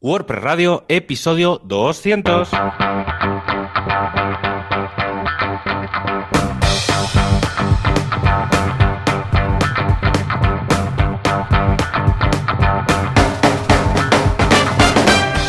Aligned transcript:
WordPress 0.00 0.42
Radio, 0.42 0.84
episodio 0.88 1.58
200. 1.64 2.50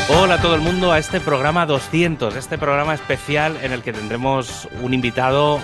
Hola 0.09 0.35
a 0.35 0.41
todo 0.41 0.55
el 0.55 0.61
mundo 0.61 0.93
a 0.93 0.99
este 0.99 1.19
programa 1.19 1.65
200, 1.65 2.35
este 2.37 2.57
programa 2.57 2.93
especial 2.93 3.57
en 3.61 3.73
el 3.73 3.83
que 3.83 3.91
tendremos 3.91 4.69
un 4.81 4.93
invitado, 4.93 5.59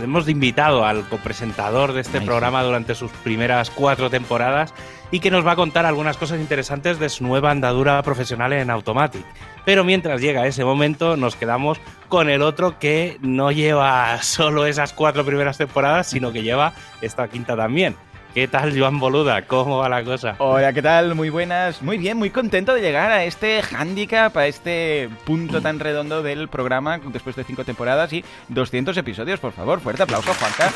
de 0.00 0.32
invitado 0.32 0.84
al 0.84 1.08
copresentador 1.08 1.92
de 1.92 2.00
este 2.00 2.20
programa 2.20 2.62
durante 2.62 2.94
sus 2.94 3.10
primeras 3.10 3.70
cuatro 3.70 4.10
temporadas 4.10 4.72
y 5.10 5.20
que 5.20 5.30
nos 5.30 5.46
va 5.46 5.52
a 5.52 5.56
contar 5.56 5.84
algunas 5.84 6.16
cosas 6.16 6.40
interesantes 6.40 6.98
de 6.98 7.08
su 7.08 7.24
nueva 7.24 7.50
andadura 7.50 8.02
profesional 8.02 8.52
en 8.52 8.70
Automatic. 8.70 9.24
Pero 9.64 9.84
mientras 9.84 10.20
llega 10.20 10.46
ese 10.46 10.64
momento, 10.64 11.16
nos 11.16 11.36
quedamos 11.36 11.78
con 12.08 12.30
el 12.30 12.42
otro 12.42 12.78
que 12.78 13.18
no 13.20 13.52
lleva 13.52 14.18
solo 14.22 14.66
esas 14.66 14.92
cuatro 14.92 15.24
primeras 15.24 15.58
temporadas, 15.58 16.08
sino 16.08 16.32
que 16.32 16.42
lleva 16.42 16.72
esta 17.00 17.28
quinta 17.28 17.56
también. 17.56 17.94
¿Qué 18.34 18.48
tal, 18.48 18.78
Joan 18.78 18.98
Boluda? 18.98 19.42
¿Cómo 19.42 19.76
va 19.76 19.90
la 19.90 20.02
cosa? 20.04 20.36
Hola, 20.38 20.72
¿qué 20.72 20.80
tal? 20.80 21.14
Muy 21.14 21.28
buenas. 21.28 21.82
Muy 21.82 21.98
bien, 21.98 22.16
muy 22.16 22.30
contento 22.30 22.72
de 22.72 22.80
llegar 22.80 23.10
a 23.12 23.24
este 23.24 23.60
handicap, 23.76 24.34
a 24.38 24.46
este 24.46 25.10
punto 25.24 25.60
tan 25.60 25.78
redondo 25.78 26.22
del 26.22 26.48
programa 26.48 26.98
después 26.98 27.36
de 27.36 27.44
cinco 27.44 27.64
temporadas 27.64 28.10
y 28.14 28.24
200 28.48 28.96
episodios. 28.96 29.38
Por 29.38 29.52
favor, 29.52 29.80
fuerte 29.80 30.04
aplauso, 30.04 30.32
Juanca. 30.32 30.72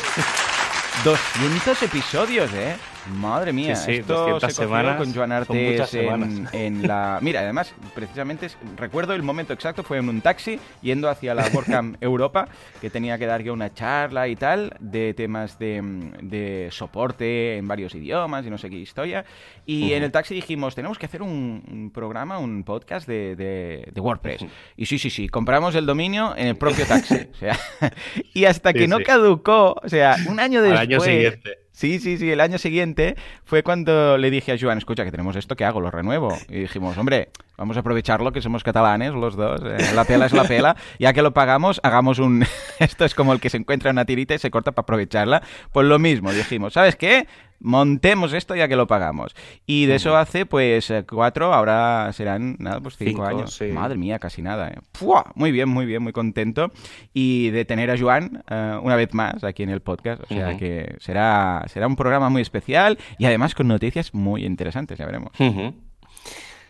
200 1.05 1.83
episodios, 1.83 2.53
¿eh? 2.53 2.77
Madre 3.15 3.53
mía, 3.53 3.77
Sí, 3.77 3.85
sí, 3.95 3.99
esto 4.01 4.15
200 4.15 4.53
se 4.53 4.63
semanas, 4.63 4.97
con 4.97 5.15
Joan 5.15 5.33
Artes 5.33 5.95
en, 5.95 6.49
en 6.53 6.87
la... 6.87 7.19
Mira, 7.23 7.41
además, 7.41 7.75
precisamente, 7.95 8.49
recuerdo 8.77 9.15
el 9.15 9.23
momento 9.23 9.53
exacto, 9.53 9.83
fue 9.83 9.99
en 9.99 10.09
un 10.09 10.21
taxi 10.21 10.59
yendo 10.83 11.09
hacia 11.09 11.35
la 11.35 11.47
WordCamp 11.53 11.97
Europa, 12.03 12.49
que 12.81 12.91
tenía 12.91 13.17
que 13.19 13.27
dar 13.27 13.43
yo 13.43 13.53
una 13.53 13.73
charla 13.73 14.29
y 14.29 14.37
tal, 14.37 14.75
de 14.81 15.15
temas 15.15 15.59
de, 15.59 15.81
de 16.23 16.69
soporte 16.73 17.57
en 17.57 17.69
varios 17.69 17.95
idiomas 17.95 18.45
y 18.47 18.51
no 18.51 18.59
sé 18.59 18.71
qué 18.71 18.77
historia. 18.77 19.25
Y 19.65 19.93
en 19.93 20.03
el 20.03 20.11
taxi 20.13 20.35
dijimos, 20.35 20.75
tenemos 20.75 20.99
que 20.99 21.07
hacer 21.07 21.23
un, 21.23 21.63
un 21.71 21.91
programa, 21.93 22.39
un 22.39 22.65
podcast 22.65 23.07
de, 23.09 23.37
de- 23.37 23.89
de 23.93 24.01
WordPress. 24.01 24.45
Y 24.77 24.87
sí, 24.87 24.99
sí, 24.99 25.11
sí, 25.11 25.29
compramos 25.29 25.75
el 25.75 25.87
dominio 25.87 26.35
en 26.37 26.49
el 26.49 26.57
propio 26.57 26.87
taxi. 26.87 27.15
O 27.33 27.35
sea, 27.37 27.57
y 28.35 28.45
hasta 28.47 28.73
Sí, 28.73 28.79
que 28.81 28.89
no 28.89 28.99
caducó, 29.01 29.77
o 29.83 29.89
sea, 29.89 30.17
un 30.29 30.41
año 30.41 30.61
Al 30.61 30.65
después... 30.71 30.81
año 30.89 31.01
siguiente. 31.01 31.59
Sí, 31.77 31.99
sí, 31.99 32.17
sí, 32.17 32.31
el 32.31 32.41
año 32.41 32.57
siguiente 32.57 33.17
fue 33.45 33.63
cuando 33.63 34.17
le 34.17 34.31
dije 34.31 34.51
a 34.51 34.57
Joan, 34.59 34.79
escucha, 34.79 35.05
que 35.05 35.11
tenemos 35.11 35.37
esto, 35.37 35.57
¿qué 35.57 35.67
hago? 35.67 35.83
¿Lo 35.83 35.91
renuevo? 35.91 36.35
Y 36.49 36.61
dijimos, 36.61 36.97
hombre, 36.97 37.29
vamos 37.57 37.77
a 37.77 37.81
aprovecharlo, 37.81 38.33
que 38.33 38.43
somos 38.43 38.63
catalanes 38.65 39.13
los 39.15 39.37
dos, 39.37 39.61
eh, 39.65 39.79
la 39.95 40.05
pela 40.05 40.27
es 40.27 40.33
la 40.33 40.45
pela, 40.45 40.77
ya 40.99 41.13
que 41.13 41.23
lo 41.23 41.33
pagamos, 41.33 41.81
hagamos 41.83 42.19
un... 42.19 42.45
esto 42.79 43.05
es 43.05 43.15
como 43.15 43.33
el 43.33 43.41
que 43.41 43.51
se 43.51 43.57
encuentra 43.57 43.91
una 43.91 44.05
tirita 44.05 44.35
y 44.35 44.39
se 44.39 44.51
corta 44.51 44.73
para 44.73 44.83
aprovecharla. 44.85 45.43
Pues 45.73 45.87
lo 45.87 45.99
mismo, 45.99 46.33
dijimos, 46.33 46.73
¿sabes 46.75 46.97
qué? 46.97 47.27
Montemos 47.59 48.35
esto 48.35 48.55
ya 48.55 48.69
que 48.69 48.77
lo 48.77 48.87
pagamos. 48.87 49.35
Y 49.65 49.87
de 49.87 49.95
eso 49.95 50.15
hace, 50.17 50.45
pues, 50.45 50.91
eh, 50.91 51.05
cuatro, 51.09 51.55
ahora 51.55 52.13
serán, 52.13 52.57
nada, 52.59 52.81
pues 52.81 52.99
cinco, 52.99 53.11
Cinco, 53.11 53.25
años. 53.25 53.55
sí. 53.55 53.65
Madre 53.73 53.97
mía, 53.97 54.19
casi 54.19 54.43
nada. 54.43 54.69
¿eh? 54.69 54.79
¡Fua! 54.93 55.33
Muy 55.35 55.53
bien, 55.53 55.67
muy 55.71 55.87
bien, 55.87 56.03
muy 56.03 56.13
contento. 56.13 56.71
Y 57.15 57.49
de 57.51 57.65
tener 57.65 57.91
a 57.91 57.99
Joan 57.99 58.45
eh, 58.51 58.79
una 58.83 58.95
vez 58.95 59.15
más 59.15 59.43
aquí 59.43 59.63
en 59.63 59.71
el 59.71 59.81
podcast. 59.81 60.23
O 60.25 60.27
sea 60.27 60.51
Ujú. 60.51 60.59
que 60.59 60.97
será, 61.01 61.65
será 61.69 61.87
un 61.87 61.97
programa 61.97 62.29
muy 62.29 62.43
especial 62.43 62.99
y 63.19 63.25
además 63.25 63.55
con 63.55 63.69
noticias 63.69 64.13
muy 64.13 64.45
interesantes, 64.45 64.99
ya 64.99 65.07
veremos. 65.07 65.31
Ujú. 65.41 65.75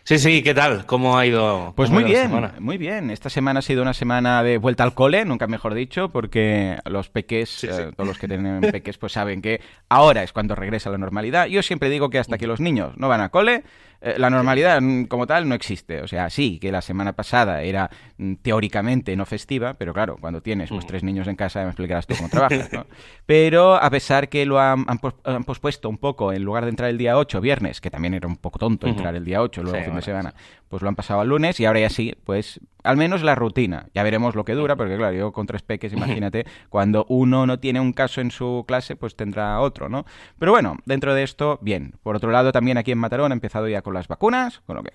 Sí, 0.07 0.19
sí, 0.19 0.41
¿qué 0.41 0.53
tal? 0.53 0.85
¿Cómo 0.85 1.17
ha 1.17 1.25
ido? 1.25 1.73
Pues 1.75 1.89
muy 1.89 2.05
bien, 2.05 2.31
muy 2.59 2.77
bien. 2.77 3.11
Esta 3.11 3.29
semana 3.29 3.59
ha 3.59 3.61
sido 3.61 3.81
una 3.81 3.93
semana 3.93 4.41
de 4.41 4.57
vuelta 4.57 4.85
al 4.85 4.93
cole, 4.93 5.25
nunca 5.25 5.47
mejor 5.47 5.73
dicho, 5.73 6.07
porque 6.11 6.77
los 6.85 7.09
peques, 7.09 7.49
Sí, 7.49 7.67
eh, 7.69 7.91
todos 7.93 8.07
los 8.07 8.17
que 8.17 8.29
tienen 8.29 8.61
peques, 8.71 8.97
pues 8.97 9.11
saben 9.11 9.41
que 9.41 9.59
ahora 9.89 10.23
es 10.23 10.31
cuando 10.31 10.55
regresa 10.55 10.89
la 10.89 10.97
normalidad. 10.97 11.47
Yo 11.47 11.61
siempre 11.61 11.89
digo 11.89 12.09
que 12.09 12.19
hasta 12.19 12.37
que 12.37 12.47
los 12.47 12.61
niños 12.61 12.93
no 12.95 13.09
van 13.09 13.19
a 13.19 13.27
cole, 13.27 13.65
eh, 13.99 14.15
la 14.17 14.29
normalidad 14.29 14.79
mm, 14.79 15.05
como 15.05 15.25
tal 15.25 15.49
no 15.49 15.55
existe. 15.55 16.01
O 16.01 16.07
sea, 16.07 16.29
sí, 16.29 16.59
que 16.59 16.71
la 16.71 16.81
semana 16.81 17.13
pasada 17.13 17.63
era 17.63 17.89
mm, 18.17 18.35
teóricamente 18.35 19.15
no 19.15 19.25
festiva, 19.25 19.73
pero 19.73 19.93
claro, 19.93 20.17
cuando 20.21 20.41
tienes 20.41 20.69
pues, 20.69 20.85
tres 20.85 21.03
niños 21.03 21.27
en 21.27 21.35
casa, 21.35 21.63
me 21.63 21.69
explicarás 21.69 22.05
tú 22.05 22.15
cómo 22.15 22.29
trabajas, 22.29 22.71
¿no? 22.71 22.85
Pero 23.25 23.75
a 23.75 23.89
pesar 23.89 24.29
que 24.29 24.45
lo 24.45 24.59
han, 24.59 24.85
han 24.87 25.43
pospuesto 25.43 25.89
un 25.89 25.97
poco, 25.97 26.31
en 26.31 26.43
lugar 26.43 26.63
de 26.63 26.69
entrar 26.69 26.89
el 26.89 26.97
día 26.97 27.17
8, 27.17 27.41
viernes, 27.41 27.81
que 27.81 27.89
también 27.89 28.13
era 28.13 28.27
un 28.27 28.37
poco 28.37 28.59
tonto 28.59 28.87
entrar 28.87 29.15
el 29.15 29.25
día 29.25 29.41
8, 29.41 29.63
luego 29.63 29.77
Sí, 29.77 29.83
semana, 30.01 30.33
pues 30.69 30.81
lo 30.81 30.89
han 30.89 30.95
pasado 30.95 31.21
al 31.21 31.29
lunes 31.29 31.59
y 31.59 31.65
ahora 31.65 31.79
ya 31.79 31.89
sí, 31.89 32.15
pues 32.23 32.59
al 32.83 32.97
menos 32.97 33.23
la 33.23 33.35
rutina. 33.35 33.87
Ya 33.93 34.03
veremos 34.03 34.35
lo 34.35 34.45
que 34.45 34.53
dura, 34.53 34.75
porque 34.75 34.97
claro, 34.97 35.15
yo 35.15 35.31
con 35.31 35.47
tres 35.47 35.61
peques, 35.61 35.93
imagínate, 36.21 36.45
cuando 36.69 37.05
uno 37.09 37.45
no 37.45 37.59
tiene 37.59 37.79
un 37.79 37.93
caso 37.93 38.21
en 38.21 38.31
su 38.31 38.65
clase, 38.67 38.95
pues 38.95 39.15
tendrá 39.15 39.59
otro, 39.59 39.89
¿no? 39.89 40.05
Pero 40.39 40.51
bueno, 40.51 40.77
dentro 40.85 41.13
de 41.13 41.23
esto, 41.23 41.59
bien. 41.61 41.95
Por 42.03 42.15
otro 42.15 42.31
lado, 42.31 42.51
también 42.51 42.77
aquí 42.77 42.91
en 42.91 42.97
Matarón 42.97 43.31
ha 43.31 43.35
empezado 43.35 43.67
ya 43.67 43.81
con 43.81 43.93
las 43.93 44.07
vacunas, 44.07 44.61
con 44.65 44.77
lo 44.77 44.83
que 44.83 44.91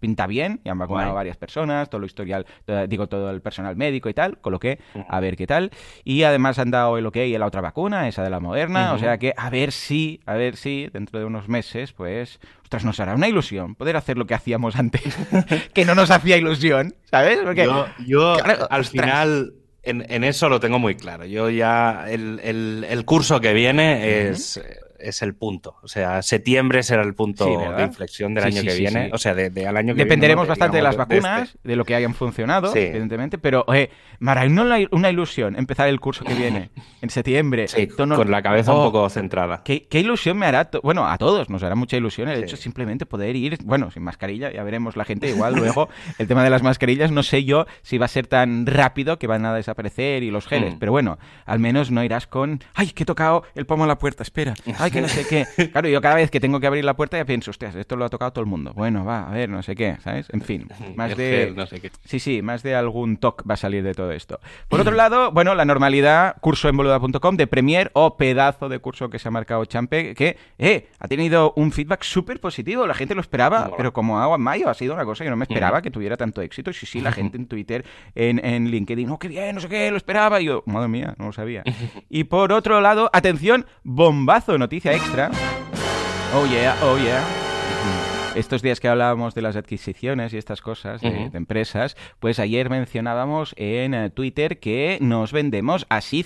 pinta 0.00 0.26
bien, 0.26 0.60
ya 0.64 0.72
han 0.72 0.78
vacunado 0.78 1.06
Guay. 1.08 1.12
a 1.12 1.14
varias 1.14 1.36
personas, 1.36 1.88
todo 1.90 2.00
lo 2.00 2.06
historial, 2.06 2.46
todo- 2.64 2.86
digo, 2.86 3.06
todo 3.08 3.30
el 3.30 3.40
personal 3.42 3.76
médico 3.76 4.08
y 4.08 4.14
tal, 4.14 4.38
con 4.38 4.52
lo 4.52 4.58
que 4.58 4.80
a 5.08 5.20
ver 5.20 5.36
qué 5.36 5.46
tal. 5.46 5.70
Y 6.04 6.22
además 6.24 6.58
han 6.58 6.70
dado 6.70 6.98
el 6.98 7.06
ok 7.06 7.16
a 7.18 7.38
la 7.38 7.46
otra 7.46 7.60
vacuna, 7.60 8.08
esa 8.08 8.22
de 8.24 8.30
la 8.30 8.40
moderna, 8.40 8.92
o 8.94 8.98
sea 8.98 9.18
que 9.18 9.34
a 9.36 9.50
ver 9.50 9.72
si, 9.72 10.20
a 10.26 10.34
ver 10.34 10.56
si 10.56 10.88
dentro 10.92 11.18
de 11.20 11.26
unos 11.26 11.48
meses, 11.48 11.92
pues, 11.92 12.40
ostras, 12.62 12.84
nos 12.84 12.98
hará 13.00 13.14
una 13.14 13.28
ilusión 13.28 13.74
poder 13.74 13.96
hacer 13.96 14.16
lo 14.18 14.26
que 14.26 14.34
hacíamos 14.34 14.76
antes, 14.76 15.02
que 15.74 15.84
no 15.84 15.94
nos 15.94 16.10
hacía 16.10 16.36
ilusión, 16.36 16.94
¿sabes? 17.10 17.38
Porque 17.44 17.64
Yo, 17.66 17.86
yo, 18.06 18.36
Claro, 18.42 18.66
al 18.70 18.80
ostras. 18.80 18.88
final, 18.90 19.52
en, 19.82 20.04
en 20.10 20.24
eso 20.24 20.48
lo 20.48 20.60
tengo 20.60 20.78
muy 20.78 20.94
claro. 20.94 21.24
Yo 21.24 21.48
ya, 21.50 22.06
el, 22.08 22.40
el- 22.42 22.86
el 22.88 23.04
curso 23.04 23.40
que 23.40 23.52
viene 23.54 24.28
es, 24.30 24.60
es 25.02 25.22
el 25.22 25.34
punto. 25.34 25.76
O 25.82 25.88
sea, 25.88 26.22
septiembre 26.22 26.82
será 26.82 27.02
el 27.02 27.14
punto 27.14 27.46
de 27.76 27.82
inflexión 27.84 28.34
del 28.34 28.44
Sí, 28.44 28.48
año 28.58 28.60
sí, 28.62 28.66
que 28.68 28.74
viene. 28.80 29.10
O 29.12 29.18
sea, 29.18 29.34
de, 29.34 29.50
de 29.50 29.66
al 29.66 29.76
año 29.76 29.94
que 29.94 30.04
Dependeremos 30.04 30.44
viene. 30.44 30.48
no, 30.48 30.50
bastante 30.52 30.76
de 30.76 30.82
las 30.82 30.96
vacunas, 30.96 31.48
este. 31.54 31.68
de 31.68 31.76
lo 31.76 31.84
que 31.84 31.94
hayan 31.94 32.14
funcionado, 32.14 32.74
evidentemente, 32.74 33.38
pero, 33.38 33.64
oye, 33.66 33.90
Mara, 34.18 34.46
¿no 34.48 34.64
la- 34.64 34.86
una 34.90 35.10
ilusión 35.10 35.56
empezar 35.58 35.88
el 35.88 35.98
curso 36.00 36.24
que 36.24 36.34
viene 36.34 36.70
en 37.00 37.10
septiembre? 37.10 37.66
Con 37.96 38.30
la 38.30 38.42
cabeza 38.42 38.72
Oh, 38.74 38.86
un 38.86 38.92
poco 38.92 39.08
centrada. 39.08 39.62
¿Qué, 39.64 39.86
qué 39.88 40.00
ilusión 40.00 40.36
me 40.38 40.46
hará? 40.46 40.66
to- 40.70 40.80
Bueno, 40.82 41.06
a 41.06 41.16
todos 41.18 41.48
nos 41.50 41.62
hará 41.62 41.74
mucha 41.74 41.96
ilusión 41.96 42.28
el 42.28 42.42
hecho 42.44 42.56
simplemente 42.56 43.06
poder 43.06 43.36
ir, 43.36 43.58
bueno, 43.64 43.90
sin 43.90 44.02
mascarilla, 44.02 44.52
ya 44.52 44.62
veremos 44.62 44.96
la 44.96 45.04
gente 45.04 45.28
igual 45.28 45.54
luego. 45.54 45.88
el 46.18 46.26
tema 46.28 46.44
de 46.44 46.50
las 46.50 46.62
mascarillas, 46.62 47.10
no 47.10 47.22
sé 47.22 47.44
yo 47.44 47.66
si 47.82 47.98
va 47.98 48.04
a 48.06 48.08
ser 48.08 48.26
tan 48.26 48.66
rápido 48.66 49.18
que 49.18 49.26
van 49.26 49.44
a 49.46 49.54
desaparecer 49.54 50.22
y 50.22 50.30
los 50.30 50.46
geles, 50.46 50.74
Mm. 50.74 50.78
pero 50.78 50.92
bueno, 50.92 51.18
al 51.46 51.58
menos 51.58 51.90
no 51.90 52.04
irás 52.04 52.26
con, 52.26 52.60
ay, 52.74 52.90
que 52.90 53.04
he 53.04 53.06
tocado 53.06 53.44
el 53.54 53.64
pomo 53.66 53.84
a 53.84 53.86
la 53.86 53.98
puerta, 53.98 54.22
espera, 54.22 54.54
ay, 54.78 54.89
que 54.90 55.00
no 55.00 55.08
sé 55.08 55.26
qué. 55.26 55.46
Claro, 55.70 55.88
yo 55.88 56.00
cada 56.00 56.16
vez 56.16 56.30
que 56.30 56.40
tengo 56.40 56.60
que 56.60 56.66
abrir 56.66 56.84
la 56.84 56.94
puerta 56.94 57.16
ya 57.16 57.24
pienso, 57.24 57.50
hostias, 57.50 57.74
esto 57.74 57.96
lo 57.96 58.04
ha 58.04 58.08
tocado 58.08 58.32
todo 58.32 58.42
el 58.42 58.50
mundo. 58.50 58.72
Bueno, 58.74 59.04
va, 59.04 59.28
a 59.28 59.32
ver, 59.32 59.48
no 59.48 59.62
sé 59.62 59.74
qué, 59.74 59.96
¿sabes? 60.02 60.28
En 60.30 60.40
fin, 60.42 60.68
más 60.96 61.16
de... 61.16 61.46
gel, 61.46 61.56
no 61.56 61.66
sé 61.66 61.80
qué. 61.80 61.90
Sí, 62.04 62.18
sí, 62.18 62.42
más 62.42 62.62
de 62.62 62.74
algún 62.74 63.16
talk 63.16 63.44
va 63.48 63.54
a 63.54 63.56
salir 63.56 63.82
de 63.82 63.94
todo 63.94 64.12
esto. 64.12 64.40
Por 64.68 64.80
otro 64.80 64.94
lado, 64.94 65.32
bueno, 65.32 65.54
la 65.54 65.64
normalidad, 65.64 66.36
curso 66.40 66.68
en 66.68 66.76
boluda.com 66.76 67.36
de 67.36 67.46
Premier 67.46 67.90
o 67.94 68.16
pedazo 68.16 68.68
de 68.68 68.78
curso 68.78 69.10
que 69.10 69.18
se 69.18 69.28
ha 69.28 69.30
marcado 69.30 69.64
Champe, 69.64 70.14
que 70.14 70.36
eh, 70.58 70.88
ha 70.98 71.08
tenido 71.08 71.52
un 71.56 71.72
feedback 71.72 72.02
súper 72.02 72.40
positivo. 72.40 72.86
La 72.86 72.94
gente 72.94 73.14
lo 73.14 73.20
esperaba, 73.20 73.64
Mola. 73.64 73.76
pero 73.76 73.92
como 73.92 74.20
agua 74.20 74.36
en 74.36 74.42
mayo, 74.42 74.68
ha 74.68 74.74
sido 74.74 74.94
una 74.94 75.04
cosa 75.04 75.24
que 75.24 75.30
no 75.30 75.36
me 75.36 75.44
esperaba 75.44 75.82
que 75.82 75.90
tuviera 75.90 76.16
tanto 76.16 76.42
éxito. 76.42 76.70
Y 76.70 76.74
sí, 76.74 76.86
sí, 76.86 77.00
la 77.00 77.12
gente 77.12 77.36
en 77.36 77.46
Twitter, 77.46 77.84
en, 78.14 78.44
en 78.44 78.70
LinkedIn, 78.70 79.08
oh, 79.10 79.18
qué 79.18 79.28
bien, 79.28 79.54
no 79.54 79.60
sé 79.60 79.68
qué, 79.68 79.90
lo 79.90 79.96
esperaba. 79.96 80.40
Y 80.40 80.46
yo, 80.46 80.62
madre 80.66 80.88
mía, 80.88 81.14
no 81.18 81.26
lo 81.26 81.32
sabía. 81.32 81.62
Y 82.08 82.24
por 82.24 82.52
otro 82.52 82.80
lado, 82.80 83.10
atención, 83.12 83.66
bombazo, 83.84 84.58
noticia 84.58 84.79
extra. 84.86 85.30
Oh 86.32 86.44
yeah, 86.50 86.76
oh 86.82 86.96
yeah. 86.96 87.49
Estos 88.36 88.62
días 88.62 88.78
que 88.78 88.88
hablábamos 88.88 89.34
de 89.34 89.42
las 89.42 89.56
adquisiciones 89.56 90.32
y 90.32 90.38
estas 90.38 90.60
cosas 90.60 91.00
de, 91.00 91.30
empresas, 91.34 91.96
pues 92.20 92.38
ayer 92.38 92.70
mencionábamos 92.70 93.54
en 93.56 93.92
eh, 93.92 94.10
Twitter 94.10 94.60
que 94.60 94.98
nos 95.00 95.32
vendemos 95.32 95.84
así 95.88 96.24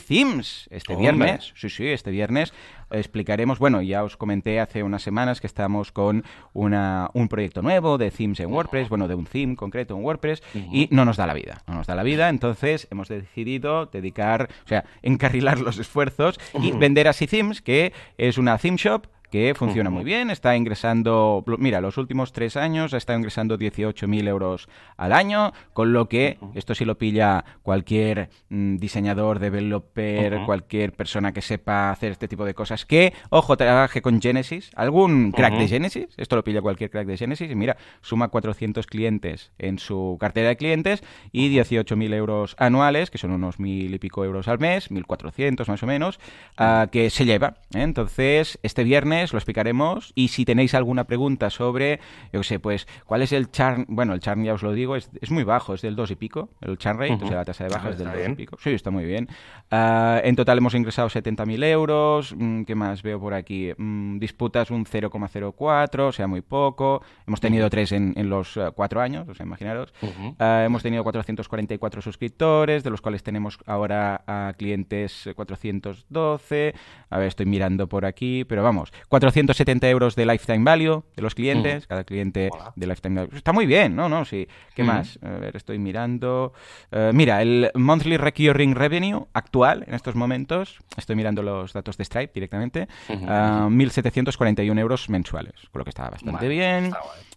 este 0.70 0.96
viernes. 0.96 1.52
Sí, 1.56 1.70
sí, 1.70 1.86
este 1.88 2.10
viernes 2.10 2.52
explicaremos, 2.90 3.58
bueno, 3.58 3.82
ya 3.82 4.04
os 4.04 4.16
comenté 4.16 4.60
hace 4.60 4.82
unas 4.82 5.02
semanas 5.02 5.40
que 5.40 5.46
estamos 5.46 5.92
con 5.92 6.24
una, 6.52 7.10
un 7.14 7.28
proyecto 7.28 7.62
nuevo 7.62 7.98
de 7.98 8.10
themes 8.10 8.40
en 8.40 8.52
WordPress, 8.52 8.88
bueno, 8.88 9.08
de 9.08 9.14
un 9.14 9.24
theme 9.24 9.56
concreto 9.56 9.96
en 9.96 10.04
WordPress, 10.04 10.42
y 10.54 10.88
no 10.90 11.04
nos 11.04 11.16
da 11.16 11.26
la 11.26 11.34
vida, 11.34 11.62
no 11.66 11.74
nos 11.74 11.86
da 11.86 11.94
la 11.94 12.02
vida, 12.02 12.28
entonces 12.28 12.86
hemos 12.90 13.08
decidido 13.08 13.86
dedicar, 13.86 14.50
o 14.64 14.68
sea, 14.68 14.84
encarrilar 15.02 15.58
los 15.60 15.78
esfuerzos 15.78 16.38
y 16.60 16.72
vender 16.72 17.08
así 17.08 17.26
Themes, 17.26 17.62
que 17.62 17.92
es 18.18 18.38
una 18.38 18.58
theme 18.58 18.76
shop 18.76 19.06
que 19.34 19.52
funciona 19.56 19.90
muy 19.90 20.04
bien, 20.04 20.30
está 20.30 20.54
ingresando, 20.54 21.42
mira, 21.58 21.80
los 21.80 21.98
últimos 21.98 22.32
tres 22.32 22.56
años 22.56 22.94
ha 22.94 22.98
estado 22.98 23.18
ingresando 23.18 23.58
18.000 23.58 24.28
euros 24.28 24.68
al 24.96 25.12
año, 25.12 25.52
con 25.72 25.92
lo 25.92 26.08
que 26.08 26.38
esto 26.54 26.72
sí 26.76 26.84
lo 26.84 26.98
pilla 26.98 27.44
cualquier 27.64 28.30
mm, 28.50 28.76
diseñador, 28.76 29.40
developer, 29.40 30.44
cualquier 30.46 30.92
persona 30.92 31.32
que 31.32 31.42
sepa 31.42 31.90
hacer 31.90 32.12
este 32.12 32.28
tipo 32.28 32.44
de 32.44 32.54
cosas, 32.54 32.86
que, 32.86 33.12
ojo, 33.30 33.56
trabaje 33.56 34.02
con 34.02 34.22
Genesis, 34.22 34.70
algún 34.76 35.32
crack 35.32 35.58
de 35.58 35.66
Genesis, 35.66 36.14
esto 36.16 36.36
lo 36.36 36.44
pilla 36.44 36.62
cualquier 36.62 36.90
crack 36.90 37.08
de 37.08 37.16
Genesis, 37.16 37.50
y 37.50 37.56
mira, 37.56 37.76
suma 38.02 38.28
400 38.28 38.86
clientes 38.86 39.50
en 39.58 39.80
su 39.80 40.16
cartera 40.20 40.50
de 40.50 40.56
clientes 40.56 41.02
y 41.32 41.52
18.000 41.52 42.14
euros 42.14 42.54
anuales, 42.56 43.10
que 43.10 43.18
son 43.18 43.32
unos 43.32 43.58
mil 43.58 43.92
y 43.92 43.98
pico 43.98 44.24
euros 44.24 44.46
al 44.46 44.60
mes, 44.60 44.92
1.400 44.92 45.66
más 45.66 45.82
o 45.82 45.86
menos, 45.86 46.20
ah, 46.56 46.86
que 46.92 47.10
se 47.10 47.24
lleva. 47.24 47.54
¿eh? 47.74 47.82
Entonces, 47.82 48.60
este 48.62 48.84
viernes 48.84 49.23
lo 49.32 49.38
explicaremos 49.38 50.12
y 50.14 50.28
si 50.28 50.44
tenéis 50.44 50.74
alguna 50.74 51.04
pregunta 51.04 51.50
sobre, 51.50 52.00
yo 52.32 52.42
sé, 52.42 52.58
pues, 52.58 52.86
¿cuál 53.06 53.22
es 53.22 53.32
el 53.32 53.50
charn? 53.50 53.86
Bueno, 53.88 54.12
el 54.14 54.20
charn 54.20 54.44
ya 54.44 54.54
os 54.54 54.62
lo 54.62 54.72
digo, 54.72 54.96
es, 54.96 55.08
muy 55.30 55.44
bajo, 55.44 55.74
es 55.74 55.82
del 55.82 55.96
2 55.96 56.10
y 56.12 56.14
pico, 56.16 56.50
el 56.60 56.78
charn 56.78 56.98
rate, 56.98 57.24
o 57.24 57.28
sea, 57.28 57.36
la 57.36 57.44
tasa 57.44 57.64
de 57.64 57.70
baja 57.70 57.88
ah, 57.88 57.90
es 57.90 57.98
del 57.98 58.08
2 58.08 58.28
y 58.28 58.34
pico. 58.34 58.56
Sí, 58.60 58.70
está 58.70 58.90
muy 58.90 59.04
bien. 59.04 59.28
Ah, 59.70 60.20
en 60.24 60.36
total 60.36 60.58
hemos 60.58 60.74
ingresado 60.74 61.08
70.000 61.08 61.64
euros, 61.64 62.34
mm, 62.36 62.64
¿qué 62.64 62.74
más 62.74 63.02
veo 63.02 63.20
por 63.20 63.34
aquí? 63.34 63.72
Mm, 63.76 64.18
disputas 64.18 64.70
un 64.70 64.84
0,04, 64.84 66.08
o 66.08 66.12
sea, 66.12 66.26
muy 66.26 66.40
poco. 66.40 67.02
Hemos 67.26 67.40
tenido 67.40 67.70
tres 67.70 67.92
en, 67.92 68.14
los 68.28 68.56
eh, 68.56 68.70
cuatro 68.74 69.00
años, 69.00 69.28
o 69.28 69.34
sea, 69.34 69.46
imaginaros. 69.46 69.92
hemos 70.38 70.82
tenido 70.82 71.02
444 71.02 72.02
suscriptores, 72.02 72.82
de 72.82 72.90
los 72.90 73.00
cuales 73.00 73.22
tenemos 73.22 73.58
ahora 73.66 74.22
a 74.26 74.54
clientes 74.56 75.28
412. 75.34 76.68
Eh, 76.68 76.74
a 77.10 77.18
ver, 77.18 77.28
estoy 77.28 77.46
mirando 77.46 77.88
por 77.88 78.04
aquí, 78.04 78.44
pero 78.44 78.62
vamos, 78.62 78.92
470 79.14 79.88
euros 79.90 80.16
de 80.16 80.26
lifetime 80.26 80.64
value 80.64 81.04
de 81.14 81.22
los 81.22 81.36
clientes, 81.36 81.86
cada 81.86 82.02
cliente 82.02 82.50
de 82.74 82.86
lifetime 82.88 83.20
value. 83.20 83.36
Está 83.36 83.52
muy 83.52 83.64
bien, 83.64 83.94
¿no? 83.94 84.08
¿No? 84.08 84.24
Sí. 84.24 84.48
¿Qué 84.74 84.82
más? 84.82 85.20
A 85.22 85.38
ver, 85.38 85.54
estoy 85.54 85.78
mirando. 85.78 86.52
Eh, 86.90 87.12
mira, 87.14 87.40
el 87.40 87.70
monthly 87.76 88.16
recurring 88.16 88.74
revenue 88.74 89.26
actual 89.32 89.84
en 89.86 89.94
estos 89.94 90.16
momentos, 90.16 90.80
estoy 90.96 91.14
mirando 91.14 91.44
los 91.44 91.72
datos 91.72 91.96
de 91.96 92.04
Stripe 92.04 92.32
directamente, 92.34 92.88
1.741 93.08 94.80
euros 94.80 95.08
mensuales, 95.08 95.54
con 95.70 95.78
lo 95.78 95.84
que 95.84 95.90
está 95.90 96.10
bastante 96.10 96.48
bien. 96.48 96.92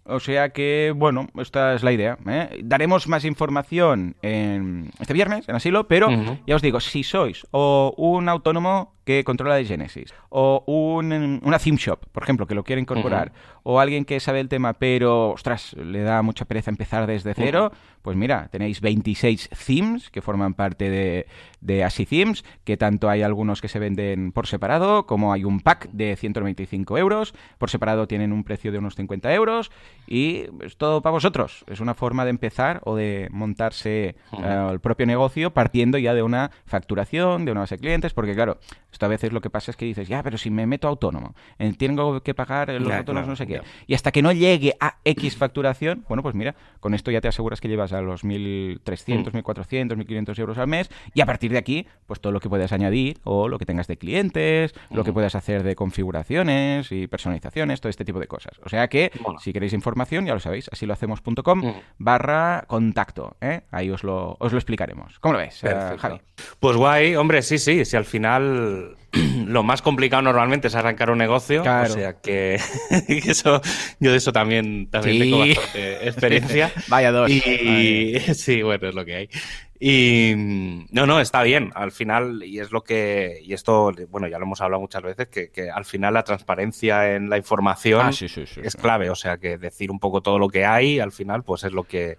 O 0.06 0.20
sea 0.20 0.50
que, 0.50 0.94
bueno, 0.96 1.28
esta 1.40 1.76
es 1.76 1.84
la 1.84 1.92
idea. 1.92 2.18
¿eh? 2.28 2.60
Daremos 2.64 3.08
más 3.08 3.24
información 3.24 4.16
en 4.24 4.90
este 5.00 5.14
viernes 5.14 5.48
en 5.48 5.56
Asilo, 5.56 5.88
pero 5.88 6.10
ya 6.48 6.56
os 6.56 6.64
digo, 6.64 6.80
si 6.80 7.04
sois 7.04 7.46
o 7.52 7.94
un 7.98 8.30
autónomo 8.30 8.97
que 9.08 9.24
controla 9.24 9.56
de 9.56 9.64
Genesis, 9.64 10.14
o 10.28 10.66
un, 10.68 11.40
una 11.42 11.60
theme 11.60 11.78
shop, 11.78 12.08
por 12.12 12.24
ejemplo, 12.24 12.46
que 12.46 12.54
lo 12.54 12.66
quiere 12.66 12.82
incorporar, 12.82 13.32
o 13.64 13.80
alguien 13.80 14.04
que 14.04 14.20
sabe 14.20 14.42
el 14.42 14.50
tema, 14.50 14.74
pero, 14.74 15.30
ostras, 15.30 15.72
le 15.78 16.02
da 16.02 16.22
mucha 16.24 16.44
pereza 16.44 16.72
empezar 16.72 17.08
desde 17.08 17.34
cero, 17.34 17.72
pues 18.02 18.18
mira, 18.18 18.50
tenéis 18.52 18.82
26 18.82 19.50
themes 19.66 20.10
que 20.10 20.22
forman 20.22 20.56
parte 20.56 20.90
de, 20.90 21.26
de 21.62 21.86
Asi 21.86 22.06
Themes, 22.06 22.44
que 22.66 22.76
tanto 22.76 23.10
hay 23.10 23.22
algunos 23.22 23.62
que 23.62 23.70
se 23.70 23.80
venden 23.80 24.34
por 24.34 24.46
separado, 24.46 25.06
como 25.06 25.32
hay 25.32 25.46
un 25.46 25.62
pack 25.62 25.90
de 25.92 26.18
195 26.18 26.98
euros, 26.98 27.34
por 27.58 27.70
separado 27.70 28.08
tienen 28.10 28.34
un 28.34 28.44
precio 28.44 28.74
de 28.74 28.80
unos 28.80 28.96
50 28.96 29.34
euros, 29.34 29.72
y 30.06 30.48
es 30.66 30.76
todo 30.76 31.02
para 31.02 31.12
vosotros. 31.12 31.64
Es 31.68 31.80
una 31.80 31.94
forma 31.94 32.26
de 32.26 32.32
empezar 32.32 32.82
o 32.84 32.98
de 32.98 33.30
montarse 33.32 34.16
eh, 34.44 34.68
el 34.70 34.82
propio 34.82 35.06
negocio 35.06 35.54
partiendo 35.54 35.98
ya 35.98 36.14
de 36.14 36.24
una 36.24 36.52
facturación, 36.66 37.46
de 37.46 37.52
una 37.52 37.62
base 37.62 37.76
de 37.76 37.80
clientes, 37.80 38.14
porque 38.14 38.36
claro, 38.36 38.60
esto 38.98 39.06
a 39.06 39.10
veces 39.10 39.32
lo 39.32 39.42
que 39.42 39.52
pasa 39.52 39.70
es 39.70 39.78
que 39.78 39.86
dices, 39.86 40.08
ya, 40.08 40.24
pero 40.24 40.40
si 40.40 40.50
me 40.50 40.66
meto 40.66 40.88
autónomo, 40.88 41.36
eh, 41.60 41.72
tengo 41.78 42.22
que 42.24 42.34
pagar 42.34 42.70
los 42.70 42.92
autónomos, 42.92 43.30
no 43.30 43.36
sé 43.36 43.46
qué. 43.46 43.62
Y 43.86 43.94
hasta 43.94 44.12
que 44.12 44.24
no 44.24 44.32
llegue 44.32 44.76
a 44.80 44.98
X 45.06 45.38
facturación, 45.38 46.04
bueno, 46.10 46.24
pues 46.24 46.34
mira, 46.34 46.56
con 46.80 46.96
esto 46.96 47.12
ya 47.12 47.22
te 47.22 47.28
aseguras 47.28 47.62
que 47.62 47.68
llevas 47.68 47.94
a 47.94 48.02
los 48.02 48.24
1.300, 48.24 49.32
1.400, 49.32 49.98
1.500 49.98 50.40
euros 50.40 50.58
al 50.58 50.68
mes 50.68 50.90
y 51.14 51.22
a 51.22 51.28
partir 51.28 51.52
de 51.52 51.60
aquí, 51.60 51.86
pues 52.08 52.20
todo 52.20 52.34
lo 52.34 52.40
que 52.40 52.50
puedas 52.50 52.72
añadir 52.72 53.20
o 53.24 53.48
lo 53.48 53.60
que 53.60 53.66
tengas 53.66 53.86
de 53.86 53.98
clientes, 53.98 54.74
lo 54.90 55.04
que 55.04 55.14
puedas 55.14 55.36
hacer 55.36 55.62
de 55.62 55.76
configuraciones 55.76 56.92
y 56.92 57.06
personalizaciones, 57.06 57.80
todo 57.80 57.92
este 57.92 58.04
tipo 58.04 58.20
de 58.20 58.28
cosas. 58.28 58.60
O 58.66 58.70
sea 58.70 58.88
que, 58.88 59.12
si 59.44 59.54
queréis 59.54 59.74
información, 59.74 60.26
ya 60.26 60.34
lo 60.34 60.40
sabéis, 60.40 60.70
así 60.74 60.88
lo 60.88 60.94
hacemos.com 60.94 61.62
barra 62.00 62.64
contacto. 62.66 63.38
¿eh? 63.42 63.62
Ahí 63.70 63.92
os 63.92 64.04
lo, 64.04 64.38
os 64.40 64.52
lo 64.52 64.58
explicaremos. 64.58 65.20
¿Cómo 65.20 65.34
lo 65.34 65.40
ves, 65.40 65.64
eh, 65.64 65.96
Javi? 66.00 66.20
Pues 66.60 66.76
guay, 66.76 67.16
hombre, 67.16 67.44
sí, 67.44 67.60
sí, 67.60 67.86
si 67.86 67.96
al 67.96 68.06
final 68.06 68.87
lo 69.46 69.64
más 69.64 69.82
complicado 69.82 70.22
normalmente 70.22 70.68
es 70.68 70.76
arrancar 70.76 71.10
un 71.10 71.18
negocio. 71.18 71.62
O 71.62 71.86
sea 71.86 72.14
que, 72.22 72.60
eso, 73.08 73.62
yo 74.00 74.12
de 74.12 74.18
eso 74.18 74.32
también, 74.32 74.90
tengo 74.90 75.40
bastante 75.40 76.08
experiencia. 76.08 76.72
Vaya 76.88 77.12
dos. 77.12 77.30
Y 77.30 78.20
sí, 78.34 78.62
bueno, 78.62 78.90
es 78.90 78.96
lo 78.96 79.06
que 79.06 79.16
hay. 79.16 79.30
Y 79.80 80.34
no, 80.92 81.06
no, 81.06 81.20
está 81.20 81.44
bien. 81.44 81.72
Al 81.76 81.92
final, 81.92 82.42
y 82.44 82.60
es 82.60 82.72
lo 82.72 82.84
que, 82.84 83.40
y 83.44 83.54
esto, 83.54 83.92
bueno, 84.10 84.28
ya 84.28 84.40
lo 84.40 84.46
hemos 84.46 84.60
hablado 84.62 84.82
muchas 84.82 85.04
veces, 85.04 85.28
que, 85.28 85.70
al 85.70 85.86
final 85.86 86.16
la 86.16 86.24
transparencia 86.24 87.16
en 87.16 87.30
la 87.30 87.38
información 87.38 88.08
ah, 88.08 88.10
es 88.10 88.76
clave. 88.76 89.10
O 89.12 89.16
sea 89.16 89.38
que 89.38 89.58
decir 89.58 89.92
un 89.92 90.00
poco 90.00 90.22
todo 90.22 90.40
lo 90.40 90.50
que 90.50 90.66
hay, 90.66 91.00
al 91.00 91.12
final, 91.12 91.44
pues 91.44 91.64
es 91.64 91.72
lo 91.72 91.84
que 91.84 92.18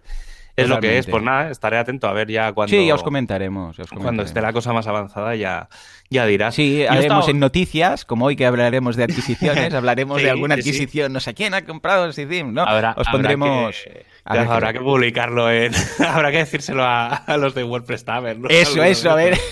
es 0.58 0.68
lo 0.68 0.80
que 0.80 0.98
es. 0.98 1.06
Pues 1.06 1.22
nada, 1.22 1.50
estaré 1.50 1.78
atento 1.78 2.08
a 2.08 2.12
ver 2.12 2.28
ya 2.28 2.52
cuando. 2.52 2.70
Sí, 2.70 2.86
ya 2.86 2.94
os 2.94 3.02
comentaremos. 3.02 3.76
Cuando 3.96 4.24
esté 4.24 4.40
la 4.40 4.52
cosa 4.52 4.72
más 4.72 4.86
avanzada, 4.88 5.36
ya, 5.36 5.68
ya 6.10 6.24
dirás. 6.26 6.54
Sí, 6.54 6.86
haremos 6.86 7.28
en 7.28 7.38
noticias, 7.38 8.04
como 8.04 8.26
hoy 8.26 8.36
que 8.36 8.46
hablaremos 8.46 8.96
de 8.96 9.04
adquisiciones, 9.04 9.74
hablaremos 9.74 10.22
de 10.22 10.30
alguna 10.30 10.54
adquisición. 10.54 11.12
No 11.12 11.20
sé 11.20 11.34
quién 11.34 11.52
ha 11.54 11.62
comprado 11.62 12.06
el 12.06 12.14
SIDIM, 12.14 12.54
¿no? 12.54 12.64
os 12.96 13.08
pondremos. 13.08 13.76
habrá 14.24 14.72
que 14.72 14.80
publicarlo 14.80 15.50
en. 15.50 15.72
habrá 16.08 16.30
que 16.30 16.38
decírselo 16.38 16.82
a, 16.84 17.24
los 17.38 17.54
de 17.54 17.64
WordPress 17.64 18.04
Tavern. 18.04 18.42
Eso, 18.48 18.82
eso, 18.82 19.10
a 19.10 19.14
ver. 19.14 19.38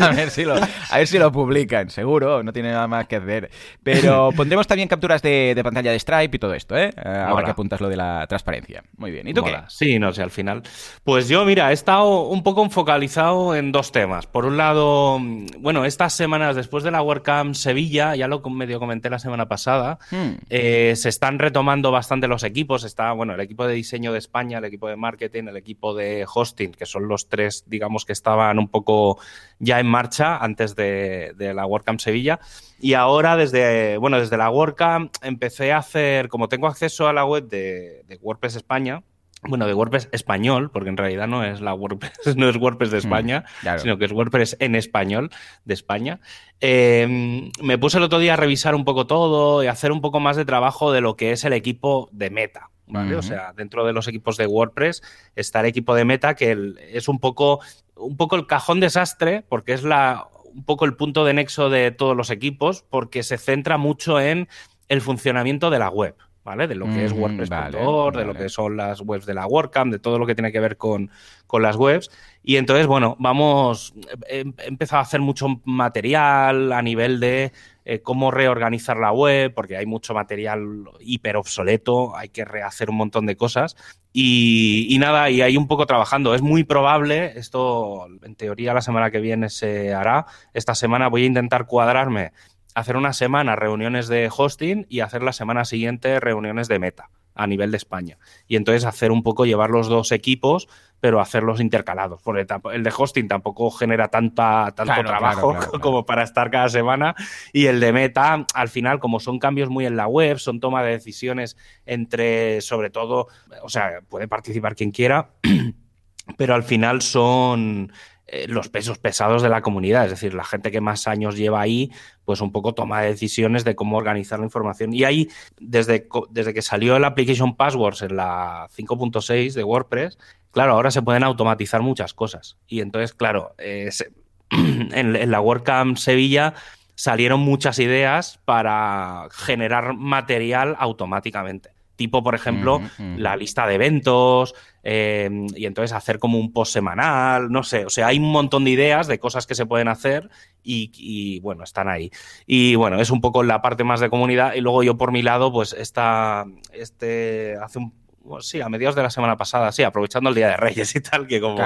A 0.00 0.08
ver, 0.08 0.30
si 0.30 0.44
lo, 0.44 0.54
a 0.54 0.98
ver 0.98 1.06
si 1.06 1.18
lo 1.18 1.32
publican, 1.32 1.90
seguro, 1.90 2.42
no 2.42 2.52
tiene 2.52 2.70
nada 2.70 2.86
más 2.86 3.06
que 3.06 3.16
hacer. 3.16 3.50
Pero 3.82 4.30
pondremos 4.36 4.66
también 4.66 4.88
capturas 4.88 5.22
de, 5.22 5.58
pantalla 5.64 5.90
de 5.90 5.98
Stripe 5.98 6.36
y 6.36 6.38
todo 6.38 6.54
esto, 6.54 6.76
¿eh? 6.76 6.90
eh 6.96 7.24
ahora 7.26 7.44
que 7.44 7.52
apuntas 7.52 7.80
lo 7.80 7.88
de 7.88 7.96
la 7.96 8.26
transparencia. 8.28 8.82
Muy 8.98 9.10
bien. 9.10 9.26
¿Y 9.26 9.32
tú 9.32 9.42
qué? 9.42 9.56
Sí, 9.68 9.98
no 9.98 10.12
sé, 10.12 10.22
al 10.22 10.30
final. 10.30 10.62
Pues 11.02 11.28
yo, 11.28 11.44
mira, 11.44 11.70
he 11.70 11.72
estado 11.72 12.24
un 12.24 12.42
poco 12.42 12.68
focalizado 12.68 13.56
en 13.56 13.72
dos 13.72 13.90
temas. 13.90 14.26
Por 14.26 14.44
un 14.44 14.56
lado, 14.58 15.18
bueno, 15.58 15.84
estas 16.00 16.14
semanas 16.14 16.56
después 16.56 16.82
de 16.82 16.90
la 16.90 17.02
WordCamp 17.02 17.54
Sevilla, 17.54 18.16
ya 18.16 18.26
lo 18.26 18.40
medio 18.40 18.78
comenté 18.78 19.10
la 19.10 19.18
semana 19.18 19.48
pasada, 19.48 19.98
hmm. 20.10 20.30
eh, 20.48 20.94
se 20.96 21.10
están 21.10 21.38
retomando 21.38 21.90
bastante 21.90 22.26
los 22.26 22.42
equipos. 22.42 22.84
Está, 22.84 23.12
bueno, 23.12 23.34
el 23.34 23.40
equipo 23.40 23.66
de 23.66 23.74
diseño 23.74 24.10
de 24.10 24.18
España, 24.18 24.56
el 24.56 24.64
equipo 24.64 24.88
de 24.88 24.96
marketing, 24.96 25.48
el 25.48 25.58
equipo 25.58 25.92
de 25.94 26.26
hosting, 26.32 26.72
que 26.72 26.86
son 26.86 27.06
los 27.06 27.28
tres, 27.28 27.64
digamos, 27.66 28.06
que 28.06 28.14
estaban 28.14 28.58
un 28.58 28.68
poco 28.68 29.18
ya 29.58 29.78
en 29.78 29.88
marcha 29.88 30.38
antes 30.38 30.74
de, 30.74 31.34
la 31.38 31.66
WordCamp 31.66 32.00
Sevilla. 32.00 32.40
Y 32.80 32.94
ahora, 32.94 33.36
desde, 33.36 33.98
bueno, 33.98 34.18
desde 34.18 34.38
la 34.38 34.48
WordCamp 34.48 35.14
empecé 35.20 35.70
a 35.70 35.78
hacer, 35.78 36.30
como 36.30 36.48
tengo 36.48 36.66
acceso 36.66 37.08
a 37.08 37.12
la 37.12 37.26
web 37.26 37.46
de, 37.46 38.06
WordPress 38.22 38.56
España, 38.56 39.02
bueno, 39.42 39.66
de 39.66 39.74
WordPress 39.74 40.08
español, 40.12 40.70
porque 40.70 40.90
en 40.90 40.96
realidad 40.96 41.26
no 41.26 41.44
es 41.44 41.60
la 41.60 41.74
WordPress, 41.74 42.12
no 42.36 42.48
es 42.48 42.56
WordPress 42.56 42.90
de 42.90 42.96
mm, 42.98 43.00
España, 43.00 43.44
sino 43.78 43.98
que 43.98 44.04
es 44.04 44.12
WordPress 44.12 44.56
en 44.60 44.74
español 44.74 45.30
de 45.64 45.74
España. 45.74 46.20
Em, 46.60 47.50
me 47.62 47.78
puse 47.78 47.98
el 47.98 48.04
otro 48.04 48.18
día 48.18 48.34
a 48.34 48.36
revisar 48.36 48.74
un 48.74 48.84
poco 48.84 49.06
todo 49.06 49.62
y 49.64 49.66
hacer 49.66 49.92
un 49.92 50.00
poco 50.00 50.20
más 50.20 50.36
de 50.36 50.44
trabajo 50.44 50.92
de 50.92 51.00
lo 51.00 51.16
que 51.16 51.32
es 51.32 51.44
el 51.44 51.52
equipo 51.52 52.08
de 52.12 52.30
Meta. 52.30 52.70
¿vale? 52.86 53.14
O 53.14 53.22
sea, 53.22 53.52
dentro 53.52 53.86
de 53.86 53.92
los 53.92 54.08
equipos 54.08 54.36
de 54.36 54.46
WordPress 54.46 55.02
está 55.36 55.60
el 55.60 55.66
equipo 55.66 55.94
de 55.94 56.04
Meta, 56.04 56.34
que 56.34 56.74
es 56.92 57.08
un 57.08 57.20
poco 57.20 57.60
un 58.00 58.16
poco 58.16 58.36
el 58.36 58.46
cajón 58.46 58.80
desastre, 58.80 59.44
porque 59.48 59.72
es 59.72 59.82
la, 59.84 60.28
un 60.52 60.64
poco 60.64 60.84
el 60.84 60.96
punto 60.96 61.24
de 61.24 61.34
nexo 61.34 61.70
de 61.70 61.90
todos 61.90 62.16
los 62.16 62.30
equipos, 62.30 62.82
porque 62.88 63.22
se 63.22 63.38
centra 63.38 63.78
mucho 63.78 64.20
en 64.20 64.48
el 64.88 65.00
funcionamiento 65.00 65.70
de 65.70 65.78
la 65.78 65.88
web. 65.88 66.16
¿Vale? 66.42 66.66
De 66.66 66.74
lo 66.74 66.86
que 66.86 67.04
es 67.04 67.12
WordPress.org, 67.12 68.16
de 68.16 68.24
lo 68.24 68.34
que 68.34 68.48
son 68.48 68.76
las 68.76 69.02
webs 69.02 69.26
de 69.26 69.34
la 69.34 69.46
WordCamp, 69.46 69.92
de 69.92 69.98
todo 69.98 70.18
lo 70.18 70.26
que 70.26 70.34
tiene 70.34 70.50
que 70.50 70.60
ver 70.60 70.78
con, 70.78 71.10
con 71.46 71.62
las 71.62 71.76
webs. 71.76 72.10
Y 72.42 72.56
entonces, 72.56 72.86
bueno, 72.86 73.16
vamos, 73.18 73.92
he 74.26 74.44
empezado 74.66 75.00
a 75.00 75.02
hacer 75.02 75.20
mucho 75.20 75.60
material 75.64 76.72
a 76.72 76.80
nivel 76.80 77.20
de 77.20 77.52
eh, 77.84 78.02
cómo 78.02 78.30
reorganizar 78.30 78.96
la 78.96 79.10
web, 79.10 79.52
porque 79.52 79.76
hay 79.76 79.84
mucho 79.84 80.14
material 80.14 80.84
hiper 81.00 81.36
obsoleto, 81.36 82.16
hay 82.16 82.28
que 82.28 82.44
rehacer 82.44 82.88
un 82.88 82.96
montón 82.96 83.26
de 83.26 83.36
cosas. 83.36 83.76
Y, 84.12 84.96
nada, 85.00 85.28
y 85.28 85.40
ahí 85.42 85.56
un 85.56 85.66
poco 85.66 85.86
trabajando. 85.86 86.34
Es 86.34 86.42
muy 86.42 86.64
probable, 86.64 87.32
esto 87.36 88.06
en 88.22 88.34
teoría 88.36 88.74
la 88.74 88.80
semana 88.80 89.10
que 89.10 89.20
viene 89.20 89.50
se 89.50 89.92
hará. 89.92 90.26
Esta 90.54 90.74
semana 90.74 91.08
voy 91.08 91.24
a 91.24 91.26
intentar 91.26 91.66
cuadrarme, 91.66 92.32
hacer 92.74 92.96
una 92.96 93.12
semana 93.12 93.56
reuniones 93.56 94.08
de 94.08 94.30
hosting 94.34 94.86
y 94.88 95.00
hacer 95.00 95.22
la 95.22 95.32
semana 95.32 95.64
siguiente 95.64 96.20
reuniones 96.20 96.68
de 96.68 96.78
meta 96.78 97.10
a 97.34 97.46
nivel 97.46 97.70
de 97.70 97.76
España. 97.76 98.18
Y 98.48 98.56
entonces 98.56 98.84
hacer 98.84 99.12
un 99.12 99.22
poco, 99.22 99.46
llevar 99.46 99.70
los 99.70 99.88
dos 99.88 100.12
equipos, 100.12 100.68
pero 101.00 101.20
hacerlos 101.20 101.60
intercalados. 101.60 102.20
Porque 102.22 102.46
el 102.72 102.82
de 102.82 102.92
hosting 102.96 103.28
tampoco 103.28 103.70
genera 103.70 104.08
tanta, 104.08 104.72
tanto 104.74 105.02
trabajo 105.02 105.56
como 105.80 106.04
para 106.04 106.22
estar 106.22 106.50
cada 106.50 106.68
semana. 106.68 107.14
Y 107.52 107.66
el 107.66 107.80
de 107.80 107.92
meta, 107.92 108.44
al 108.54 108.68
final, 108.68 108.98
como 108.98 109.20
son 109.20 109.38
cambios 109.38 109.70
muy 109.70 109.86
en 109.86 109.96
la 109.96 110.06
web, 110.06 110.38
son 110.38 110.60
toma 110.60 110.82
de 110.82 110.90
decisiones 110.90 111.56
entre, 111.86 112.60
sobre 112.60 112.90
todo, 112.90 113.28
o 113.62 113.68
sea, 113.68 114.00
puede 114.08 114.28
participar 114.28 114.74
quien 114.74 114.90
quiera. 114.90 115.30
pero 116.36 116.54
al 116.54 116.62
final 116.62 117.02
son 117.02 117.92
eh, 118.32 118.46
los 118.48 118.68
pesos 118.68 118.98
pesados 118.98 119.42
de 119.42 119.48
la 119.48 119.60
comunidad, 119.60 120.04
es 120.04 120.10
decir, 120.10 120.34
la 120.34 120.44
gente 120.44 120.70
que 120.70 120.80
más 120.80 121.08
años 121.08 121.36
lleva 121.36 121.60
ahí, 121.60 121.90
pues 122.24 122.40
un 122.40 122.52
poco 122.52 122.74
toma 122.74 123.02
decisiones 123.02 123.64
de 123.64 123.74
cómo 123.74 123.96
organizar 123.96 124.38
la 124.38 124.44
información. 124.44 124.94
Y 124.94 125.02
ahí, 125.02 125.28
desde, 125.58 126.06
desde 126.30 126.54
que 126.54 126.62
salió 126.62 126.94
el 126.94 127.04
Application 127.04 127.56
Passwords 127.56 128.02
en 128.02 128.14
la 128.14 128.68
5.6 128.76 129.54
de 129.54 129.64
WordPress, 129.64 130.16
claro, 130.52 130.74
ahora 130.74 130.92
se 130.92 131.02
pueden 131.02 131.24
automatizar 131.24 131.82
muchas 131.82 132.14
cosas. 132.14 132.56
Y 132.68 132.82
entonces, 132.82 133.14
claro, 133.14 133.56
eh, 133.58 133.90
en, 134.50 135.16
en 135.16 135.30
la 135.32 135.40
WordCamp 135.40 135.96
Sevilla 135.96 136.54
salieron 136.94 137.40
muchas 137.40 137.80
ideas 137.80 138.38
para 138.44 139.26
generar 139.32 139.94
material 139.94 140.76
automáticamente 140.78 141.79
tipo, 142.00 142.22
por 142.22 142.34
ejemplo, 142.34 142.80
la 143.18 143.36
lista 143.36 143.66
de 143.66 143.74
eventos, 143.74 144.54
em, 144.82 145.48
y 145.54 145.66
entonces 145.66 145.92
hacer 145.92 146.18
como 146.18 146.38
un 146.38 146.50
post 146.50 146.72
semanal, 146.72 147.52
no 147.52 147.62
sé, 147.62 147.84
o 147.84 147.90
sea, 147.90 148.06
hay 148.06 148.18
un 148.18 148.32
montón 148.32 148.64
de 148.64 148.70
ideas 148.70 149.06
de 149.06 149.18
cosas 149.18 149.46
que 149.46 149.54
se 149.54 149.66
pueden 149.66 149.86
hacer 149.86 150.30
y, 150.62 151.40
bueno, 151.40 151.62
están 151.62 151.90
ahí. 151.90 152.10
Y 152.46 152.74
bueno, 152.74 153.02
es 153.02 153.10
un 153.10 153.20
poco 153.20 153.42
la 153.42 153.60
parte 153.60 153.84
más 153.84 154.00
de 154.00 154.08
comunidad 154.08 154.54
y 154.54 154.62
luego 154.62 154.82
yo 154.82 154.96
por 154.96 155.12
mi 155.12 155.20
lado, 155.20 155.52
pues 155.52 155.74
esta, 155.74 156.46
este, 156.72 157.56
hace 157.62 157.80
un 157.80 157.92
sí, 158.40 158.62
a 158.62 158.70
mediados 158.70 158.96
de 158.96 159.02
la 159.02 159.10
semana 159.10 159.36
pasada, 159.36 159.72
sí, 159.72 159.82
aprovechando 159.82 160.30
el 160.30 160.36
Día 160.36 160.48
de 160.48 160.56
Reyes 160.56 160.94
y 160.96 161.00
tal, 161.00 161.26
que 161.26 161.38
como 161.38 161.62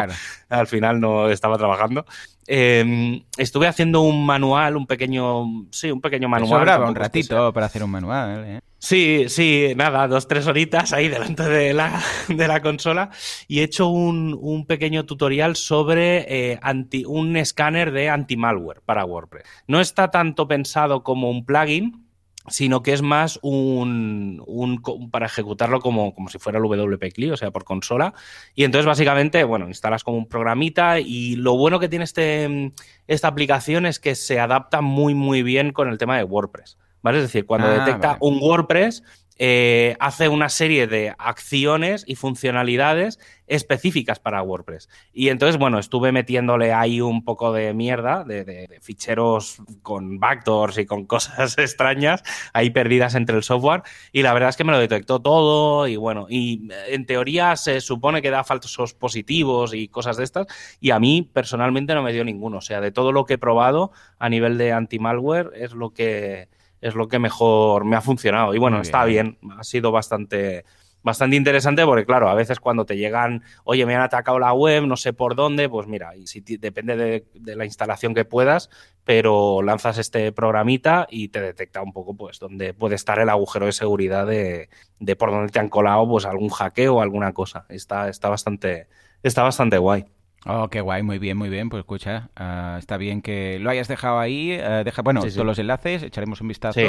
al 0.48 0.66
final 0.66 0.98
no 0.98 1.30
estaba 1.30 1.58
trabajando, 1.58 2.06
em, 2.46 3.22
estuve 3.36 3.66
haciendo 3.66 4.02
un 4.02 4.24
manual, 4.24 4.76
un 4.76 4.86
pequeño, 4.86 5.66
sí, 5.70 5.90
un 5.90 6.00
pequeño 6.00 6.28
manual. 6.28 6.88
un 6.88 6.94
ratito 6.94 7.52
para 7.52 7.66
hacer 7.66 7.82
un 7.82 7.90
manual. 7.90 8.44
¿eh? 8.46 8.60
Sí, 8.84 9.24
sí, 9.28 9.72
nada, 9.76 10.06
dos, 10.08 10.28
tres 10.28 10.46
horitas 10.46 10.92
ahí 10.92 11.08
delante 11.08 11.44
de 11.44 11.72
la, 11.72 12.02
de 12.28 12.46
la 12.46 12.60
consola 12.60 13.08
y 13.48 13.60
he 13.60 13.62
hecho 13.62 13.88
un, 13.88 14.38
un 14.38 14.66
pequeño 14.66 15.06
tutorial 15.06 15.56
sobre 15.56 16.26
eh, 16.28 16.58
anti, 16.60 17.04
un 17.06 17.34
escáner 17.38 17.92
de 17.92 18.10
anti-malware 18.10 18.82
para 18.84 19.06
WordPress. 19.06 19.44
No 19.66 19.80
está 19.80 20.10
tanto 20.10 20.46
pensado 20.46 21.02
como 21.02 21.30
un 21.30 21.46
plugin, 21.46 22.03
sino 22.48 22.82
que 22.82 22.92
es 22.92 23.02
más 23.02 23.38
un, 23.42 24.42
un, 24.46 24.82
para 25.10 25.26
ejecutarlo 25.26 25.80
como, 25.80 26.14
como 26.14 26.28
si 26.28 26.38
fuera 26.38 26.58
el 26.58 26.64
WP 26.64 27.12
CLI, 27.12 27.30
o 27.30 27.36
sea, 27.36 27.50
por 27.50 27.64
consola. 27.64 28.14
Y 28.54 28.64
entonces, 28.64 28.86
básicamente, 28.86 29.44
bueno, 29.44 29.66
instalas 29.68 30.04
como 30.04 30.18
un 30.18 30.28
programita 30.28 31.00
y 31.00 31.36
lo 31.36 31.56
bueno 31.56 31.80
que 31.80 31.88
tiene 31.88 32.04
este, 32.04 32.72
esta 33.06 33.28
aplicación 33.28 33.86
es 33.86 33.98
que 33.98 34.14
se 34.14 34.40
adapta 34.40 34.80
muy, 34.80 35.14
muy 35.14 35.42
bien 35.42 35.72
con 35.72 35.88
el 35.88 35.98
tema 35.98 36.16
de 36.16 36.24
WordPress. 36.24 36.78
¿Vale? 37.02 37.18
Es 37.18 37.24
decir, 37.24 37.44
cuando 37.44 37.66
ah, 37.66 37.84
detecta 37.84 38.16
un 38.20 38.38
WordPress, 38.40 39.02
eh, 39.36 39.96
hace 39.98 40.28
una 40.28 40.48
serie 40.48 40.86
de 40.86 41.14
acciones 41.18 42.04
y 42.06 42.14
funcionalidades 42.14 43.18
específicas 43.46 44.20
para 44.20 44.42
WordPress. 44.42 44.88
Y 45.12 45.28
entonces, 45.28 45.58
bueno, 45.58 45.78
estuve 45.78 46.12
metiéndole 46.12 46.72
ahí 46.72 47.00
un 47.00 47.24
poco 47.24 47.52
de 47.52 47.74
mierda, 47.74 48.24
de, 48.24 48.68
ficheros 48.80 49.58
con 49.82 50.18
backdoors 50.20 50.78
y 50.78 50.86
con 50.86 51.04
cosas 51.06 51.58
extrañas 51.58 52.22
ahí 52.52 52.70
perdidas 52.70 53.14
entre 53.16 53.36
el 53.36 53.42
software. 53.42 53.82
Y 54.12 54.22
la 54.22 54.32
verdad 54.32 54.50
es 54.50 54.56
que 54.56 54.64
me 54.64 54.72
lo 54.72 54.78
detectó 54.78 55.20
todo. 55.20 55.88
Y 55.88 55.96
bueno, 55.96 56.26
y 56.28 56.68
en 56.88 57.04
teoría 57.04 57.56
se 57.56 57.80
supone 57.80 58.22
que 58.22 58.30
da 58.30 58.44
falsos 58.44 58.94
positivos 58.94 59.74
y 59.74 59.88
cosas 59.88 60.16
de 60.16 60.24
estas. 60.24 60.46
Y 60.80 60.90
a 60.90 61.00
mí 61.00 61.28
personalmente 61.32 61.94
no 61.94 62.02
me 62.02 62.12
dio 62.12 62.24
ninguno. 62.24 62.58
O 62.58 62.62
sea, 62.62 62.80
de 62.80 62.92
todo 62.92 63.12
lo 63.12 63.24
que 63.24 63.34
he 63.34 63.38
probado 63.38 63.90
a 64.18 64.28
nivel 64.28 64.58
de 64.58 64.72
anti-malware 64.72 65.50
es 65.56 65.72
lo 65.72 65.90
que 65.90 66.48
es 66.84 66.94
lo 66.94 67.08
que 67.08 67.18
mejor 67.18 67.86
me 67.86 67.96
ha 67.96 68.02
funcionado. 68.02 68.54
Y 68.54 68.58
bueno, 68.58 68.80
está 68.82 69.06
bien, 69.06 69.38
ha 69.56 69.64
sido 69.64 69.90
bastante, 69.90 70.66
bastante 71.02 71.34
interesante 71.34 71.82
porque, 71.86 72.04
claro, 72.04 72.28
a 72.28 72.34
veces 72.34 72.60
cuando 72.60 72.84
te 72.84 72.98
llegan, 72.98 73.42
oye, 73.64 73.86
me 73.86 73.94
han 73.94 74.02
atacado 74.02 74.38
la 74.38 74.52
web, 74.52 74.86
no 74.86 74.98
sé 74.98 75.14
por 75.14 75.34
dónde, 75.34 75.70
pues 75.70 75.86
mira, 75.86 76.14
y 76.14 76.26
si 76.26 76.42
depende 76.42 76.94
de, 76.96 77.56
la 77.56 77.64
instalación 77.64 78.12
que 78.12 78.26
puedas, 78.26 78.68
pero 79.02 79.62
lanzas 79.62 79.96
este 79.96 80.30
programita 80.32 81.06
y 81.08 81.28
te 81.28 81.40
detecta 81.40 81.80
un 81.80 81.94
poco, 81.94 82.14
pues, 82.14 82.38
dónde 82.38 82.74
puede 82.74 82.96
estar 82.96 83.18
el 83.18 83.30
agujero 83.30 83.64
de 83.64 83.72
seguridad 83.72 84.26
de, 84.26 84.68
de 84.98 85.16
por 85.16 85.30
dónde 85.30 85.50
te 85.50 85.60
han 85.60 85.70
colado, 85.70 86.06
pues, 86.06 86.26
algún 86.26 86.50
hackeo 86.50 86.96
o 86.96 87.00
alguna 87.00 87.32
cosa. 87.32 87.64
Está, 87.70 88.10
está 88.10 88.28
bastante, 88.28 88.88
está 89.22 89.42
bastante 89.42 89.78
guay. 89.78 90.04
Oh, 90.46 90.68
qué 90.68 90.80
guay, 90.80 91.02
muy 91.02 91.18
bien, 91.18 91.36
muy 91.36 91.48
bien. 91.48 91.70
Pues 91.70 91.80
escucha, 91.80 92.28
ah, 92.36 92.76
está 92.78 92.96
bien 92.96 93.22
que 93.22 93.58
lo 93.58 93.70
hayas 93.70 93.88
dejado 93.88 94.18
ahí. 94.18 94.52
Eh, 94.52 94.82
deja, 94.84 95.02
bueno, 95.02 95.20
todos 95.20 95.46
los 95.46 95.58
enlaces, 95.58 96.02
echaremos 96.02 96.40
un 96.40 96.48
vistazo 96.48 96.80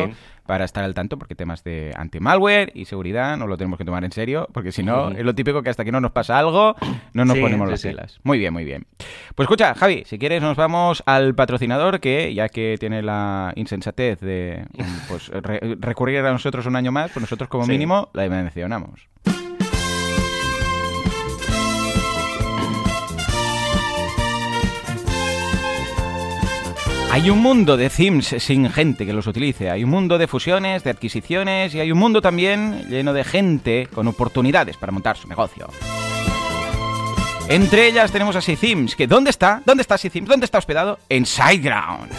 para 0.46 0.66
estar 0.66 0.84
al 0.84 0.94
tanto, 0.94 1.18
porque 1.18 1.36
temas 1.36 1.64
de 1.64 1.94
anti-malware 1.96 2.72
y 2.76 2.86
seguridad 2.86 3.38
no 3.38 3.48
lo 3.48 3.58
tenemos 3.58 3.78
que 3.78 3.86
tomar 3.86 4.04
en 4.04 4.12
serio, 4.12 4.48
porque 4.52 4.72
si 4.72 4.84
no, 4.84 5.12
es 5.12 5.24
lo 5.24 5.34
típico 5.34 5.64
que 5.64 5.70
hasta 5.70 5.86
que 5.86 5.92
no 5.92 6.02
nos 6.02 6.12
pasa 6.12 6.38
algo, 6.38 6.76
no 7.14 7.26
nos 7.26 7.38
ponemos 7.38 7.70
las 7.70 7.82
pilas. 7.82 8.20
Muy 8.24 8.40
bien, 8.40 8.52
muy 8.52 8.66
bien. 8.66 8.86
Pues 9.36 9.46
escucha, 9.46 9.74
Javi, 9.74 10.04
si 10.06 10.20
quieres 10.20 10.42
nos 10.42 10.58
vamos 10.58 11.04
al 11.06 11.34
patrocinador, 11.36 12.00
que 12.00 12.34
ya 12.34 12.50
que 12.50 12.76
tiene 12.80 13.02
la 13.02 13.54
insensatez 13.56 14.20
de 14.20 14.66
pues, 15.08 15.32
recurrir 15.80 16.20
a 16.20 16.32
nosotros 16.32 16.66
un 16.66 16.76
año 16.76 16.92
más, 16.92 17.12
pues 17.12 17.22
nosotros 17.22 17.50
como 17.50 17.66
mínimo 17.66 18.10
la 18.14 18.28
mencionamos. 18.28 19.08
Hay 27.16 27.30
un 27.30 27.40
mundo 27.40 27.78
de 27.78 27.90
themes 27.90 28.36
sin 28.40 28.70
gente 28.70 29.06
que 29.06 29.14
los 29.14 29.26
utilice, 29.26 29.70
hay 29.70 29.86
un 29.86 29.90
mundo 29.90 30.18
de 30.18 30.28
fusiones, 30.28 30.84
de 30.84 30.90
adquisiciones 30.90 31.74
y 31.74 31.80
hay 31.80 31.90
un 31.90 31.98
mundo 31.98 32.22
también 32.22 32.90
lleno 32.90 33.14
de 33.14 33.24
gente 33.24 33.88
con 33.94 34.10
oportunidades 34.10 34.76
para 34.76 34.92
montar 34.92 35.16
su 35.16 35.26
negocio. 35.30 35.70
Entre 37.48 37.88
ellas 37.88 38.12
tenemos 38.12 38.36
a 38.36 38.42
Themes, 38.42 38.98
que 38.98 39.08
¿dónde 39.08 39.30
está? 39.30 39.62
¿Dónde 39.66 39.84
está 39.84 39.98
Themes? 39.98 40.28
¿Dónde 40.28 40.44
está 40.44 40.58
hospedado? 40.58 41.00
En 41.08 41.26
SiteGround. 41.26 42.12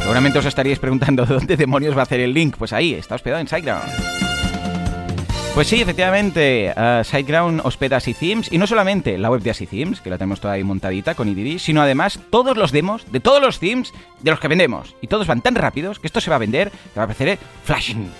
Seguramente 0.00 0.40
os 0.40 0.44
estaríais 0.44 0.80
preguntando 0.80 1.24
dónde 1.28 1.56
demonios 1.56 1.96
va 1.96 2.00
a 2.00 2.02
hacer 2.02 2.18
el 2.18 2.34
link. 2.34 2.56
Pues 2.56 2.72
ahí, 2.72 2.94
está 2.94 3.14
hospedado 3.14 3.40
en 3.40 3.46
SiteGround. 3.46 4.29
Pues 5.60 5.68
sí, 5.68 5.82
efectivamente, 5.82 6.72
uh, 6.74 7.04
SiteGround 7.04 7.60
hospeda 7.64 7.98
Así 7.98 8.14
Themes 8.14 8.50
y 8.50 8.56
no 8.56 8.66
solamente 8.66 9.18
la 9.18 9.28
web 9.28 9.42
de 9.42 9.50
Así 9.50 9.66
Themes, 9.66 10.00
que 10.00 10.08
la 10.08 10.16
tenemos 10.16 10.40
toda 10.40 10.54
ahí 10.54 10.64
montadita 10.64 11.14
con 11.14 11.28
IDD, 11.28 11.58
sino 11.58 11.82
además 11.82 12.18
todos 12.30 12.56
los 12.56 12.72
demos 12.72 13.04
de 13.12 13.20
todos 13.20 13.42
los 13.42 13.58
themes 13.58 13.92
de 14.22 14.30
los 14.30 14.40
que 14.40 14.48
vendemos. 14.48 14.96
Y 15.02 15.08
todos 15.08 15.26
van 15.26 15.42
tan 15.42 15.54
rápidos 15.54 15.98
que 15.98 16.06
esto 16.06 16.22
se 16.22 16.30
va 16.30 16.36
a 16.36 16.38
vender, 16.38 16.70
que 16.70 16.96
va 16.96 17.02
a 17.02 17.04
aparecer 17.04 17.38
flashing. 17.64 18.10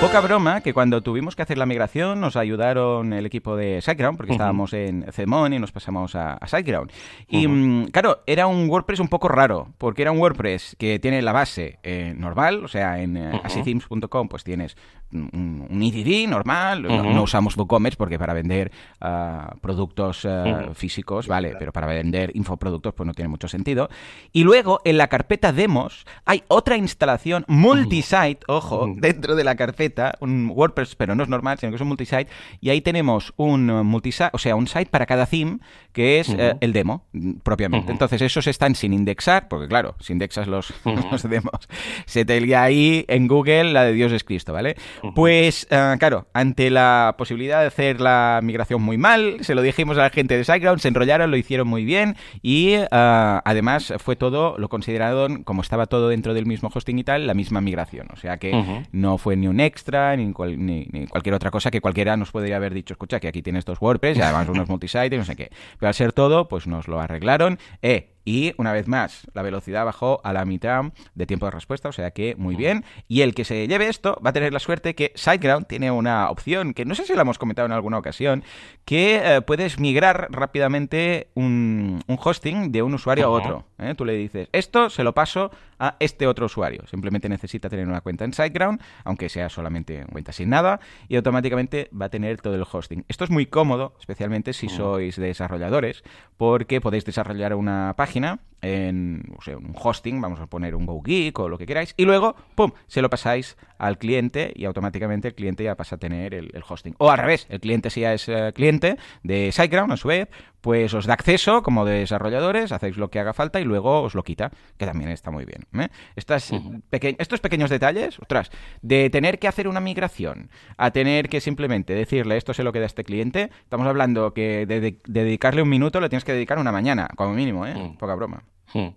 Poca 0.00 0.20
broma 0.20 0.60
que 0.60 0.72
cuando 0.72 1.02
tuvimos 1.02 1.34
que 1.34 1.42
hacer 1.42 1.58
la 1.58 1.66
migración 1.66 2.20
nos 2.20 2.36
ayudaron 2.36 3.12
el 3.12 3.26
equipo 3.26 3.56
de 3.56 3.80
SiteGround, 3.82 4.16
porque 4.16 4.30
estábamos 4.30 4.72
en 4.72 5.04
Cemon 5.10 5.52
y 5.52 5.58
nos 5.58 5.72
pasamos 5.72 6.14
a, 6.14 6.38
SiteGround. 6.46 6.92
Y 7.26 7.48
mm, 7.48 7.86
claro, 7.86 8.20
era 8.24 8.46
un 8.46 8.70
WordPress 8.70 9.00
un 9.00 9.08
poco 9.08 9.26
raro, 9.26 9.72
porque 9.76 10.02
era 10.02 10.12
un 10.12 10.18
WordPress 10.18 10.76
que 10.78 11.00
tiene 11.00 11.20
la 11.20 11.32
base 11.32 11.80
eh, 11.82 12.14
normal, 12.16 12.64
o 12.64 12.68
sea, 12.68 13.00
en 13.00 13.16
uh 13.16 14.28
pues 14.28 14.44
tienes 14.44 14.76
un, 15.12 15.66
un 15.70 16.30
normal, 16.30 16.82
no, 16.82 17.22
usamos 17.22 17.56
WooCommerce 17.56 17.96
porque 17.96 18.18
para 18.18 18.34
vender 18.34 18.70
ah, 19.00 19.54
productos 19.60 20.24
ah, 20.26 20.70
físicos, 20.74 21.26
vale, 21.26 21.56
pero 21.58 21.72
para 21.72 21.86
vender 21.86 22.30
infoproductos 22.34 22.94
pues 22.94 23.06
no 23.06 23.14
tiene 23.14 23.28
mucho 23.28 23.48
sentido. 23.48 23.88
Y 24.32 24.44
luego 24.44 24.80
en 24.84 24.98
la 24.98 25.08
carpeta 25.08 25.52
demos 25.52 26.06
hay 26.24 26.44
otra 26.48 26.76
instalación 26.76 27.44
multisite, 27.48 28.40
ojo, 28.46 28.86
dentro 28.96 29.34
de 29.34 29.44
la 29.44 29.56
carpeta, 29.56 29.87
un 30.20 30.50
WordPress, 30.54 30.96
pero 30.96 31.14
no 31.14 31.22
es 31.22 31.28
normal, 31.28 31.58
sino 31.58 31.70
que 31.70 31.76
es 31.76 31.82
un 31.82 31.88
multisite, 31.88 32.28
y 32.60 32.70
ahí 32.70 32.80
tenemos 32.80 33.32
un 33.36 33.66
multisite, 33.86 34.30
o 34.32 34.38
sea, 34.38 34.56
un 34.56 34.66
site 34.66 34.86
para 34.86 35.06
cada 35.06 35.26
theme, 35.26 35.58
que 35.92 36.20
es 36.20 36.28
eh, 36.30 36.56
el 36.60 36.72
demo, 36.72 37.04
propiamente. 37.42 37.92
Entonces, 37.92 38.22
esos 38.22 38.46
están 38.46 38.74
sin 38.74 38.92
indexar, 38.92 39.48
porque 39.48 39.68
claro, 39.68 39.96
si 40.00 40.12
indexas 40.12 40.46
los, 40.46 40.72
los 41.10 41.22
demos, 41.28 41.68
se 42.06 42.24
te 42.24 42.40
lía 42.40 42.62
ahí 42.62 43.04
en 43.08 43.26
Google 43.26 43.72
la 43.72 43.84
de 43.84 43.92
Dios 43.92 44.12
es 44.12 44.24
Cristo, 44.24 44.52
¿vale? 44.52 44.76
Pues, 45.14 45.66
eh, 45.70 45.96
claro, 45.98 46.26
ante 46.32 46.70
la 46.70 47.14
posibilidad 47.18 47.60
de 47.60 47.66
hacer 47.66 48.00
la 48.00 48.40
migración 48.42 48.82
muy 48.82 48.98
mal, 48.98 49.38
se 49.40 49.54
lo 49.54 49.62
dijimos 49.62 49.98
a 49.98 50.02
la 50.02 50.10
gente 50.10 50.36
de 50.36 50.44
SiteGround, 50.44 50.80
se 50.80 50.88
enrollaron, 50.88 51.30
lo 51.30 51.36
hicieron 51.36 51.68
muy 51.68 51.84
bien 51.84 52.16
y 52.42 52.74
eh, 52.74 52.86
además 52.90 53.92
fue 53.98 54.16
todo, 54.16 54.56
lo 54.58 54.68
consideraron, 54.68 55.42
como 55.44 55.62
estaba 55.62 55.86
todo 55.86 56.08
dentro 56.08 56.34
del 56.34 56.46
mismo 56.46 56.70
hosting 56.72 56.98
y 56.98 57.04
tal, 57.04 57.26
la 57.26 57.34
misma 57.34 57.60
migración. 57.60 58.08
O 58.12 58.16
sea 58.16 58.38
que 58.38 58.84
no 58.92 59.18
fue 59.18 59.36
ni 59.36 59.48
un 59.48 59.60
extra 59.78 60.16
ni, 60.16 60.26
ni, 60.26 61.06
cualquier 61.06 61.34
otra 61.34 61.50
cosa 61.50 61.70
que 61.70 61.80
cualquiera 61.80 62.16
nos 62.16 62.32
podría 62.32 62.56
haber 62.56 62.74
dicho, 62.74 62.94
escucha, 62.94 63.20
que 63.20 63.28
aquí 63.28 63.42
tienes 63.42 63.64
dos 63.64 63.80
WordPress 63.80 64.18
y 64.18 64.22
además 64.22 64.48
unos 64.48 64.68
multisite 64.68 65.14
y 65.14 65.18
no 65.18 65.24
sé 65.24 65.36
qué. 65.36 65.50
Pero 65.78 65.88
al 65.88 65.94
ser 65.94 66.12
todo, 66.12 66.48
pues 66.48 66.66
nos 66.66 66.88
lo 66.88 67.00
arreglaron. 67.00 67.58
Eh, 67.82 68.10
y 68.24 68.52
una 68.58 68.74
vez 68.74 68.88
más, 68.88 69.26
la 69.32 69.40
velocidad 69.40 69.86
bajó 69.86 70.20
a 70.22 70.34
la 70.34 70.44
mitad 70.44 70.84
de 71.14 71.26
tiempo 71.26 71.46
de 71.46 71.52
respuesta, 71.52 71.88
o 71.88 71.92
sea 71.92 72.10
que 72.10 72.34
muy 72.36 72.56
bien. 72.56 72.84
Y 73.08 73.22
el 73.22 73.34
que 73.34 73.44
se 73.44 73.66
lleve 73.66 73.88
esto 73.88 74.20
va 74.24 74.30
a 74.30 74.32
tener 74.34 74.52
la 74.52 74.58
suerte 74.58 74.94
que 74.94 75.12
SiteGround 75.14 75.66
tiene 75.66 75.90
una 75.90 76.28
opción 76.28 76.74
que 76.74 76.84
no 76.84 76.94
sé 76.94 77.06
si 77.06 77.14
la 77.14 77.22
hemos 77.22 77.38
comentado 77.38 77.64
en 77.64 77.72
alguna 77.72 77.96
ocasión, 77.96 78.44
que 78.84 79.22
eh, 79.24 79.40
puedes 79.40 79.80
migrar 79.80 80.28
rápidamente 80.30 81.28
un, 81.34 82.02
hosting 82.06 82.70
de 82.70 82.82
un 82.82 82.92
usuario 82.92 83.26
a 83.26 83.30
otro. 83.30 83.64
¿eh? 83.78 83.94
Tú 83.96 84.04
le 84.04 84.12
dices, 84.12 84.50
esto 84.52 84.90
se 84.90 85.04
lo 85.04 85.14
paso 85.14 85.50
a 85.78 85.96
este 86.00 86.26
otro 86.26 86.46
usuario. 86.46 86.86
Simplemente 86.86 87.28
necesita 87.28 87.68
tener 87.68 87.86
una 87.86 88.00
cuenta 88.00 88.24
en 88.24 88.32
SiteGround, 88.32 88.80
aunque 89.04 89.28
sea 89.28 89.48
solamente 89.48 90.04
cuenta 90.10 90.32
sin 90.32 90.50
nada, 90.50 90.80
y 91.08 91.16
automáticamente 91.16 91.90
va 91.98 92.06
a 92.06 92.08
tener 92.10 92.40
todo 92.40 92.54
el 92.54 92.64
hosting. 92.70 93.04
Esto 93.08 93.24
es 93.24 93.30
muy 93.30 93.46
cómodo, 93.46 93.94
especialmente 93.98 94.52
si 94.52 94.68
sois 94.68 95.16
desarrolladores, 95.16 96.02
porque 96.36 96.80
podéis 96.80 97.04
desarrollar 97.04 97.54
una 97.54 97.94
página 97.96 98.40
en 98.62 99.22
un 99.46 99.74
hosting, 99.74 100.20
vamos 100.20 100.40
a 100.40 100.46
poner 100.46 100.74
un 100.74 100.86
GoGeek 100.86 101.38
o 101.38 101.48
lo 101.48 101.58
que 101.58 101.66
queráis, 101.66 101.94
y 101.96 102.04
luego, 102.04 102.34
¡pum!, 102.54 102.72
se 102.86 103.02
lo 103.02 103.10
pasáis 103.10 103.56
al 103.78 103.98
cliente 103.98 104.52
y 104.54 104.64
automáticamente 104.64 105.28
el 105.28 105.34
cliente 105.34 105.64
ya 105.64 105.76
pasa 105.76 105.96
a 105.96 105.98
tener 105.98 106.34
el, 106.34 106.50
hosting. 106.68 106.94
O 106.98 107.10
al 107.10 107.18
revés, 107.18 107.46
el 107.48 107.60
cliente 107.60 107.90
si 107.90 108.00
ya 108.00 108.12
es 108.12 108.28
eh, 108.28 108.52
cliente 108.54 108.96
de 109.22 109.52
SiteGround 109.52 109.92
a 109.92 109.96
su 109.96 110.08
web, 110.08 110.28
pues 110.60 110.92
os 110.94 111.06
da 111.06 111.14
acceso 111.14 111.62
como 111.62 111.84
desarrolladores, 111.84 112.72
hacéis 112.72 112.96
lo 112.96 113.10
que 113.10 113.20
haga 113.20 113.32
falta 113.32 113.60
y 113.60 113.64
luego 113.64 114.02
os 114.02 114.14
lo 114.14 114.24
quita, 114.24 114.50
que 114.76 114.86
también 114.86 115.10
está 115.10 115.30
muy 115.30 115.44
bien. 115.44 115.66
¿eh? 115.78 115.88
Estas 116.16 116.50
estos 116.90 117.40
pequeños 117.40 117.70
detalles, 117.70 118.18
ostras, 118.18 118.50
de 118.82 119.10
tener 119.10 119.38
que 119.38 119.48
hacer 119.48 119.68
una 119.68 119.80
migración 119.80 120.50
a 120.76 120.90
tener 120.90 121.28
que 121.28 121.40
simplemente 121.40 121.94
decirle 121.94 122.36
esto 122.36 122.54
se 122.54 122.64
lo 122.64 122.72
queda 122.72 122.84
a 122.84 122.86
este 122.86 123.04
cliente, 123.04 123.50
estamos 123.62 123.86
hablando 123.86 124.34
que 124.34 124.66
de, 124.66 124.98
dedicarle 125.06 125.62
un 125.62 125.68
minuto 125.68 126.00
le 126.00 126.08
tienes 126.08 126.24
que 126.24 126.32
dedicar 126.32 126.58
una 126.58 126.72
mañana, 126.72 127.08
como 127.16 127.34
mínimo, 127.34 127.66
¿eh? 127.66 127.74
Mm. 127.74 127.96
Poca 127.96 128.14
broma. 128.14 128.42
Mm. 128.74 128.88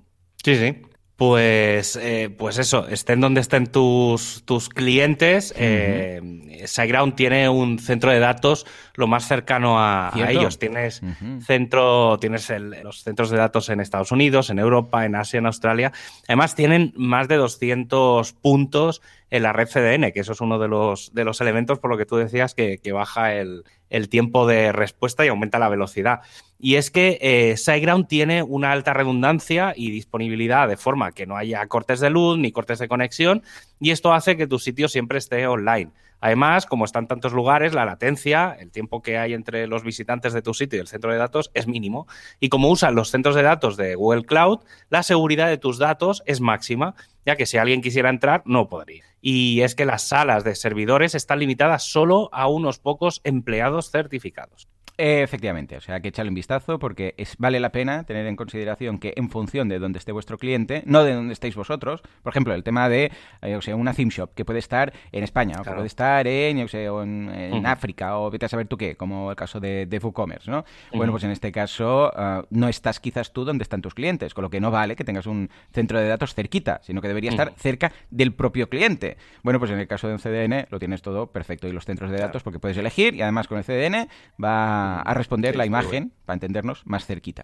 Sí, 0.44 0.56
sí. 0.56 0.82
Pues, 1.22 1.98
eh, 1.98 2.34
pues 2.36 2.58
eso, 2.58 2.88
estén 2.88 3.22
donde 3.22 3.42
estén 3.42 3.68
tus, 3.68 4.42
tus 4.44 4.70
clientes, 4.70 5.54
eh, 5.56 6.20
SiteGround 6.66 7.13
tiene 7.13 7.48
un 7.48 7.78
centro 7.78 8.10
de 8.10 8.18
datos 8.18 8.66
lo 8.96 9.06
más 9.06 9.28
cercano 9.28 9.75
a, 9.78 10.12
ellos. 10.28 10.58
Tienes 10.58 11.00
centro, 11.46 12.18
tienes 12.20 12.51
los 12.84 13.04
centros 13.04 13.30
de 13.30 13.38
datos 13.38 13.70
en 13.70 13.82
Estados 13.82 14.12
Unidos, 14.12 14.50
en 14.50 14.58
Europa, 14.58 15.06
en 15.06 15.16
Asia, 15.16 15.38
en 15.38 15.46
Australia. 15.46 15.92
Además, 16.28 16.56
tienen 16.56 16.92
más 16.96 17.28
de 17.28 17.36
200 17.36 18.34
puntos 18.34 19.04
en 19.30 19.44
la 19.44 19.54
red 19.54 19.68
CDN, 19.68 20.12
que 20.12 20.22
eso 20.22 20.32
es 20.32 20.42
uno 20.42 20.58
de 20.58 20.70
los, 20.70 21.13
de 21.13 21.24
los 21.24 21.40
elementos 21.40 21.78
por 21.78 21.92
lo 21.92 21.98
que 22.00 22.08
tú 22.08 22.16
decías 22.16 22.56
que, 22.56 22.80
baja 22.92 23.36
el, 23.36 23.63
tiempo 24.10 24.48
de 24.48 24.71
respuesta 24.71 25.25
y 25.25 25.29
aumenta 25.29 25.60
la 25.60 25.69
velocidad. 25.69 26.21
Y 26.60 26.75
es 26.75 26.91
que 26.91 27.17
eh, 27.21 27.57
SiteGround 27.57 28.07
tiene 28.07 28.43
una 28.43 28.71
alta 28.71 28.93
redundancia 28.93 29.74
y 29.75 29.91
disponibilidad 29.91 30.67
de 30.67 30.77
forma 30.77 31.12
que 31.12 31.25
no 31.25 31.38
haya 31.38 31.65
cortes 31.67 32.00
de 32.00 32.10
luz 32.10 32.38
ni 32.38 32.51
cortes 32.51 32.79
de 32.79 32.88
conexión 32.88 33.43
y 33.79 33.91
esto 33.91 34.13
hace 34.13 34.38
que 34.38 34.48
tu 34.48 34.60
sitio 34.60 34.88
siempre 34.88 35.17
esté 35.17 35.48
online. 35.48 35.91
Además, 36.21 36.67
como 36.67 36.86
están 36.86 37.07
tantos 37.07 37.33
lugares, 37.33 37.74
la 37.74 37.83
latencia, 37.83 38.55
el 38.60 38.71
tiempo 38.71 39.01
que 39.01 39.17
hay 39.17 39.33
entre 39.33 39.65
los 39.65 39.83
visitantes 39.83 40.33
de 40.33 40.43
tu 40.43 40.53
sitio 40.53 40.77
y 40.77 40.81
el 40.81 40.88
centro 40.88 41.12
de 41.12 41.17
datos 41.17 41.50
es 41.55 41.65
mínimo. 41.65 42.07
Y 42.39 42.50
como 42.50 42.69
usan 42.69 42.93
los 42.93 43.10
centros 43.10 43.33
de 43.33 43.41
datos 43.41 43.75
de 43.75 43.95
Google 43.95 44.25
Cloud, 44.25 44.60
la 44.91 45.01
seguridad 45.01 45.48
de 45.48 45.57
tus 45.57 45.79
datos 45.79 46.21
es 46.27 46.39
máxima, 46.39 46.93
ya 47.25 47.36
que 47.36 47.48
si 47.48 47.57
alguien 47.57 47.81
quisiera 47.81 48.12
entrar, 48.12 48.43
no 48.45 48.69
podría. 48.69 49.11
Y 49.22 49.62
es 49.62 49.75
que 49.75 49.86
las 49.86 50.08
salas 50.08 50.44
de 50.44 50.56
servidores 50.56 51.16
están 51.16 51.40
limitadas 51.40 51.84
solo 51.84 52.30
a 52.32 52.48
unos 52.48 52.80
pocos 52.80 53.22
empleados 53.24 53.92
certificados. 53.92 54.68
Efectivamente, 55.04 55.78
o 55.78 55.82
sea 55.82 56.00
que 56.00 56.10
echarle 56.10 56.30
un 56.30 56.36
vistazo 56.36 56.78
porque 56.78 57.16
es, 57.18 57.36
vale 57.38 57.60
la 57.60 57.72
pena 57.72 58.04
tener 58.04 58.28
en 58.28 58.36
consideración 58.36 59.00
que 59.00 59.13
en 59.16 59.32
función 59.32 59.68
de 59.68 59.80
dónde 59.80 59.98
esté 59.98 60.12
vuestro 60.12 60.38
cliente, 60.38 60.84
no 60.86 61.04
de 61.04 61.13
dónde 61.13 61.34
estéis 61.34 61.56
vosotros, 61.56 62.04
por 62.22 62.32
ejemplo, 62.32 62.54
el 62.54 62.63
tema 62.63 62.88
de 62.88 63.12
eh, 63.42 63.56
o 63.56 63.62
sea, 63.63 63.75
una 63.75 63.96
theme 63.96 64.12
shop 64.12 64.36
que 64.36 64.46
puede 64.46 64.60
estar 64.60 64.94
en 65.12 65.24
España, 65.24 65.60
o 65.60 65.63
puede 65.63 65.88
estar 65.88 66.28
en, 66.28 66.60
en, 66.60 67.66
África, 67.66 68.20
o 68.20 68.30
vete 68.30 68.46
a 68.46 68.50
saber 68.50 68.68
tú 68.68 68.78
qué, 68.78 68.96
como 68.96 69.32
el 69.32 69.36
caso 69.36 69.60
de, 69.60 69.88
de 69.88 69.98
WooCommerce, 69.98 70.51
¿no? 70.51 70.66
Bueno, 70.94 71.12
pues 71.12 71.24
en 71.24 71.32
este 71.32 71.51
caso 71.51 72.12
ah, 72.16 72.46
no 72.51 72.68
estás 72.68 73.00
quizás 73.00 73.34
tú 73.34 73.44
donde 73.44 73.63
están 73.63 73.82
tus 73.82 73.96
clientes, 73.96 74.36
con 74.36 74.44
lo 74.44 74.51
que 74.51 74.60
no 74.60 74.70
vale 74.70 74.96
que 74.96 75.04
tengas 75.04 75.25
un 75.25 75.50
centro 75.72 76.00
de 76.00 76.08
datos 76.08 76.36
cerquita, 76.36 76.80
sino 76.84 77.01
que 77.01 77.08
debería 77.08 77.32
estar 77.32 77.54
cerca 77.58 77.92
del 78.12 78.34
propio 78.34 78.70
cliente. 78.70 79.11
Bueno, 79.44 79.60
pues 79.60 79.72
en 79.72 79.80
el 79.80 79.88
caso 79.88 80.08
de 80.08 80.13
un 80.13 80.20
CDN 80.20 80.68
lo 80.70 80.80
tienes 80.80 81.01
todo 81.01 81.32
perfecto 81.32 81.68
y 81.68 81.72
los 81.72 81.86
centros 81.86 82.12
de 82.12 82.18
datos 82.18 82.44
porque 82.44 82.60
puedes 82.60 82.77
elegir 82.77 83.15
y 83.15 83.22
además 83.22 83.48
con 83.48 83.58
el 83.58 83.63
CDN 83.63 84.08
va 84.41 85.01
a, 85.01 85.13
responder 85.13 85.56
la 85.56 85.65
imagen, 85.65 86.13
para 86.25 86.36
entendernos, 86.36 86.86
más 86.86 87.06
cerquita. 87.06 87.44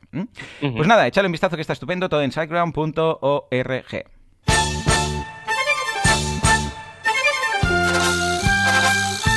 Pues 0.60 0.88
nada, 0.88 1.08
echale 1.08 1.28
un 1.28 1.32
vistazo 1.32 1.56
que 1.56 1.62
está 1.62 1.74
estupendo, 1.74 2.10
todo 2.10 2.22
en 2.22 2.32
siteground.org. 2.32 4.06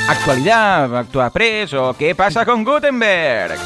Actualidad, 0.09 0.97
actúa 0.97 1.29
Press 1.29 1.73
o 1.73 1.95
qué 1.97 2.13
pasa 2.15 2.45
con 2.45 2.65
Gutenberg. 2.65 3.57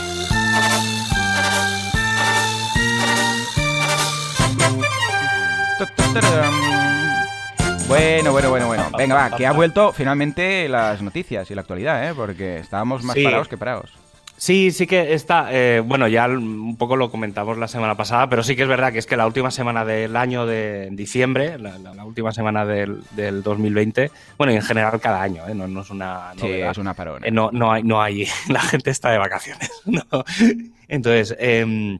Bueno, 7.87 8.31
bueno, 8.31 8.49
bueno, 8.49 8.67
bueno. 8.67 8.83
Venga, 8.97 9.15
va, 9.15 9.37
que 9.37 9.45
ha 9.45 9.51
vuelto 9.51 9.93
finalmente 9.93 10.67
las 10.67 11.01
noticias 11.03 11.49
y 11.51 11.55
la 11.55 11.61
actualidad, 11.61 12.09
¿eh? 12.09 12.13
Porque 12.15 12.57
estábamos 12.57 13.03
más 13.03 13.15
parados 13.15 13.47
que 13.47 13.57
parados. 13.57 13.91
Sí, 14.37 14.71
sí 14.71 14.87
que 14.87 15.13
está. 15.13 15.47
Eh, 15.51 15.81
bueno, 15.85 16.07
ya 16.07 16.27
un 16.27 16.75
poco 16.77 16.95
lo 16.97 17.09
comentamos 17.09 17.57
la 17.57 17.67
semana 17.67 17.95
pasada, 17.95 18.27
pero 18.27 18.43
sí 18.43 18.55
que 18.55 18.63
es 18.63 18.67
verdad 18.67 18.91
que 18.91 18.99
es 18.99 19.05
que 19.05 19.15
la 19.15 19.27
última 19.27 19.51
semana 19.51 19.85
del 19.85 20.15
año 20.15 20.45
de 20.45 20.89
diciembre, 20.91 21.57
la, 21.59 22.03
última 22.03 22.31
semana 22.31 22.65
del, 22.65 23.03
2020, 23.43 24.11
bueno, 24.37 24.51
y 24.51 24.55
en 24.55 24.61
general 24.61 24.99
cada 24.99 25.21
año, 25.21 25.47
¿eh? 25.47 25.53
no, 25.53 25.81
es 25.81 25.89
una. 25.89 26.33
Sí, 26.37 26.47
es 26.47 26.77
una 26.77 26.95
parón. 26.95 27.23
Eh, 27.23 27.31
no, 27.31 27.49
no, 27.51 27.71
hay, 27.71 27.83
no 27.83 28.01
hay. 28.01 28.27
La 28.49 28.61
gente 28.61 28.89
está 28.89 29.11
de 29.11 29.19
vacaciones. 29.19 29.71
Entonces. 30.87 31.35
Em, 31.39 31.99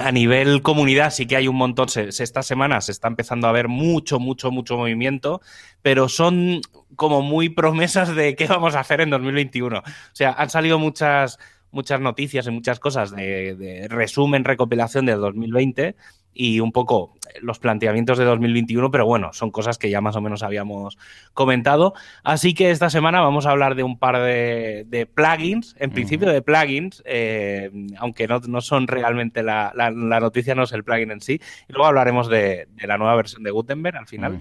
a 0.00 0.12
nivel 0.12 0.62
comunidad 0.62 1.10
sí 1.10 1.26
que 1.26 1.36
hay 1.36 1.48
un 1.48 1.56
montón, 1.56 1.88
esta 1.94 2.42
semana 2.42 2.80
se 2.80 2.92
está 2.92 3.08
empezando 3.08 3.46
a 3.46 3.52
ver 3.52 3.68
mucho, 3.68 4.18
mucho, 4.18 4.50
mucho 4.50 4.76
movimiento, 4.76 5.40
pero 5.82 6.08
son 6.08 6.60
como 6.96 7.22
muy 7.22 7.48
promesas 7.48 8.14
de 8.14 8.34
qué 8.34 8.46
vamos 8.46 8.74
a 8.74 8.80
hacer 8.80 9.00
en 9.00 9.10
2021. 9.10 9.78
O 9.78 9.82
sea, 10.12 10.32
han 10.32 10.50
salido 10.50 10.78
muchas, 10.78 11.38
muchas 11.70 12.00
noticias 12.00 12.46
y 12.46 12.50
muchas 12.50 12.78
cosas 12.78 13.10
de, 13.14 13.86
resumen, 13.88 14.44
recopilación 14.44 15.06
del 15.06 15.20
2020 15.20 15.96
y 16.32 16.60
un 16.60 16.72
poco 16.72 17.14
los 17.42 17.58
planteamientos 17.58 18.18
de 18.18 18.24
2021, 18.24 18.90
pero 18.90 19.06
bueno, 19.06 19.32
son 19.32 19.50
cosas 19.50 19.78
que 19.78 19.90
ya 19.90 20.00
más 20.00 20.16
o 20.16 20.20
menos 20.20 20.42
habíamos 20.42 20.98
comentado. 21.34 21.94
Así 22.22 22.54
que 22.54 22.70
esta 22.70 22.90
semana 22.90 23.20
vamos 23.20 23.46
a 23.46 23.50
hablar 23.50 23.74
de 23.74 23.82
un 23.82 23.98
par 23.98 24.20
de, 24.20 25.08
plugins, 25.14 25.76
en 25.78 25.90
principio 25.90 26.30
de 26.30 26.42
plugins, 26.42 27.02
eh, 27.04 27.70
aunque 27.98 28.26
no, 28.26 28.60
son 28.60 28.86
realmente 28.86 29.42
la, 29.42 29.72
noticia, 30.20 30.54
no 30.54 30.64
es 30.64 30.72
el 30.72 30.84
plugin 30.84 31.10
en 31.10 31.20
sí. 31.20 31.40
Y 31.68 31.72
luego 31.72 31.86
hablaremos 31.86 32.28
de, 32.28 32.68
la 32.82 32.98
nueva 32.98 33.14
versión 33.16 33.42
de 33.42 33.50
Gutenberg 33.50 33.96
al 33.96 34.06
final. 34.06 34.40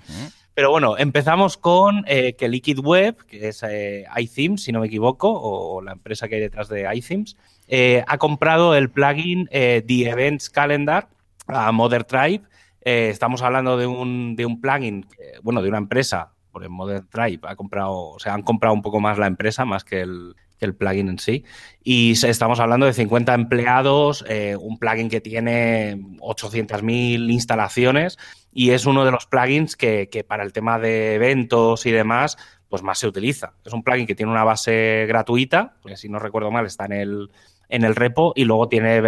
Pero 0.60 0.72
bueno, 0.72 0.98
empezamos 0.98 1.56
con 1.56 2.04
eh, 2.06 2.34
que 2.34 2.50
Liquid 2.50 2.80
Web, 2.80 3.26
que 3.28 3.48
es 3.48 3.64
eh, 3.64 4.04
iThemes, 4.18 4.62
si 4.62 4.74
no 4.74 4.82
me 4.82 4.88
equivoco, 4.88 5.32
o 5.32 5.82
la 5.82 5.94
empresa 5.94 6.28
que 6.28 6.36
hay 6.36 6.42
detrás 6.42 6.68
de 6.68 6.86
iThemes, 6.94 7.38
eh, 7.70 8.04
ha 8.06 8.18
comprado 8.18 8.76
el 8.76 8.90
plugin 8.90 9.46
The 9.46 9.84
Events 9.88 10.50
Calendar 10.50 11.08
a 11.48 11.72
Mother 11.72 12.04
Tribe. 12.04 12.42
estamos 12.82 13.42
hablando 13.42 13.78
de 13.78 13.88
un, 13.88 14.36
de 14.36 14.46
un 14.46 14.60
plugin, 14.60 15.06
bueno, 15.44 15.62
de 15.62 15.70
una 15.70 15.78
empresa, 15.78 16.34
por 16.52 16.64
el 16.64 16.70
Mother 16.70 17.06
Tribe 17.06 17.40
ha 17.44 17.56
comprado, 17.56 18.10
o 18.10 18.20
sea, 18.20 18.34
han 18.34 18.44
comprado 18.44 18.76
un 18.76 18.82
poco 18.82 19.00
más 19.00 19.18
la 19.18 19.28
empresa, 19.28 19.64
más 19.64 19.86
que 19.86 20.02
el, 20.02 20.36
el 20.60 20.76
plugin 20.76 21.08
en 21.08 21.20
sí. 21.20 21.46
Y 21.82 22.22
estamos 22.22 22.60
hablando 22.60 22.86
de 22.86 22.92
50 22.92 23.34
empleados, 23.34 24.26
un 24.60 24.78
plugin 24.78 25.08
que 25.08 25.22
tiene 25.22 25.96
800.000 26.20 27.32
instalaciones 27.32 28.18
y 28.52 28.72
es 28.72 28.86
uno 28.86 29.06
de 29.06 29.12
los 29.12 29.26
plugins 29.26 29.76
que, 29.76 30.26
para 30.28 30.44
el 30.44 30.54
tema 30.54 30.80
de 30.80 31.16
eventos 31.16 31.86
y 31.86 31.92
demás, 31.92 32.38
pues 32.68 32.84
más 32.84 33.00
se 33.00 33.08
utiliza. 33.08 33.54
Es 33.66 33.74
un 33.74 33.84
plugin 33.84 34.06
que 34.06 34.16
tiene 34.16 34.32
una 34.32 34.44
base 34.44 35.06
gratuita, 35.08 35.76
porque 35.82 35.98
si 35.98 36.10
no 36.10 36.20
recuerdo 36.20 36.52
mal 36.52 36.66
está 36.66 36.86
en 36.86 36.94
el, 36.94 37.32
en 37.68 37.84
el 37.84 37.96
repo 37.96 38.34
y 38.36 38.46
luego 38.46 38.68
tiene, 38.68 39.02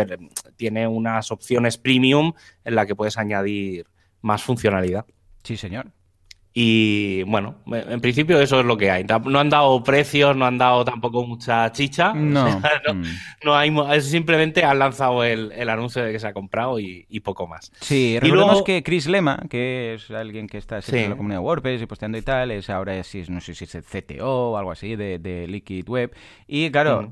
tiene 0.56 0.88
unas 0.88 1.32
opciones 1.32 1.78
premium 1.78 2.34
en 2.64 2.76
la 2.76 2.86
que 2.86 2.96
puedes 2.96 3.18
añadir 3.18 3.88
más 4.22 4.44
funcionalidad. 4.44 5.06
Sí, 5.44 5.58
señor. 5.58 5.92
Y 6.54 7.24
bueno, 7.24 7.56
en 7.72 8.02
principio 8.02 8.42
eso 8.42 8.60
es 8.60 8.66
lo 8.66 8.76
que 8.76 8.92
hay. 8.92 9.06
No 9.06 9.40
han 9.40 9.50
dado 9.50 9.82
precios, 9.84 10.36
no 10.36 10.46
han 10.46 10.58
dado 10.58 10.84
tampoco 10.84 11.26
mucha 11.26 11.72
chicha. 11.72 12.14
No. 12.14 12.62
Mm. 12.92 13.04
no, 13.46 13.56
hay, 13.56 14.02
simplemente 14.02 14.64
han 14.66 14.80
lanzado 14.80 15.24
el, 15.24 15.70
anuncio 15.70 16.04
de 16.04 16.12
que 16.12 16.20
se 16.20 16.28
ha 16.28 16.34
comprado 16.34 16.80
y, 16.80 17.20
poco 17.24 17.46
más. 17.48 17.72
Sí, 17.80 18.18
recordemos 18.20 18.64
que 18.64 18.82
Chris 18.82 19.08
Lema, 19.08 19.40
que 19.50 19.94
es 19.94 20.10
alguien 20.10 20.48
que 20.48 20.58
está 20.58 20.80
en 20.92 21.12
la 21.12 21.16
comunidad 21.16 21.42
WordPress 21.42 21.82
y 21.82 21.86
posteando 21.86 22.18
y 22.18 22.22
tal, 22.22 22.52
es 22.52 22.70
ahora, 22.70 22.98
es, 22.98 23.30
no 23.30 23.40
sé 23.40 23.54
si 23.54 23.66
es 23.66 23.76
el 23.76 23.84
CTO 23.84 24.52
o 24.52 24.58
algo 24.58 24.72
así 24.72 24.96
de, 24.96 25.46
Liquid 25.48 25.88
Web. 25.88 26.14
Y 26.48 26.72
claro, 26.72 27.08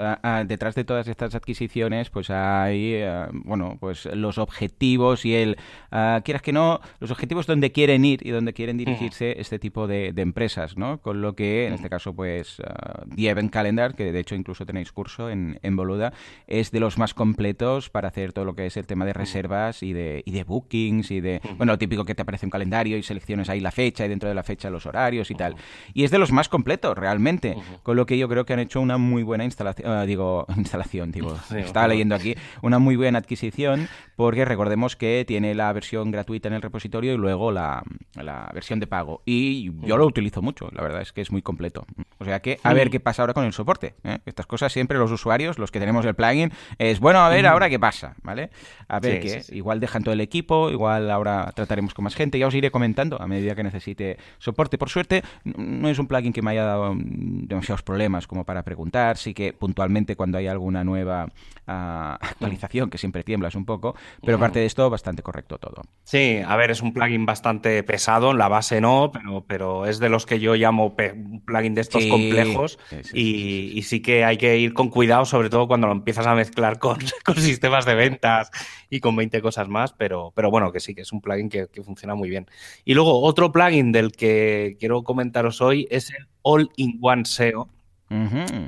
detrás 0.45 0.75
de 0.75 0.83
todas 0.83 1.07
estas 1.07 1.35
adquisiciones, 1.35 2.09
pues 2.09 2.29
hay, 2.29 2.95
eh, 2.95 3.27
bueno, 3.31 3.77
pues 3.79 4.05
los 4.05 4.37
objetivos 4.37 5.23
y 5.25 5.35
el, 5.35 5.57
ah, 5.91 6.21
quieras 6.25 6.41
que 6.41 6.51
no, 6.51 6.81
los 6.99 7.11
objetivos 7.11 7.45
donde 7.45 7.71
quieren 7.71 8.03
ir 8.05 8.25
y 8.25 8.31
donde 8.31 8.53
quieren 8.53 8.77
dirigirse 8.77 9.28
este 9.37 9.59
tipo 9.59 9.87
de, 9.87 10.13
empresas, 10.17 10.77
¿no? 10.77 11.01
Con 11.01 11.21
lo 11.21 11.35
que, 11.35 11.67
en 11.67 11.73
este 11.73 11.89
caso, 11.89 12.13
pues, 12.13 12.59
uh, 12.59 13.15
The 13.15 13.29
Event 13.29 13.51
Calendar, 13.51 13.95
que 13.95 14.11
de 14.11 14.19
hecho 14.19 14.35
incluso 14.35 14.65
tenéis 14.65 14.91
curso 14.91 15.29
en, 15.29 15.59
en, 15.63 15.75
Boluda, 15.75 16.13
es 16.47 16.71
de 16.71 16.79
los 16.79 16.97
más 16.97 17.13
completos 17.13 17.89
para 17.89 18.09
hacer 18.09 18.33
todo 18.33 18.45
lo 18.45 18.55
que 18.55 18.65
es 18.65 18.77
el 18.77 18.85
tema 18.85 19.05
de 19.05 19.13
reservas 19.13 19.83
y 19.83 19.93
de, 19.93 20.23
y 20.25 20.31
de 20.31 20.43
bookings 20.43 21.11
y 21.11 21.21
de, 21.21 21.41
bueno, 21.57 21.73
lo 21.73 21.77
típico 21.77 22.05
que 22.05 22.15
te 22.15 22.21
aparece 22.21 22.45
un 22.45 22.49
calendario 22.49 22.97
y 22.97 23.03
selecciones 23.03 23.49
ahí 23.49 23.59
la 23.59 23.71
fecha 23.71 24.05
y 24.05 24.09
dentro 24.09 24.29
de 24.29 24.35
la 24.35 24.43
fecha 24.43 24.69
los 24.69 24.85
horarios 24.85 25.31
y 25.31 25.35
tal. 25.35 25.55
Y 25.93 26.03
es 26.03 26.11
de 26.11 26.19
los 26.19 26.31
más 26.31 26.49
completos, 26.49 26.97
realmente, 26.97 27.55
con 27.83 27.95
lo 27.95 28.05
que 28.05 28.17
yo 28.17 28.27
creo 28.27 28.45
que 28.45 28.53
han 28.53 28.59
hecho 28.59 28.81
una 28.81 28.97
muy 28.97 29.23
buena 29.23 29.45
instalación, 29.45 29.91
uh, 29.91 30.05
digo, 30.05 30.45
instalación, 30.57 31.11
digo, 31.11 31.37
estaba 31.55 31.87
leyendo 31.87 32.15
aquí, 32.15 32.35
una 32.61 32.79
muy 32.79 32.95
buena 32.95 33.19
adquisición, 33.19 33.87
porque 34.19 34.43
recordemos 34.43 34.97
que 34.97 35.23
tiene 35.25 35.55
la 35.55 35.71
versión 35.71 36.11
gratuita 36.11 36.49
en 36.49 36.55
el 36.55 36.61
repositorio 36.61 37.13
y 37.13 37.17
luego 37.17 37.53
la, 37.53 37.81
la 38.15 38.51
versión 38.53 38.81
de 38.81 38.85
pago 38.85 39.21
y 39.25 39.71
yo 39.87 39.95
lo 39.95 40.05
utilizo 40.05 40.41
mucho, 40.41 40.67
la 40.73 40.81
verdad 40.81 41.01
es 41.01 41.13
que 41.13 41.21
es 41.21 41.31
muy 41.31 41.41
completo. 41.41 41.85
O 42.17 42.25
sea 42.25 42.41
que 42.41 42.59
a 42.63 42.73
ver 42.73 42.89
qué 42.89 42.99
pasa 42.99 43.21
ahora 43.21 43.33
con 43.33 43.45
el 43.45 43.53
soporte. 43.53 43.95
¿eh? 44.03 44.17
Estas 44.25 44.45
cosas 44.45 44.73
siempre 44.73 44.97
los 44.97 45.09
usuarios, 45.09 45.57
los 45.57 45.71
que 45.71 45.79
tenemos 45.79 46.03
el 46.03 46.15
plugin, 46.15 46.51
es 46.77 46.99
bueno, 46.99 47.19
a 47.19 47.29
ver 47.29 47.47
ahora 47.47 47.69
qué 47.69 47.79
pasa, 47.79 48.15
¿vale? 48.21 48.49
A 48.89 48.99
ver 48.99 49.21
qué. 49.21 49.41
Igual 49.53 49.79
dejan 49.79 50.03
todo 50.03 50.11
el 50.11 50.19
equipo, 50.19 50.69
igual 50.69 51.09
ahora 51.11 51.53
trataremos 51.55 51.93
con 51.93 52.03
más 52.03 52.15
gente, 52.15 52.37
ya 52.37 52.47
os 52.47 52.53
iré 52.53 52.71
comentando 52.71 53.21
a 53.21 53.25
medida 53.25 53.55
que 53.55 53.63
necesite 53.63 54.17
soporte. 54.37 54.77
Por 54.77 54.89
suerte, 54.89 55.23
no 55.45 55.87
es 55.87 55.97
un 55.97 56.07
plugin 56.07 56.33
que 56.33 56.41
me 56.41 56.51
haya 56.51 56.65
dado 56.65 56.93
demasiados 56.93 57.83
problemas 57.83 58.27
como 58.27 58.43
para 58.43 58.63
preguntar, 58.63 59.15
sí 59.15 59.33
que 59.33 59.53
puntualmente 59.53 60.17
cuando 60.17 60.39
hay 60.39 60.47
alguna 60.47 60.83
nueva 60.83 61.27
ah, 61.67 62.17
actualización, 62.21 62.89
que 62.89 62.97
siempre 62.97 63.23
tiemblas 63.23 63.55
un 63.55 63.63
poco, 63.63 63.95
pero 64.23 64.37
aparte 64.37 64.59
de 64.59 64.65
esto, 64.65 64.89
bastante 64.89 65.21
correcto 65.21 65.57
todo. 65.57 65.81
Sí, 66.03 66.39
a 66.45 66.55
ver, 66.55 66.71
es 66.71 66.81
un 66.81 66.93
plugin 66.93 67.25
bastante 67.25 67.83
pesado, 67.83 68.31
en 68.31 68.37
la 68.37 68.47
base 68.47 68.81
no, 68.81 69.11
pero, 69.13 69.43
pero 69.47 69.85
es 69.85 69.99
de 69.99 70.09
los 70.09 70.25
que 70.25 70.39
yo 70.39 70.55
llamo 70.55 70.95
plugin 70.95 71.75
de 71.75 71.81
estos 71.81 72.05
complejos 72.05 72.79
y, 73.13 73.81
sí 73.83 74.01
que 74.01 74.23
hay 74.23 74.37
que 74.37 74.57
ir 74.57 74.73
con 74.73 74.89
cuidado, 74.89 75.25
sobre 75.25 75.49
todo 75.49 75.67
cuando 75.67 75.87
lo 75.87 75.93
empiezas 75.93 76.27
a 76.27 76.35
mezclar 76.35 76.79
con, 76.79 76.97
con, 77.25 77.35
sistemas 77.35 77.85
de 77.85 77.95
ventas 77.95 78.51
y 78.89 78.99
con 78.99 79.15
20 79.15 79.41
cosas 79.41 79.67
más, 79.67 79.93
pero, 79.93 80.31
pero 80.35 80.51
bueno, 80.51 80.71
que 80.71 80.79
sí, 80.79 80.93
que 80.93 81.01
es 81.01 81.11
un 81.11 81.21
plugin 81.21 81.49
que, 81.49 81.67
funciona 81.83 82.13
muy 82.13 82.29
bien. 82.29 82.45
Y 82.85 82.93
luego 82.93 83.21
otro 83.21 83.51
plugin 83.51 83.91
del 83.91 84.11
que 84.11 84.75
quiero 84.79 85.03
comentaros 85.03 85.61
hoy 85.61 85.87
es 85.89 86.11
el 86.11 86.27
All-in-One 86.41 87.25
SEO. 87.25 87.69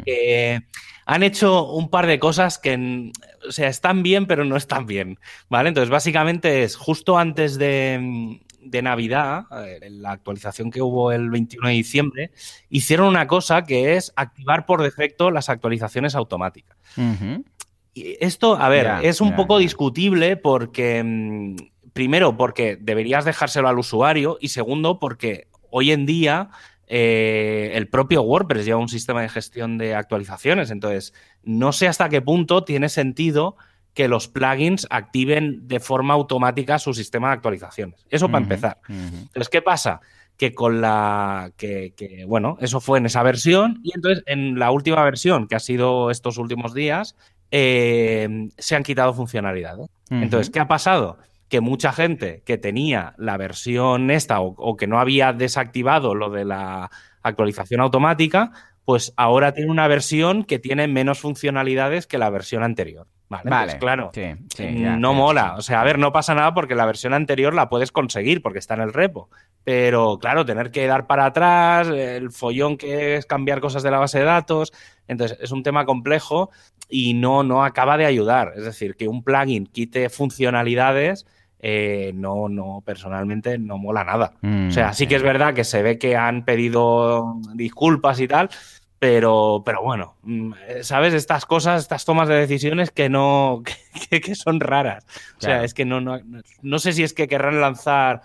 Que 0.05 0.63
han 1.05 1.23
hecho 1.23 1.71
un 1.71 1.89
par 1.89 2.07
de 2.07 2.19
cosas 2.19 2.57
que, 2.57 3.11
o 3.47 3.51
sea, 3.51 3.67
están 3.67 4.03
bien, 4.03 4.27
pero 4.27 4.45
no 4.45 4.55
están 4.55 4.85
bien, 4.85 5.19
¿vale? 5.49 5.69
Entonces, 5.69 5.89
básicamente 5.89 6.63
es 6.63 6.75
justo 6.75 7.17
antes 7.17 7.57
de, 7.57 8.39
de 8.61 8.81
Navidad, 8.81 9.45
eh, 9.65 9.79
en 9.81 10.01
la 10.01 10.11
actualización 10.11 10.71
que 10.71 10.81
hubo 10.81 11.11
el 11.11 11.29
21 11.29 11.67
de 11.67 11.73
diciembre, 11.73 12.31
hicieron 12.69 13.07
una 13.07 13.27
cosa 13.27 13.63
que 13.63 13.95
es 13.95 14.13
activar 14.15 14.65
por 14.65 14.81
defecto 14.81 15.31
las 15.31 15.49
actualizaciones 15.49 16.15
automáticas. 16.15 16.77
Y 17.93 18.17
esto, 18.21 18.55
a 18.55 18.69
ver, 18.69 18.89
es 19.03 19.19
un 19.19 19.35
poco 19.35 19.57
discutible 19.57 20.37
porque, 20.37 21.03
mm, 21.03 21.55
primero, 21.93 22.37
porque 22.37 22.77
deberías 22.79 23.25
dejárselo 23.25 23.67
al 23.67 23.79
usuario 23.79 24.37
y 24.39 24.49
segundo, 24.49 24.99
porque 24.99 25.47
hoy 25.69 25.91
en 25.91 26.05
día 26.05 26.49
eh, 26.93 27.71
el 27.75 27.87
propio 27.87 28.21
WordPress 28.21 28.65
lleva 28.65 28.77
un 28.77 28.89
sistema 28.89 29.21
de 29.21 29.29
gestión 29.29 29.77
de 29.77 29.95
actualizaciones. 29.95 30.71
Entonces, 30.71 31.13
no 31.41 31.71
sé 31.71 31.87
hasta 31.87 32.09
qué 32.09 32.21
punto 32.21 32.65
tiene 32.65 32.89
sentido 32.89 33.55
que 33.93 34.09
los 34.09 34.27
plugins 34.27 34.87
activen 34.89 35.69
de 35.69 35.79
forma 35.79 36.13
automática 36.13 36.79
su 36.79 36.93
sistema 36.93 37.29
de 37.29 37.35
actualizaciones. 37.35 38.05
Eso 38.09 38.27
para 38.27 38.43
empezar. 38.43 38.79
Entonces, 38.89 39.47
¿qué 39.47 39.61
pasa? 39.61 40.01
Que 40.35 40.53
con 40.53 40.81
la. 40.81 41.53
Que, 41.55 42.25
bueno, 42.27 42.57
eso 42.59 42.81
fue 42.81 42.97
en 42.97 43.05
esa 43.05 43.23
versión. 43.23 43.79
Y 43.83 43.95
entonces, 43.95 44.25
en 44.27 44.59
la 44.59 44.71
última 44.71 45.01
versión, 45.05 45.47
que 45.47 45.55
ha 45.55 45.61
sido 45.61 46.11
estos 46.11 46.37
últimos 46.37 46.73
días, 46.73 47.15
eh, 47.51 48.49
se 48.57 48.75
han 48.75 48.83
quitado 48.83 49.13
funcionalidades. 49.13 49.87
Entonces, 50.09 50.49
¿qué 50.49 50.59
ha 50.59 50.67
pasado? 50.67 51.19
Que 51.51 51.61
mucha 51.61 51.93
gente 51.93 52.41
que 52.47 52.57
tenía 52.57 53.13
la 53.17 53.37
versión 53.37 54.09
esta 54.09 54.41
o 54.41 54.75
que 54.75 54.87
no 54.87 54.99
había 54.99 55.33
desactivado 55.33 56.15
lo 56.15 56.31
de 56.31 56.45
la 56.45 56.89
actualización 57.21 57.81
automática, 57.81 58.51
pues 58.85 59.13
ahora 59.17 59.53
tiene 59.53 59.69
una 59.69 59.87
versión 59.87 60.43
que 60.43 60.57
tiene 60.57 60.87
menos 60.87 61.19
funcionalidades 61.19 62.07
que 62.07 62.17
la 62.17 62.31
versión 62.31 62.63
anterior. 62.63 63.07
Vale, 63.29 63.77
claro. 63.79 64.11
no 64.97 65.13
mola. 65.13 65.55
O 65.55 65.61
sea, 65.61 65.79
a 65.79 65.83
ver, 65.85 65.97
no 65.97 66.11
pasa 66.11 66.35
nada 66.35 66.53
porque 66.53 66.75
la 66.75 66.85
versión 66.85 67.13
anterior 67.13 67.53
la 67.53 67.69
puedes 67.69 67.93
conseguir 67.93 68.41
porque 68.41 68.59
está 68.59 68.73
en 68.73 68.81
el 68.81 68.91
repo. 68.91 69.29
Pero 69.63 70.19
claro, 70.19 70.45
tener 70.45 70.71
que 70.71 70.85
dar 70.85 71.07
para 71.07 71.27
atrás, 71.27 71.87
el 71.87 72.31
follón 72.31 72.75
que 72.75 73.15
es 73.15 73.25
cambiar 73.25 73.61
cosas 73.61 73.83
de 73.83 73.91
la 73.91 73.99
base 73.99 74.19
de 74.19 74.25
datos. 74.25 74.73
Entonces, 75.07 75.37
es 75.39 75.51
un 75.51 75.63
tema 75.63 75.85
complejo 75.85 76.49
y 76.89 77.13
no, 77.13 77.43
no 77.43 77.63
acaba 77.63 77.97
de 77.97 78.05
ayudar. 78.05 78.51
Es 78.57 78.65
decir, 78.65 78.95
que 78.97 79.07
un 79.07 79.23
plugin 79.23 79.65
quite 79.65 80.09
funcionalidades. 80.09 81.25
Eh, 81.63 82.11
no, 82.15 82.49
no, 82.49 82.81
personalmente 82.83 83.59
no 83.59 83.77
mola 83.77 84.03
nada. 84.03 84.33
o 84.41 84.71
sea, 84.71 84.89
mm, 84.89 84.93
sí 84.93 85.05
que 85.05 85.15
es 85.15 85.21
verdad 85.21 85.53
que 85.53 85.63
se 85.63 85.83
ve 85.83 85.99
que 85.99 86.15
han 86.15 86.43
pedido 86.43 87.35
disculpas 87.53 88.19
y 88.19 88.27
tal, 88.27 88.49
pero, 88.97 89.61
pero 89.63 89.83
bueno, 89.83 90.15
mm, 90.23 90.53
¿sabes? 90.81 91.13
Estas 91.13 91.45
cosas, 91.45 91.83
estas 91.83 92.03
tomas 92.03 92.27
de 92.27 92.35
decisiones 92.35 92.89
que 92.89 93.09
no, 93.09 93.61
que, 94.09 94.35
son 94.35 94.59
raras. 94.59 95.05
O 95.37 95.41
sea, 95.41 95.63
es 95.63 95.75
que 95.75 95.85
no, 95.85 96.01
no, 96.01 96.19
no 96.63 96.79
sé 96.79 96.93
si 96.93 97.03
es 97.03 97.13
que 97.13 97.27
querrán 97.27 97.61
lanzar 97.61 98.21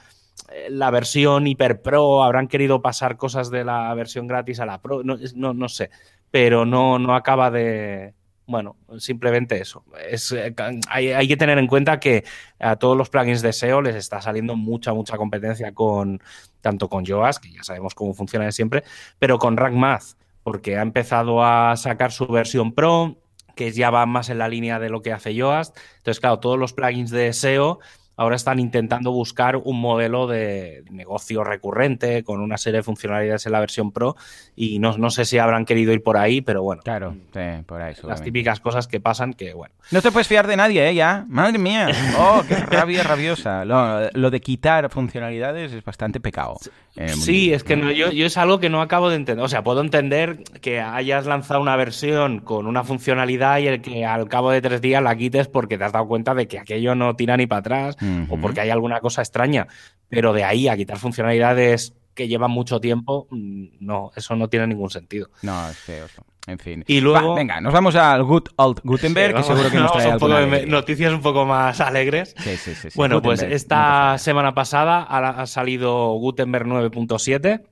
eh, 0.52 0.68
la 0.70 0.90
versión 0.90 1.46
Hiper 1.46 1.82
Pro, 1.82 2.22
habrán 2.22 2.48
querido 2.48 2.82
pasar 2.82 3.16
cosas 3.16 3.50
de 3.50 3.64
la 3.64 3.92
versión 3.94 4.26
gratis 4.26 4.60
a 4.60 4.66
la 4.66 4.80
Pro, 4.80 5.02
no, 5.02 5.16
no, 5.34 5.54
no 5.54 5.68
sé, 5.68 5.90
pero 6.30 6.64
no, 6.64 6.98
no 6.98 7.14
acaba 7.14 7.50
de... 7.50 8.14
Bueno, 8.46 8.76
simplemente 8.98 9.60
eso. 9.60 9.84
Es, 10.08 10.30
eh, 10.30 10.54
hay, 10.88 11.26
que 11.26 11.36
tener 11.36 11.58
en 11.58 11.66
cuenta 11.66 11.98
que 11.98 12.24
a 12.60 12.76
todos 12.76 12.96
los 12.96 13.10
plugins 13.10 13.42
de 13.42 13.52
SEO 13.52 13.82
les 13.82 13.96
está 13.96 14.20
saliendo 14.20 14.54
mucha, 14.54 14.94
mucha 14.94 15.16
competencia 15.16 15.72
con 15.72 16.22
tanto 16.60 16.88
con 16.88 17.04
Yoast, 17.04 17.42
que 17.42 17.50
ya 17.50 17.64
sabemos 17.64 17.94
cómo 17.94 18.14
funciona 18.14 18.50
siempre, 18.52 18.84
pero 19.18 19.38
con 19.38 19.56
Rank 19.56 19.74
Math 19.74 20.16
porque 20.46 20.78
ha 20.78 20.82
empezado 20.82 21.42
a 21.42 21.76
sacar 21.76 22.12
su 22.12 22.28
versión 22.28 22.72
Pro, 22.72 23.16
que 23.56 23.72
ya 23.72 23.90
va 23.90 24.06
más 24.06 24.30
en 24.30 24.38
la 24.38 24.48
línea 24.48 24.78
de 24.78 24.90
lo 24.90 25.02
que 25.02 25.12
hace 25.12 25.34
Yoast. 25.34 25.76
Entonces, 25.96 26.20
claro, 26.20 26.38
todos 26.38 26.56
los 26.56 26.72
plugins 26.72 27.10
de 27.10 27.32
SEO 27.32 27.80
ahora 28.16 28.36
están 28.36 28.58
intentando 28.58 29.12
buscar 29.12 29.56
un 29.56 29.80
modelo 29.80 30.26
de 30.26 30.84
negocio 30.90 31.44
recurrente 31.44 32.24
con 32.24 32.40
una 32.40 32.56
serie 32.56 32.78
de 32.78 32.82
funcionalidades 32.82 33.46
en 33.46 33.52
la 33.52 33.60
versión 33.60 33.92
Pro 33.92 34.16
y 34.54 34.78
no, 34.78 34.96
no 34.96 35.10
sé 35.10 35.24
si 35.24 35.38
habrán 35.38 35.64
querido 35.64 35.92
ir 35.92 36.02
por 36.02 36.16
ahí, 36.16 36.40
pero 36.40 36.62
bueno. 36.62 36.82
Claro, 36.82 37.14
sí, 37.32 37.62
por 37.66 37.82
ahí. 37.82 37.94
Las 38.02 38.22
típicas 38.22 38.60
cosas 38.60 38.86
que 38.86 39.00
pasan 39.00 39.34
que, 39.34 39.52
bueno. 39.52 39.74
No 39.90 40.02
te 40.02 40.10
puedes 40.10 40.26
fiar 40.26 40.46
de 40.46 40.56
nadie, 40.56 40.88
¿eh? 40.88 40.94
Ya. 40.94 41.24
Madre 41.28 41.58
mía. 41.58 41.88
Oh, 42.18 42.42
qué 42.48 42.56
rabia 42.56 43.02
rabiosa. 43.02 43.64
Lo, 43.64 44.30
de 44.30 44.40
quitar 44.40 44.88
funcionalidades 44.90 45.72
es 45.72 45.84
bastante 45.84 46.20
pecado. 46.20 46.56
Eh, 46.96 47.08
sí, 47.10 47.52
es 47.52 47.62
que 47.62 47.94
yo, 47.94 48.10
yo 48.10 48.26
es 48.26 48.36
algo 48.36 48.58
que 48.58 48.70
no 48.70 48.80
acabo 48.80 49.10
de 49.10 49.16
entender. 49.16 49.44
O 49.44 49.48
sea, 49.48 49.62
puedo 49.62 49.80
entender 49.80 50.42
que 50.60 50.80
hayas 50.80 51.26
lanzado 51.26 51.60
una 51.60 51.76
versión 51.76 52.40
con 52.40 52.66
una 52.66 52.82
funcionalidad 52.82 53.58
y 53.58 53.68
el 53.68 53.82
que 53.82 54.04
al 54.04 54.28
cabo 54.28 54.50
de 54.50 54.62
tres 54.62 54.80
días 54.80 55.02
la 55.02 55.14
quites 55.16 55.48
porque 55.48 55.78
te 55.78 55.84
has 55.84 55.92
dado 55.92 56.08
cuenta 56.08 56.34
de 56.34 56.48
que 56.48 56.58
aquello 56.58 56.94
no 56.94 57.14
tira 57.14 57.36
ni 57.36 57.46
para 57.46 57.60
atrás 57.60 57.96
o 58.28 58.38
porque 58.38 58.60
hay 58.60 58.70
alguna 58.70 59.00
cosa 59.00 59.22
extraña. 59.22 59.66
Pero 60.08 60.32
de 60.32 60.44
ahí 60.44 60.68
a 60.68 60.76
quitar 60.76 60.98
funcionalidades 60.98 61.94
que 62.16 62.26
llevan 62.26 62.50
mucho 62.50 62.80
tiempo, 62.80 63.28
mm, 63.30 63.66
no, 63.80 64.10
eso 64.16 64.34
no 64.34 64.48
tiene 64.48 64.66
ningún 64.66 64.90
sentido. 64.90 65.28
No, 65.42 65.68
es 65.68 65.76
feo 65.76 66.06
En 66.46 66.58
fin. 66.58 66.82
Y 66.86 67.00
luego. 67.00 67.34
venga, 67.34 67.60
nos 67.60 67.72
vamos 67.72 67.94
al 67.94 68.24
Good 68.24 68.48
Old 68.56 68.80
Gutenberg, 68.82 69.36
que 69.36 69.42
seguro 69.42 69.70
que 69.70 69.78
nos 69.78 69.92
trae 70.18 70.66
noticias 70.66 71.12
un 71.12 71.20
poco 71.20 71.44
más 71.44 71.80
alegres. 71.80 72.34
Sí, 72.38 72.56
sí, 72.56 72.74
sí. 72.74 72.88
Bueno, 72.94 73.22
pues 73.22 73.42
esta 73.42 74.16
semana 74.18 74.54
pasada 74.54 75.02
ha, 75.02 75.46
salido 75.46 76.14
Gutenberg 76.14 76.66
9.7 76.66 77.62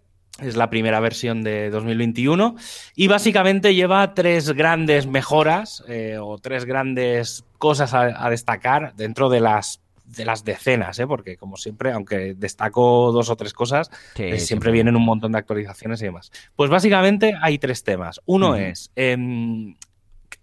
es 0.40 0.56
la 0.56 0.68
primera 0.68 0.98
versión 1.00 1.42
de 1.42 1.70
2021 1.70 2.56
y 2.96 3.06
básicamente 3.06 3.74
lleva 3.74 4.14
tres 4.14 4.50
grandes 4.52 5.06
mejoras 5.06 5.84
eh, 5.88 6.18
o 6.20 6.38
tres 6.38 6.64
grandes 6.64 7.44
cosas 7.58 7.94
a, 7.94 8.28
destacar 8.30 8.94
dentro 8.96 9.28
de 9.28 9.40
las 9.40 9.80
de 10.04 10.24
las 10.24 10.44
decenas, 10.44 10.98
¿eh? 10.98 11.06
porque 11.06 11.36
como 11.36 11.56
siempre, 11.56 11.92
aunque 11.92 12.34
destaco 12.34 13.10
dos 13.12 13.30
o 13.30 13.36
tres 13.36 13.52
cosas, 13.52 13.90
eh, 14.16 14.38
siempre, 14.38 14.70
vienen 14.70 14.96
un 14.96 15.04
montón 15.04 15.32
de 15.32 15.38
actualizaciones 15.38 16.00
y 16.02 16.06
demás. 16.06 16.30
Pues 16.56 16.70
básicamente 16.70 17.34
hay 17.40 17.58
tres 17.58 17.84
temas. 17.84 18.20
Uno 18.26 18.54
es 18.56 18.90
em, 18.96 19.74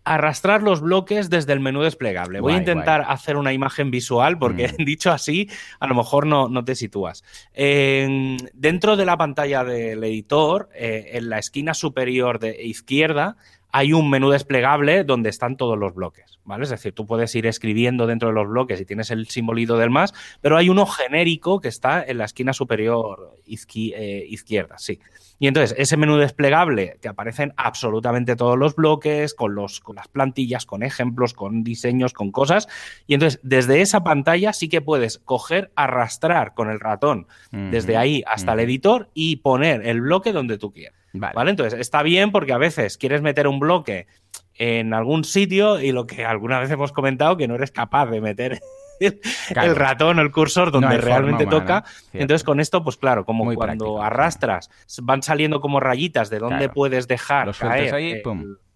arrastrar 0.04 0.64
los 0.64 0.82
bloques 0.82 1.30
desde 1.30 1.54
el 1.54 1.60
menú 1.60 1.82
desplegable. 1.82 2.40
Voy 2.40 2.54
a 2.54 2.58
intentar 2.58 3.06
hacer 3.08 3.38
una 3.38 3.54
imagen 3.54 3.92
visual 3.92 4.40
porque 4.40 4.68
mm. 4.68 4.76
dicho 4.86 5.12
así 5.12 5.50
a 5.80 5.88
lo 5.88 5.96
mejor 5.96 6.26
no, 6.26 6.50
no 6.50 6.66
te 6.66 6.76
sitúas. 6.76 7.24
dentro 7.54 8.98
de 8.98 9.06
la 9.06 9.18
pantalla 9.18 9.64
del 9.64 10.04
editor, 10.04 10.70
eh, 10.74 11.12
en 11.14 11.30
la 11.30 11.38
esquina 11.38 11.74
superior 11.74 12.40
de 12.40 12.64
izquierda, 12.64 13.38
hay 13.72 13.94
un 13.94 14.10
menú 14.10 14.30
desplegable 14.30 15.04
donde 15.04 15.30
están 15.30 15.58
todos 15.58 15.78
los 15.78 15.94
bloques, 15.94 16.40
¿vale? 16.44 16.64
Es 16.64 16.70
decir, 16.70 16.94
tú 16.94 17.06
puedes 17.06 17.34
ir 17.36 17.46
escribiendo 17.46 18.08
dentro 18.08 18.30
de 18.30 18.36
los 18.36 18.48
bloques 18.48 18.80
y 18.82 18.86
tienes 18.86 19.12
el 19.12 19.28
simbolito 19.28 19.78
del 19.78 19.90
más, 19.90 20.14
pero 20.42 20.58
hay 20.58 20.70
uno 20.70 20.86
genérico 20.86 21.62
que 21.62 21.68
está 21.68 22.04
en 22.04 22.18
la 22.18 22.26
esquina 22.26 22.54
superior 22.54 23.36
eh, 23.46 24.26
izquierda, 24.28 24.78
sí. 24.78 25.00
Y 25.40 25.48
entonces, 25.48 25.76
ese 25.80 25.98
menú 25.98 26.18
desplegable 26.18 26.98
te 27.02 27.10
aparecen 27.10 27.52
absolutamente 27.58 28.36
todos 28.36 28.60
los 28.60 28.76
bloques, 28.76 29.34
con, 29.34 29.56
los, 29.56 29.80
con 29.80 29.96
las 29.96 30.08
plantillas, 30.08 30.68
con 30.68 30.84
ejemplos, 30.84 31.34
con 31.34 31.64
diseños, 31.64 32.14
con 32.14 32.32
cosas. 32.32 32.68
Y 33.08 33.16
entonces, 33.16 33.40
desde 33.42 33.82
esa 33.82 34.04
pantalla 34.04 34.54
sí 34.54 34.70
que 34.70 34.82
puedes 34.82 35.18
coger, 35.18 35.72
arrastrar 35.76 36.54
con 36.54 36.70
el 36.70 36.80
ratón 36.80 37.26
desde 37.52 37.98
ahí 37.98 38.24
hasta 38.28 38.54
el 38.54 38.60
editor 38.60 39.10
y 39.16 39.38
poner 39.38 39.88
el 39.88 40.02
bloque 40.02 40.32
donde 40.32 40.60
tú 40.60 40.72
quieras. 40.72 41.01
Vale. 41.14 41.50
Entonces, 41.50 41.80
está 41.80 42.04
bien 42.04 42.32
porque 42.32 42.54
a 42.54 42.58
veces 42.58 42.98
quieres 42.98 43.22
meter 43.22 43.48
un 43.48 43.60
bloque 43.60 44.08
en 44.56 44.94
algún 44.94 45.24
sitio 45.24 45.80
y 45.80 45.92
lo 45.92 46.06
que 46.06 46.26
alguna 46.26 46.60
vez 46.60 46.70
hemos 46.72 46.92
comentado, 46.92 47.38
que 47.38 47.48
no 47.48 47.56
eres 47.56 47.72
capaz 47.72 48.08
de 48.08 48.22
meter 48.22 48.60
el, 49.00 49.76
ratón 49.76 50.20
o 50.20 50.22
el 50.22 50.32
cursor 50.32 50.72
donde 50.72 50.98
realmente 50.98 51.46
toca. 51.46 51.84
Entonces, 52.14 52.44
con 52.44 52.60
esto, 52.60 52.84
pues 52.84 52.98
claro, 52.98 53.26
como 53.26 53.54
cuando 53.56 54.02
arrastras, 54.02 54.70
van 55.02 55.24
saliendo 55.24 55.62
como 55.62 55.80
rayitas 55.80 56.30
de 56.30 56.40
dónde 56.40 56.70
puedes 56.70 57.08
dejar 57.08 57.52
caer 57.56 58.22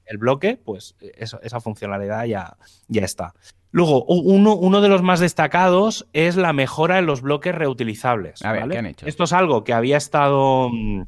el, 0.07 0.17
bloque, 0.17 0.59
pues 0.63 0.95
esa 0.99 1.59
funcionalidad 1.59 2.25
ya, 2.25 2.57
ya 2.87 3.03
está. 3.03 3.33
Luego, 3.75 4.05
uno, 4.05 4.55
uno, 4.55 4.79
de 4.79 4.87
los 4.87 5.01
más 5.01 5.19
destacados 5.19 6.07
es 6.13 6.37
la 6.37 6.53
mejora 6.53 6.97
en 6.97 7.05
los 7.05 7.21
bloques 7.21 7.53
reutilizables. 7.53 8.41
A 8.45 8.53
ver, 8.53 8.69
¿qué 8.69 8.77
han 8.77 8.85
hecho? 8.85 9.05
Esto 9.05 9.25
es 9.25 9.33
algo 9.33 9.65
que 9.65 9.73
había 9.73 9.97
estado 9.97 10.69
mm, 10.71 11.01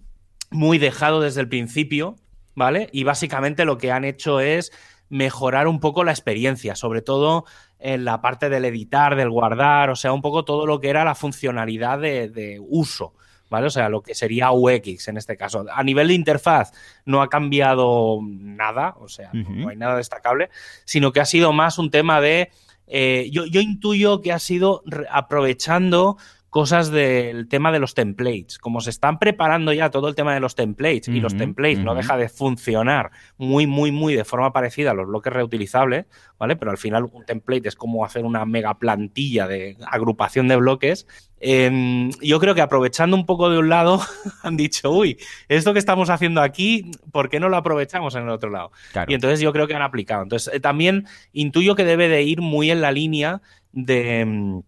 muy 0.50 0.78
dejado 0.78 1.22
desde 1.22 1.42
el 1.42 1.50
principio, 1.50 2.16
¿vale? 2.56 2.90
Y 2.92 3.04
básicamente 3.04 3.66
lo 3.66 3.78
que 3.78 3.92
han 3.92 4.06
hecho 4.06 4.40
es 4.40 4.72
mejorar 5.10 5.68
un 5.68 5.80
poco 5.80 6.04
la 6.04 6.12
experiencia, 6.12 6.76
sobre 6.76 7.02
todo 7.02 7.46
en 7.80 8.06
la 8.06 8.22
parte 8.22 8.50
del 8.50 8.66
editar, 8.66 9.16
del 9.16 9.30
guardar, 9.30 9.90
o 9.90 9.96
sea, 9.96 10.14
un 10.14 10.22
poco 10.22 10.44
todo 10.44 10.66
lo 10.66 10.80
que 10.80 10.90
era 10.90 11.06
la 11.06 11.16
funcionalidad 11.16 12.00
de, 12.00 12.60
uso. 12.62 13.14
¿Vale? 13.50 13.68
O 13.68 13.70
sea, 13.70 13.88
lo 13.88 14.02
que 14.02 14.14
sería 14.14 14.52
UX 14.52 15.08
en 15.08 15.16
este 15.16 15.38
caso. 15.38 15.66
A 15.72 15.82
nivel 15.82 16.10
de 16.10 16.16
interfaz 16.16 16.74
no 17.06 17.22
ha 17.22 17.30
cambiado 17.30 18.20
nada, 18.22 18.96
o 19.00 19.08
sea, 19.08 19.30
no 19.32 19.70
hay 19.70 19.78
nada 19.78 19.96
destacable, 19.96 20.50
sino 20.84 21.14
que 21.14 21.22
ha 21.22 21.26
sido 21.26 21.54
más 21.54 21.78
un 21.78 21.90
tema 21.90 22.20
de... 22.20 22.50
Eh, 22.88 23.30
yo, 23.32 23.46
yo, 23.46 23.62
intuyo 23.62 24.22
que 24.22 24.34
ha 24.34 24.40
sido 24.40 24.84
aprovechando 25.10 26.18
cosas 26.50 26.92
del 26.92 27.48
tema 27.48 27.72
de 27.72 27.80
los 27.80 27.94
templates. 27.94 28.58
Como 28.58 28.82
se 28.82 28.90
están 28.90 29.20
preparando 29.20 29.74
ya 29.74 29.90
todo 29.90 30.08
el 30.08 30.16
tema 30.16 30.34
de 30.34 30.40
los 30.40 30.56
templates 30.56 31.08
y 31.10 31.20
los 31.20 31.36
templates 31.36 31.80
no 31.80 31.94
deja 31.94 32.18
de 32.18 32.30
funcionar 32.30 33.12
muy, 33.38 33.68
muy, 33.68 33.92
muy 33.92 34.16
de 34.16 34.24
forma 34.24 34.54
parecida 34.54 34.92
a 34.92 34.94
los 34.94 35.08
bloques 35.08 35.32
reutilizables, 35.32 36.06
¿vale? 36.40 36.56
Pero 36.56 36.72
al 36.72 36.78
final 36.78 37.06
un 37.12 37.26
template 37.26 37.68
es 37.68 37.76
como 37.76 38.06
hacer 38.06 38.24
una 38.24 38.46
mega 38.46 38.78
plantilla 38.80 39.48
de 39.48 39.78
agrupación 39.86 40.48
de 40.48 40.56
bloques. 40.56 41.06
Em, 41.40 42.12
yo 42.22 42.40
creo 42.40 42.56
que 42.56 42.62
aprovechando 42.62 43.16
un 43.16 43.26
poco 43.26 43.50
de 43.50 43.60
un 43.60 43.70
lado, 43.70 44.00
han 44.42 44.58
dicho, 44.58 44.90
uy, 44.92 45.18
esto 45.50 45.74
que 45.74 45.80
estamos 45.80 46.10
haciendo 46.10 46.42
aquí, 46.42 46.92
¿por 47.12 47.30
qué 47.30 47.40
no 47.40 47.50
lo 47.50 47.58
aprovechamos 47.58 48.16
en 48.16 48.24
el 48.24 48.30
otro 48.30 48.50
lado? 48.50 48.72
Y 49.08 49.14
entonces 49.14 49.42
yo 49.42 49.52
creo 49.52 49.68
que 49.68 49.76
han 49.76 49.82
aplicado. 49.82 50.24
Entonces 50.24 50.54
eh, 50.54 50.60
también 50.60 51.06
intuyo 51.34 51.76
que 51.76 51.84
debe 51.84 52.08
de 52.08 52.24
ir 52.24 52.42
muy 52.42 52.72
en 52.72 52.82
la 52.82 52.92
línea 52.92 53.42
de 53.74 54.22
em, 54.22 54.64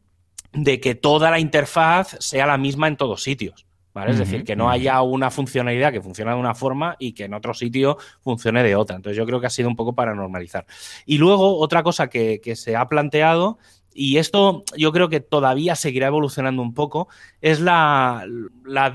de 0.53 0.79
que 0.79 0.95
toda 0.95 1.31
la 1.31 1.39
interfaz 1.39 2.17
sea 2.19 2.45
la 2.45 2.57
misma 2.57 2.87
en 2.87 2.97
todos 2.97 3.23
sitios. 3.23 3.65
¿vale? 3.93 4.11
es 4.11 4.19
decir, 4.19 4.43
que 4.43 4.55
no 4.55 4.69
haya 4.69 5.01
una 5.01 5.31
funcionalidad 5.31 5.91
que 5.91 6.01
funcione 6.01 6.31
de 6.31 6.37
una 6.37 6.55
forma 6.55 6.95
y 6.99 7.13
que 7.13 7.25
en 7.25 7.33
otro 7.33 7.53
sitio 7.53 7.97
funcione 8.21 8.63
de 8.63 8.75
otra. 8.75 8.95
Entonces 8.95 9.17
yo 9.17 9.25
creo 9.25 9.39
que 9.39 9.47
ha 9.47 9.51
sido 9.51 9.67
un 9.67 9.75
poco 9.75 9.93
para 9.93 10.13
normalizar. 10.13 10.65
Y 11.05 11.17
luego 11.17 11.57
otra 11.57 11.83
cosa 11.83 12.07
que, 12.09 12.39
se 12.55 12.75
ha 12.75 12.87
planteado 12.87 13.57
y 13.93 14.17
esto 14.17 14.63
yo 14.77 14.91
creo 14.91 15.09
que 15.09 15.19
todavía 15.19 15.75
seguirá 15.75 16.07
evolucionando 16.07 16.61
un 16.61 16.73
poco, 16.73 17.09
es 17.41 17.59
la, 17.59 18.25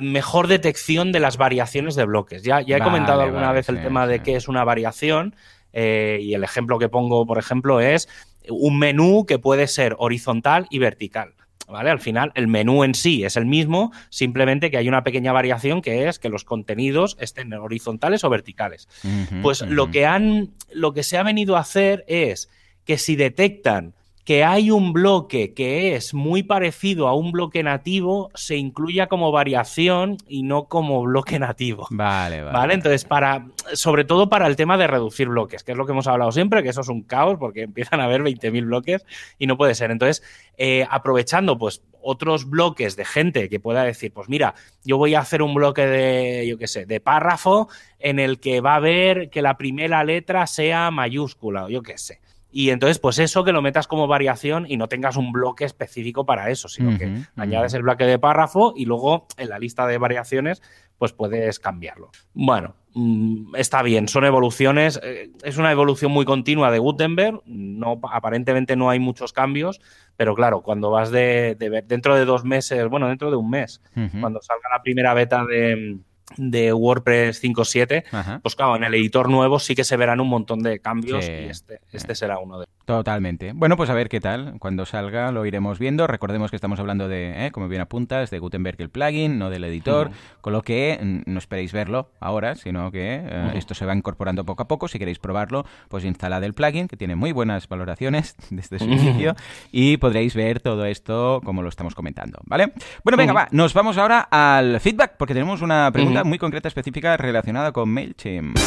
mejor 0.00 0.46
detección 0.46 1.12
de 1.12 1.20
las 1.20 1.36
variaciones 1.36 1.94
de 1.94 2.04
bloques. 2.04 2.42
Ya, 2.42 2.60
ya 2.60 2.78
he 2.78 2.80
comentado 2.80 3.20
alguna 3.20 3.52
vez 3.52 3.68
el 3.68 3.82
tema 3.82 4.06
de 4.06 4.20
qué 4.20 4.36
es 4.36 4.48
una 4.48 4.64
variación 4.64 5.34
eh, 5.72 6.18
y 6.22 6.34
el 6.34 6.44
ejemplo 6.44 6.78
que 6.78 6.88
pongo, 6.88 7.26
por 7.26 7.38
ejemplo, 7.38 7.80
es 7.80 8.08
un 8.48 8.78
menú 8.78 9.26
que 9.26 9.38
puede 9.38 9.66
ser 9.66 9.96
horizontal 9.98 10.66
y 10.70 10.78
vertical. 10.78 11.34
¿Vale? 11.68 11.90
Al 11.90 12.00
final, 12.00 12.30
el 12.34 12.46
menú 12.46 12.84
en 12.84 12.94
sí 12.94 13.24
es 13.24 13.36
el 13.36 13.46
mismo, 13.46 13.90
simplemente 14.10 14.70
que 14.70 14.76
hay 14.76 14.88
una 14.88 15.02
pequeña 15.02 15.32
variación 15.32 15.80
que 15.80 16.08
es 16.08 16.18
que 16.18 16.28
los 16.28 16.44
contenidos 16.44 17.16
estén 17.20 17.52
horizontales 17.54 18.22
o 18.24 18.30
verticales. 18.30 18.88
pues 19.42 19.62
lo 19.62 19.90
que 19.90 20.06
han, 20.06 20.50
lo 20.72 20.92
que 20.92 21.02
se 21.02 21.16
ha 21.16 21.22
venido 21.22 21.56
a 21.56 21.60
hacer 21.60 22.04
es 22.06 22.50
que 22.84 22.98
si 22.98 23.16
detectan 23.16 23.94
que 24.24 24.42
hay 24.42 24.70
un 24.70 24.92
bloque 24.94 25.52
que 25.52 25.94
es 25.94 26.14
muy 26.14 26.42
parecido 26.42 27.08
a 27.08 27.14
un 27.14 27.30
bloque 27.30 27.62
nativo 27.62 28.30
se 28.34 28.56
incluya 28.56 29.06
como 29.06 29.30
variación 29.30 30.16
y 30.26 30.42
no 30.42 30.64
como 30.64 31.02
bloque 31.02 31.38
nativo. 31.38 31.86
Vale, 31.90 32.42
vale. 32.42 32.56
¿Vale? 32.56 32.74
Entonces, 32.74 33.04
para, 33.04 33.46
sobre 33.74 34.04
todo 34.04 34.28
para 34.28 34.46
el 34.46 34.56
tema 34.56 34.76
de 34.78 34.86
reducir 34.86 35.28
bloques, 35.28 35.62
que 35.62 35.72
es 35.72 35.78
lo 35.78 35.86
que 35.86 35.92
hemos 35.92 36.06
hablado 36.06 36.32
siempre, 36.32 36.62
que 36.62 36.70
eso 36.70 36.80
es 36.80 36.88
un 36.88 37.02
caos 37.02 37.38
porque 37.38 37.62
empiezan 37.64 38.00
a 38.00 38.04
haber 38.04 38.22
20.000 38.22 38.64
bloques 38.64 39.04
y 39.38 39.46
no 39.46 39.56
puede 39.56 39.74
ser. 39.74 39.90
Entonces, 39.90 40.22
eh, 40.56 40.86
aprovechando 40.90 41.58
pues 41.58 41.82
otros 42.00 42.48
bloques 42.48 42.96
de 42.96 43.04
gente 43.04 43.48
que 43.48 43.60
pueda 43.60 43.84
decir, 43.84 44.12
pues 44.12 44.28
mira, 44.28 44.54
yo 44.84 44.96
voy 44.96 45.14
a 45.14 45.20
hacer 45.20 45.42
un 45.42 45.54
bloque 45.54 45.86
de, 45.86 46.46
yo 46.46 46.58
qué 46.58 46.66
sé, 46.66 46.86
de 46.86 47.00
párrafo 47.00 47.68
en 47.98 48.18
el 48.18 48.40
que 48.40 48.60
va 48.60 48.76
a 48.76 48.80
ver 48.80 49.30
que 49.30 49.42
la 49.42 49.56
primera 49.56 50.04
letra 50.04 50.46
sea 50.46 50.90
mayúscula 50.90 51.64
o 51.64 51.68
yo 51.68 51.82
qué 51.82 51.98
sé. 51.98 52.20
Y 52.56 52.70
entonces, 52.70 53.00
pues 53.00 53.18
eso 53.18 53.42
que 53.42 53.50
lo 53.50 53.62
metas 53.62 53.88
como 53.88 54.06
variación 54.06 54.64
y 54.68 54.76
no 54.76 54.86
tengas 54.86 55.16
un 55.16 55.32
bloque 55.32 55.64
específico 55.64 56.24
para 56.24 56.50
eso, 56.50 56.68
sino 56.68 56.96
que 56.96 57.12
añades 57.34 57.74
el 57.74 57.82
bloque 57.82 58.04
de 58.04 58.16
párrafo 58.20 58.74
y 58.76 58.84
luego 58.84 59.26
en 59.36 59.48
la 59.48 59.58
lista 59.58 59.88
de 59.88 59.98
variaciones, 59.98 60.62
pues 60.96 61.12
puedes 61.12 61.58
cambiarlo. 61.58 62.12
Bueno, 62.32 62.76
mm, 62.94 63.56
está 63.56 63.82
bien, 63.82 64.06
son 64.06 64.24
evoluciones. 64.24 65.00
Eh, 65.02 65.32
es 65.42 65.56
una 65.56 65.72
evolución 65.72 66.12
muy 66.12 66.24
continua 66.24 66.70
de 66.70 66.78
Gutenberg. 66.78 67.42
No, 67.44 67.98
aparentemente 68.12 68.76
no 68.76 68.88
hay 68.88 69.00
muchos 69.00 69.32
cambios, 69.32 69.80
pero 70.16 70.36
claro, 70.36 70.62
cuando 70.62 70.92
vas 70.92 71.10
de, 71.10 71.56
dentro 71.88 72.14
de 72.14 72.24
dos 72.24 72.44
meses, 72.44 72.86
bueno, 72.86 73.08
dentro 73.08 73.32
de 73.32 73.36
un 73.36 73.50
mes, 73.50 73.82
cuando 74.20 74.40
salga 74.40 74.68
la 74.72 74.80
primera 74.80 75.12
beta 75.12 75.44
de 75.44 75.98
de 76.36 76.72
WordPress 76.72 77.42
5.7, 77.42 78.40
pues 78.40 78.56
claro, 78.56 78.76
en 78.76 78.84
el 78.84 78.94
editor 78.94 79.28
nuevo 79.28 79.58
sí 79.58 79.74
que 79.74 79.84
se 79.84 79.96
verán 79.96 80.20
un 80.20 80.28
montón 80.28 80.62
de 80.62 80.80
cambios 80.80 81.24
y 81.24 81.48
este, 81.48 81.80
este 81.92 82.14
será 82.14 82.38
uno 82.38 82.58
de 82.58 82.64
ellos. 82.64 82.83
Totalmente. 82.84 83.52
Bueno, 83.54 83.76
pues 83.76 83.88
a 83.88 83.94
ver 83.94 84.10
qué 84.10 84.20
tal. 84.20 84.56
Cuando 84.58 84.84
salga 84.84 85.32
lo 85.32 85.46
iremos 85.46 85.78
viendo. 85.78 86.06
Recordemos 86.06 86.50
que 86.50 86.56
estamos 86.56 86.78
hablando 86.78 87.08
de, 87.08 87.46
¿eh? 87.46 87.50
como 87.50 87.68
bien 87.68 87.80
apuntas, 87.80 88.30
de 88.30 88.38
Gutenberg 88.38 88.80
el 88.80 88.90
plugin, 88.90 89.38
no 89.38 89.48
del 89.48 89.64
editor, 89.64 90.10
con 90.42 90.52
lo 90.52 90.62
que 90.62 90.98
mm, 91.00 91.30
no 91.30 91.38
esperéis 91.38 91.72
verlo 91.72 92.10
ahora, 92.20 92.56
sino 92.56 92.90
que 92.90 93.22
eh, 93.24 93.52
esto 93.54 93.74
se 93.74 93.86
va 93.86 93.94
incorporando 93.94 94.44
poco 94.44 94.64
a 94.64 94.68
poco. 94.68 94.88
Si 94.88 94.98
queréis 94.98 95.18
probarlo, 95.18 95.64
pues 95.88 96.04
instalad 96.04 96.44
el 96.44 96.52
plugin, 96.52 96.86
que 96.86 96.96
tiene 96.96 97.16
muy 97.16 97.32
buenas 97.32 97.68
valoraciones 97.68 98.36
desde 98.50 98.78
su 98.78 98.84
inicio, 98.84 99.34
y 99.72 99.96
podréis 99.96 100.34
ver 100.34 100.60
todo 100.60 100.84
esto 100.84 101.40
como 101.42 101.62
lo 101.62 101.70
estamos 101.70 101.94
comentando, 101.94 102.38
¿vale? 102.44 102.72
Bueno, 103.02 103.16
venga, 103.16 103.32
va, 103.32 103.48
nos 103.50 103.72
vamos 103.72 103.96
ahora 103.96 104.28
al 104.30 104.78
feedback, 104.80 105.16
porque 105.16 105.32
tenemos 105.32 105.62
una 105.62 105.90
pregunta 105.90 106.22
muy 106.24 106.38
concreta, 106.38 106.68
específica, 106.68 107.16
relacionada 107.16 107.72
con 107.72 107.88
MailChimp. 107.88 108.58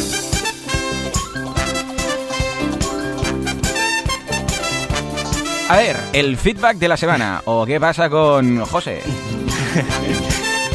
A 5.68 5.76
ver, 5.76 5.96
el 6.14 6.38
feedback 6.38 6.78
de 6.78 6.88
la 6.88 6.96
semana. 6.96 7.42
¿O 7.44 7.66
qué 7.66 7.78
pasa 7.78 8.08
con 8.08 8.60
José? 8.60 9.02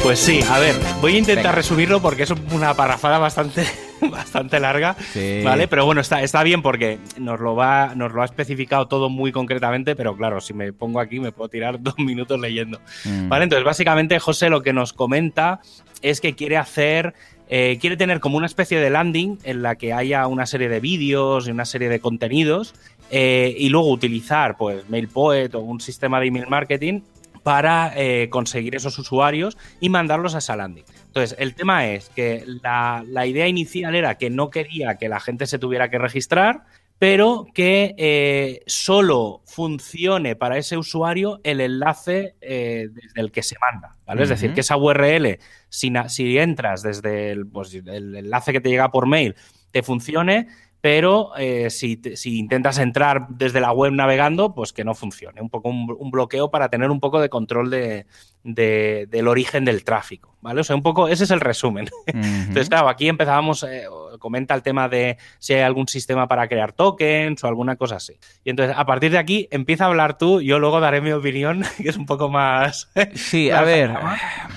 Pues 0.04 0.18
sí, 0.18 0.40
a 0.50 0.58
ver, 0.58 0.74
voy 1.00 1.14
a 1.14 1.18
intentar 1.18 1.54
resumirlo 1.54 2.02
porque 2.02 2.24
es 2.24 2.30
una 2.52 2.74
parrafada 2.74 3.16
bastante 3.16 3.64
bastante 4.10 4.60
larga, 4.60 4.94
¿vale? 5.42 5.66
Pero 5.66 5.86
bueno, 5.86 6.02
está, 6.02 6.20
está 6.22 6.42
bien 6.42 6.60
porque 6.60 6.98
nos 7.18 7.40
lo, 7.40 7.56
va, 7.56 7.94
nos 7.94 8.12
lo 8.12 8.20
ha 8.20 8.26
especificado 8.26 8.86
todo 8.86 9.08
muy 9.08 9.32
concretamente, 9.32 9.96
pero 9.96 10.14
claro, 10.14 10.42
si 10.42 10.52
me 10.52 10.74
pongo 10.74 11.00
aquí 11.00 11.20
me 11.20 11.32
puedo 11.32 11.48
tirar 11.48 11.78
dos 11.82 11.94
minutos 11.96 12.38
leyendo. 12.38 12.82
Mm. 13.06 13.30
¿Vale? 13.30 13.44
Entonces, 13.44 13.64
básicamente, 13.64 14.18
José 14.18 14.50
lo 14.50 14.62
que 14.62 14.74
nos 14.74 14.92
comenta 14.92 15.60
es 16.02 16.20
que 16.20 16.34
quiere 16.34 16.58
hacer 16.58 17.14
eh, 17.48 17.76
quiere 17.78 17.96
tener 17.96 18.20
como 18.20 18.38
una 18.38 18.46
especie 18.46 18.80
de 18.80 18.88
landing 18.88 19.38
en 19.44 19.62
la 19.62 19.76
que 19.76 19.92
haya 19.92 20.26
una 20.26 20.46
serie 20.46 20.68
de 20.70 20.80
vídeos 20.80 21.46
y 21.46 21.50
una 21.50 21.66
serie 21.66 21.90
de 21.90 22.00
contenidos 22.00 22.74
eh, 23.10 23.54
y 23.58 23.68
luego 23.68 23.90
utilizar 23.90 24.56
pues 24.56 24.88
MailPoet 24.88 25.54
o 25.54 25.60
un 25.60 25.80
sistema 25.80 26.20
de 26.20 26.26
email 26.26 26.46
marketing 26.48 27.02
para 27.42 27.92
eh, 27.96 28.28
conseguir 28.30 28.74
esos 28.74 28.98
usuarios 28.98 29.58
y 29.80 29.90
mandarlos 29.90 30.34
a 30.34 30.38
esa 30.38 30.56
landing. 30.56 30.84
Entonces, 31.06 31.36
el 31.38 31.54
tema 31.54 31.86
es 31.88 32.08
que 32.08 32.44
la, 32.62 33.04
idea 33.26 33.46
inicial 33.46 33.94
era 33.94 34.16
que 34.16 34.30
no 34.30 34.50
quería 34.50 34.96
que 34.96 35.08
la 35.08 35.20
gente 35.20 35.46
se 35.46 35.58
tuviera 35.58 35.90
que 35.90 35.98
registrar, 35.98 36.64
pero 36.98 37.46
que 37.54 37.94
eh, 37.98 38.62
solo 38.66 39.42
funcione 39.44 40.36
para 40.36 40.56
ese 40.56 40.78
usuario 40.78 41.40
el 41.44 41.60
enlace 41.60 42.34
desde 42.40 43.20
el 43.20 43.30
que 43.30 43.42
se 43.42 43.56
manda. 43.60 43.96
¿vale? 44.06 44.22
Es 44.22 44.30
decir, 44.30 44.54
que 44.54 44.62
esa 44.62 44.76
URL, 44.76 45.38
si, 45.68 45.92
si 46.08 46.38
entras 46.38 46.82
desde 46.82 47.32
el, 47.32 47.46
pues, 47.46 47.74
el 47.74 48.16
enlace 48.16 48.52
que 48.52 48.60
te 48.60 48.70
llega 48.70 48.90
por 48.90 49.06
mail, 49.06 49.34
te 49.74 49.82
funcione 49.82 50.46
pero 50.84 51.30
eh, 51.38 51.70
si, 51.70 51.98
intentas 52.26 52.76
entrar 52.76 53.28
desde 53.30 53.58
la 53.58 53.72
web 53.72 53.90
navegando, 53.94 54.54
pues 54.54 54.74
que 54.74 54.84
no 54.84 54.94
funcione. 54.94 55.40
Un 55.40 55.48
poco 55.48 55.70
un, 55.70 56.10
bloqueo 56.10 56.50
para 56.50 56.68
tener 56.68 56.90
un 56.90 57.00
poco 57.00 57.22
de 57.22 57.30
control 57.30 57.70
de, 57.70 58.04
del 58.42 59.28
origen 59.28 59.64
del 59.64 59.82
tráfico, 59.82 60.36
¿vale? 60.42 60.60
O 60.60 60.64
sea, 60.64 60.76
un 60.76 60.82
poco, 60.82 61.08
ese 61.08 61.24
es 61.24 61.30
el 61.30 61.40
resumen. 61.40 61.88
Entonces, 62.06 62.68
claro, 62.68 62.90
aquí 62.90 63.08
empezábamos, 63.08 63.62
eh, 63.62 63.86
comenta 64.18 64.54
el 64.54 64.62
tema 64.62 64.88
de 64.88 65.16
si 65.38 65.54
hay 65.54 65.62
algún 65.62 65.88
sistema 65.88 66.28
para 66.28 66.48
crear 66.48 66.72
tokens 66.72 67.42
o 67.44 67.46
alguna 67.46 67.76
cosa 67.76 67.96
así. 67.96 68.14
Y 68.44 68.50
entonces, 68.50 68.74
a 68.76 68.84
partir 68.86 69.10
de 69.10 69.18
aquí, 69.18 69.48
empieza 69.50 69.84
a 69.84 69.88
hablar 69.88 70.18
tú, 70.18 70.40
yo 70.40 70.58
luego 70.58 70.80
daré 70.80 71.00
mi 71.00 71.12
opinión, 71.12 71.64
que 71.82 71.88
es 71.88 71.96
un 71.96 72.06
poco 72.06 72.28
más... 72.28 72.90
Sí, 73.14 73.50
a 73.50 73.62
ver, 73.62 73.92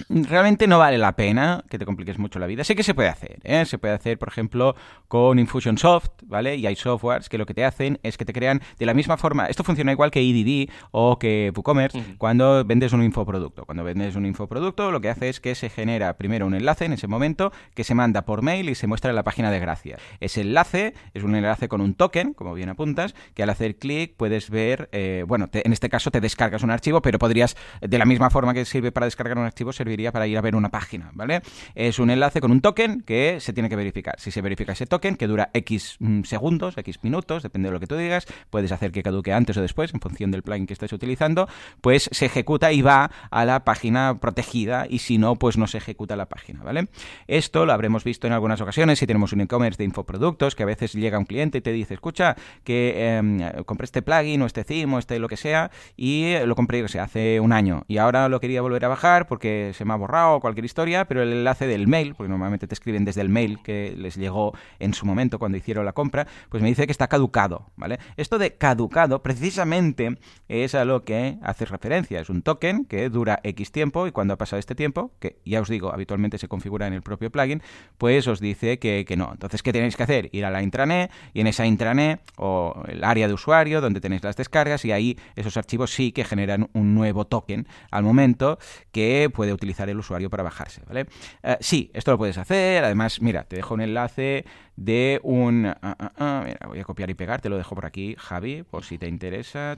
realmente 0.09 0.67
no 0.67 0.79
vale 0.79 0.97
la 0.97 1.15
pena 1.15 1.63
que 1.69 1.77
te 1.77 1.85
compliques 1.85 2.17
mucho 2.17 2.39
la 2.39 2.47
vida. 2.47 2.63
Sé 2.63 2.75
que 2.75 2.83
se 2.83 2.93
puede 2.93 3.09
hacer, 3.09 3.39
¿eh? 3.43 3.65
Se 3.65 3.77
puede 3.77 3.93
hacer, 3.93 4.17
por 4.17 4.29
ejemplo, 4.29 4.75
con 5.07 5.39
Infusionsoft, 5.39 6.09
¿vale? 6.25 6.55
Y 6.55 6.65
hay 6.67 6.75
softwares 6.75 7.29
que 7.29 7.37
lo 7.37 7.45
que 7.45 7.53
te 7.53 7.65
hacen 7.65 7.99
es 8.03 8.17
que 8.17 8.25
te 8.25 8.33
crean 8.33 8.61
de 8.77 8.85
la 8.85 8.93
misma 8.93 9.17
forma, 9.17 9.47
esto 9.47 9.63
funciona 9.63 9.91
igual 9.91 10.11
que 10.11 10.21
EDD 10.21 10.69
o 10.91 11.19
que 11.19 11.51
WooCommerce, 11.55 12.15
cuando 12.17 12.63
vendes 12.65 12.93
un 12.93 13.03
infoproducto. 13.03 13.65
Cuando 13.65 13.83
vendes 13.83 14.15
un 14.15 14.25
infoproducto, 14.25 14.91
lo 14.91 15.01
que 15.01 15.09
hace 15.09 15.29
es 15.29 15.39
que 15.39 15.55
se 15.55 15.69
genera 15.69 16.17
primero 16.17 16.45
un 16.45 16.55
enlace 16.55 16.85
en 16.85 16.93
ese 16.93 17.07
momento 17.07 17.51
que 17.73 17.83
se 17.83 17.95
manda 17.95 18.23
por 18.23 18.41
mail 18.41 18.69
y 18.69 18.75
se 18.75 18.87
muestra 18.87 19.09
en 19.09 19.15
la 19.15 19.23
página 19.23 19.46
de 19.51 19.59
gracia. 19.59 19.97
Ese 20.19 20.41
enlace 20.41 20.93
es 21.13 21.23
un 21.23 21.35
enlace 21.35 21.67
con 21.67 21.81
un 21.81 21.93
token, 21.93 22.33
como 22.33 22.53
bien 22.53 22.69
apuntas, 22.69 23.15
que 23.33 23.43
al 23.43 23.49
hacer 23.49 23.77
clic 23.77 24.15
puedes 24.15 24.49
ver, 24.49 24.89
eh, 24.91 25.23
bueno, 25.27 25.49
en 25.51 25.73
este 25.73 25.89
caso 25.89 26.11
te 26.11 26.21
descargas 26.21 26.63
un 26.63 26.71
archivo, 26.71 27.01
pero 27.01 27.19
podrías, 27.19 27.55
de 27.81 27.97
la 27.97 28.05
misma 28.05 28.29
forma 28.29 28.53
que 28.53 28.65
sirve 28.65 28.91
para 28.91 29.05
descargar 29.05 29.37
un 29.37 29.45
archivo, 29.45 29.73
serviría 29.73 30.11
para 30.11 30.27
ir 30.27 30.37
a 30.37 30.41
ver 30.41 30.55
una 30.55 30.69
página, 30.69 31.11
¿vale? 31.13 31.41
Es 31.75 31.99
un 31.99 32.09
enlace 32.09 32.41
con 32.41 32.51
un 32.51 32.61
token 32.61 33.01
que 33.01 33.39
se 33.39 33.53
tiene 33.53 33.69
que 33.69 33.75
verificar. 33.75 34.15
Si 34.19 34.31
se 34.31 34.41
verifica 34.41 34.73
ese 34.73 34.85
token, 34.85 35.15
que 35.15 35.27
dura 35.27 35.49
X 35.53 35.97
mm, 35.99 36.23
segundos, 36.23 36.77
X 36.77 37.03
minutos, 37.03 37.43
depende 37.43 37.69
de 37.69 37.73
lo 37.73 37.79
que 37.79 37.87
tú 37.87 37.95
digas, 37.95 38.27
puedes 38.49 38.71
hacer 38.71 38.91
que 38.91 39.03
caduque 39.03 39.33
antes 39.33 39.57
o 39.57 39.61
después, 39.61 39.93
en 39.93 40.01
función 40.01 40.31
del 40.31 40.43
plugin 40.43 40.67
que 40.67 40.73
estés 40.73 40.93
utilizando, 40.93 41.47
pues 41.81 42.09
se 42.11 42.25
ejecuta 42.25 42.71
y 42.71 42.81
va 42.81 43.11
a 43.31 43.45
la 43.45 43.63
página 43.63 44.17
protegida 44.19 44.85
y 44.89 44.99
si 44.99 45.17
no, 45.17 45.35
pues 45.35 45.57
no 45.57 45.67
se 45.67 45.77
ejecuta 45.77 46.15
la 46.15 46.27
página, 46.27 46.63
¿vale? 46.63 46.87
Esto 47.27 47.65
lo 47.65 47.73
habremos 47.73 48.03
visto 48.03 48.27
en 48.27 48.33
algunas 48.33 48.61
ocasiones 48.61 48.99
si 48.99 49.07
tenemos 49.07 49.33
un 49.37 49.41
e-commerce 49.41 49.77
de 49.77 49.85
infoproductos 49.85 50.55
que 50.55 50.63
a 50.63 50.65
veces 50.65 50.93
llega 50.93 51.17
un 51.17 51.25
cliente 51.25 51.59
y 51.59 51.61
te 51.61 51.71
dice, 51.71 51.93
escucha, 51.93 52.35
que 52.63 52.93
eh, 52.95 53.63
compré 53.65 53.85
este 53.85 54.01
plugin 54.01 54.41
o 54.41 54.45
este 54.45 54.63
theme 54.63 54.95
o 54.95 54.99
este 54.99 55.19
lo 55.19 55.27
que 55.27 55.37
sea 55.37 55.71
y 55.95 56.33
lo 56.45 56.55
compré, 56.55 56.83
o 56.83 56.87
sea, 56.87 57.03
hace 57.03 57.39
un 57.39 57.53
año 57.53 57.83
y 57.87 57.97
ahora 57.97 58.29
lo 58.29 58.39
quería 58.39 58.61
volver 58.61 58.83
a 58.85 58.87
bajar 58.87 59.27
porque 59.27 59.71
se 59.73 59.85
me 59.85 59.93
ha 59.93 59.95
borrado 59.95 60.39
cualquier 60.39 60.65
historia, 60.65 61.05
pero 61.05 61.21
el 61.21 61.31
enlace 61.31 61.67
del 61.67 61.87
mail, 61.87 62.15
porque 62.15 62.29
normalmente 62.29 62.67
te 62.67 62.73
escriben 62.73 63.05
desde 63.05 63.21
el 63.21 63.29
mail 63.29 63.59
que 63.63 63.93
les 63.97 64.15
llegó 64.15 64.53
en 64.79 64.93
su 64.93 65.05
momento 65.05 65.39
cuando 65.39 65.57
hicieron 65.57 65.85
la 65.85 65.93
compra, 65.93 66.27
pues 66.49 66.63
me 66.63 66.69
dice 66.69 66.85
que 66.85 66.91
está 66.91 67.07
caducado, 67.07 67.69
¿vale? 67.75 67.99
Esto 68.17 68.37
de 68.37 68.55
caducado 68.55 69.21
precisamente 69.21 70.17
es 70.47 70.75
a 70.75 70.85
lo 70.85 71.03
que 71.03 71.37
hace 71.41 71.65
referencia, 71.65 72.19
es 72.19 72.29
un 72.29 72.41
token 72.41 72.85
que 72.85 73.09
dura 73.09 73.39
X 73.43 73.71
tiempo 73.71 74.07
y 74.07 74.11
cuando 74.11 74.33
ha 74.33 74.37
pasado 74.37 74.59
este 74.59 74.75
tiempo, 74.75 75.11
que 75.19 75.39
ya 75.45 75.61
os 75.61 75.69
digo, 75.69 75.93
habitualmente 75.93 76.37
se 76.37 76.47
configura 76.47 76.87
en 76.87 76.93
el 76.93 77.01
propio 77.01 77.31
plugin, 77.31 77.61
pues 77.97 78.27
os 78.27 78.39
dice 78.39 78.79
que, 78.79 79.05
no. 79.17 79.26
Entonces, 79.31 79.63
¿qué 79.63 79.73
tenéis 79.73 79.95
que 79.95 80.03
hacer? 80.03 80.29
Ir 80.31 80.45
a 80.45 80.51
la 80.51 80.61
intranet 80.61 81.11
y 81.33 81.41
en 81.41 81.47
esa 81.47 81.65
intranet 81.65 82.21
o 82.37 82.83
el 82.87 83.03
área 83.03 83.27
de 83.27 83.33
usuario 83.33 83.81
donde 83.81 84.01
tenéis 84.01 84.23
las 84.23 84.35
descargas 84.35 84.85
y 84.85 84.91
ahí 84.91 85.17
esos 85.35 85.57
archivos 85.57 85.93
sí 85.93 86.11
que 86.11 86.23
generan 86.23 86.69
un 86.73 86.93
nuevo 86.93 87.25
token 87.25 87.67
al 87.91 88.03
momento 88.03 88.59
que 88.91 89.29
puede 89.33 89.53
utilizar 89.53 89.89
el 89.89 89.99
usuario 89.99 90.29
para 90.29 90.43
bajarse, 90.43 90.81
¿vale? 90.87 91.07
Eh, 91.43 91.57
sí, 91.59 91.91
esto 91.93 92.11
lo 92.11 92.17
puedes 92.17 92.37
hacer, 92.37 92.83
además, 92.83 93.21
mira, 93.21 93.43
te 93.43 93.55
dejo 93.55 93.73
un 93.73 93.81
enlace 93.81 94.45
de 94.77 95.19
un... 95.23 95.65
Ah, 95.65 95.77
ah, 95.81 96.11
ah, 96.17 96.43
mira, 96.45 96.59
voy 96.67 96.79
a 96.79 96.83
copiar 96.85 97.09
y 97.09 97.15
pegar, 97.15 97.41
te 97.41 97.49
lo 97.49 97.57
dejo 97.57 97.75
por 97.75 97.85
aquí, 97.85 98.15
Javi, 98.17 98.63
por 98.63 98.85
si 98.85 98.97
te 98.97 99.07
interesa. 99.07 99.77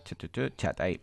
Chat 0.55 0.79
ahí. 0.79 1.01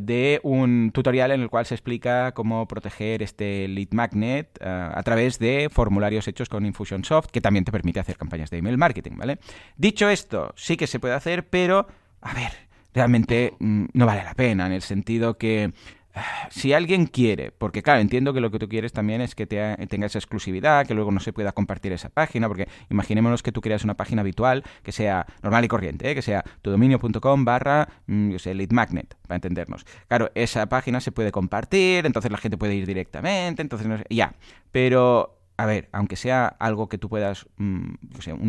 de 0.00 0.40
un 0.42 0.90
tutorial 0.92 1.32
en 1.32 1.42
el 1.42 1.50
cual 1.50 1.66
se 1.66 1.74
explica 1.74 2.32
cómo 2.32 2.66
proteger 2.66 3.22
este 3.22 3.68
lead 3.68 3.88
magnet 3.92 4.58
a 4.62 5.02
través 5.02 5.38
de 5.38 5.68
formularios 5.70 6.26
hechos 6.28 6.48
con 6.48 6.64
Infusionsoft, 6.64 7.30
que 7.30 7.40
también 7.40 7.64
te 7.64 7.72
permite 7.72 8.00
hacer 8.00 8.16
campañas 8.16 8.50
de 8.50 8.58
email 8.58 8.78
marketing, 8.78 9.16
¿vale? 9.16 9.38
Dicho 9.76 10.08
esto, 10.08 10.52
sí 10.56 10.76
que 10.76 10.86
se 10.86 11.00
puede 11.00 11.14
hacer, 11.14 11.48
pero, 11.48 11.86
a 12.20 12.34
ver, 12.34 12.52
realmente 12.94 13.54
mm, 13.58 13.86
no 13.92 14.06
vale 14.06 14.24
la 14.24 14.34
pena, 14.34 14.66
en 14.66 14.72
el 14.72 14.82
sentido 14.82 15.36
que 15.36 15.72
si 16.50 16.72
alguien 16.72 17.06
quiere, 17.06 17.50
porque 17.50 17.82
claro, 17.82 18.00
entiendo 18.00 18.32
que 18.32 18.40
lo 18.40 18.50
que 18.50 18.58
tú 18.58 18.68
quieres 18.68 18.92
también 18.92 19.20
es 19.20 19.34
que 19.34 19.46
te, 19.46 19.76
tenga 19.88 20.06
esa 20.06 20.18
exclusividad, 20.18 20.86
que 20.86 20.94
luego 20.94 21.10
no 21.10 21.20
se 21.20 21.32
pueda 21.32 21.52
compartir 21.52 21.92
esa 21.92 22.08
página, 22.08 22.48
porque 22.48 22.68
imaginémonos 22.90 23.42
que 23.42 23.52
tú 23.52 23.60
creas 23.60 23.84
una 23.84 23.94
página 23.94 24.22
habitual 24.22 24.64
que 24.82 24.92
sea 24.92 25.26
normal 25.42 25.64
y 25.64 25.68
corriente, 25.68 26.10
¿eh? 26.10 26.14
que 26.14 26.22
sea 26.22 26.44
tudominio.com 26.62 27.44
barra, 27.44 27.88
mm, 28.06 28.30
yo 28.30 28.38
sé, 28.38 28.54
lead 28.54 28.70
magnet, 28.70 29.16
para 29.26 29.36
entendernos. 29.36 29.84
Claro, 30.08 30.30
esa 30.34 30.66
página 30.66 31.00
se 31.00 31.12
puede 31.12 31.32
compartir, 31.32 32.06
entonces 32.06 32.30
la 32.30 32.38
gente 32.38 32.56
puede 32.56 32.74
ir 32.74 32.86
directamente, 32.86 33.62
entonces 33.62 33.88
no 33.88 33.98
sé, 33.98 34.04
ya, 34.10 34.34
pero 34.72 35.43
a 35.56 35.66
ver, 35.66 35.88
aunque 35.92 36.16
sea 36.16 36.46
algo 36.46 36.88
que 36.88 36.98
tú 36.98 37.08
puedas, 37.08 37.46
mm, 37.58 37.94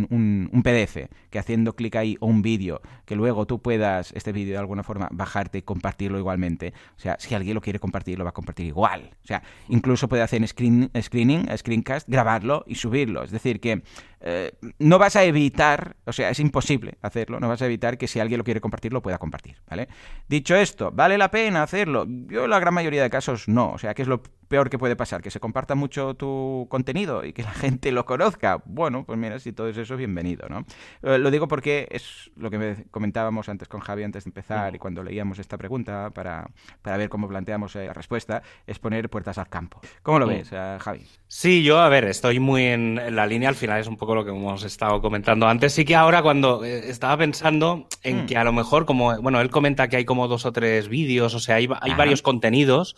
un, 0.09 0.49
un, 0.51 0.63
PDF, 0.63 1.07
que 1.29 1.39
haciendo 1.39 1.75
clic 1.75 1.95
ahí 1.95 2.17
o 2.19 2.25
un 2.25 2.41
vídeo, 2.41 2.81
que 3.05 3.15
luego 3.15 3.45
tú 3.45 3.61
puedas, 3.61 4.11
este 4.13 4.31
vídeo 4.31 4.53
de 4.53 4.59
alguna 4.59 4.83
forma, 4.83 5.07
bajarte 5.11 5.59
y 5.59 5.61
compartirlo 5.61 6.17
igualmente. 6.17 6.73
O 6.97 6.99
sea, 6.99 7.15
si 7.19 7.35
alguien 7.35 7.53
lo 7.53 7.61
quiere 7.61 7.79
compartir, 7.79 8.17
lo 8.17 8.23
va 8.23 8.31
a 8.31 8.33
compartir 8.33 8.65
igual. 8.65 9.11
O 9.23 9.27
sea, 9.27 9.43
incluso 9.69 10.07
puede 10.07 10.23
hacer 10.23 10.45
screen, 10.47 10.89
screening, 10.99 11.47
screencast, 11.55 12.09
grabarlo 12.09 12.63
y 12.67 12.75
subirlo. 12.75 13.23
Es 13.23 13.31
decir, 13.31 13.59
que 13.59 13.83
eh, 14.27 14.53
no 14.79 14.97
vas 14.97 15.15
a 15.15 15.23
evitar, 15.23 15.97
o 16.05 16.11
sea, 16.11 16.31
es 16.31 16.39
imposible 16.39 16.97
hacerlo, 17.03 17.39
no 17.39 17.47
vas 17.47 17.61
a 17.61 17.67
evitar 17.67 17.99
que 17.99 18.07
si 18.07 18.19
alguien 18.19 18.39
lo 18.39 18.43
quiere 18.43 18.59
compartir, 18.59 18.91
lo 18.91 19.03
pueda 19.03 19.19
compartir, 19.19 19.57
¿vale? 19.69 19.87
Dicho 20.27 20.55
esto, 20.55 20.91
¿vale 20.91 21.15
la 21.19 21.29
pena 21.29 21.61
hacerlo? 21.61 22.07
Yo 22.07 22.45
en 22.45 22.49
la 22.49 22.59
gran 22.59 22.73
mayoría 22.73 23.03
de 23.03 23.11
casos 23.11 23.47
no, 23.47 23.73
o 23.73 23.77
sea, 23.77 23.93
¿qué 23.93 24.01
es 24.01 24.07
lo 24.07 24.23
peor 24.47 24.69
que 24.69 24.77
puede 24.77 24.95
pasar? 24.95 25.21
¿Que 25.21 25.31
se 25.31 25.39
comparta 25.39 25.75
mucho 25.75 26.13
tu 26.15 26.67
contenido 26.69 27.25
y 27.25 27.33
que 27.33 27.43
la 27.43 27.51
gente 27.53 27.91
lo 27.91 28.05
conozca? 28.05 28.61
Bueno, 28.65 29.05
pues 29.05 29.17
mira, 29.17 29.39
si 29.39 29.51
todo 29.53 29.67
es 29.69 29.77
eso, 29.77 29.97
bienvenido, 29.97 30.47
¿no? 30.49 30.65
Eh, 31.01 31.17
lo 31.17 31.31
digo 31.31 31.47
porque 31.47 31.87
es 31.91 32.31
lo 32.35 32.49
que 32.49 32.85
comentábamos 32.91 33.49
antes 33.49 33.67
con 33.67 33.81
Javi 33.81 34.03
antes 34.03 34.23
de 34.23 34.29
empezar 34.29 34.75
y 34.75 34.79
cuando 34.79 35.03
leíamos 35.03 35.39
esta 35.39 35.57
pregunta 35.57 36.11
para, 36.11 36.49
para 36.81 36.97
ver 36.97 37.09
cómo 37.09 37.27
planteamos 37.27 37.75
eh, 37.75 37.87
la 37.87 37.93
respuesta, 37.93 38.41
es 38.67 38.79
poner 38.79 39.09
puertas 39.09 39.37
al 39.37 39.49
campo. 39.49 39.81
¿Cómo 40.03 40.19
lo 40.19 40.27
ves, 40.27 40.49
Javi? 40.49 41.05
Sí, 41.27 41.63
yo, 41.63 41.79
a 41.79 41.89
ver, 41.89 42.05
estoy 42.05 42.39
muy 42.39 42.63
en 42.63 43.15
la 43.15 43.25
línea, 43.25 43.49
al 43.49 43.55
final 43.55 43.79
es 43.79 43.87
un 43.87 43.97
poco 43.97 44.15
lo 44.15 44.23
que 44.23 44.31
hemos 44.31 44.63
estado 44.63 45.01
comentando 45.01 45.47
antes. 45.47 45.73
Sí 45.73 45.85
que 45.85 45.95
ahora 45.95 46.21
cuando 46.21 46.63
eh, 46.63 46.89
estaba 46.89 47.17
pensando 47.17 47.87
en 48.03 48.23
mm. 48.23 48.25
que 48.27 48.37
a 48.37 48.43
lo 48.43 48.53
mejor, 48.53 48.85
como, 48.85 49.19
bueno, 49.21 49.41
él 49.41 49.49
comenta 49.49 49.87
que 49.87 49.97
hay 49.97 50.05
como 50.05 50.27
dos 50.27 50.45
o 50.45 50.51
tres 50.51 50.87
vídeos, 50.87 51.33
o 51.33 51.39
sea, 51.39 51.55
hay, 51.55 51.67
varios 51.67 52.21
contenidos. 52.21 52.95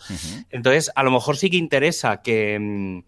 Entonces, 0.50 0.90
a 0.94 1.02
lo 1.02 1.10
mejor 1.10 1.36
sí 1.36 1.47
que 1.50 1.56
interesa 1.56 2.22
que, 2.22 2.58
mm, 2.58 2.98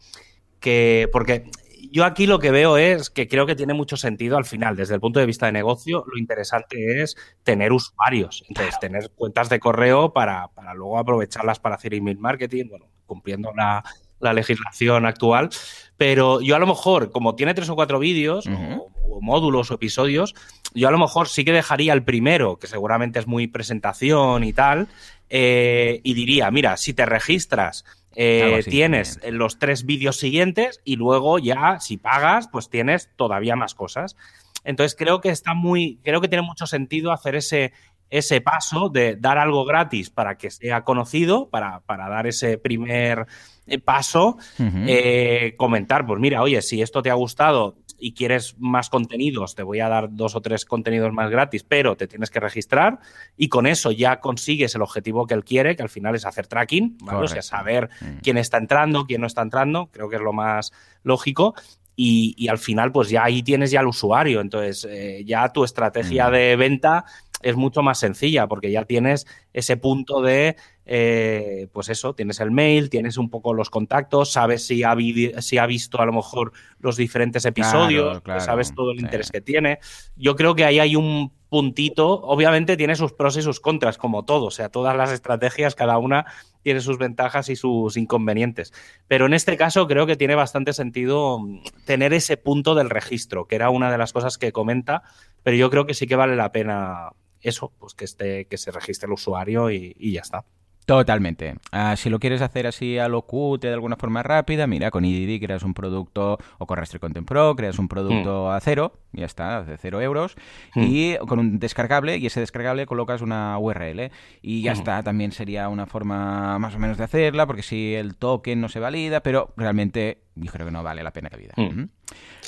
que, 0.60 1.08
porque 1.12 1.50
yo 1.90 2.04
aquí 2.04 2.26
lo 2.26 2.38
que 2.38 2.50
veo 2.50 2.76
es 2.76 3.10
que 3.10 3.28
creo 3.28 3.46
que 3.46 3.56
tiene 3.56 3.74
mucho 3.74 3.96
sentido 3.96 4.36
al 4.36 4.44
final, 4.44 4.76
desde 4.76 4.94
el 4.94 5.00
punto 5.00 5.20
de 5.20 5.26
vista 5.26 5.46
de 5.46 5.52
negocio, 5.52 6.04
lo 6.06 6.18
interesante 6.18 7.02
es 7.02 7.16
tener 7.42 7.72
usuarios, 7.72 8.44
entonces 8.48 8.78
tener 8.78 9.10
cuentas 9.10 9.48
de 9.48 9.58
correo 9.58 10.12
para, 10.12 10.48
para 10.48 10.74
luego 10.74 10.98
aprovecharlas 10.98 11.58
para 11.58 11.76
hacer 11.76 11.94
email 11.94 12.18
marketing, 12.18 12.66
bueno, 12.68 12.86
cumpliendo 13.06 13.52
la, 13.56 13.82
la 14.20 14.32
legislación 14.32 15.06
actual, 15.06 15.50
pero 15.96 16.40
yo 16.40 16.54
a 16.56 16.58
lo 16.58 16.66
mejor, 16.66 17.10
como 17.10 17.34
tiene 17.34 17.54
tres 17.54 17.68
o 17.70 17.74
cuatro 17.74 17.98
vídeos, 17.98 18.46
o, 18.46 19.20
módulos 19.20 19.70
o 19.70 19.74
episodios, 19.74 20.34
yo 20.74 20.88
a 20.88 20.90
lo 20.90 20.98
mejor 20.98 21.28
sí 21.28 21.44
que 21.44 21.52
dejaría 21.52 21.92
el 21.92 22.04
primero, 22.04 22.58
que 22.58 22.66
seguramente 22.66 23.18
es 23.18 23.26
muy 23.26 23.48
presentación 23.48 24.44
y 24.44 24.52
tal, 24.52 24.88
eh, 25.28 26.00
y 26.04 26.14
diría, 26.14 26.50
mira, 26.50 26.76
si 26.76 26.94
te 26.94 27.06
registras 27.06 27.84
eh, 28.14 28.62
tienes 28.68 29.20
los 29.30 29.58
tres 29.58 29.86
vídeos 29.86 30.16
siguientes 30.16 30.80
y 30.84 30.96
luego 30.96 31.38
ya, 31.38 31.78
si 31.80 31.96
pagas, 31.96 32.48
pues 32.48 32.68
tienes 32.68 33.10
todavía 33.16 33.56
más 33.56 33.74
cosas. 33.74 34.16
Entonces 34.64 34.96
creo 34.98 35.20
que 35.20 35.30
está 35.30 35.54
muy, 35.54 36.00
creo 36.02 36.20
que 36.20 36.28
tiene 36.28 36.42
mucho 36.42 36.66
sentido 36.66 37.12
hacer 37.12 37.34
ese, 37.34 37.72
ese 38.10 38.40
paso 38.40 38.88
de 38.88 39.16
dar 39.16 39.38
algo 39.38 39.64
gratis 39.64 40.10
para 40.10 40.36
que 40.36 40.50
sea 40.50 40.82
conocido, 40.82 41.48
para, 41.48 41.80
para 41.80 42.08
dar 42.08 42.26
ese 42.26 42.58
primer 42.58 43.26
eh, 43.66 43.78
paso, 43.78 44.36
eh, 44.58 45.54
comentar, 45.56 46.04
pues 46.04 46.20
mira, 46.20 46.42
oye, 46.42 46.60
si 46.60 46.82
esto 46.82 47.02
te 47.02 47.10
ha 47.10 47.14
gustado 47.14 47.76
y 48.00 48.12
quieres 48.12 48.56
más 48.58 48.90
contenidos, 48.90 49.54
te 49.54 49.62
voy 49.62 49.80
a 49.80 49.88
dar 49.88 50.08
dos 50.10 50.34
o 50.34 50.40
tres 50.40 50.64
contenidos 50.64 51.12
más 51.12 51.30
gratis, 51.30 51.62
pero 51.62 51.96
te 51.96 52.06
tienes 52.06 52.30
que 52.30 52.40
registrar 52.40 52.98
y 53.36 53.48
con 53.48 53.66
eso 53.66 53.90
ya 53.90 54.20
consigues 54.20 54.74
el 54.74 54.82
objetivo 54.82 55.26
que 55.26 55.34
él 55.34 55.44
quiere, 55.44 55.76
que 55.76 55.82
al 55.82 55.88
final 55.88 56.14
es 56.14 56.26
hacer 56.26 56.46
tracking, 56.46 56.98
¿vale? 57.02 57.24
o 57.24 57.28
sea, 57.28 57.42
saber 57.42 57.90
quién 58.22 58.38
está 58.38 58.58
entrando, 58.58 59.04
quién 59.06 59.20
no 59.20 59.26
está 59.26 59.42
entrando, 59.42 59.90
creo 59.92 60.08
que 60.08 60.16
es 60.16 60.22
lo 60.22 60.32
más 60.32 60.72
lógico. 61.02 61.54
Y, 62.02 62.48
al 62.48 62.56
final, 62.56 62.92
pues 62.92 63.10
ya 63.10 63.24
ahí 63.24 63.42
tienes 63.42 63.70
ya 63.70 63.80
el 63.80 63.86
usuario. 63.86 64.40
Entonces, 64.40 64.86
eh, 64.88 65.22
ya 65.26 65.52
tu 65.52 65.64
estrategia 65.64 66.30
de 66.30 66.56
venta 66.56 67.04
es 67.42 67.56
mucho 67.56 67.82
más 67.82 67.98
sencilla 67.98 68.46
porque 68.46 68.70
ya 68.70 68.84
tienes 68.84 69.26
ese 69.52 69.76
punto 69.76 70.22
de, 70.22 70.56
eh, 70.86 71.68
pues 71.72 71.88
eso, 71.88 72.14
tienes 72.14 72.40
el 72.40 72.50
mail, 72.50 72.90
tienes 72.90 73.18
un 73.18 73.30
poco 73.30 73.54
los 73.54 73.70
contactos, 73.70 74.32
sabes 74.32 74.66
si 74.66 74.82
ha, 74.82 74.96
si 75.40 75.58
ha 75.58 75.66
visto 75.66 76.00
a 76.00 76.06
lo 76.06 76.12
mejor 76.12 76.52
los 76.78 76.96
diferentes 76.96 77.44
episodios, 77.44 78.22
sabes 78.38 78.74
todo 78.74 78.92
el 78.92 79.00
interés 79.00 79.30
que 79.30 79.40
tiene. 79.40 79.78
Yo 80.16 80.36
creo 80.36 80.54
que 80.54 80.64
ahí 80.64 80.78
hay 80.78 80.96
un 80.96 81.32
puntito, 81.48 82.08
obviamente 82.22 82.76
tiene 82.76 82.94
sus 82.94 83.12
pros 83.12 83.36
y 83.36 83.42
sus 83.42 83.60
contras, 83.60 83.98
como 83.98 84.24
todo, 84.24 84.46
o 84.46 84.50
sea, 84.50 84.68
todas 84.68 84.96
las 84.96 85.10
estrategias, 85.10 85.74
cada 85.74 85.98
una 85.98 86.24
tiene 86.62 86.80
sus 86.80 86.96
ventajas 86.96 87.48
y 87.48 87.56
sus 87.56 87.96
inconvenientes. 87.96 88.72
Pero 89.08 89.26
en 89.26 89.34
este 89.34 89.56
caso 89.56 89.86
creo 89.88 90.06
que 90.06 90.16
tiene 90.16 90.36
bastante 90.36 90.72
sentido 90.72 91.40
mm, 91.40 91.62
tener 91.84 92.12
ese 92.14 92.36
punto 92.36 92.74
del 92.74 92.88
registro, 92.88 93.46
que 93.46 93.56
era 93.56 93.70
una 93.70 93.90
de 93.90 93.98
las 93.98 94.12
cosas 94.12 94.38
que 94.38 94.52
comenta, 94.52 95.02
pero 95.42 95.56
yo 95.56 95.70
creo 95.70 95.86
que 95.86 95.94
sí 95.94 96.06
que 96.06 96.16
vale 96.16 96.36
la 96.36 96.52
pena 96.52 97.10
eso, 97.42 97.72
pues 97.78 97.94
que 97.94 98.04
esté, 98.04 98.46
que 98.46 98.58
se 98.58 98.70
registre 98.70 99.06
el 99.06 99.12
usuario 99.12 99.70
y, 99.70 99.94
ya 100.12 100.20
está. 100.20 100.44
Totalmente. 100.86 101.54
Ah, 101.70 101.94
si 101.96 102.10
lo 102.10 102.18
quieres 102.18 102.42
hacer 102.42 102.66
así 102.66 102.98
a 102.98 103.08
lo 103.08 103.22
cute 103.22 103.68
de 103.68 103.74
alguna 103.74 103.96
forma 103.96 104.22
rápida, 104.22 104.66
mira, 104.66 104.90
con 104.90 105.04
IDD 105.04 105.40
creas 105.40 105.62
un 105.62 105.72
producto, 105.72 106.38
o 106.58 106.66
con 106.66 106.78
Raster 106.78 106.98
Content 106.98 107.28
Pro 107.28 107.54
creas 107.54 107.78
un 107.78 107.86
producto 107.86 108.46
mm. 108.46 108.50
a 108.50 108.60
cero, 108.60 108.92
ya 109.12 109.26
está, 109.26 109.62
de 109.62 109.76
cero 109.76 110.00
euros, 110.00 110.36
mm. 110.74 110.82
y 110.82 111.16
con 111.26 111.38
un 111.38 111.58
descargable, 111.58 112.18
y 112.18 112.26
ese 112.26 112.40
descargable 112.40 112.86
colocas 112.86 113.22
una 113.22 113.58
URL, 113.58 114.10
y 114.42 114.62
ya 114.62 114.72
mm. 114.72 114.76
está, 114.76 115.02
también 115.02 115.32
sería 115.32 115.68
una 115.68 115.86
forma 115.86 116.58
más 116.58 116.74
o 116.74 116.78
menos 116.78 116.98
de 116.98 117.04
hacerla, 117.04 117.46
porque 117.46 117.62
si 117.62 117.94
el 117.94 118.16
token 118.16 118.60
no 118.60 118.68
se 118.68 118.80
valida, 118.80 119.22
pero 119.22 119.52
realmente 119.56 120.18
yo 120.34 120.50
creo 120.50 120.66
que 120.66 120.72
no 120.72 120.82
vale 120.82 121.02
la 121.02 121.12
pena 121.12 121.28
la 121.30 121.38
vida. 121.38 121.54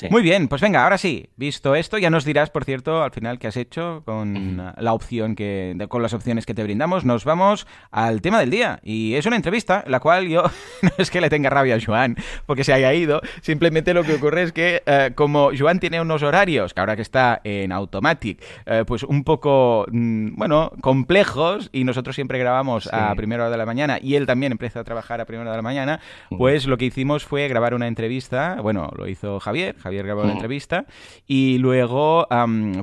Muy 0.09 0.21
bien, 0.21 0.47
pues 0.47 0.61
venga, 0.61 0.83
ahora 0.83 0.97
sí, 0.97 1.29
visto 1.37 1.75
esto, 1.75 1.97
ya 1.97 2.09
nos 2.09 2.25
dirás, 2.25 2.49
por 2.49 2.65
cierto, 2.65 3.03
al 3.03 3.11
final 3.11 3.39
qué 3.39 3.47
has 3.47 3.57
hecho 3.57 4.03
con 4.05 4.57
la 4.77 4.93
opción 4.93 5.35
que, 5.35 5.77
con 5.87 6.01
las 6.01 6.13
opciones 6.13 6.45
que 6.45 6.53
te 6.53 6.63
brindamos. 6.63 7.05
Nos 7.05 7.23
vamos 7.23 7.67
al 7.91 8.21
tema 8.21 8.39
del 8.39 8.49
día 8.49 8.79
y 8.83 9.15
es 9.15 9.25
una 9.25 9.35
entrevista, 9.35 9.83
la 9.87 9.99
cual 9.99 10.27
yo 10.27 10.43
no 10.81 10.89
es 10.97 11.09
que 11.09 11.21
le 11.21 11.29
tenga 11.29 11.49
rabia 11.49 11.75
a 11.75 11.79
Joan 11.83 12.17
porque 12.45 12.63
se 12.63 12.73
haya 12.73 12.93
ido, 12.93 13.21
simplemente 13.41 13.93
lo 13.93 14.03
que 14.03 14.15
ocurre 14.15 14.43
es 14.43 14.51
que 14.51 14.81
eh, 14.85 15.11
como 15.15 15.51
Joan 15.57 15.79
tiene 15.79 16.01
unos 16.01 16.23
horarios, 16.23 16.52
que 16.53 16.79
ahora 16.79 16.95
que 16.95 17.01
está 17.01 17.41
en 17.43 17.71
Automatic, 17.71 18.43
eh, 18.65 18.83
pues 18.85 19.03
un 19.03 19.23
poco, 19.23 19.85
mm, 19.91 20.35
bueno, 20.35 20.71
complejos 20.81 21.69
y 21.71 21.83
nosotros 21.83 22.15
siempre 22.15 22.37
grabamos 22.39 22.89
a 22.91 23.13
primera 23.15 23.43
hora 23.43 23.51
de 23.51 23.57
la 23.57 23.65
mañana 23.65 23.97
y 24.01 24.15
él 24.15 24.25
también 24.25 24.51
empieza 24.51 24.79
a 24.81 24.83
trabajar 24.83 25.19
a 25.21 25.25
primera 25.25 25.49
hora 25.49 25.51
de 25.51 25.57
la 25.57 25.63
mañana, 25.63 25.99
pues 26.29 26.67
lo 26.67 26.77
que 26.77 26.85
hicimos 26.85 27.25
fue 27.25 27.47
grabar 27.47 27.73
una 27.73 27.87
entrevista, 27.87 28.57
bueno, 28.61 28.89
lo 28.95 29.07
hizo 29.07 29.39
Javier, 29.39 29.75
Javier 29.77 30.05
grabó 30.05 30.23
una 30.23 30.33
entrevista 30.33 30.85
y 31.27 31.57
luego 31.57 32.27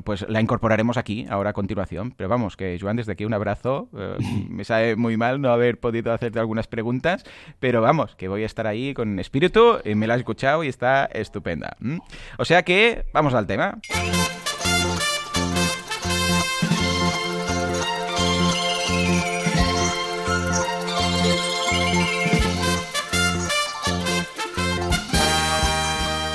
pues 0.03 0.25
la 0.27 0.41
incorporaremos 0.41 0.97
aquí 0.97 1.25
ahora 1.29 1.51
a 1.51 1.53
continuación. 1.53 2.13
Pero 2.17 2.29
vamos, 2.29 2.57
que 2.57 2.77
Joan, 2.79 2.95
desde 2.95 3.13
aquí 3.13 3.25
un 3.25 3.33
abrazo. 3.33 3.89
Eh, 3.97 4.17
me 4.49 4.63
sabe 4.63 4.95
muy 4.95 5.17
mal 5.17 5.41
no 5.41 5.51
haber 5.51 5.79
podido 5.79 6.11
hacerte 6.13 6.39
algunas 6.39 6.67
preguntas, 6.67 7.23
pero 7.59 7.81
vamos, 7.81 8.15
que 8.15 8.27
voy 8.27 8.43
a 8.43 8.45
estar 8.45 8.67
ahí 8.67 8.93
con 8.93 9.19
espíritu, 9.19 9.79
y 9.83 9.95
me 9.95 10.07
la 10.07 10.15
he 10.15 10.17
escuchado 10.17 10.63
y 10.63 10.67
está 10.67 11.05
estupenda. 11.05 11.77
O 12.37 12.45
sea 12.45 12.63
que 12.63 13.05
vamos 13.13 13.33
al 13.33 13.47
tema. 13.47 13.60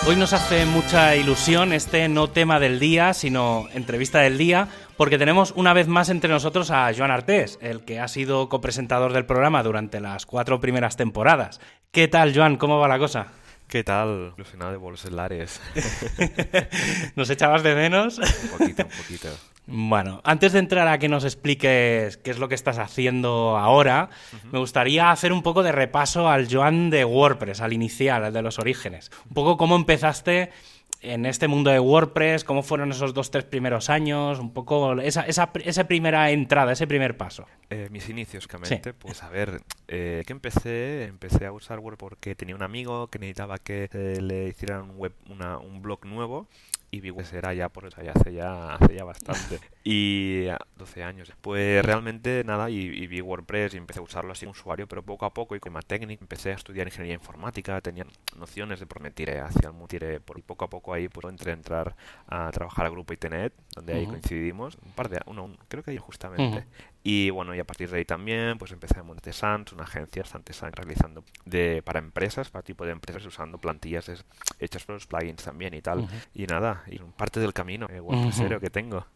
Hoy 0.09 0.15
nos 0.15 0.33
hace 0.33 0.67
mucha 0.67 1.17
ilusión 1.17 1.73
este 1.73 2.09
no 2.09 2.31
tema 2.31 2.61
del 2.61 2.79
día, 2.79 3.13
sino 3.13 3.67
entrevista 3.75 4.21
del 4.21 4.39
día, 4.39 4.69
porque 4.97 5.19
tenemos 5.19 5.53
una 5.57 5.73
vez 5.73 5.89
más 5.89 6.11
entre 6.11 6.31
nosotros 6.31 6.71
a 6.71 6.93
Joan 6.97 7.11
Artés, 7.11 7.59
el 7.61 7.85
que 7.85 7.99
ha 7.99 8.07
sido 8.07 8.49
copresentador 8.49 9.13
del 9.13 9.27
programa 9.27 9.65
durante 9.65 9.99
las 9.99 10.25
cuatro 10.25 10.61
primeras 10.61 10.97
temporadas. 10.97 11.61
¿Qué 11.91 12.07
tal, 12.07 12.33
Joan? 12.33 12.57
¿Cómo 12.57 12.79
va 12.79 12.87
la 12.87 13.01
cosa? 13.01 13.27
¿Qué 13.69 13.83
tal? 13.83 14.33
Ilusionado 14.37 14.71
de 14.71 14.77
bolos 14.77 15.11
lares. 15.11 15.61
¿Nos 17.17 17.29
echabas 17.31 17.65
de 17.65 17.75
menos? 17.75 18.19
Un 18.19 18.59
poquito, 18.59 18.85
un 18.85 18.91
poquito. 18.91 19.29
Bueno, 19.67 20.21
antes 20.23 20.53
de 20.53 20.61
entrar 20.61 20.87
a 20.87 20.99
que 20.99 21.09
nos 21.09 21.25
expliques 21.25 22.17
qué 22.19 22.31
es 22.31 22.39
lo 22.39 22.49
que 22.49 22.55
estás 22.55 22.79
haciendo 22.79 23.57
ahora, 23.57 24.11
me 24.53 24.61
gustaría 24.61 25.11
hacer 25.11 25.33
un 25.33 25.43
poco 25.43 25.65
de 25.65 25.73
repaso 25.73 26.29
al 26.29 26.47
Joan 26.49 26.91
de 26.91 27.05
WordPress, 27.05 27.61
al 27.61 27.73
inicial, 27.73 28.25
al 28.25 28.33
de 28.33 28.43
los 28.43 28.61
orígenes. 28.61 29.11
Un 29.29 29.35
poco 29.35 29.57
cómo 29.57 29.75
empezaste 29.75 30.53
en 31.01 31.27
este 31.27 31.49
mundo 31.49 31.71
de 31.71 31.81
WordPress, 31.81 32.45
cómo 32.45 32.63
fueron 32.63 32.91
esos 32.91 33.15
dos, 33.15 33.31
tres 33.31 33.45
primeros 33.45 33.91
años, 33.91 34.39
un 34.39 34.53
poco 34.53 34.99
esa, 35.01 35.23
esa, 35.23 35.51
esa 35.65 35.85
primera 35.89 36.31
entrada, 36.31 36.73
ese 36.73 36.87
primer 36.87 37.17
paso. 37.17 37.47
Eh, 37.71 37.89
mis 37.91 38.09
inicios, 38.09 38.47
que 38.47 38.95
pues 38.95 39.23
a 39.23 39.29
ver, 39.29 39.61
eh, 39.89 40.23
que 40.27 40.33
empecé, 40.33 41.05
empecé 41.05 41.47
a 41.47 41.53
usar 41.53 41.79
WordPress 41.79 41.99
porque 41.99 42.35
tenía 42.35 42.55
un 42.55 42.63
amigo 42.63 43.09
que 43.09 43.19
necesitaba 43.19 43.59
que 43.59 43.89
le 44.21 44.49
hicieran 44.49 44.91
un, 44.91 44.97
web, 44.97 45.13
una, 45.29 45.59
un 45.59 45.83
blog 45.83 46.05
nuevo 46.05 46.49
y 46.91 47.01
vi 47.01 47.13
que 47.13 47.37
era 47.37 47.53
ya 47.55 47.69
por 47.69 47.87
eso 47.87 48.03
ya 48.03 48.13
hace 48.13 48.33
ya 48.33 48.75
hace 48.75 48.95
ya 48.95 49.05
bastante. 49.05 49.61
Y 49.89 50.47
12 50.77 51.05
años 51.05 51.33
pues 51.41 51.85
realmente 51.85 52.43
nada 52.45 52.69
y, 52.71 53.07
vi 53.07 53.21
WordPress 53.21 53.75
y 53.75 53.77
empecé 53.77 54.01
a 54.01 54.03
usarlo 54.03 54.33
así 54.33 54.45
como 54.45 54.51
usuario 54.51 54.89
pero 54.89 55.05
poco 55.05 55.27
a 55.27 55.33
poco 55.33 55.55
y 55.55 55.61
con 55.61 55.73
más 55.73 55.87
técnica 55.87 56.25
empecé 56.25 56.51
a 56.51 56.55
estudiar 56.55 56.89
ingeniería 56.89 57.15
informática 57.15 57.81
tenía 57.81 58.05
nociones 58.37 58.81
de 58.81 58.87
por 58.87 59.01
me 59.01 59.13
tiré 59.13 59.39
hacia 59.39 59.69
el 59.69 59.87
tiré 59.87 60.19
por 60.19 60.41
y 60.41 60.43
poco 60.43 60.65
a 60.65 60.71
poco 60.71 60.93
ahí 60.93 61.09
pues 61.09 61.25
entré 61.29 61.53
a 61.53 61.55
entrar 61.55 61.97
a 62.27 62.51
trabajar 62.51 62.87
al 62.87 62.93
grupo 62.93 63.13
ITNET 63.13 63.53
donde 63.77 63.93
ahí 63.93 64.07
coincidimos 64.07 64.77
un 64.85 64.91
par 64.91 65.09
de 65.09 65.21
uno 65.27 65.57
creo 65.69 65.85
que 65.85 65.93
ahí 65.93 65.99
justamente 65.99 66.67
y 67.09 67.31
bueno, 67.31 67.55
y 67.55 67.61
a 67.61 67.65
partir 67.65 67.89
de 67.89 67.99
ahí 67.99 68.05
también, 68.05 68.59
pues 68.59 68.73
empecé 68.73 68.99
a 68.99 69.05
montar 69.05 69.33
Sans, 69.33 69.73
una 69.73 69.85
agencia 69.85 70.25
bastante 70.25 70.53
realizando 70.73 71.23
de, 71.45 71.81
para 71.85 72.01
empresas, 72.01 72.51
para 72.51 72.65
tipo 72.65 72.85
de 72.85 72.91
empresas, 72.91 73.25
usando 73.25 73.59
plantillas 73.59 74.11
hechas 74.59 74.83
por 74.83 74.97
los 74.97 75.07
plugins 75.07 75.45
también 75.45 75.73
y 75.75 75.83
tal. 75.83 76.09
Y 76.35 76.49
nada, 76.49 76.83
y 76.89 76.99
parte 76.99 77.39
del 77.39 77.53
camino 77.53 77.87
eh, 77.91 78.01
WordPressero 78.01 78.59
que 78.59 78.71
tengo. 78.71 79.07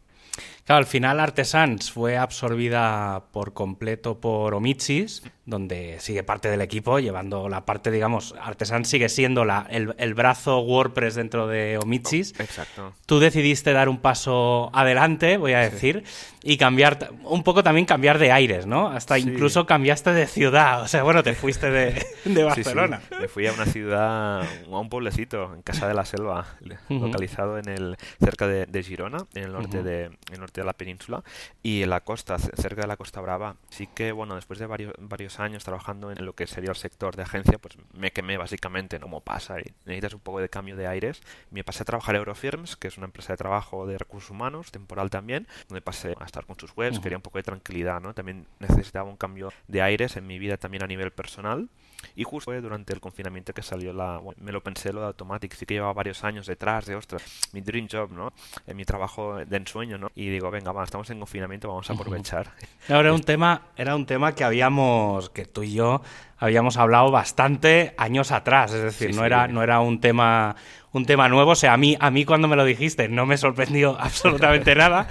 Claro, 0.65 0.79
al 0.79 0.85
final 0.85 1.19
Artesans 1.19 1.91
fue 1.91 2.17
absorbida 2.17 3.23
por 3.31 3.53
completo 3.53 4.19
por 4.19 4.53
Omitsis 4.53 5.23
donde 5.51 5.97
sigue 5.99 6.23
parte 6.23 6.49
del 6.49 6.61
equipo 6.61 6.99
llevando 6.99 7.49
la 7.49 7.65
parte, 7.65 7.91
digamos, 7.91 8.35
Artesan 8.39 8.85
sigue 8.85 9.09
siendo 9.09 9.43
la, 9.43 9.67
el, 9.69 10.13
brazo 10.13 10.59
WordPress 10.59 11.15
dentro 11.15 11.47
de 11.47 11.77
Omitsis. 11.77 12.39
Exacto. 12.39 12.93
Tú 13.05 13.19
decidiste 13.19 13.73
dar 13.73 13.89
un 13.89 13.99
paso 13.99 14.69
adelante, 14.73 15.37
voy 15.37 15.53
a 15.53 15.59
decir, 15.59 16.03
y 16.43 16.57
cambiar, 16.57 17.11
un 17.23 17.43
poco 17.43 17.63
también 17.63 17.85
cambiar 17.85 18.19
de 18.19 18.31
aires, 18.31 18.65
¿no? 18.65 18.87
Hasta 18.87 19.17
incluso 19.17 19.65
cambiaste 19.65 20.13
de 20.13 20.27
ciudad, 20.27 20.83
o 20.83 20.87
sea, 20.87 21.03
bueno, 21.03 21.23
te 21.23 21.33
fuiste 21.33 21.69
de, 21.71 22.05
de 22.25 22.43
Barcelona. 22.43 23.01
Me 23.19 23.27
fui 23.27 23.47
a 23.47 23.53
una 23.53 23.65
ciudad, 23.65 24.41
a 24.41 24.79
un 24.79 24.89
pueblecito, 24.89 25.53
en 25.55 25.63
Casa 25.63 25.87
de 25.87 25.95
la 25.95 26.05
Selva, 26.05 26.45
localizado 26.89 27.57
en 27.57 27.67
el 27.67 27.97
cerca 28.19 28.47
de, 28.47 28.83
Girona, 28.83 29.25
en 29.33 29.43
el 29.43 29.51
norte, 29.51 29.83
de, 29.83 30.11
el 30.33 30.39
norte 30.39 30.61
de 30.61 30.65
la 30.65 30.73
península, 30.73 31.23
y 31.61 31.83
en 31.83 31.89
la 31.89 32.01
costa, 32.01 32.39
cerca 32.39 32.81
de 32.81 32.87
la 32.87 32.97
Costa 32.97 33.21
Brava. 33.21 33.55
Así 33.69 33.87
que, 33.87 34.11
bueno, 34.11 34.35
después 34.35 34.59
de 34.59 34.65
varios, 34.65 34.93
varios 34.97 35.39
años 35.39 35.63
trabajando 35.63 36.11
en 36.11 36.25
lo 36.25 36.33
que 36.33 36.47
sería 36.47 36.71
el 36.71 36.75
sector 36.75 37.15
de 37.15 37.23
agencia, 37.23 37.57
pues 37.57 37.77
me 37.93 38.11
quemé 38.11 38.37
básicamente, 38.37 38.99
¿no? 38.99 39.11
como 39.11 39.19
pasa, 39.21 39.59
y 39.59 39.73
necesitas 39.85 40.13
un 40.13 40.21
poco 40.21 40.39
de 40.39 40.47
cambio 40.47 40.77
de 40.77 40.87
aires. 40.87 41.21
Me 41.49 41.65
pasé 41.65 41.83
a 41.83 41.85
trabajar 41.85 42.15
a 42.15 42.19
Eurofirms, 42.19 42.77
que 42.77 42.87
es 42.87 42.97
una 42.97 43.07
empresa 43.07 43.33
de 43.33 43.37
trabajo 43.37 43.85
de 43.85 43.97
recursos 43.97 44.31
humanos, 44.31 44.71
temporal 44.71 45.09
también, 45.09 45.47
donde 45.67 45.81
pasé 45.81 46.15
a 46.17 46.23
estar 46.23 46.45
con 46.45 46.57
sus 46.57 46.71
webs, 46.77 46.99
quería 46.99 47.17
un 47.17 47.21
poco 47.21 47.39
de 47.39 47.43
tranquilidad, 47.43 47.99
¿no? 47.99 48.13
También 48.13 48.47
necesitaba 48.59 49.09
un 49.09 49.17
cambio 49.17 49.51
de 49.67 49.81
aires 49.81 50.15
en 50.15 50.27
mi 50.27 50.39
vida 50.39 50.55
también 50.55 50.83
a 50.83 50.87
nivel 50.87 51.11
personal. 51.11 51.67
Y 52.15 52.23
justo 52.23 52.51
fue 52.51 52.61
durante 52.61 52.93
el 52.93 52.99
confinamiento 52.99 53.53
que 53.53 53.61
salió 53.61 53.93
la... 53.93 54.19
me 54.37 54.51
lo 54.51 54.61
pensé 54.61 54.91
lo 54.91 55.01
de 55.01 55.07
Automatic, 55.07 55.53
sí 55.53 55.65
que 55.65 55.75
llevaba 55.75 55.93
varios 55.93 56.23
años 56.23 56.47
detrás 56.47 56.85
de, 56.85 56.95
ostras, 56.95 57.23
mi 57.53 57.61
dream 57.61 57.87
job, 57.91 58.11
¿no? 58.11 58.33
En 58.65 58.77
mi 58.77 58.85
trabajo 58.85 59.37
de 59.37 59.57
ensueño, 59.57 59.97
¿no? 59.97 60.11
Y 60.15 60.29
digo, 60.29 60.49
venga, 60.49 60.71
va, 60.71 60.83
estamos 60.83 61.09
en 61.09 61.19
confinamiento, 61.19 61.67
vamos 61.67 61.89
a 61.89 61.93
aprovechar. 61.93 62.51
era 62.87 63.13
un 63.13 63.21
tema, 63.21 63.67
era 63.75 63.95
un 63.95 64.05
tema 64.05 64.33
que 64.33 64.43
habíamos, 64.43 65.29
que 65.29 65.45
tú 65.45 65.63
y 65.63 65.73
yo 65.73 66.01
habíamos 66.41 66.77
hablado 66.77 67.11
bastante 67.11 67.93
años 67.97 68.31
atrás, 68.31 68.73
es 68.73 68.81
decir, 68.81 69.15
no 69.15 69.23
era, 69.25 69.47
no 69.47 69.61
era 69.61 69.79
un 69.79 70.01
tema, 70.01 70.55
un 70.91 71.05
tema 71.05 71.29
nuevo. 71.29 71.51
O 71.51 71.55
sea, 71.55 71.73
a 71.73 71.77
mí, 71.77 71.95
a 71.99 72.09
mí 72.09 72.25
cuando 72.25 72.47
me 72.47 72.55
lo 72.55 72.65
dijiste 72.65 73.07
no 73.07 73.25
me 73.25 73.37
sorprendió 73.37 73.95
absolutamente 73.99 74.75
nada, 74.75 75.07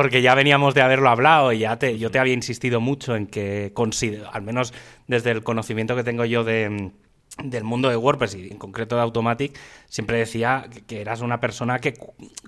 porque 0.00 0.22
ya 0.22 0.34
veníamos 0.34 0.72
de 0.72 0.80
haberlo 0.80 1.10
hablado 1.10 1.52
y 1.52 1.58
ya 1.58 1.78
te, 1.78 1.98
yo 1.98 2.10
te 2.10 2.18
había 2.18 2.32
insistido 2.32 2.80
mucho 2.80 3.16
en 3.16 3.26
que 3.26 3.70
al 4.32 4.40
menos 4.40 4.72
desde 5.08 5.30
el 5.30 5.42
conocimiento 5.42 5.94
que 5.94 6.02
tengo 6.02 6.24
yo 6.24 6.42
de 6.42 6.90
del 7.44 7.64
mundo 7.64 7.90
de 7.90 7.96
WordPress 7.96 8.34
y 8.34 8.48
en 8.48 8.56
concreto 8.56 8.96
de 8.96 9.02
Automatic, 9.02 9.58
siempre 9.90 10.16
decía 10.16 10.70
que 10.86 11.02
eras 11.02 11.20
una 11.20 11.38
persona 11.38 11.80
que 11.80 11.92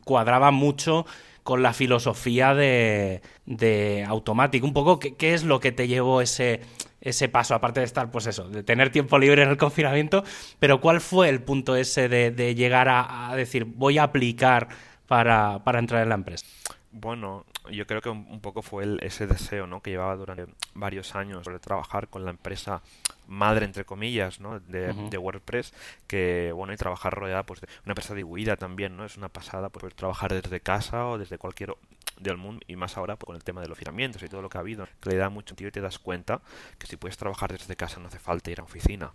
cuadraba 0.03 0.51
mucho 0.51 1.05
con 1.43 1.63
la 1.63 1.75
filosofía 1.75 2.55
de, 2.55 3.21
de 3.45 4.07
Automatic. 4.09 4.65
Un 4.65 4.73
poco, 4.73 4.99
¿qué, 4.99 5.15
¿qué, 5.15 5.35
es 5.35 5.45
lo 5.45 5.61
que 5.61 5.73
te 5.73 5.89
llevó 5.89 6.23
ese, 6.23 6.63
ese 7.03 7.29
paso, 7.29 7.55
aparte 7.55 7.81
de 7.81 7.87
estar, 7.87 8.11
pues 8.11 8.27
eso, 8.29 8.49
de 8.49 8.63
tener 8.63 8.89
tiempo 8.89 9.19
libre 9.19 9.43
en 9.43 9.51
el 9.51 9.59
confinamiento? 9.59 10.25
Pero 10.59 10.81
¿cuál 10.81 11.03
fue 11.03 11.29
el 11.29 11.43
punto 11.43 11.77
ese 11.77 12.09
de, 12.09 12.55
llegar 12.55 12.89
a, 12.89 13.31
decir, 13.37 13.67
voy 13.67 13.99
a 13.99 14.05
aplicar 14.05 14.69
para 15.07 15.79
entrar 15.79 16.03
en 16.03 16.09
la 16.09 16.15
empresa? 16.15 16.47
Bueno, 16.95 17.47
yo 17.71 17.87
creo 17.87 18.03
que 18.03 18.11
un, 18.11 18.41
poco 18.41 18.61
fue 18.61 18.85
el, 18.85 19.01
ese 19.03 19.27
deseo 19.27 19.67
¿no? 19.67 19.81
que 19.81 19.91
llevaba 19.91 20.15
durante 20.15 20.47
varios 20.75 21.15
años 21.15 21.47
de 21.47 21.59
trabajar 21.59 22.09
con 22.09 22.25
la 22.25 22.31
empresa 22.31 22.83
madre 23.29 23.65
entre 23.65 23.87
comillas 23.87 24.41
¿no? 24.41 24.61
de, 24.61 24.93
de, 24.93 25.19
WordPress 25.19 25.73
que 26.07 26.53
bueno 26.55 26.75
y 26.75 26.77
trabajar 26.77 27.15
rodeada 27.15 27.45
pues 27.45 27.63
de 27.63 27.69
una 27.85 27.93
empresa 27.93 28.15
distribuida 28.15 28.57
también 28.57 28.97
no 28.97 29.07
es 29.07 29.17
una 29.17 29.31
pasada 29.31 29.71
pues, 29.71 29.83
poder 29.83 29.95
trabajar 29.95 30.35
desde 30.35 30.61
casa 30.61 31.07
o 31.07 31.17
desde 31.17 31.39
cualquier 31.39 31.75
del 32.23 32.37
mundo 32.37 32.63
y 32.67 32.77
más 32.77 32.97
ahora 32.97 33.17
pues, 33.17 33.27
con 33.27 33.37
el 33.37 33.45
tema 33.45 33.61
de 33.61 33.69
los 33.69 33.79
firmamientos 33.79 34.23
y 34.23 34.29
todo 34.29 34.43
lo 34.43 34.49
que 34.49 34.59
ha 34.59 34.61
habido 34.61 34.87
que 35.01 35.11
le 35.11 35.17
da 35.17 35.29
mucho 35.29 35.49
sentido 35.49 35.69
y 35.69 35.73
te 35.73 35.81
das 35.81 35.99
cuenta 35.99 36.41
que 36.79 36.87
si 36.87 36.97
puedes 36.97 37.17
trabajar 37.17 37.53
desde 37.53 37.77
casa 37.77 38.01
no 38.01 38.09
hace 38.09 38.19
falta 38.19 38.51
ir 38.51 38.61
a 38.61 38.65
oficina 38.65 39.13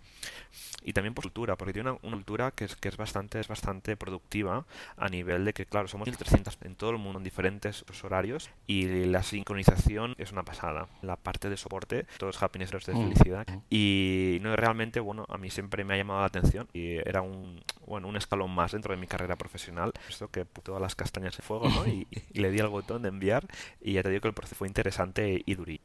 y 0.82 0.92
también 0.92 1.14
por 1.14 1.24
cultura 1.24 1.56
porque 1.56 1.72
tiene 1.72 1.90
una, 1.90 1.98
cultura 1.98 2.50
que 2.50 2.64
es 2.64 2.76
que 2.76 2.88
es 2.88 2.96
bastante 2.96 3.40
es 3.40 3.48
bastante 3.48 3.96
productiva 3.96 4.64
a 4.96 5.08
nivel 5.08 5.44
de 5.44 5.52
que 5.52 5.66
claro 5.66 5.88
somos 5.88 6.06
1300 6.06 6.58
en 6.62 6.74
todo 6.74 6.90
el 6.90 6.98
mundo 6.98 7.18
en 7.18 7.24
diferentes 7.24 7.84
horarios 8.02 8.50
y 8.66 9.04
la 9.06 9.22
sincronización 9.22 10.14
es 10.18 10.32
una 10.32 10.44
pasada 10.44 10.88
la 11.02 11.16
parte 11.16 11.50
de 11.50 11.56
soporte 11.56 12.06
todos 12.18 12.42
happiness 12.42 12.70
de 12.70 12.94
mm. 12.94 13.02
felicidad 13.02 13.46
y 13.70 14.38
no 14.42 14.54
realmente 14.56 15.00
bueno 15.00 15.26
a 15.28 15.38
mí 15.38 15.50
siempre 15.50 15.84
me 15.84 15.94
ha 15.94 15.96
llamado 15.96 16.20
la 16.20 16.26
atención 16.26 16.68
y 16.72 16.96
era 16.96 17.22
un 17.22 17.62
bueno 17.86 18.08
un 18.08 18.16
escalón 18.16 18.50
más 18.50 18.72
dentro 18.72 18.94
de 18.94 19.00
mi 19.00 19.06
carrera 19.06 19.36
profesional 19.36 19.92
esto 20.08 20.28
que 20.30 20.44
todas 20.44 20.80
las 20.80 20.94
castañas 20.94 21.38
en 21.38 21.44
fuego 21.44 21.68
¿no? 21.68 21.86
y, 21.86 22.06
y 22.32 22.40
le 22.40 22.50
di 22.50 22.60
al 22.60 22.68
botón 22.68 22.97
de 23.02 23.08
enviar 23.08 23.46
y 23.80 23.94
ya 23.94 24.02
te 24.02 24.10
digo 24.10 24.22
que 24.22 24.28
el 24.28 24.34
proceso 24.34 24.56
fue 24.56 24.68
interesante 24.68 25.42
y 25.44 25.54
durí. 25.54 25.80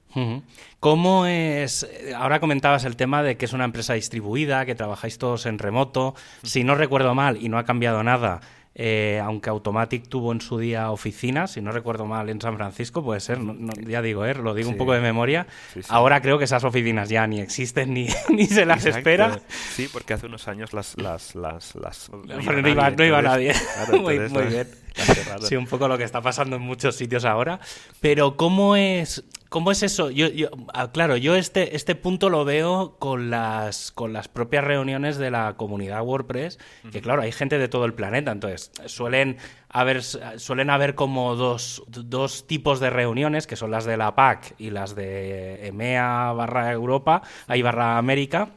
¿Cómo 0.80 1.26
es? 1.26 1.88
Ahora 2.16 2.39
comentabas 2.39 2.86
el 2.86 2.95
tema 2.95 3.24
de 3.24 3.38
que 3.38 3.45
es 3.45 3.53
una 3.53 3.66
empresa 3.66 3.93
distribuida, 3.93 4.66
que 4.66 4.76
trabajáis 4.76 5.18
todos 5.18 5.45
en 5.45 5.59
remoto. 5.59 6.16
Si 6.43 6.64
no 6.64 6.76
recuerdo 6.76 7.16
mal 7.16 7.38
y 7.41 7.49
no 7.49 7.57
ha 7.57 7.66
cambiado 7.66 8.03
nada, 8.03 8.41
eh, 8.76 9.22
aunque 9.24 9.49
Automatic 9.49 10.07
tuvo 10.07 10.32
en 10.32 10.41
su 10.41 10.57
día 10.57 10.89
oficinas, 10.89 11.51
si 11.51 11.61
no 11.61 11.72
recuerdo 11.72 12.05
mal, 12.05 12.30
en 12.30 12.41
San 12.41 12.55
Francisco, 12.55 13.03
puede 13.03 13.20
ser, 13.20 13.38
ya 13.86 14.01
digo, 14.01 14.26
eh, 14.26 14.34
lo 14.34 14.53
digo 14.55 14.70
un 14.70 14.78
poco 14.78 14.93
de 14.93 14.99
memoria. 14.99 15.45
Ahora 15.89 16.22
creo 16.22 16.39
que 16.39 16.45
esas 16.45 16.64
oficinas 16.64 17.09
ya 17.09 17.28
ni 17.28 17.39
existen 17.39 17.93
ni, 17.93 18.07
ni 18.30 18.47
se 18.47 18.66
las 18.66 18.86
espera. 18.86 19.39
Sí, 19.49 19.88
porque 19.91 20.14
hace 20.14 20.26
unos 20.26 20.47
años 20.47 20.74
las... 20.74 20.97
las, 20.97 21.36
las, 21.36 21.76
las 21.76 22.09
no, 22.09 22.68
iba, 22.68 23.22
nadie. 23.22 23.53
muy, 24.01 24.20
muy 24.30 24.43
bien. 24.45 24.68
Sí, 25.41 25.56
un 25.56 25.68
poco 25.68 25.88
lo 25.88 25.98
que 25.98 26.04
está 26.04 26.22
pasando 26.22 26.56
en 26.56 26.62
muchos 26.62 26.96
sitios 26.96 27.26
ahora. 27.26 27.60
Pero 28.00 28.38
¿cómo 28.38 28.76
es, 28.76 29.24
cómo 29.50 29.72
es 29.72 29.84
eso? 29.84 30.10
Yo, 30.10 30.28
yo, 30.28 30.50
ah, 30.74 30.91
claro, 30.91 31.18
yo 31.18 31.36
este, 31.36 31.76
este 31.76 31.96
punto 31.96 32.30
lo 32.30 32.46
veo 32.46 32.98
con 33.00 33.30
las, 33.30 33.91
con 33.91 34.14
las 34.14 34.28
propias 34.28 34.64
reuniones 34.64 35.18
de 35.18 35.32
la 35.32 35.56
comunidad 35.58 36.04
WordPress, 36.04 36.60
que 36.91 37.02
claro, 37.02 37.22
hay 37.22 37.32
gente 37.32 37.58
de 37.58 37.68
todo 37.68 37.86
el 37.86 37.94
planeta, 37.94 38.32
entonces 38.32 38.72
suelen 38.86 39.38
haber, 39.70 40.04
suelen 40.04 40.70
haber 40.70 40.96
como 40.96 41.36
dos, 41.36 41.84
dos 41.88 42.48
tipos 42.48 42.80
de 42.80 42.89
reuniones, 42.89 43.48
que 43.48 43.56
son 43.56 43.72
las 43.72 43.86
de 43.86 43.98
la 43.98 44.16
PAC 44.16 44.56
y 44.58 44.70
las 44.70 44.96
de 44.96 45.68
EMEA 45.68 46.32
barra 46.34 46.72
Europa, 46.72 47.22
ahí 47.48 47.62
barra 47.62 47.98
América. 47.98 48.50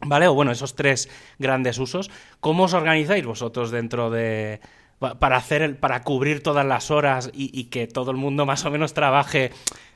¿Vale? 0.00 0.28
O 0.28 0.34
bueno, 0.34 0.52
esos 0.52 0.76
tres 0.76 1.10
grandes 1.40 1.76
usos. 1.78 2.08
¿Cómo 2.38 2.64
os 2.64 2.72
organizáis 2.72 3.26
vosotros 3.26 3.72
dentro 3.72 4.10
de, 4.10 4.60
para 4.98 5.36
hacer 5.36 5.62
el, 5.62 5.76
para 5.76 6.02
cubrir 6.02 6.42
todas 6.42 6.66
las 6.66 6.90
horas 6.90 7.30
y, 7.32 7.64
que 7.64 7.86
todo 7.86 8.10
el 8.10 8.16
mundo 8.16 8.46
más 8.46 8.64
o 8.64 8.70
menos 8.70 8.94
trabaje 8.94 9.52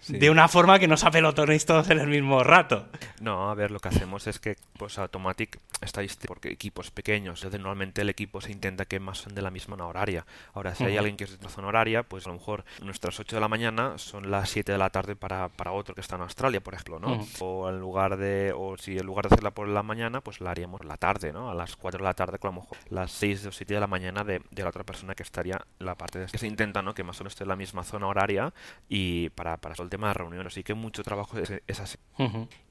de 0.09 0.31
una 0.31 0.49
forma 0.49 0.79
que 0.79 0.89
no 0.89 0.97
se 0.97 1.07
apelotonéis 1.07 1.65
todos 1.65 1.91
en 1.91 2.01
el 2.01 2.09
mismo 2.09 2.43
rato. 2.43 2.87
No, 3.21 3.51
a 3.51 3.55
ver, 3.55 3.71
lo 3.71 3.79
que 3.79 3.89
hacemos 3.89 4.27
es 4.27 4.39
que 4.39 4.57
pues 4.79 4.99
Automatic 4.99 5.61
está 5.81 6.03
porque 6.27 6.51
equipos 6.51 6.91
pequeños, 6.91 7.41
entonces 7.41 7.61
normalmente 7.61 8.03
el 8.03 8.09
equipo 8.09 8.41
se 8.41 8.53
intenta 8.53 8.85
que 8.85 9.01
más 9.01 9.19
son 9.19 9.35
de 9.35 9.43
la 9.43 9.51
misma 9.51 9.77
zona 9.77 9.87
horaria. 9.87 10.27
Ahora, 10.55 10.75
si 10.75 10.85
hay 10.85 10.97
alguien 10.97 11.17
que 11.17 11.25
es 11.25 11.31
de 11.31 11.37
otra 11.37 11.49
zona 11.49 11.69
horaria, 11.69 12.03
pues 12.03 12.27
a 12.27 12.31
lo 12.31 12.37
mejor 12.37 12.65
nuestras 12.83 13.19
8 13.19 13.37
de 13.37 13.41
la 13.41 13.49
mañana 13.49 13.97
son 13.97 14.31
las 14.31 14.51
7 14.51 14.73
de 14.73 14.79
la 14.79 14.91
tarde 14.91 15.17
para, 15.17 15.49
para 15.49 15.73
otro 15.73 15.95
que 15.95 16.01
está 16.01 16.17
en 16.17 16.23
Australia, 16.23 16.61
por 16.61 16.75
ejemplo, 16.75 16.99
¿no? 16.99 17.25
O 17.41 17.69
en 17.69 17.79
lugar 17.81 18.17
de, 18.17 18.53
o 18.55 18.77
si 18.77 18.99
en 18.99 19.07
lugar 19.07 19.29
de 19.29 19.35
hacerla 19.35 19.53
por 19.53 19.69
la 19.69 19.83
mañana, 19.83 20.21
pues 20.21 20.41
la 20.41 20.51
haríamos 20.51 20.79
por 20.79 20.87
la 20.87 20.97
tarde, 20.97 21.33
¿no? 21.33 21.51
A 21.51 21.55
las 21.55 21.77
4 21.77 21.99
de 21.99 22.05
la 22.05 22.15
tarde, 22.15 22.39
con 22.39 22.53
a 22.53 22.55
lo 22.55 22.61
mejor 22.63 22.77
las 22.91 23.13
6 23.13 23.47
o 23.47 23.53
7 23.53 23.75
de 23.75 23.81
la 23.81 23.87
mañana 23.87 24.25
de, 24.25 24.43
de 24.51 24.63
la 24.63 24.69
otra 24.69 24.85
persona 24.85 24.92
que 25.17 25.23
estaría 25.23 25.61
la 25.79 25.95
parte 25.97 26.21
de... 26.21 26.27
que 26.27 26.39
se 26.39 26.47
intenta, 26.47 26.83
¿no? 26.83 26.95
Que 26.95 27.05
más 27.05 27.21
o 27.21 27.25
menos 27.25 27.33
esté 27.33 27.45
en 27.45 27.49
la 27.49 27.57
misma 27.57 27.85
zona 27.85 28.07
horaria 28.07 28.53
y 28.89 29.31
para, 29.31 29.57
para 29.57 29.75
todo 29.75 29.85
el 29.85 29.91
tema 29.91 30.09
de 30.09 30.15
reuniones, 30.15 30.53
así 30.53 30.63
que 30.63 30.75
mucho 30.75 31.03
trabajo 31.03 31.39
es, 31.39 31.81
así. 31.81 31.99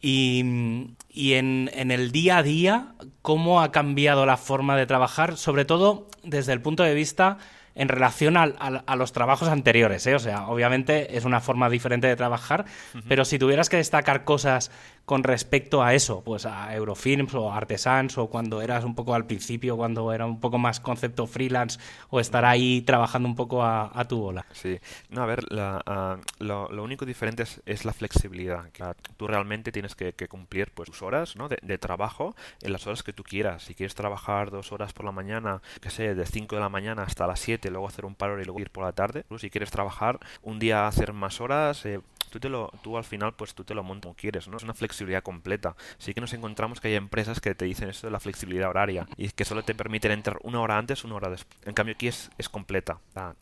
Y, 0.01 0.93
y 1.09 1.33
en, 1.33 1.69
en, 1.73 1.91
el 1.91 2.11
día 2.11 2.37
a 2.37 2.43
día, 2.43 2.95
¿cómo 3.21 3.61
ha 3.61 3.71
cambiado 3.71 4.25
la 4.25 4.37
forma 4.37 4.75
de 4.75 4.85
trabajar? 4.85 5.37
Sobre 5.37 5.65
todo 5.65 6.07
desde 6.23 6.53
el 6.53 6.61
punto 6.61 6.83
de 6.83 6.93
vista 6.93 7.37
en 7.75 7.87
relación 7.87 8.37
a, 8.37 8.43
a, 8.43 8.95
los 8.95 9.13
trabajos 9.13 9.47
anteriores. 9.47 10.05
¿eh? 10.07 10.15
O 10.15 10.19
sea, 10.19 10.47
obviamente 10.47 11.17
es 11.17 11.25
una 11.25 11.39
forma 11.39 11.69
diferente 11.69 12.07
de 12.07 12.15
trabajar, 12.15 12.65
pero 13.07 13.25
si 13.25 13.39
tuvieras 13.39 13.69
que 13.69 13.77
destacar 13.77 14.23
cosas 14.23 14.71
con 15.05 15.23
respecto 15.23 15.83
a 15.83 15.93
eso, 15.93 16.23
pues 16.23 16.45
a 16.45 16.73
Eurofilms 16.75 17.33
o 17.33 17.51
Artesans 17.51 18.17
o 18.17 18.27
cuando 18.27 18.61
eras 18.61 18.83
un 18.83 18.95
poco 18.95 19.13
al 19.13 19.25
principio, 19.25 19.77
cuando 19.77 20.13
era 20.13 20.25
un 20.25 20.39
poco 20.39 20.57
más 20.57 20.79
concepto 20.79 21.27
freelance 21.27 21.79
o 22.09 22.19
estar 22.19 22.45
ahí 22.45 22.81
trabajando 22.81 23.27
un 23.27 23.35
poco 23.35 23.63
a, 23.63 24.05
tu 24.07 24.19
bola. 24.19 24.45
Sí, 24.51 24.79
no, 25.09 25.23
a 25.23 25.25
ver, 25.25 25.51
la, 25.51 26.19
lo, 26.39 26.83
único 26.83 27.05
diferente 27.05 27.43
es, 27.65 27.85
la 27.85 27.93
flexibilidad. 27.93 28.69
Que 28.71 28.83
tú 29.17 29.27
realmente 29.27 29.71
tienes 29.71 29.95
que, 29.95 30.13
cumplir 30.27 30.71
pues 30.73 30.89
tus 30.89 31.01
horas 31.01 31.35
¿no? 31.35 31.49
de, 31.49 31.77
trabajo 31.77 32.35
en 32.61 32.71
las 32.71 32.87
horas 32.87 33.03
que 33.03 33.13
tú 33.13 33.23
quieras. 33.23 33.63
Si 33.63 33.75
quieres 33.75 33.95
trabajar 33.95 34.51
dos 34.51 34.71
horas 34.71 34.93
por 34.93 35.05
la 35.05 35.11
mañana, 35.11 35.61
que 35.81 35.89
sé, 35.89 36.15
de 36.15 36.25
5 36.25 36.55
de 36.55 36.61
la 36.61 36.69
mañana 36.69 37.03
hasta 37.03 37.27
las 37.27 37.39
7, 37.39 37.69
luego 37.69 37.87
hacer 37.87 38.05
un 38.05 38.15
paro 38.15 38.39
y 38.39 38.45
luego 38.45 38.59
ir 38.59 38.69
por 38.69 38.83
la 38.83 38.91
tarde. 38.93 39.25
Si 39.37 39.49
quieres 39.49 39.71
trabajar 39.71 40.19
un 40.41 40.59
día 40.59 40.87
hacer 40.87 41.13
más 41.13 41.41
horas, 41.41 41.85
eh, 41.85 41.99
tú, 42.31 42.39
te 42.39 42.49
lo, 42.49 42.71
tú 42.81 42.97
al 42.97 43.03
final 43.03 43.33
pues 43.35 43.53
tú 43.53 43.63
te 43.63 43.75
lo 43.75 43.83
montas 43.83 44.01
como 44.01 44.15
quieres, 44.15 44.47
¿no? 44.47 44.57
Es 44.57 44.63
una 44.63 44.73
flexibilidad 44.73 45.23
completa. 45.23 45.75
Sí 45.97 46.13
que 46.13 46.21
nos 46.21 46.33
encontramos 46.33 46.81
que 46.81 46.87
hay 46.87 46.95
empresas 46.95 47.39
que 47.39 47.53
te 47.55 47.65
dicen 47.65 47.89
esto 47.89 48.07
de 48.07 48.11
la 48.11 48.19
flexibilidad 48.19 48.69
horaria 48.69 49.07
y 49.17 49.29
que 49.29 49.45
solo 49.45 49.63
te 49.63 49.75
permiten 49.75 50.11
entrar 50.11 50.37
una 50.43 50.59
hora 50.59 50.77
antes, 50.77 51.03
una 51.03 51.15
hora 51.15 51.29
después. 51.29 51.59
En 51.65 51.73
cambio 51.73 51.93
aquí 51.95 52.07
es, 52.07 52.31
es 52.37 52.49
completa. 52.49 52.99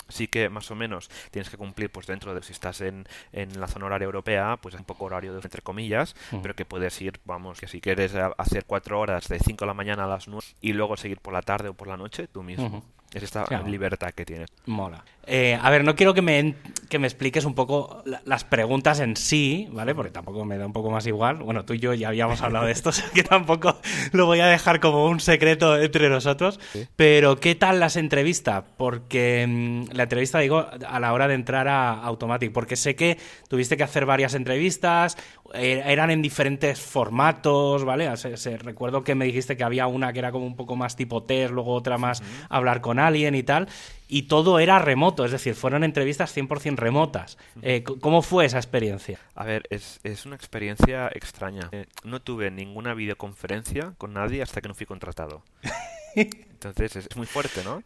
sí 0.10 0.28
que 0.28 0.50
más 0.50 0.70
o 0.72 0.76
menos 0.76 1.10
tienes 1.32 1.50
que 1.50 1.58
cumplir 1.58 1.90
pues 1.92 2.08
dentro 2.08 2.34
de 2.34 2.44
si 2.44 2.52
estás 2.52 2.82
en, 2.82 3.08
en 3.32 3.60
la 3.60 3.68
zona 3.68 3.86
horaria 3.86 4.06
europea, 4.06 4.58
pues 4.62 4.76
es 4.76 4.80
un 4.80 4.86
poco 4.86 5.06
horario 5.06 5.34
de, 5.34 5.40
entre 5.40 5.62
comillas, 5.62 6.16
mm. 6.32 6.42
pero 6.42 6.56
que 6.56 6.66
puedes 6.66 7.00
ir, 7.02 7.20
vamos, 7.26 7.60
que 7.60 7.68
si 7.68 7.80
quieres 7.80 8.14
hacer 8.16 8.66
cuatro 8.66 9.00
horas 9.00 9.28
de 9.28 9.40
5 9.40 9.64
de 9.64 9.68
la 9.68 9.74
mañana 9.74 10.04
a 10.04 10.08
las 10.08 10.28
9 10.28 10.46
y 10.62 10.74
luego 10.74 10.98
seguir 10.98 11.20
por 11.20 11.34
la 11.34 11.42
tarde 11.42 11.70
o 11.70 11.74
por 11.74 11.88
la 11.88 11.98
noche, 11.98 12.28
tú 12.28 12.44
mismo. 12.44 12.84
Es 13.14 13.24
esta 13.24 13.46
libertad 13.64 14.12
que 14.12 14.26
tienes. 14.26 14.50
Mola. 14.66 15.04
Eh, 15.32 15.60
a 15.62 15.70
ver, 15.70 15.84
no 15.84 15.96
quiero 15.96 16.16
que 16.16 16.24
me, 16.24 16.56
que 16.90 16.98
me 16.98 17.06
expliques 17.06 17.46
un 17.46 17.54
poco 17.54 18.04
las 18.26 18.44
preguntas 18.44 19.00
en 19.00 19.16
sí, 19.16 19.68
¿vale? 19.72 19.94
Porque 19.94 20.10
tampoco 20.12 20.44
me 20.44 20.58
da 20.58 20.66
un 20.66 20.74
poco 20.74 20.90
más 20.90 21.06
igual. 21.06 21.38
Bueno, 21.38 21.66
tú 21.66 21.74
y 21.74 21.80
yo 21.80 21.94
ya 21.94 22.08
habíamos 22.08 22.42
hablado 22.42 22.66
de 22.66 22.72
esto, 22.72 22.90
que 23.14 23.24
tampoco 23.24 23.80
lo 24.12 24.26
voy 24.26 24.40
a 24.40 24.48
dejar 24.48 24.80
como 24.80 25.06
un 25.06 25.20
secreto 25.20 25.80
entre 25.80 26.10
nosotros. 26.10 26.60
Pero, 26.96 27.40
¿qué 27.40 27.54
tal 27.54 27.80
las 27.80 27.96
entrevistas? 27.96 28.64
Porque 28.76 29.46
mm, 29.48 29.96
la 29.96 30.04
entrevista, 30.04 30.40
digo, 30.40 30.66
a 30.88 31.00
la 31.00 31.14
hora 31.14 31.28
de 31.28 31.36
entrar 31.36 31.68
a 31.68 31.92
Automatic, 31.92 32.52
porque 32.52 32.76
sé 32.76 32.96
que 32.96 33.20
tuviste 33.48 33.78
que 33.78 33.84
hacer 33.84 34.08
varias 34.08 34.34
entrevistas, 34.34 35.16
eran 35.54 36.12
en 36.12 36.22
diferentes 36.22 36.80
formatos, 36.80 37.84
¿vale? 37.84 38.16
Se, 38.18 38.58
recuerdo 38.58 39.04
que 39.04 39.16
me 39.16 39.26
dijiste 39.26 39.58
que 39.58 39.64
había 39.64 39.88
una 39.88 40.14
que 40.14 40.20
era 40.20 40.32
como 40.32 40.46
un 40.46 40.56
poco 40.56 40.76
más 40.76 40.96
tipo 40.96 41.24
test, 41.24 41.52
luego 41.52 41.74
otra 41.74 41.98
más 41.98 42.22
hablar 42.50 42.82
con 42.82 43.00
alguien 43.00 43.36
y 43.36 43.44
tal 43.44 43.68
y 44.12 44.24
todo 44.24 44.60
era 44.60 44.80
remoto, 44.80 45.24
es 45.24 45.32
decir, 45.32 45.54
fueron 45.54 45.84
entrevistas 45.84 46.36
100% 46.36 46.76
remotas. 46.78 47.38
Eh, 47.62 47.84
¿Cómo 47.84 48.24
fue 48.24 48.46
esa 48.46 48.58
experiencia? 48.58 49.20
A 49.36 49.46
ver, 49.46 49.64
es, 49.70 50.00
una 50.26 50.36
experiencia 50.36 51.10
extraña. 51.14 51.70
Eh, 51.72 51.86
no 52.04 52.20
tuve 52.20 52.50
ninguna 52.50 52.96
videoconferencia 52.96 53.94
con 54.00 54.14
nadie 54.14 54.42
hasta 54.42 54.62
que 54.62 54.68
no 54.68 54.74
fui 54.74 54.88
contratado. 54.88 55.44
Entonces 56.16 56.96
es 56.98 57.16
muy 57.16 57.26
fuerte, 57.26 57.64
¿no? 57.64 57.84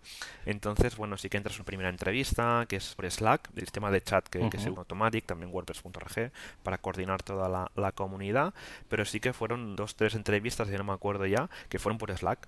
Entonces, 0.47 0.97
bueno, 0.97 1.15
sí 1.17 1.29
que 1.29 1.37
entras 1.37 1.55
en 1.55 1.61
una 1.61 1.65
primera 1.65 1.89
entrevista, 1.89 2.65
que 2.67 2.77
es 2.77 2.95
por 2.95 3.09
Slack, 3.09 3.49
el 3.55 3.61
sistema 3.61 3.91
de 3.91 4.01
chat 4.01 4.27
que, 4.27 4.49
que 4.49 4.57
es 4.57 4.65
Automatic, 4.65 5.25
también 5.25 5.51
WordPress.org, 5.53 6.31
para 6.63 6.79
coordinar 6.79 7.21
toda 7.21 7.47
la, 7.49 7.71
la, 7.75 7.91
comunidad, 7.91 8.53
pero 8.89 9.05
sí 9.05 9.19
que 9.19 9.31
fueron 9.31 9.75
dos, 9.75 9.95
tres 9.95 10.15
entrevistas, 10.15 10.69
ya 10.69 10.79
no 10.79 10.85
me 10.85 10.93
acuerdo 10.93 11.27
ya, 11.27 11.49
que 11.69 11.77
fueron 11.77 11.99
por 11.99 12.15
Slack 12.17 12.47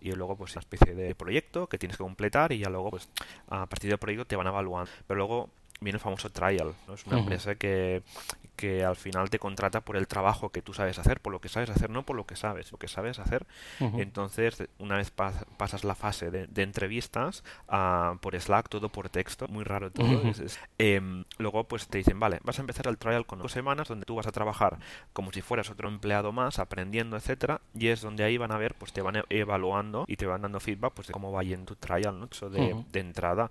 y 0.00 0.12
luego 0.12 0.36
pues 0.36 0.52
una 0.52 0.60
especie 0.60 0.94
de 0.94 1.14
proyecto 1.14 1.66
que 1.66 1.78
tienes 1.78 1.96
que 1.96 2.04
completar 2.04 2.52
y 2.52 2.58
ya 2.58 2.68
luego 2.68 2.90
pues 2.90 3.08
a 3.48 3.66
partir 3.66 3.88
del 3.88 3.98
proyecto 3.98 4.26
te 4.26 4.36
van 4.36 4.46
evaluando. 4.46 4.90
Pero 5.06 5.16
luego 5.16 5.50
viene 5.80 5.96
el 5.96 6.00
famoso 6.00 6.30
trial. 6.30 6.74
¿no? 6.86 6.94
Es 6.94 7.06
una 7.06 7.18
empresa 7.18 7.54
que, 7.54 8.02
que 8.56 8.84
al 8.84 8.96
final 8.96 9.30
te 9.30 9.38
contrata 9.38 9.80
por 9.80 9.96
el 9.96 10.06
trabajo 10.06 10.50
que 10.50 10.62
tú 10.62 10.74
sabes 10.74 10.98
hacer, 10.98 11.20
por 11.20 11.32
lo 11.32 11.40
que 11.40 11.48
sabes 11.48 11.70
hacer, 11.70 11.90
no 11.90 12.04
por 12.04 12.16
lo 12.16 12.26
que 12.26 12.36
sabes, 12.36 12.72
lo 12.72 12.78
que 12.78 12.88
sabes 12.88 13.18
hacer. 13.18 13.46
Entonces, 13.80 14.64
una 14.78 14.96
vez 14.96 15.10
pasas 15.10 15.84
la 15.84 15.94
fase 15.94 16.30
de, 16.30 16.62
entrevistas 16.62 17.44
uh, 17.68 18.16
por 18.18 18.38
Slack, 18.40 18.68
todo 18.68 18.88
por 18.88 19.08
texto, 19.08 19.48
muy 19.48 19.64
raro 19.64 19.90
todo. 19.90 20.22
Em, 20.78 21.24
luego, 21.38 21.64
pues 21.64 21.88
te 21.88 21.98
dicen, 21.98 22.18
vale, 22.18 22.40
vas 22.42 22.58
a 22.58 22.62
empezar 22.62 22.86
el 22.88 22.98
trial 22.98 23.26
con 23.26 23.38
dos 23.38 23.52
semanas 23.52 23.88
donde 23.88 24.06
tú 24.06 24.14
vas 24.14 24.26
a 24.26 24.32
trabajar 24.32 24.78
como 25.12 25.32
si 25.32 25.42
fueras 25.42 25.70
otro 25.70 25.88
empleado 25.88 26.32
más, 26.32 26.58
aprendiendo, 26.58 27.16
etcétera, 27.16 27.60
y 27.74 27.88
es 27.88 28.00
donde 28.00 28.24
ahí 28.24 28.38
van 28.38 28.52
a 28.52 28.58
ver, 28.58 28.74
pues 28.74 28.92
te 28.92 29.02
van 29.02 29.22
evaluando 29.28 30.04
y 30.06 30.16
te 30.16 30.26
van 30.26 30.42
dando 30.42 30.60
feedback 30.60 30.92
pues 30.94 31.08
de 31.08 31.12
cómo 31.12 31.32
va 31.32 31.42
yendo 31.42 31.66
tu 31.66 31.76
trial, 31.76 32.18
¿no? 32.18 32.28
Eso 32.30 32.50
de, 32.50 32.84
de 32.90 33.00
entrada. 33.00 33.50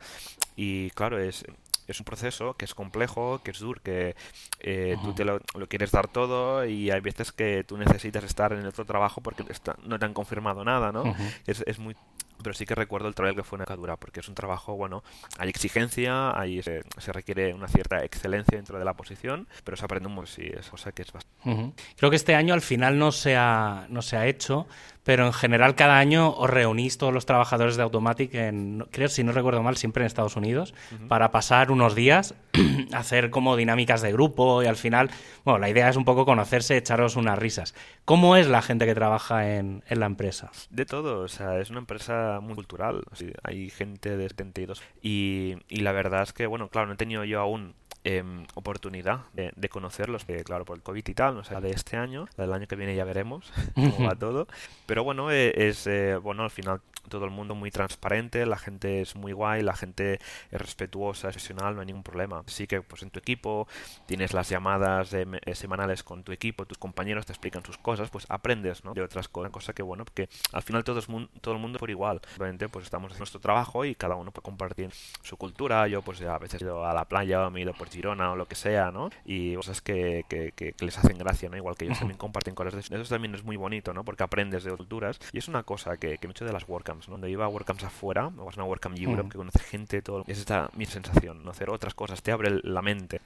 Y 0.55 0.89
claro, 0.91 1.19
es 1.19 1.45
es 1.87 1.99
un 1.99 2.05
proceso 2.05 2.53
que 2.55 2.65
es 2.65 2.73
complejo, 2.73 3.41
que 3.43 3.51
es 3.51 3.59
duro, 3.59 3.81
que 3.81 4.15
eh, 4.59 4.97
tú 5.03 5.13
te 5.13 5.25
lo, 5.25 5.39
quieres 5.69 5.91
dar 5.91 6.07
todo 6.07 6.65
y 6.65 6.91
hay 6.91 7.01
veces 7.01 7.31
que 7.31 7.63
tú 7.63 7.77
necesitas 7.77 8.23
estar 8.23 8.53
en 8.53 8.65
otro 8.65 8.85
trabajo 8.85 9.21
porque 9.21 9.43
no 9.83 9.99
te 9.99 10.05
han 10.05 10.13
confirmado 10.13 10.63
nada, 10.63 10.91
¿no? 10.91 11.03
es, 11.45 11.63
es 11.65 11.79
muy 11.79 11.95
pero 12.43 12.53
sí 12.53 12.65
que 12.65 12.75
recuerdo 12.75 13.07
el 13.07 13.15
trabajo 13.15 13.37
que 13.37 13.43
fue 13.43 13.55
una 13.55 13.65
cadura, 13.65 13.95
porque 13.95 14.19
es 14.19 14.27
un 14.27 14.35
trabajo, 14.35 14.75
bueno, 14.75 15.03
hay 15.39 15.49
exigencia, 15.49 16.37
hay, 16.37 16.61
se, 16.61 16.83
requiere 17.11 17.53
una 17.53 17.67
cierta 17.67 18.03
excelencia 18.03 18.57
dentro 18.57 18.77
de 18.77 18.85
la 18.85 18.93
posición, 18.93 19.47
pero 19.63 19.77
se 19.77 19.85
aprende 19.85 20.07
un 20.07 20.15
montón, 20.15 20.33
sí, 20.33 20.43
es 20.45 20.69
cosa 20.69 20.91
que 20.91 21.01
es 21.01 21.11
bastante. 21.11 21.73
Creo 21.95 22.09
que 22.09 22.15
este 22.15 22.35
año 22.35 22.53
al 22.53 22.61
final 22.61 22.99
no 22.99 23.11
se 23.11 23.35
ha, 23.35 23.87
no 23.89 24.01
se 24.01 24.17
ha 24.17 24.27
hecho, 24.27 24.67
pero 25.03 25.25
en 25.25 25.33
general 25.33 25.75
cada 25.75 25.97
año 25.97 26.29
os 26.31 26.49
reunís 26.49 26.97
todos 26.97 27.13
los 27.13 27.25
trabajadores 27.25 27.75
de 27.75 27.83
Automatic, 27.83 28.33
en, 28.35 28.85
creo, 28.91 29.09
si 29.09 29.23
no 29.23 29.31
recuerdo 29.31 29.61
mal, 29.61 29.77
siempre 29.77 30.03
en 30.03 30.07
Estados 30.07 30.35
Unidos, 30.35 30.73
para 31.07 31.31
pasar 31.31 31.71
unos 31.71 31.95
días, 31.95 32.35
hacer 32.93 33.29
como 33.29 33.55
dinámicas 33.55 34.01
de 34.01 34.11
grupo 34.11 34.63
y 34.63 34.67
al 34.67 34.75
final, 34.75 35.09
bueno, 35.43 35.59
la 35.59 35.69
idea 35.69 35.89
es 35.89 35.95
un 35.95 36.05
poco 36.05 36.25
conocerse, 36.25 36.77
echaros 36.77 37.15
unas 37.15 37.37
risas. 37.37 37.75
¿Cómo 38.05 38.35
es 38.35 38.47
la 38.47 38.61
gente 38.61 38.85
que 38.85 38.95
trabaja 38.95 39.55
en, 39.55 39.83
en 39.87 39.99
la 39.99 40.05
empresa? 40.05 40.51
De 40.69 40.85
todo, 40.85 41.21
o 41.21 41.27
sea, 41.27 41.59
es 41.59 41.69
una 41.69 41.79
empresa 41.79 42.39
muy 42.41 42.55
cultural, 42.55 43.03
hay 43.43 43.69
gente 43.69 44.15
de 44.17 44.29
72 44.29 44.81
y, 45.01 45.55
y 45.67 45.81
la 45.81 45.91
verdad 45.91 46.23
es 46.23 46.33
que, 46.33 46.47
bueno, 46.47 46.69
claro, 46.69 46.87
no 46.87 46.93
he 46.93 46.97
tenido 46.97 47.23
yo 47.23 47.39
aún 47.39 47.75
Em, 48.05 48.45
oportunidad 48.55 49.21
de, 49.31 49.69
conocerlos, 49.69 50.25
que 50.25 50.43
claro, 50.43 50.65
por 50.65 50.75
el 50.75 50.83
COVID 50.83 51.07
y 51.07 51.13
tal, 51.13 51.35
no 51.35 51.45
sé, 51.45 51.55
de 51.61 51.71
este 51.71 51.95
año, 51.95 52.27
la 52.35 52.43
del 52.43 52.53
año 52.53 52.67
que 52.67 52.75
viene 52.75 52.95
ya 52.95 53.05
veremos 53.05 53.53
cómo 53.75 54.07
va 54.07 54.15
todo. 54.19 54.45
Pero 54.85 55.05
bueno, 55.05 55.31
eh, 55.31 55.53
es, 55.69 55.87
eh, 55.87 56.17
bueno, 56.17 56.43
al 56.43 56.51
final 56.51 56.81
todo 57.07 57.25
el 57.25 57.31
mundo 57.31 57.55
muy 57.55 57.71
transparente, 57.71 58.45
la 58.45 58.57
gente 58.57 59.01
es 59.01 59.15
muy 59.15 59.31
guay, 59.31 59.61
la 59.61 59.75
gente 59.75 60.19
es 60.51 60.61
respetuosa, 60.61 61.29
es 61.29 61.35
profesional, 61.35 61.75
no 61.75 61.81
hay 61.81 61.87
ningún 61.87 62.03
problema. 62.03 62.43
Sí 62.47 62.67
que 62.67 62.81
pues 62.81 63.03
en 63.03 63.09
tu 63.09 63.19
equipo 63.19 63.67
tienes 64.05 64.33
las 64.33 64.49
llamadas 64.49 65.13
eh, 65.13 65.25
semanales 65.53 66.03
con 66.03 66.23
tu 66.23 66.31
equipo, 66.31 66.65
tus 66.65 66.77
compañeros 66.77 67.25
te 67.25 67.33
explican 67.33 67.63
sus 67.65 67.77
cosas, 67.77 68.09
pues 68.09 68.25
aprendes, 68.29 68.83
¿no? 68.83 68.93
De 68.93 69.01
otras 69.01 69.27
cosas, 69.27 69.51
cosa 69.51 69.73
que 69.73 69.83
bueno, 69.83 70.05
porque 70.05 70.29
al 70.51 70.61
final 70.61 70.83
todo, 70.83 70.99
es 70.99 71.07
todo 71.41 71.53
el 71.53 71.59
mundo 71.59 71.79
por 71.79 71.89
igual. 71.89 72.21
Obviamente 72.37 72.69
pues 72.69 72.85
estamos 72.85 73.11
en 73.13 73.17
nuestro 73.17 73.39
trabajo 73.39 73.85
y 73.85 73.95
cada 73.95 74.15
uno 74.15 74.31
puede 74.31 74.43
compartir 74.43 74.91
su 75.21 75.37
cultura. 75.37 75.87
Yo 75.87 76.01
pues 76.01 76.21
a 76.21 76.37
veces 76.37 76.61
he 76.61 76.65
ido 76.65 76.85
a 76.85 76.93
la 76.93 77.05
playa 77.05 77.49
me 77.49 77.59
he 77.59 77.63
ido 77.63 77.73
por 77.73 77.89
Girona 77.93 78.31
o 78.31 78.35
lo 78.35 78.45
que 78.45 78.55
sea, 78.55 78.91
¿no? 78.91 79.09
Y 79.25 79.55
cosas 79.55 79.81
que, 79.81 80.25
que, 80.27 80.73
les 80.79 80.97
hacen 80.97 81.17
gracia, 81.17 81.49
¿no? 81.49 81.57
Igual 81.57 81.75
que 81.75 81.85
ellos 81.85 81.99
también 81.99 82.17
comparten 82.17 82.55
cosas 82.55 82.73
de 82.73 82.79
eso. 82.79 83.13
También 83.13 83.35
es 83.35 83.43
muy 83.43 83.57
bonito, 83.57 83.93
¿no? 83.93 84.03
Porque 84.03 84.23
aprendes 84.23 84.63
de 84.63 84.75
culturas 84.75 85.19
y 85.31 85.37
es 85.37 85.47
una 85.47 85.63
cosa 85.63 85.97
que, 85.97 86.17
que 86.17 86.27
mucho 86.27 86.45
de 86.45 86.53
las 86.53 86.67
WordCamps, 86.67 87.07
¿no? 87.07 87.13
Cuando 87.13 87.27
iba 87.27 87.45
a 87.45 87.47
WordCamps 87.47 87.83
afuera, 87.83 88.27
o 88.27 88.45
vas 88.45 88.57
a 88.57 88.61
una 88.61 88.69
WordCamp 88.69 88.97
Europe, 88.97 89.29
que 89.29 89.37
conoces 89.37 89.61
gente, 89.61 90.01
todo. 90.01 90.23
Es 90.27 90.39
esta 90.39 90.69
mi 90.75 90.85
sensación, 90.85 91.43
¿no? 91.43 91.51
Hacer 91.51 91.69
otras 91.69 91.93
cosas, 91.93 92.21
te 92.21 92.31
abre 92.31 92.59
la 92.63 92.81
mente. 92.81 93.21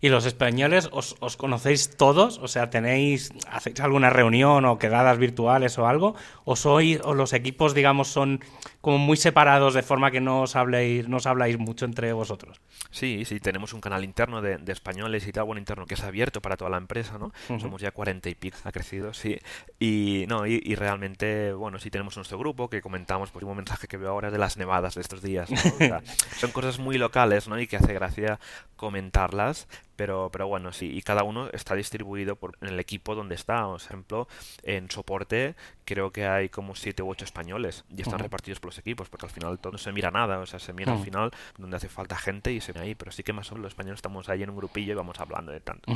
¿Y 0.00 0.08
los 0.08 0.26
españoles 0.26 0.88
os, 0.92 1.16
os 1.20 1.36
conocéis 1.36 1.96
todos? 1.96 2.38
O 2.38 2.48
sea, 2.48 2.70
¿tenéis, 2.70 3.32
hacéis 3.50 3.80
alguna 3.80 4.10
reunión 4.10 4.64
o 4.64 4.78
quedadas 4.78 5.18
virtuales 5.18 5.78
o 5.78 5.86
algo? 5.86 6.14
¿O, 6.44 6.56
sois, 6.56 7.00
o 7.04 7.14
los 7.14 7.32
equipos, 7.32 7.74
digamos, 7.74 8.08
son 8.08 8.40
como 8.82 8.98
muy 8.98 9.16
separados 9.16 9.74
de 9.74 9.82
forma 9.82 10.10
que 10.10 10.20
no 10.20 10.42
os 10.42 10.56
habléis, 10.56 11.08
no 11.08 11.18
os 11.18 11.26
habláis 11.26 11.56
mucho 11.56 11.84
entre 11.84 12.12
vosotros. 12.12 12.60
Sí, 12.90 13.24
sí, 13.24 13.38
tenemos 13.38 13.72
un 13.72 13.80
canal 13.80 14.02
interno 14.02 14.42
de, 14.42 14.60
españoles 14.66 15.26
y 15.26 15.32
tal, 15.32 15.44
bueno, 15.44 15.60
interno 15.60 15.86
que 15.86 15.94
es 15.94 16.02
abierto 16.02 16.42
para 16.42 16.56
toda 16.56 16.68
la 16.68 16.78
empresa, 16.78 17.16
¿no? 17.16 17.32
Somos 17.60 17.80
ya 17.80 17.92
40 17.92 18.28
y 18.28 18.34
pico, 18.34 18.58
ha 18.64 18.72
crecido, 18.72 19.14
sí. 19.14 19.38
Y 19.78 20.24
no, 20.28 20.46
y, 20.46 20.74
realmente, 20.74 21.52
bueno, 21.52 21.78
sí 21.78 21.90
tenemos 21.90 22.16
nuestro 22.16 22.38
grupo 22.38 22.68
que 22.68 22.82
comentamos, 22.82 23.30
pues 23.30 23.44
un 23.44 23.56
mensaje 23.56 23.86
que 23.86 23.96
veo 23.96 24.10
ahora 24.10 24.32
de 24.32 24.38
las 24.38 24.56
nevadas 24.56 24.96
de 24.96 25.00
estos 25.00 25.22
días, 25.22 25.48
son 26.38 26.50
cosas 26.50 26.80
muy 26.80 26.98
locales, 26.98 27.46
¿no? 27.46 27.60
Y 27.60 27.68
que 27.68 27.76
hace 27.76 27.94
gracia 27.94 28.40
comentarlas, 28.74 29.68
pero, 30.02 30.30
pero 30.32 30.48
bueno, 30.48 30.72
sí, 30.72 30.90
y 30.92 31.00
cada 31.02 31.22
uno 31.22 31.48
está 31.52 31.76
distribuido 31.76 32.34
por, 32.34 32.58
en 32.60 32.70
el 32.70 32.80
equipo 32.80 33.14
donde 33.14 33.36
está. 33.36 33.62
Por 33.68 33.80
ejemplo, 33.80 34.26
en 34.64 34.90
soporte 34.90 35.54
creo 35.84 36.10
que 36.10 36.26
hay 36.26 36.48
como 36.48 36.74
siete 36.74 37.04
u 37.04 37.08
ocho 37.08 37.24
españoles 37.24 37.84
y 37.88 38.02
están 38.02 38.18
repartidos 38.18 38.58
por 38.58 38.70
los 38.70 38.78
equipos, 38.78 39.08
porque 39.08 39.26
al 39.26 39.30
final 39.30 39.60
todo 39.60 39.70
no 39.70 39.78
se 39.78 39.92
mira 39.92 40.10
nada, 40.10 40.40
o 40.40 40.46
sea, 40.46 40.58
se 40.58 40.72
mira 40.72 40.92
al 40.92 41.04
final 41.04 41.30
donde 41.56 41.76
hace 41.76 41.88
falta 41.88 42.16
gente 42.16 42.52
y 42.52 42.60
se 42.60 42.72
ve 42.72 42.80
ahí, 42.80 42.94
pero 42.96 43.12
sí 43.12 43.22
que 43.22 43.32
más 43.32 43.52
o 43.52 43.54
menos 43.54 43.62
los 43.62 43.70
españoles 43.74 43.98
estamos 43.98 44.28
ahí 44.28 44.42
en 44.42 44.50
un 44.50 44.56
grupillo 44.56 44.90
y 44.90 44.96
vamos 44.96 45.20
hablando 45.20 45.52
de 45.52 45.60
tanto. 45.60 45.92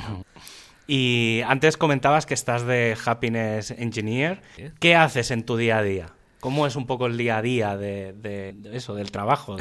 Y 0.86 1.40
antes 1.44 1.76
comentabas 1.76 2.26
que 2.26 2.34
estás 2.34 2.64
de 2.64 2.96
Happiness 3.04 3.72
Engineer. 3.72 4.40
¿Qué 4.78 4.94
haces 4.94 5.32
en 5.32 5.42
tu 5.42 5.56
día 5.56 5.78
a 5.78 5.82
día? 5.82 6.15
¿Cómo 6.46 6.64
es 6.64 6.76
un 6.76 6.86
poco 6.86 7.06
el 7.06 7.16
día 7.16 7.38
a 7.38 7.42
día 7.42 7.76
de, 7.76 8.54
eso, 8.72 8.94
del 8.94 9.10
trabajo, 9.10 9.56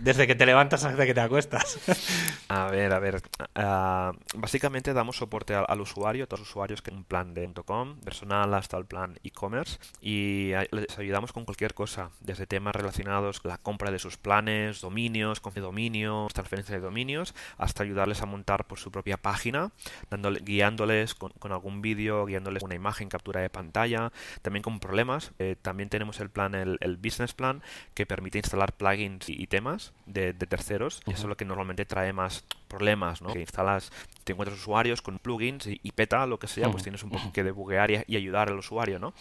desde 0.00 0.26
que 0.26 0.34
te 0.34 0.46
levantas 0.46 0.82
hasta 0.82 1.04
que 1.04 1.12
te 1.12 1.20
acuestas? 1.20 1.78
A 2.48 2.70
ver, 2.70 2.92
a 2.92 2.98
ver. 2.98 3.22
Ah, 3.54 4.12
básicamente 4.34 4.92
damos 4.92 5.16
soporte 5.16 5.54
al, 5.54 5.80
usuario, 5.80 6.24
a 6.24 6.26
todos 6.26 6.40
los 6.40 6.50
usuarios 6.50 6.82
que 6.82 6.90
un 6.90 7.02
plan 7.02 7.32
de 7.32 7.50
.com, 7.64 7.98
personal 8.00 8.52
hasta 8.52 8.76
el 8.76 8.84
plan 8.84 9.18
e-commerce, 9.24 9.78
y 10.02 10.52
les 10.70 10.98
ayudamos 10.98 11.32
con 11.32 11.46
cualquier 11.46 11.72
cosa, 11.72 12.10
desde 12.20 12.46
temas 12.46 12.76
relacionados 12.76 13.40
con 13.40 13.50
la 13.50 13.56
compra 13.56 13.90
de 13.90 13.98
sus 13.98 14.18
planes, 14.18 14.82
dominios, 14.82 15.40
con 15.40 15.54
dominios, 15.54 16.34
transferencia 16.34 16.74
de 16.74 16.82
dominios, 16.82 17.34
hasta 17.56 17.84
ayudarles 17.84 18.20
a 18.20 18.26
montar 18.26 18.66
por 18.66 18.78
su 18.78 18.90
propia 18.90 19.16
página, 19.16 19.70
dándole, 20.10 20.40
guiándoles 20.44 21.14
con, 21.14 21.32
algún 21.52 21.80
vídeo, 21.80 22.26
guiándoles 22.26 22.62
una 22.62 22.74
imagen, 22.74 23.08
captura 23.08 23.40
de 23.40 23.48
pantalla, 23.48 24.12
también 24.42 24.62
con 24.62 24.78
problemas. 24.78 25.32
Eh, 25.38 25.56
también 25.60 25.88
tenemos 25.88 26.20
el 26.22 26.30
plan, 26.30 26.54
el, 26.54 26.96
business 26.96 27.34
plan, 27.34 27.62
que 27.94 28.06
permite 28.06 28.38
instalar 28.38 28.72
plugins 28.72 29.28
y, 29.28 29.46
temas 29.46 29.92
de, 30.06 30.32
terceros. 30.32 31.02
Y 31.06 31.12
eso 31.12 31.22
es 31.22 31.28
lo 31.28 31.36
que 31.36 31.44
normalmente 31.44 31.84
trae 31.84 32.12
más 32.12 32.44
problemas, 32.72 33.20
¿no? 33.20 33.32
Que 33.32 33.40
instalas, 33.40 33.92
te 34.24 34.32
encuentras 34.32 34.58
usuarios 34.58 35.02
con 35.02 35.18
plugins 35.18 35.66
y, 35.66 35.92
peta, 35.92 36.26
lo 36.26 36.38
que 36.38 36.48
sea, 36.48 36.70
pues 36.70 36.82
tienes 36.82 37.02
un 37.02 37.10
poco 37.10 37.32
que 37.32 37.44
debuguear 37.44 37.90
y, 37.90 38.02
y, 38.06 38.16
ayudar 38.16 38.48
al 38.48 38.58
usuario, 38.58 38.98
¿no? 38.98 39.12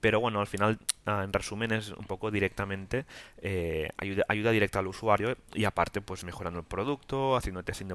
Pero 0.00 0.20
bueno, 0.20 0.40
al 0.40 0.46
final, 0.46 0.78
ah, 1.06 1.22
en 1.24 1.32
resumen, 1.32 1.72
es 1.72 1.90
un 1.90 2.06
poco 2.06 2.30
directamente 2.30 3.04
eh, 3.42 3.90
ayuda, 3.98 4.24
ayuda 4.28 4.50
directa 4.50 4.78
al 4.78 4.86
usuario 4.86 5.36
y 5.52 5.64
aparte, 5.64 6.00
pues 6.00 6.24
mejorando 6.24 6.60
el 6.60 6.66
producto, 6.66 7.36
haciendo 7.36 7.62
testing. 7.62 7.92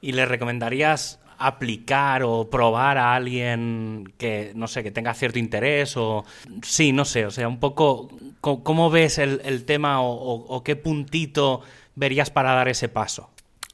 ¿Y 0.00 0.12
le 0.12 0.24
recomendarías 0.24 1.20
aplicar 1.38 2.22
o 2.22 2.48
probar 2.48 2.98
a 2.98 3.14
alguien 3.14 4.12
que, 4.18 4.52
no 4.54 4.68
sé, 4.68 4.82
que 4.82 4.90
tenga 4.90 5.14
cierto 5.14 5.38
interés 5.38 5.96
o... 5.96 6.24
Sí, 6.62 6.92
no 6.92 7.04
sé, 7.04 7.26
o 7.26 7.30
sea, 7.30 7.48
un 7.48 7.58
poco, 7.58 8.08
¿cómo, 8.40 8.90
ves 8.90 9.18
el, 9.18 9.64
tema 9.64 10.00
o, 10.00 10.62
qué 10.64 10.76
puntito 10.76 11.62
verías 11.94 12.30
para 12.30 12.54
dar 12.54 12.68
ese 12.68 12.88
paso? 12.88 13.30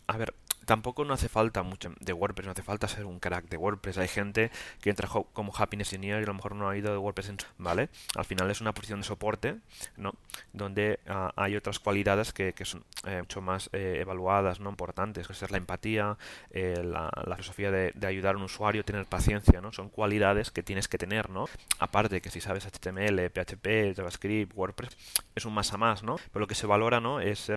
A 0.06 0.16
ver, 0.16 0.34
tampoco 0.70 1.04
no 1.04 1.14
hace 1.14 1.28
falta 1.28 1.64
mucho 1.64 1.92
de 1.98 2.12
WordPress, 2.12 2.46
no 2.46 2.52
hace 2.52 2.62
falta 2.62 2.86
ser 2.86 3.04
un 3.04 3.18
crack 3.18 3.48
de 3.48 3.56
WordPress. 3.56 3.98
Hay 3.98 4.06
gente 4.06 4.52
que 4.80 4.90
entra 4.90 5.08
como 5.08 5.52
Happiness 5.52 5.92
Engineer 5.92 6.20
y 6.20 6.22
a 6.22 6.26
lo 6.28 6.34
mejor 6.34 6.54
no 6.54 6.68
ha 6.68 6.76
ido 6.76 6.92
de 6.92 6.96
WordPress, 6.96 7.32
¿vale? 7.58 7.88
Al 8.14 8.24
final 8.24 8.48
es 8.52 8.60
una 8.60 8.72
posición 8.72 9.00
de 9.00 9.04
soporte, 9.04 9.56
¿no? 9.96 10.14
Donde 10.52 11.00
ah, 11.08 11.32
hay 11.34 11.56
otras 11.56 11.80
cualidades 11.80 12.32
que, 12.32 12.54
son 12.62 12.84
eh, 13.04 13.18
mucho 13.18 13.40
más 13.40 13.68
eh, 13.72 13.96
evaluadas, 14.00 14.60
¿no? 14.60 14.70
Importantes, 14.70 15.26
que 15.26 15.32
es 15.32 15.50
la 15.50 15.58
empatía, 15.58 16.16
eh, 16.52 16.80
la, 16.84 17.10
filosofía 17.34 17.72
de, 17.72 18.06
ayudar 18.06 18.36
a 18.36 18.38
un 18.38 18.44
usuario, 18.44 18.84
tener 18.84 19.06
paciencia, 19.06 19.60
¿no? 19.60 19.72
Son 19.72 19.88
cualidades 19.88 20.52
que 20.52 20.62
tienes 20.62 20.86
que 20.86 20.98
tener, 20.98 21.30
¿no? 21.30 21.46
Aparte 21.80 22.20
que 22.20 22.30
si 22.30 22.40
sabes 22.40 22.64
HTML, 22.64 23.28
PHP, 23.28 23.96
JavaScript, 23.96 24.52
WordPress, 24.54 24.96
es 25.34 25.44
un 25.44 25.52
más 25.52 25.72
a 25.72 25.78
más, 25.78 26.04
¿no? 26.04 26.14
Pero 26.32 26.38
lo 26.38 26.46
que 26.46 26.54
se 26.54 26.68
valora, 26.68 27.00
¿no? 27.00 27.20
Es 27.20 27.50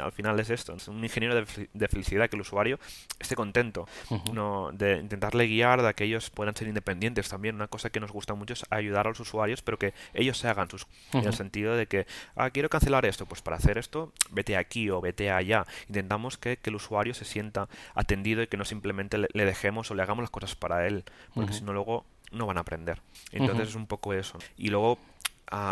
al 0.00 0.12
final 0.12 0.38
es 0.40 0.50
esto, 0.50 0.74
es 0.74 0.88
un 0.88 1.02
ingeniero 1.02 1.34
de, 1.34 1.88
felicidad 1.88 2.28
que 2.28 2.36
el 2.36 2.42
usuario 2.42 2.55
usuario 2.56 2.78
esté 3.18 3.34
contento, 3.34 3.86
no, 4.32 4.70
de 4.72 4.98
intentarle 4.98 5.46
guiar, 5.46 5.82
de 5.82 5.94
que 5.94 6.04
ellos 6.04 6.28
puedan 6.30 6.54
ser 6.54 6.68
independientes 6.68 7.28
también. 7.28 7.54
Una 7.54 7.66
cosa 7.66 7.88
que 7.88 7.98
nos 7.98 8.12
gusta 8.12 8.34
mucho 8.34 8.52
es 8.52 8.64
ayudar 8.70 9.06
a 9.06 9.10
los 9.10 9.20
usuarios, 9.20 9.62
pero 9.62 9.78
que 9.78 9.94
ellos 10.12 10.38
se 10.38 10.48
hagan 10.48 10.68
sus... 10.68 10.86
En 11.12 11.24
el 11.24 11.32
sentido 11.32 11.76
de 11.76 11.86
que, 11.86 12.06
ah, 12.34 12.50
quiero 12.50 12.68
cancelar 12.68 13.06
esto, 13.06 13.24
pues 13.24 13.40
para 13.40 13.56
hacer 13.56 13.78
esto, 13.78 14.12
vete 14.30 14.56
aquí 14.56 14.90
o 14.90 15.00
vete 15.00 15.30
allá. 15.30 15.66
Intentamos 15.88 16.36
que, 16.36 16.58
el 16.66 16.74
usuario 16.74 17.14
se 17.14 17.24
sienta 17.24 17.68
atendido 17.94 18.42
y 18.42 18.48
que 18.48 18.56
no 18.56 18.64
simplemente 18.64 19.18
le, 19.18 19.44
dejemos 19.44 19.88
o 19.90 19.94
le 19.94 20.02
hagamos 20.02 20.22
las 20.24 20.30
cosas 20.30 20.56
para 20.56 20.86
él, 20.88 21.04
porque 21.32 21.52
si 21.52 21.62
no 21.62 21.72
luego 21.72 22.04
no 22.32 22.44
van 22.46 22.58
a 22.58 22.62
aprender. 22.62 23.00
Entonces 23.30 23.68
es 23.68 23.74
un 23.76 23.86
poco 23.86 24.12
eso. 24.14 24.38
Y 24.56 24.68
luego 24.68 24.98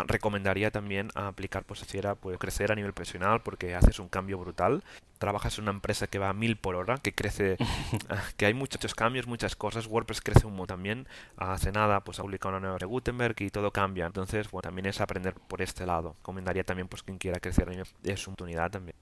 recomendaría 0.07 0.71
también 0.71 1.09
aplicar 1.15 1.63
pues 1.63 1.81
si 1.81 1.97
era 1.97 2.15
pues 2.15 2.37
crecer 2.37 2.71
a 2.71 2.75
nivel 2.75 2.93
profesional 2.93 3.41
porque 3.41 3.75
haces 3.75 3.99
un 3.99 4.07
cambio 4.07 4.37
brutal 4.37 4.83
trabajas 5.17 5.57
en 5.57 5.63
una 5.63 5.71
empresa 5.71 6.07
que 6.07 6.19
va 6.19 6.29
a 6.29 6.33
mil 6.33 6.57
por 6.57 6.75
hora, 6.75 6.97
que 6.97 7.13
crece, 7.13 7.57
ah, 8.09 8.23
que 8.37 8.45
hay 8.45 8.53
muchos 8.53 8.93
cambios, 8.95 9.27
muchas 9.27 9.55
cosas. 9.55 9.87
WordPress 9.87 10.21
crece 10.21 10.45
un 10.45 10.55
montón 10.55 10.65
también. 10.65 11.07
Hace 11.37 11.71
nada, 11.71 11.99
pues 12.01 12.19
ha 12.19 12.23
publicado 12.23 12.55
una 12.55 12.59
nueva 12.59 12.77
de 12.77 12.85
Gutenberg 12.85 13.35
y 13.39 13.49
todo 13.51 13.71
cambia. 13.71 14.07
Entonces, 14.07 14.49
bueno, 14.49 14.63
también 14.63 14.87
es 14.87 14.99
aprender 14.99 15.35
por 15.35 15.61
este 15.61 15.85
lado. 15.85 16.15
Recomendaría 16.17 16.63
también, 16.63 16.87
pues, 16.87 17.03
quien 17.03 17.19
quiera 17.19 17.39
crecer 17.39 17.69
es 18.03 18.19
su 18.19 18.31
oportunidad 18.31 18.71
también. 18.71 18.95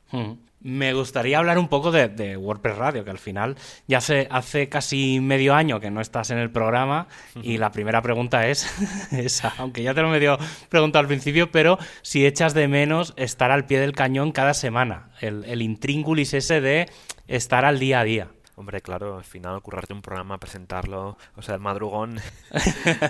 Me 0.60 0.94
gustaría 0.94 1.40
hablar 1.40 1.58
un 1.58 1.68
poco 1.68 1.92
de, 1.92 2.38
WordPress 2.38 2.78
Radio, 2.78 3.04
que 3.04 3.12
al 3.12 3.18
final 3.18 3.56
ya 3.88 3.98
hace, 3.98 4.28
hace 4.30 4.70
casi 4.70 5.20
medio 5.20 5.56
año 5.56 5.80
que 5.80 5.90
no 5.90 6.02
estás 6.02 6.30
en 6.32 6.38
el 6.38 6.52
programa 6.52 7.08
y 7.42 7.58
la 7.58 7.72
primera 7.72 8.02
pregunta 8.02 8.48
es 8.48 8.68
esa, 9.12 9.54
aunque 9.58 9.84
ya 9.84 9.94
te 9.94 10.02
lo 10.02 10.10
medio 10.10 10.38
preguntado 10.70 11.02
al 11.02 11.08
principio, 11.08 11.52
pero 11.52 11.78
si 12.02 12.26
echas 12.26 12.54
de 12.54 12.68
menos 12.68 13.14
estar 13.18 13.52
al 13.52 13.66
pie 13.66 13.80
del 13.80 13.94
cañón 13.94 14.32
cada 14.32 14.54
semana, 14.54 15.10
el, 15.22 15.44
el 15.46 15.62
intríngulis 15.62 16.34
ese 16.34 16.62
de 16.62 16.90
estar 17.28 17.66
al 17.66 17.80
día 17.80 18.00
a 18.00 18.04
día. 18.04 18.28
Hombre, 18.56 18.82
claro, 18.82 19.18
al 19.18 19.24
final 19.24 19.62
currarte 19.64 19.94
un 19.94 20.04
programa, 20.04 20.38
presentarlo, 20.38 21.18
o 21.36 21.42
sea, 21.42 21.56
el 21.56 21.62
madrugón. 21.62 22.20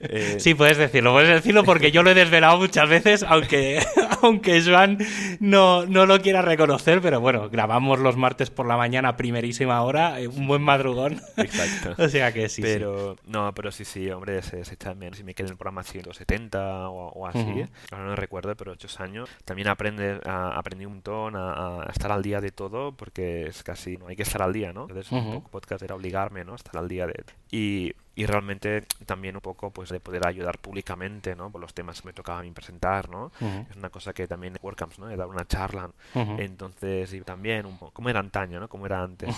Eh, 0.00 0.36
sí, 0.38 0.54
puedes 0.54 0.76
decirlo, 0.76 1.12
puedes 1.12 1.28
decirlo 1.28 1.64
porque 1.64 1.90
yo 1.90 2.02
lo 2.02 2.10
he 2.10 2.14
desvelado 2.14 2.58
muchas 2.58 2.88
veces, 2.88 3.22
aunque, 3.22 3.80
aunque 4.22 4.62
Joan 4.62 4.98
no, 5.40 5.86
no 5.86 6.04
lo 6.04 6.20
quiera 6.20 6.42
reconocer, 6.42 7.00
pero 7.00 7.20
bueno, 7.20 7.48
grabamos 7.48 7.98
los 7.98 8.16
martes 8.16 8.50
por 8.50 8.66
la 8.66 8.76
mañana, 8.76 9.16
primerísima 9.16 9.82
hora, 9.82 10.20
eh, 10.20 10.28
un 10.28 10.46
buen 10.46 10.62
madrugón. 10.62 11.20
Exacto. 11.36 11.94
o 12.02 12.08
sea 12.08 12.32
que 12.32 12.48
sí. 12.48 12.60
Pero, 12.60 13.16
no, 13.26 13.54
pero 13.54 13.72
sí, 13.72 13.84
sí, 13.84 14.10
hombre, 14.10 14.42
se, 14.42 14.64
se 14.64 14.76
menos. 14.94 15.16
Si 15.16 15.24
me 15.24 15.34
queda 15.34 15.46
en 15.46 15.52
el 15.52 15.58
programa 15.58 15.82
170 15.82 16.90
o, 16.90 17.08
o 17.08 17.26
así, 17.26 17.64
ahora 17.90 18.04
no 18.04 18.16
recuerdo, 18.16 18.54
pero 18.56 18.72
ocho 18.72 18.88
años. 19.02 19.30
También 19.44 19.68
aprende, 19.68 20.20
aprendí 20.24 20.84
un 20.84 20.94
montón 20.94 21.36
a, 21.36 21.82
a, 21.82 21.90
estar 21.90 22.12
al 22.12 22.22
día 22.22 22.40
de 22.40 22.50
todo, 22.50 22.92
porque 22.92 23.46
es 23.46 23.62
casi, 23.62 23.96
no 23.96 24.08
hay 24.08 24.16
que 24.16 24.22
estar 24.22 24.42
al 24.42 24.52
día 24.52 24.57
¿no? 24.66 24.82
Entonces, 24.82 25.10
un 25.12 25.32
poco 25.32 25.50
podcast 25.50 25.82
era 25.82 25.94
obligarme, 25.94 26.44
¿no? 26.44 26.54
Estar 26.54 26.76
al 26.76 26.88
día 26.88 27.06
de... 27.06 27.24
Y, 27.50 27.92
y 28.18 28.26
realmente 28.26 28.82
también 29.06 29.36
un 29.36 29.40
poco 29.40 29.70
pues 29.70 29.90
de 29.90 30.00
poder 30.00 30.26
ayudar 30.26 30.58
públicamente 30.58 31.36
no 31.36 31.52
por 31.52 31.60
los 31.60 31.72
temas 31.72 32.02
que 32.02 32.08
me 32.08 32.12
tocaba 32.12 32.40
a 32.40 32.42
mí 32.42 32.50
presentar 32.50 33.08
no 33.08 33.30
es 33.40 33.76
una 33.76 33.90
cosa 33.90 34.12
que 34.12 34.26
también 34.26 34.54
en 34.54 34.58
WordCamps 34.60 34.98
no 34.98 35.06
de 35.06 35.16
dar 35.16 35.28
una 35.28 35.46
charla. 35.46 35.88
Entonces 36.14 37.12
y 37.12 37.20
también 37.20 37.64
un 37.64 37.78
poco 37.78 37.92
como 37.92 38.08
era 38.08 38.18
antaño 38.18 38.58
no 38.58 38.68
como 38.68 38.86
era 38.86 39.04
antes. 39.04 39.36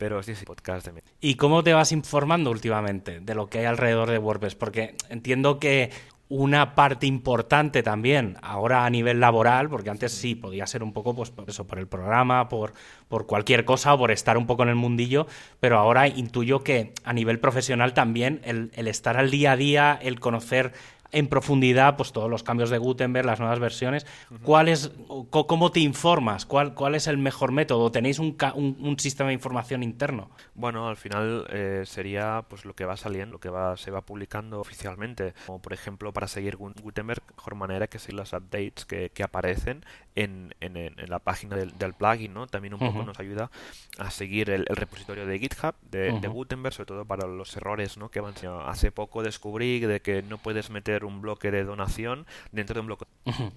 Pero 0.00 0.24
sí 0.24 0.34
sí 0.34 0.44
podcast 0.44 0.88
de 0.88 1.02
y 1.20 1.36
cómo 1.36 1.62
te 1.62 1.72
vas 1.72 1.92
informando 1.92 2.50
últimamente 2.50 3.20
de 3.20 3.34
lo 3.36 3.46
que 3.46 3.60
hay 3.60 3.66
alrededor 3.66 4.10
de 4.10 4.18
WordPress 4.18 4.56
porque 4.56 4.96
entiendo 5.08 5.60
que 5.60 5.92
una 6.28 6.74
parte 6.74 7.06
importante 7.06 7.82
también 7.82 8.36
ahora 8.42 8.84
a 8.84 8.90
nivel 8.90 9.20
laboral, 9.20 9.68
porque 9.68 9.90
antes 9.90 10.12
sí 10.12 10.34
podía 10.34 10.66
ser 10.66 10.82
un 10.82 10.92
poco 10.92 11.14
pues 11.14 11.30
por 11.30 11.48
eso, 11.48 11.66
por 11.66 11.78
el 11.78 11.86
programa, 11.86 12.48
por, 12.48 12.72
por 13.08 13.26
cualquier 13.26 13.64
cosa 13.64 13.94
o 13.94 13.98
por 13.98 14.10
estar 14.10 14.36
un 14.36 14.46
poco 14.46 14.64
en 14.64 14.70
el 14.70 14.74
mundillo, 14.74 15.26
pero 15.60 15.78
ahora 15.78 16.08
intuyo 16.08 16.64
que 16.64 16.92
a 17.04 17.12
nivel 17.12 17.38
profesional 17.38 17.94
también 17.94 18.40
el, 18.44 18.72
el 18.74 18.88
estar 18.88 19.16
al 19.16 19.30
día 19.30 19.52
a 19.52 19.56
día, 19.56 19.98
el 20.02 20.18
conocer 20.18 20.72
en 21.16 21.28
profundidad 21.28 21.96
pues 21.96 22.12
todos 22.12 22.28
los 22.28 22.42
cambios 22.42 22.68
de 22.68 22.76
Gutenberg, 22.76 23.24
las 23.24 23.40
nuevas 23.40 23.58
versiones. 23.58 24.06
¿Cuál 24.42 24.68
es, 24.68 24.92
¿Cómo 25.30 25.72
te 25.72 25.80
informas? 25.80 26.44
¿Cuál, 26.44 26.74
¿Cuál 26.74 26.94
es 26.94 27.06
el 27.06 27.16
mejor 27.16 27.52
método? 27.52 27.90
¿Tenéis 27.90 28.18
un, 28.18 28.36
un, 28.54 28.98
sistema 28.98 29.28
de 29.28 29.34
información 29.34 29.82
interno? 29.82 30.28
Bueno, 30.54 30.88
al 30.88 30.96
final 30.98 31.46
eh, 31.48 31.84
sería 31.86 32.44
pues 32.46 32.66
lo 32.66 32.74
que 32.74 32.84
va 32.84 32.98
saliendo, 32.98 33.32
lo 33.32 33.40
que 33.40 33.48
va, 33.48 33.78
se 33.78 33.90
va 33.90 34.02
publicando 34.02 34.60
oficialmente. 34.60 35.32
Como 35.46 35.62
por 35.62 35.72
ejemplo 35.72 36.12
para 36.12 36.28
seguir 36.28 36.56
Gutenberg, 36.56 37.22
mejor 37.34 37.54
manera 37.54 37.86
que 37.86 37.98
seguir 37.98 38.16
las 38.16 38.34
updates 38.34 38.84
que, 38.84 39.08
que 39.08 39.22
aparecen 39.22 39.86
en, 40.16 40.54
en, 40.60 40.76
en, 40.76 40.94
la 41.08 41.18
página 41.18 41.56
del, 41.56 41.76
del, 41.78 41.94
plugin, 41.94 42.34
¿no? 42.34 42.46
También 42.46 42.74
un 42.74 42.80
poco 42.80 43.04
nos 43.04 43.20
ayuda 43.20 43.50
a 43.98 44.10
seguir 44.10 44.50
el, 44.50 44.66
repositorio 44.66 45.26
de 45.26 45.38
GitHub 45.38 45.74
de, 45.90 46.12
de, 46.20 46.28
Gutenberg, 46.28 46.74
sobre 46.74 46.86
todo 46.86 47.04
para 47.04 47.26
los 47.26 47.56
errores, 47.56 47.96
¿no? 47.96 48.10
Que 48.10 48.20
van, 48.20 48.34
hace 48.66 48.90
poco 48.92 49.22
descubrí 49.22 49.80
de 49.80 50.00
que 50.00 50.22
no 50.22 50.38
puedes 50.38 50.70
meter 50.70 51.05
un 51.06 51.20
bloque 51.20 51.50
de 51.50 51.64
donación 51.64 52.26
dentro 52.52 52.74
de 52.74 52.80
un 52.80 52.86
bloque. 52.86 53.04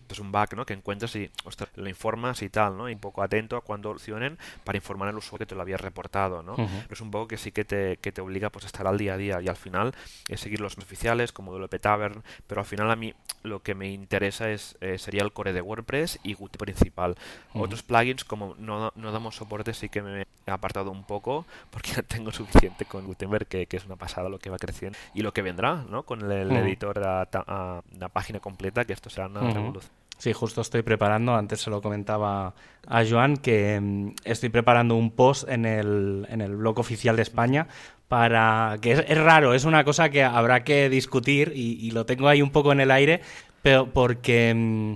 Es 0.10 0.20
un 0.20 0.32
bug, 0.32 0.56
¿no? 0.56 0.66
Que 0.66 0.74
encuentras 0.74 1.16
y 1.16 1.30
lo 1.76 1.90
informas 1.90 2.42
y 2.42 2.50
tal, 2.50 2.78
¿no? 2.78 2.90
Y 2.90 2.94
un 2.94 3.00
poco 3.00 3.22
atento 3.22 3.56
a 3.56 3.62
cuando 3.62 3.92
opcionen 3.92 4.38
para 4.64 4.78
informar 4.78 5.10
al 5.10 5.18
usuario 5.18 5.46
que 5.46 5.50
te 5.50 5.56
lo 5.56 5.62
había 5.62 5.78
reportado, 5.78 6.42
¿no? 6.44 6.56
Es 6.90 7.02
un 7.02 7.12
poco 7.12 7.28
que 7.28 7.38
sí 7.38 7.52
que 7.52 7.66
te, 7.66 7.98
que 7.98 8.12
te 8.12 8.22
obliga 8.22 8.50
pues, 8.50 8.66
a 8.66 8.68
estar 8.68 8.88
al 8.88 8.98
día 8.98 9.14
a 9.14 9.18
día 9.18 9.42
y 9.42 9.48
al 9.48 9.56
final 9.56 9.94
es 10.28 10.40
seguir 10.40 10.60
los 10.60 10.78
oficiales 10.78 11.32
como 11.32 11.52
WP 11.52 11.80
Tavern, 11.80 12.24
pero 12.48 12.62
al 12.62 12.66
final 12.66 12.90
a 12.92 12.96
mí 12.96 13.14
lo 13.44 13.62
que 13.62 13.76
me 13.76 13.90
interesa 13.90 14.50
es 14.50 14.78
eh, 14.82 14.98
sería 14.98 15.24
el 15.24 15.32
core 15.32 15.54
de 15.54 15.62
WordPress 15.62 16.20
y 16.24 16.34
Gutenberg 16.34 16.60
principal. 16.60 17.16
Otros 17.54 17.84
plugins 17.84 18.24
como 18.24 18.56
no, 18.58 18.92
no, 18.96 19.12
damos 19.12 19.36
soporte 19.36 19.74
sí 19.74 19.90
que 19.90 20.02
me 20.02 20.26
he 20.46 20.52
apartado 20.52 20.92
un 20.92 21.04
poco 21.04 21.46
porque 21.72 21.92
ya 21.94 22.04
tengo 22.04 22.32
suficiente 22.32 22.86
con 22.86 23.06
Gutenberg 23.06 23.48
que, 23.48 23.66
que, 23.66 23.78
es 23.78 23.86
una 23.86 23.96
pasada 23.96 24.30
lo 24.30 24.40
que 24.40 24.50
va 24.50 24.58
creciendo 24.58 24.98
y 25.14 25.22
lo 25.22 25.34
que 25.34 25.42
vendrá, 25.42 25.86
¿no? 25.90 26.04
Con 26.04 26.32
el, 26.32 26.52
editor 26.52 27.00
a, 27.06 27.26
a, 27.34 27.82
una 27.96 28.10
página 28.10 28.40
completa, 28.40 28.86
que 28.86 28.94
esto 28.94 29.10
será 29.10 29.28
una 29.28 29.42
revolución. 29.52 29.94
Sí, 30.18 30.34
justo 30.34 30.60
estoy 30.60 30.82
preparando, 30.82 31.34
antes 31.34 31.62
se 31.62 31.70
lo 31.70 31.82
comentaba 31.82 32.54
a 32.88 33.06
Joan, 33.10 33.38
que 33.38 33.80
mm, 33.80 34.16
estoy 34.26 34.50
preparando 34.50 34.96
un 34.96 35.12
post 35.12 35.48
en 35.48 35.66
el, 35.66 36.28
en 36.30 36.42
el 36.42 36.58
blog 36.58 36.78
oficial 36.80 37.16
de 37.16 37.22
España 37.22 37.68
para 38.10 38.78
que 38.82 38.92
es, 38.92 39.18
raro, 39.18 39.54
es 39.54 39.64
una 39.64 39.86
cosa 39.86 40.10
que 40.10 40.24
habrá 40.24 40.64
que 40.64 40.90
discutir 40.90 41.54
y, 41.56 41.78
y, 41.80 41.92
lo 41.92 42.06
tengo 42.06 42.28
ahí 42.28 42.42
un 42.42 42.50
poco 42.50 42.72
en 42.72 42.82
el 42.82 42.92
aire, 42.92 43.22
pero 43.62 43.94
porque 43.94 44.54
mm, 44.54 44.94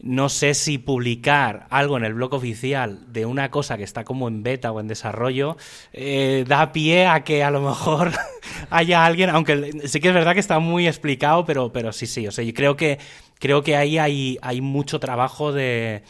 no 0.00 0.28
sé 0.28 0.54
si 0.54 0.78
publicar 0.78 1.66
algo 1.70 1.96
en 1.96 2.04
el 2.04 2.14
blog 2.14 2.34
oficial 2.34 3.00
de 3.12 3.26
una 3.26 3.50
cosa 3.50 3.76
que 3.76 3.84
está 3.84 4.04
como 4.04 4.28
en 4.28 4.42
beta 4.42 4.70
o 4.72 4.80
en 4.80 4.88
desarrollo 4.88 5.56
eh, 5.92 6.44
da 6.46 6.72
pie 6.72 7.06
a 7.06 7.24
que 7.24 7.42
a 7.42 7.50
lo 7.50 7.60
mejor 7.60 8.12
haya 8.70 9.04
alguien, 9.04 9.30
aunque 9.30 9.70
sí 9.86 10.00
que 10.00 10.08
es 10.08 10.14
verdad 10.14 10.34
que 10.34 10.40
está 10.40 10.58
muy 10.58 10.86
explicado, 10.86 11.44
pero, 11.44 11.72
pero 11.72 11.92
sí, 11.92 12.06
sí, 12.06 12.26
o 12.26 12.32
sea, 12.32 12.44
yo 12.44 12.52
creo 12.52 12.76
que, 12.76 12.98
creo 13.38 13.62
que 13.62 13.76
ahí 13.76 13.98
hay, 13.98 14.38
hay 14.42 14.60
mucho 14.60 15.00
trabajo 15.00 15.52
de, 15.52 16.02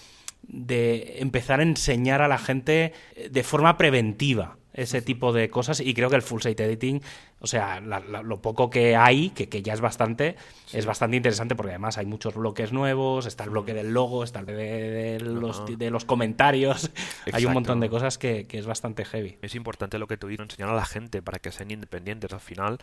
de 0.43 1.17
empezar 1.19 1.61
a 1.61 1.63
enseñar 1.63 2.23
a 2.23 2.29
la 2.29 2.39
gente 2.39 2.93
de 3.31 3.43
forma 3.45 3.77
preventiva 3.77 4.57
ese 4.75 5.03
tipo 5.03 5.33
de 5.33 5.49
cosas 5.51 5.81
y 5.81 5.95
creo 5.95 6.11
que 6.11 6.17
el 6.17 6.23
full 6.23 6.43
site 6.43 6.65
editing 6.65 7.01
o 7.45 7.47
sea, 7.47 7.81
lo 7.81 8.43
poco 8.43 8.71
que 8.71 8.97
hay, 8.97 9.31
que, 9.31 9.49
que 9.49 9.63
ya 9.63 9.73
es 9.73 9.81
bastante, 9.81 10.37
es 10.73 10.87
bastante 10.87 11.17
interesante 11.17 11.55
porque 11.55 11.71
además 11.71 11.99
hay 11.99 12.07
muchos 12.07 12.35
bloques 12.35 12.73
nuevos, 12.73 13.27
está 13.27 13.45
el 13.45 13.51
bloque 13.51 13.75
del 13.75 13.93
logo, 13.93 14.25
está 14.25 14.41
el 14.41 14.47
de, 14.47 15.21
los, 15.21 15.65
de 15.67 15.91
los, 15.91 16.05
comentarios, 16.05 16.91
hay 17.33 17.47
un 17.47 17.53
montón 17.53 17.81
de 17.81 17.89
cosas 17.89 18.19
que, 18.19 18.47
que, 18.47 18.59
es 18.59 18.67
bastante 18.67 19.05
heavy. 19.05 19.39
Es 19.43 19.55
importante 19.55 19.99
lo 19.99 20.07
que 20.07 20.17
tú 20.17 20.27
dices, 20.29 20.45
enseñar 20.45 20.71
a 20.71 20.75
la 20.75 20.85
gente 20.85 21.23
para 21.23 21.39
que 21.39 21.53
sean 21.53 21.71
independientes. 21.71 22.33
Al 22.33 22.41
final, 22.41 22.79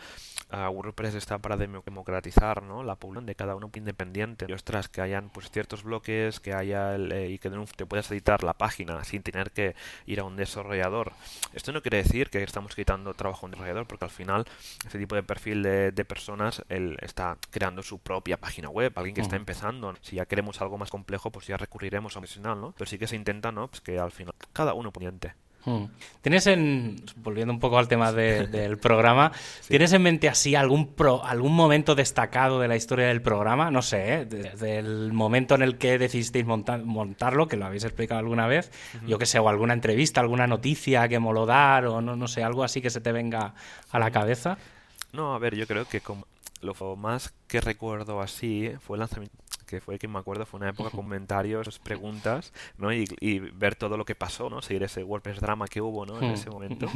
uh, 0.53 0.69
WordPress 0.69 1.15
está 1.15 1.39
para 1.39 1.57
democratizar 1.57 2.63
¿no? 2.63 2.83
la 2.83 2.95
publicación 2.95 3.11
de 3.25 3.35
cada 3.35 3.55
uno 3.55 3.69
independiente. 3.73 4.45
Y 4.47 4.53
ostras, 4.53 4.87
que 4.87 5.01
hayan 5.01 5.29
pues 5.29 5.49
ciertos 5.51 5.83
bloques, 5.83 6.39
que 6.39 6.53
haya 6.53 6.95
eh, 6.95 7.29
y 7.31 7.39
que 7.39 7.49
te 7.75 7.85
puedas 7.85 8.09
editar 8.11 8.43
la 8.43 8.53
página 8.53 9.03
sin 9.03 9.23
tener 9.23 9.51
que 9.51 9.75
ir 10.05 10.19
a 10.19 10.23
un 10.23 10.35
desarrollador. 10.35 11.11
Esto 11.53 11.71
no 11.71 11.81
quiere 11.81 11.97
decir 11.97 12.29
que 12.29 12.43
estamos 12.43 12.75
quitando 12.75 13.13
trabajo 13.13 13.45
a 13.45 13.47
un 13.47 13.51
desarrollador, 13.51 13.87
porque 13.87 14.05
al 14.05 14.11
final 14.11 14.45
este 14.85 14.97
tipo 14.97 15.15
de 15.15 15.23
perfil 15.23 15.63
de, 15.63 16.05
personas, 16.05 16.63
él 16.69 16.97
está 17.01 17.37
creando 17.51 17.83
su 17.83 17.99
propia 17.99 18.37
página 18.37 18.69
web, 18.69 18.91
alguien 18.95 19.15
que 19.15 19.21
está 19.21 19.35
empezando. 19.35 19.93
Si 20.01 20.15
ya 20.15 20.25
queremos 20.25 20.61
algo 20.61 20.77
más 20.77 20.89
complejo, 20.89 21.31
pues 21.31 21.47
ya 21.47 21.57
recurriremos 21.57 22.15
a 22.15 22.19
un 22.19 22.23
profesional, 22.23 22.59
¿no? 22.59 22.71
Pero 22.71 22.89
sí 22.89 22.97
que 22.97 23.07
se 23.07 23.15
intenta, 23.15 23.51
¿no? 23.51 23.67
Pues 23.67 23.81
que 23.81 23.99
al 23.99 24.11
final 24.11 24.33
cada 24.53 24.73
uno 24.73 24.91
poniente. 24.91 25.33
Hmm. 25.65 25.85
¿Tienes 26.21 26.47
en, 26.47 27.03
volviendo 27.17 27.53
un 27.53 27.59
poco 27.59 27.77
al 27.77 27.87
tema 27.87 28.11
del 28.11 28.77
programa, 28.77 29.31
¿tienes 29.67 29.93
en 29.93 30.01
mente 30.01 30.29
así 30.29 30.55
algún, 30.55 30.93
pro, 30.93 31.23
algún 31.23 31.55
momento 31.55 31.95
destacado 31.95 32.59
de 32.59 32.67
la 32.67 32.75
historia 32.75 33.07
del 33.07 33.21
programa? 33.21 33.71
No 33.71 33.81
sé, 33.81 34.13
¿eh? 34.13 34.25
desde 34.25 34.79
el 34.79 35.13
momento 35.13 35.55
en 35.55 35.61
el 35.61 35.77
que 35.77 35.97
decidisteis 35.97 36.45
montarlo, 36.45 37.47
que 37.47 37.57
lo 37.57 37.65
habéis 37.65 37.83
explicado 37.83 38.19
alguna 38.19 38.47
vez, 38.47 38.71
yo 39.05 39.17
que 39.17 39.25
sé, 39.25 39.39
o 39.39 39.49
alguna 39.49 39.73
entrevista, 39.73 40.21
alguna 40.21 40.47
noticia 40.47 41.07
que 41.07 41.19
moló 41.19 41.45
dar, 41.45 41.85
o 41.85 42.01
no, 42.01 42.15
no 42.15 42.27
sé, 42.27 42.43
algo 42.43 42.63
así 42.63 42.81
que 42.81 42.89
se 42.89 43.01
te 43.01 43.11
venga 43.11 43.53
a 43.91 43.99
la 43.99 44.11
cabeza. 44.11 44.57
No, 45.13 45.35
a 45.35 45.39
ver, 45.39 45.55
yo 45.55 45.67
creo 45.67 45.85
que 45.85 46.01
como 46.01 46.25
lo 46.61 46.73
más 46.95 47.33
que 47.47 47.61
recuerdo 47.61 48.21
así 48.21 48.71
fue 48.79 48.97
el 48.97 48.99
lanzamiento 48.99 49.37
que 49.71 49.79
fue 49.79 49.97
que 49.97 50.07
me 50.07 50.19
acuerdo, 50.19 50.45
fue 50.45 50.59
una 50.59 50.69
época 50.69 50.89
comentarios, 50.89 51.79
preguntas, 51.79 52.51
¿no? 52.77 52.91
Y, 52.93 53.05
ver 53.53 53.75
todo 53.75 53.97
lo 53.97 54.05
que 54.05 54.15
pasó, 54.15 54.49
¿no? 54.49 54.61
Seguir 54.61 54.83
ese 54.83 55.03
WordPress 55.03 55.39
drama 55.39 55.67
que 55.67 55.81
hubo, 55.81 56.05
¿no? 56.05 56.21
En 56.21 56.31
ese 56.31 56.49
momento. 56.49 56.87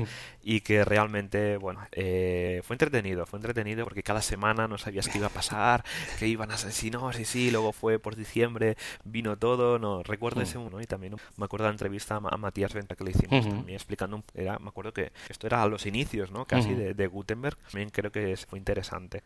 Y 0.43 0.61
que 0.61 0.84
realmente, 0.84 1.57
bueno, 1.57 1.80
eh, 1.93 2.61
fue 2.63 2.73
entretenido, 2.73 3.26
fue 3.26 3.39
entretenido 3.39 3.86
porque 3.86 4.03
cada 4.03 4.21
semana 4.21 4.67
no 4.67 4.78
sabías 4.78 5.07
qué 5.07 5.17
iba 5.17 5.28
a 5.28 5.32
pasar, 5.32 5.84
que 6.19 6.28
iban 6.28 6.51
a 6.51 6.57
ser, 6.57 6.73
si 6.73 6.91
no, 6.91 7.11
sí, 7.13 7.23
sí, 7.23 7.49
luego 7.49 7.71
fue 7.71 7.97
por 7.97 8.15
diciembre, 8.15 8.76
vino 9.05 9.38
todo, 9.38 9.80
no, 9.80 10.03
recuerdo 10.03 10.41
ese 10.41 10.57
uno, 10.57 10.82
y 10.82 10.86
también 10.86 11.15
me 11.38 11.45
acuerdo 11.45 11.63
de 11.63 11.69
la 11.69 11.73
entrevista 11.73 12.17
a, 12.17 12.38
Matías 12.38 12.73
Venta 12.73 12.95
que 12.95 13.05
le 13.05 13.11
hicimos 13.11 13.47
también 13.47 13.76
explicando, 13.76 14.21
era, 14.34 14.59
me 14.59 14.67
acuerdo 14.67 14.91
que 14.91 15.11
esto 15.30 15.47
era 15.47 15.63
a 15.63 15.67
los 15.67 15.86
inicios, 15.86 16.32
¿no? 16.32 16.45
Casi 16.45 16.73
de, 16.73 17.07
Gutenberg, 17.07 17.57
también 17.71 17.89
creo 17.89 18.11
que 18.11 18.36
fue 18.36 18.59
interesante. 18.59 19.23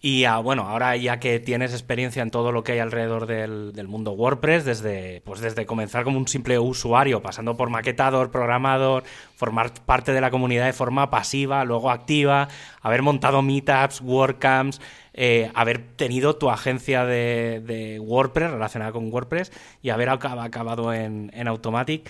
Y 0.00 0.24
ah, 0.24 0.38
bueno, 0.38 0.62
ahora 0.62 0.96
ya 0.96 1.20
que 1.20 1.40
tienes 1.40 1.72
experiencia 1.72 2.22
en 2.22 2.30
todo 2.30 2.52
lo 2.52 2.64
que 2.64 2.69
hay 2.72 2.78
alrededor 2.78 3.26
del, 3.26 3.72
del 3.72 3.88
mundo 3.88 4.12
WordPress, 4.12 4.64
desde, 4.64 5.20
pues 5.22 5.40
desde 5.40 5.66
comenzar 5.66 6.04
como 6.04 6.18
un 6.18 6.28
simple 6.28 6.58
usuario, 6.58 7.22
pasando 7.22 7.56
por 7.56 7.70
maquetador, 7.70 8.30
programador, 8.30 9.04
formar 9.36 9.72
parte 9.84 10.12
de 10.12 10.20
la 10.20 10.30
comunidad 10.30 10.66
de 10.66 10.72
forma 10.72 11.10
pasiva, 11.10 11.64
luego 11.64 11.90
activa, 11.90 12.48
haber 12.82 13.02
montado 13.02 13.42
meetups, 13.42 14.00
WordCamps, 14.00 14.80
eh, 15.14 15.50
haber 15.54 15.78
tenido 15.96 16.36
tu 16.36 16.50
agencia 16.50 17.04
de, 17.04 18.00
WordPress 18.02 18.50
relacionada 18.50 18.92
con 18.92 19.12
WordPress 19.12 19.52
y 19.82 19.90
haber 19.90 20.08
acabado 20.08 20.92
en, 20.92 21.30
en 21.34 21.48
Automatic. 21.48 22.08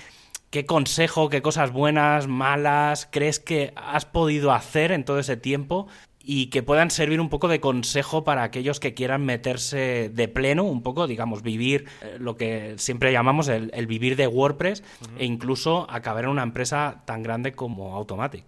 ¿Qué 0.50 0.66
consejo, 0.66 1.28
qué 1.28 1.42
cosas 1.42 1.70
buenas, 1.72 2.26
malas 2.26 3.08
crees 3.10 3.38
que 3.38 3.72
has 3.76 4.04
podido 4.04 4.52
hacer 4.52 4.90
en 4.90 5.04
todo 5.04 5.20
ese 5.20 5.36
tiempo 5.36 5.86
y 6.22 6.46
que 6.46 6.62
puedan 6.62 6.90
servir 6.90 7.20
un 7.20 7.28
poco 7.28 7.48
de 7.48 7.60
consejo 7.60 8.24
para 8.24 8.42
aquellos 8.42 8.80
que 8.80 8.94
quieran 8.94 9.24
meterse 9.24 10.10
de 10.12 10.28
pleno, 10.28 10.64
un 10.64 10.82
poco, 10.82 11.06
digamos, 11.06 11.42
vivir 11.42 11.86
eh, 12.02 12.16
lo 12.18 12.36
que 12.36 12.74
siempre 12.76 13.12
llamamos 13.12 13.48
el, 13.48 13.70
vivir 13.86 14.16
de 14.16 14.26
WordPress 14.26 14.82
e 15.18 15.24
incluso 15.24 15.90
acabar 15.90 16.24
en 16.24 16.30
una 16.30 16.42
empresa 16.42 17.02
tan 17.06 17.22
grande 17.22 17.52
como 17.52 17.96
Automatic 17.96 18.44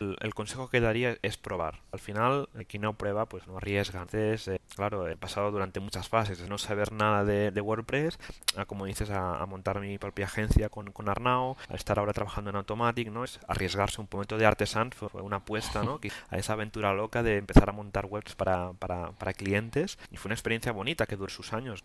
el, 0.00 0.34
consejo 0.34 0.68
que 0.68 0.80
daría 0.80 1.16
es 1.22 1.36
probar. 1.36 1.80
Al 1.92 1.98
final, 1.98 2.48
quien 2.68 2.82
no 2.82 2.94
prueba, 2.94 3.26
pues 3.26 3.46
no 3.46 3.56
arriesga. 3.56 4.02
Entonces, 4.02 4.48
eh, 4.48 4.60
claro, 4.74 5.08
he 5.08 5.16
pasado 5.16 5.50
durante 5.50 5.80
muchas 5.80 6.08
fases 6.08 6.38
de 6.38 6.48
no 6.48 6.58
saber 6.58 6.92
nada 6.92 7.24
de, 7.24 7.60
WordPress, 7.60 8.18
a, 8.56 8.64
como 8.66 8.86
dices, 8.86 9.10
a, 9.10 9.44
montar 9.46 9.80
mi 9.80 9.98
propia 9.98 10.26
agencia 10.26 10.68
con, 10.68 10.92
con, 10.92 11.08
Arnau, 11.08 11.56
a 11.68 11.74
estar 11.74 11.98
ahora 11.98 12.12
trabajando 12.12 12.50
en 12.50 12.56
Automatic, 12.56 13.08
¿no? 13.08 13.24
Es 13.24 13.40
arriesgarse 13.48 14.00
un 14.00 14.08
momento 14.10 14.38
de 14.38 14.46
artesan, 14.46 14.90
fue 14.92 15.22
una 15.22 15.36
apuesta, 15.36 15.82
¿no? 15.82 16.00
A 16.30 16.36
esa 16.36 16.54
aventura 16.54 16.92
loca 16.92 17.22
de 17.22 17.36
empezar 17.36 17.68
a 17.68 17.72
montar 17.72 18.06
webs 18.06 18.34
para, 18.34 18.72
para, 18.72 19.12
para 19.12 19.32
clientes 19.32 19.98
y 20.10 20.16
fue 20.16 20.28
una 20.28 20.34
experiencia 20.34 20.72
bonita 20.72 21.06
que 21.06 21.16
duró 21.16 21.30
sus 21.30 21.52
años. 21.52 21.84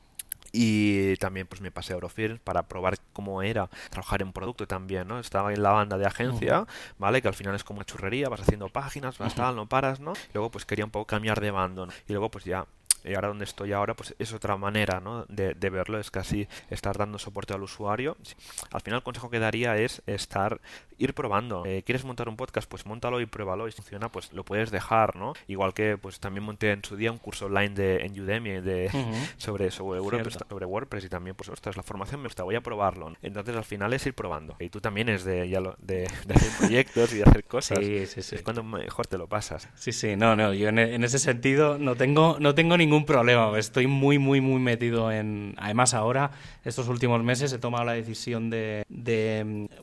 Y 0.52 1.16
también 1.18 1.47
pues 1.47 1.62
me 1.62 1.72
pasé 1.72 1.93
a 1.93 1.95
Eurofilm 1.95 2.39
para 2.39 2.64
probar 2.64 2.97
cómo 3.14 3.41
era 3.41 3.70
trabajar 3.89 4.22
en 4.22 4.34
producto 4.34 4.68
también, 4.68 5.08
¿no? 5.08 5.20
Estaba 5.20 5.54
en 5.54 5.62
la 5.62 5.72
banda 5.72 5.97
de 5.97 6.06
agencia, 6.06 6.66
¿vale? 6.97 7.22
Que 7.22 7.28
al 7.28 7.34
final 7.34 7.56
es 7.56 7.64
como 7.64 7.80
una 7.80 7.86
churrería, 7.86 8.30
vas 8.30 8.41
haciendo 8.41 8.70
páginas, 8.70 9.18
vas 9.18 9.36
tal, 9.36 9.56
no 9.56 9.68
paras, 9.68 10.00
¿no? 10.00 10.14
Luego 10.34 10.50
pues 10.50 10.66
quería 10.66 10.86
un 10.86 10.91
poco 10.91 11.06
cambiar 11.06 11.39
de 11.39 11.52
bando, 11.52 11.86
¿no? 11.86 11.93
Y 12.08 12.14
luego 12.14 12.30
pues 12.30 12.45
ya 12.45 12.66
y 13.04 13.14
ahora 13.14 13.30
donde 13.30 13.45
estoy 13.45 13.72
ahora, 13.74 13.95
pues 13.95 14.16
es 14.20 14.34
otra 14.34 14.58
manera 14.58 15.00
¿no? 15.00 15.26
de, 15.26 15.54
verlo, 15.70 16.00
es 16.00 16.12
casi 16.12 16.47
estar 16.70 16.97
dando 16.97 17.18
soporte 17.18 17.54
al 17.54 17.64
usuario. 17.64 18.18
Al 18.72 18.82
final 18.82 18.97
el 18.97 19.04
consejo 19.04 19.30
que 19.30 19.39
daría 19.39 19.78
es 19.78 20.02
estar, 20.06 20.60
ir 21.00 21.14
probando. 21.14 21.66
Eh, 21.66 21.84
¿Quieres 21.84 22.06
montar 22.06 22.30
un 22.30 22.36
podcast? 22.36 22.70
Pues 22.70 22.86
montalo 22.86 23.20
y 23.22 23.26
pruébalo 23.26 23.68
y 23.68 23.72
si 23.72 23.78
funciona, 23.78 24.10
pues 24.12 24.32
lo 24.34 24.43
puedes 24.43 24.70
dejar, 24.70 25.16
¿no? 25.16 25.34
Igual 25.47 25.74
que 25.74 25.97
pues 25.97 26.20
también 26.20 26.43
monté 26.43 26.72
en 26.72 26.84
su 26.84 26.95
día 26.95 27.12
un 27.12 27.18
curso 27.18 27.47
online 27.47 27.70
de, 27.70 28.06
en 28.06 28.20
Udemy 28.20 28.62
de, 28.62 28.89
sobre, 29.38 29.72
sobre, 29.72 30.00
WordPress, 30.00 30.38
sobre 30.47 30.66
WordPress 30.66 31.06
y 31.06 31.10
también, 31.10 31.36
pues 31.36 31.50
ostras, 31.50 31.78
la 31.78 31.84
formación 31.84 32.22
me 32.22 32.28
gusta, 32.28 32.43
voy 32.43 32.56
a 32.56 32.62
probarlo. 32.62 33.14
Entonces 33.22 33.56
al 33.56 33.66
final 33.66 33.93
es 33.93 34.06
ir 34.06 34.14
probando. 34.14 34.56
Y 34.60 34.70
tú 34.70 34.82
también 34.82 35.10
es 35.10 35.24
de, 35.24 35.50
ya 35.50 35.60
lo, 35.60 35.76
de, 35.82 36.06
hacer 36.06 36.52
proyectos 36.60 37.14
y 37.14 37.18
de 37.18 37.24
hacer 37.24 37.43
cosas. 37.45 37.80
Sí, 37.80 38.06
sí, 38.06 38.22
sí. 38.22 38.36
Es 38.36 38.41
cuando 38.41 38.64
mejor 38.64 39.08
te 39.08 39.18
lo 39.18 39.28
pasas. 39.28 39.70
Sí, 39.76 39.91
sí, 39.91 40.16
no, 40.16 40.36
no, 40.36 40.54
yo 40.54 40.70
en, 40.70 40.80
en 40.80 41.04
ese 41.04 41.20
sentido 41.20 41.78
no 41.78 41.95
tengo, 41.95 42.38
no 42.39 42.54
tengo 42.54 42.78
ningún 42.78 43.06
problema. 43.06 43.58
Estoy 43.58 43.88
muy, 43.88 44.20
muy, 44.20 44.41
muy 44.41 44.60
metido 44.60 45.12
en. 45.12 45.56
Además, 45.58 45.93
ahora, 45.93 46.32
estos 46.64 46.88
últimos 46.88 47.24
meses, 47.24 47.54
he 47.54 47.60
tomado 47.60 47.86
la 47.86 47.93
decisión 47.93 48.50
de. 48.50 48.86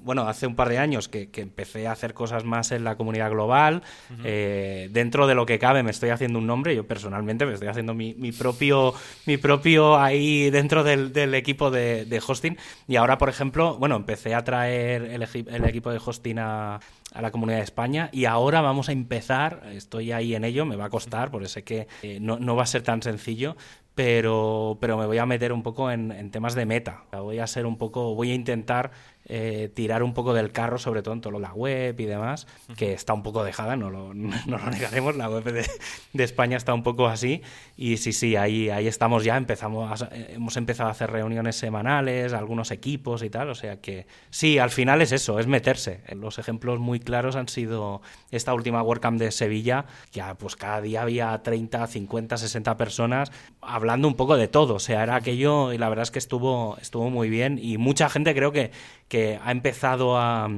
bueno, 0.03 0.29
hace 0.29 0.47
un 0.47 0.55
par 0.55 0.69
de 0.69 0.79
años 0.79 1.06
que, 1.09 1.29
empecé 1.37 1.87
a 1.87 1.93
hacer 1.93 2.15
cosas 2.15 2.45
más 2.45 2.73
en 2.73 2.85
la 2.85 2.97
comunidad 2.97 3.31
global. 3.31 3.83
Eh, 4.25 4.89
dentro 4.93 5.27
de 5.27 5.35
lo 5.35 5.47
que 5.47 5.59
cabe, 5.59 5.83
me 5.83 5.91
estoy 5.91 6.11
haciendo 6.11 6.39
un 6.39 6.47
nombre. 6.47 6.75
Yo 6.75 6.87
personalmente 6.87 7.47
me 7.47 7.55
estoy 7.55 7.69
haciendo 7.69 7.95
mi, 7.95 8.15
propio. 8.33 8.95
Mi 9.27 9.37
propio 9.37 9.99
ahí 9.99 10.51
dentro 10.51 10.85
del, 10.85 11.35
equipo 11.35 11.71
de, 11.71 12.23
hosting. 12.27 12.57
Y 12.89 12.97
ahora, 12.97 13.19
por 13.19 13.29
ejemplo, 13.29 13.77
bueno, 13.79 13.97
empecé 13.97 14.35
a 14.35 14.45
traer 14.45 15.03
el, 15.03 15.23
el 15.23 15.65
equipo 15.65 15.91
de 15.91 16.01
hosting 16.05 16.39
a, 16.39 16.81
a 17.17 17.23
la 17.23 17.31
Comunidad 17.31 17.59
de 17.59 17.65
España 17.65 18.11
y 18.13 18.27
ahora 18.27 18.61
vamos 18.61 18.89
a 18.89 18.93
empezar, 18.93 19.63
estoy 19.73 20.13
ahí 20.13 20.35
en 20.35 20.45
ello, 20.45 20.67
me 20.67 20.77
va 20.77 20.87
a 20.87 20.91
costar, 20.91 21.31
porque 21.31 21.49
sé 21.49 21.65
que 21.65 21.89
eh, 22.03 22.19
no, 22.21 22.39
no, 22.39 22.57
va 22.57 22.65
a 22.65 22.67
ser 22.67 22.83
tan 22.83 23.03
sencillo, 23.03 23.57
pero, 23.95 24.77
pero 24.81 24.99
me 24.99 25.07
voy 25.07 25.19
a 25.19 25.25
meter 25.25 25.53
un 25.53 25.63
poco 25.63 25.91
en, 25.91 26.13
en 26.13 26.31
temas 26.31 26.55
de 26.55 26.67
meta. 26.67 27.05
Voy 27.13 27.39
a 27.39 27.47
ser 27.47 27.65
un 27.65 27.79
poco, 27.79 28.15
voy 28.15 28.33
a 28.33 28.35
intentar 28.35 28.91
eh, 29.29 29.70
tirar 29.74 30.03
un 30.03 30.14
poco 30.14 30.35
del 30.35 30.53
carro, 30.53 30.79
sobre 30.79 31.03
todo 31.03 31.14
en 31.14 31.20
todo 31.20 31.41
la 31.41 31.53
web 31.53 31.99
y 31.99 32.05
demás, 32.05 32.47
que 32.77 32.93
está 32.93 33.12
un 33.12 33.24
poco 33.24 33.43
dejada, 33.43 33.74
no 33.74 33.91
lo, 33.91 34.14
no 34.14 34.37
lo 34.47 34.70
negaremos, 34.70 35.16
la 35.16 35.29
web 35.29 35.45
de, 35.45 35.66
de, 36.12 36.24
España 36.24 36.57
está 36.57 36.72
un 36.74 36.83
poco 36.83 37.09
así. 37.09 37.43
Y 37.77 37.97
sí, 37.97 38.12
sí, 38.12 38.37
ahí, 38.37 38.70
ahí 38.70 38.87
estamos 38.87 39.24
ya, 39.24 39.37
empezamos 39.37 40.05
hemos 40.29 40.57
empezado 40.57 40.89
a 40.89 40.93
hacer 40.93 41.11
reuniones 41.11 41.57
semanales, 41.57 42.33
algunos 42.33 42.70
equipos 42.70 43.22
y 43.22 43.31
tal, 43.31 43.51
o 43.51 43.55
sea 43.55 43.81
que 43.81 44.07
sí, 44.31 44.59
al 44.59 44.70
final 44.70 45.03
es 45.03 45.12
eso, 45.12 45.39
es 45.41 45.47
meterse. 45.47 46.03
Los 46.14 46.39
ejemplos 46.39 46.79
muy 46.79 47.01
claros 47.01 47.37
han 47.37 47.49
sido 47.49 48.03
esta 48.31 48.55
última 48.55 48.83
WordCamp 48.83 49.18
de 49.18 49.31
Sevilla, 49.33 49.87
que 50.12 50.22
pues 50.39 50.57
cada 50.57 50.81
día 50.81 51.03
había 51.03 51.37
30, 51.43 51.87
50, 51.87 52.37
60 52.37 52.77
personas 52.77 53.33
hablando 53.61 54.09
un 54.09 54.14
poco 54.14 54.37
de 54.37 54.49
todo, 54.49 54.74
o 54.74 54.79
sea, 54.79 55.03
era 55.03 55.16
aquello 55.16 55.72
y 55.72 55.79
la 55.79 55.89
verdad 55.89 56.05
es 56.05 56.11
que 56.11 56.18
estuvo, 56.18 56.77
estuvo 56.81 57.11
muy 57.11 57.29
bien 57.29 57.59
y 57.61 57.79
mucha 57.79 58.09
gente 58.09 58.35
creo 58.35 58.53
que 58.53 58.70
que 59.09 59.39
ha 59.43 59.51
empezado 59.53 60.19
a, 60.19 60.49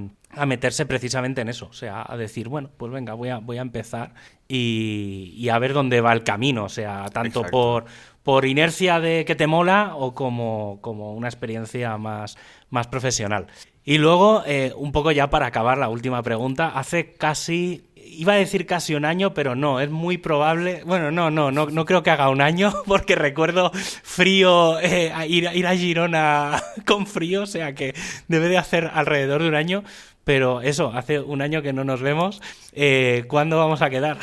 meterse 0.46 0.86
precisamente 0.86 1.40
en 1.40 1.48
eso, 1.48 1.66
o 1.66 1.72
sea, 1.72 2.04
a 2.06 2.16
decir, 2.16 2.48
bueno, 2.48 2.70
pues 2.76 2.92
venga, 2.92 3.14
voy 3.14 3.30
a, 3.30 3.38
voy 3.38 3.58
a 3.58 3.62
empezar 3.62 4.14
y, 4.46 5.48
a 5.50 5.58
ver 5.58 5.72
dónde 5.72 6.00
va 6.00 6.12
el 6.12 6.22
camino, 6.22 6.64
o 6.64 6.68
sea, 6.68 7.06
tanto 7.08 7.42
por, 7.44 7.86
por 8.22 8.44
inercia 8.44 9.00
de 9.00 9.24
que 9.24 9.34
te 9.34 9.46
mola 9.46 9.92
o 9.96 10.14
como, 10.14 10.78
como 10.80 11.14
una 11.14 11.28
experiencia 11.28 11.96
más, 11.96 12.36
más 12.70 12.86
profesional. 12.86 13.46
Y 13.84 13.96
luego, 13.96 14.42
eh, 14.46 14.74
un 14.76 14.92
poco 14.92 15.12
ya 15.12 15.30
para 15.30 15.46
acabar 15.46 15.78
la 15.78 15.88
última 15.88 16.22
pregunta, 16.22 16.68
hace 16.68 17.14
casi 17.14 17.87
iba 18.12 18.34
a 18.34 18.36
decir 18.36 18.66
casi 18.66 18.94
un 18.94 19.04
año, 19.04 19.34
pero 19.34 19.54
no, 19.54 19.80
es 19.80 19.90
muy 19.90 20.18
probable. 20.18 20.82
Bueno, 20.84 21.10
no, 21.10 21.30
no, 21.30 21.50
no, 21.50 21.66
no 21.66 21.84
creo 21.84 22.02
que 22.02 22.10
haga 22.10 22.30
un 22.30 22.40
año, 22.40 22.72
porque 22.86 23.14
recuerdo 23.14 23.70
frío, 23.72 24.78
eh, 24.80 25.12
ir, 25.28 25.48
ir 25.54 25.66
a 25.66 25.76
Girona 25.76 26.62
con 26.86 27.06
frío, 27.06 27.42
o 27.42 27.46
sea 27.46 27.74
que 27.74 27.94
debe 28.28 28.48
de 28.48 28.58
hacer 28.58 28.90
alrededor 28.92 29.42
de 29.42 29.48
un 29.48 29.54
año. 29.54 29.84
Pero 30.24 30.60
eso, 30.60 30.92
hace 30.94 31.20
un 31.20 31.40
año 31.40 31.62
que 31.62 31.72
no 31.72 31.84
nos 31.84 32.02
vemos. 32.02 32.42
Eh, 32.72 33.24
¿Cuándo 33.28 33.56
vamos 33.56 33.80
a 33.80 33.88
quedar? 33.88 34.18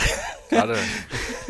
Claro. 0.50 0.76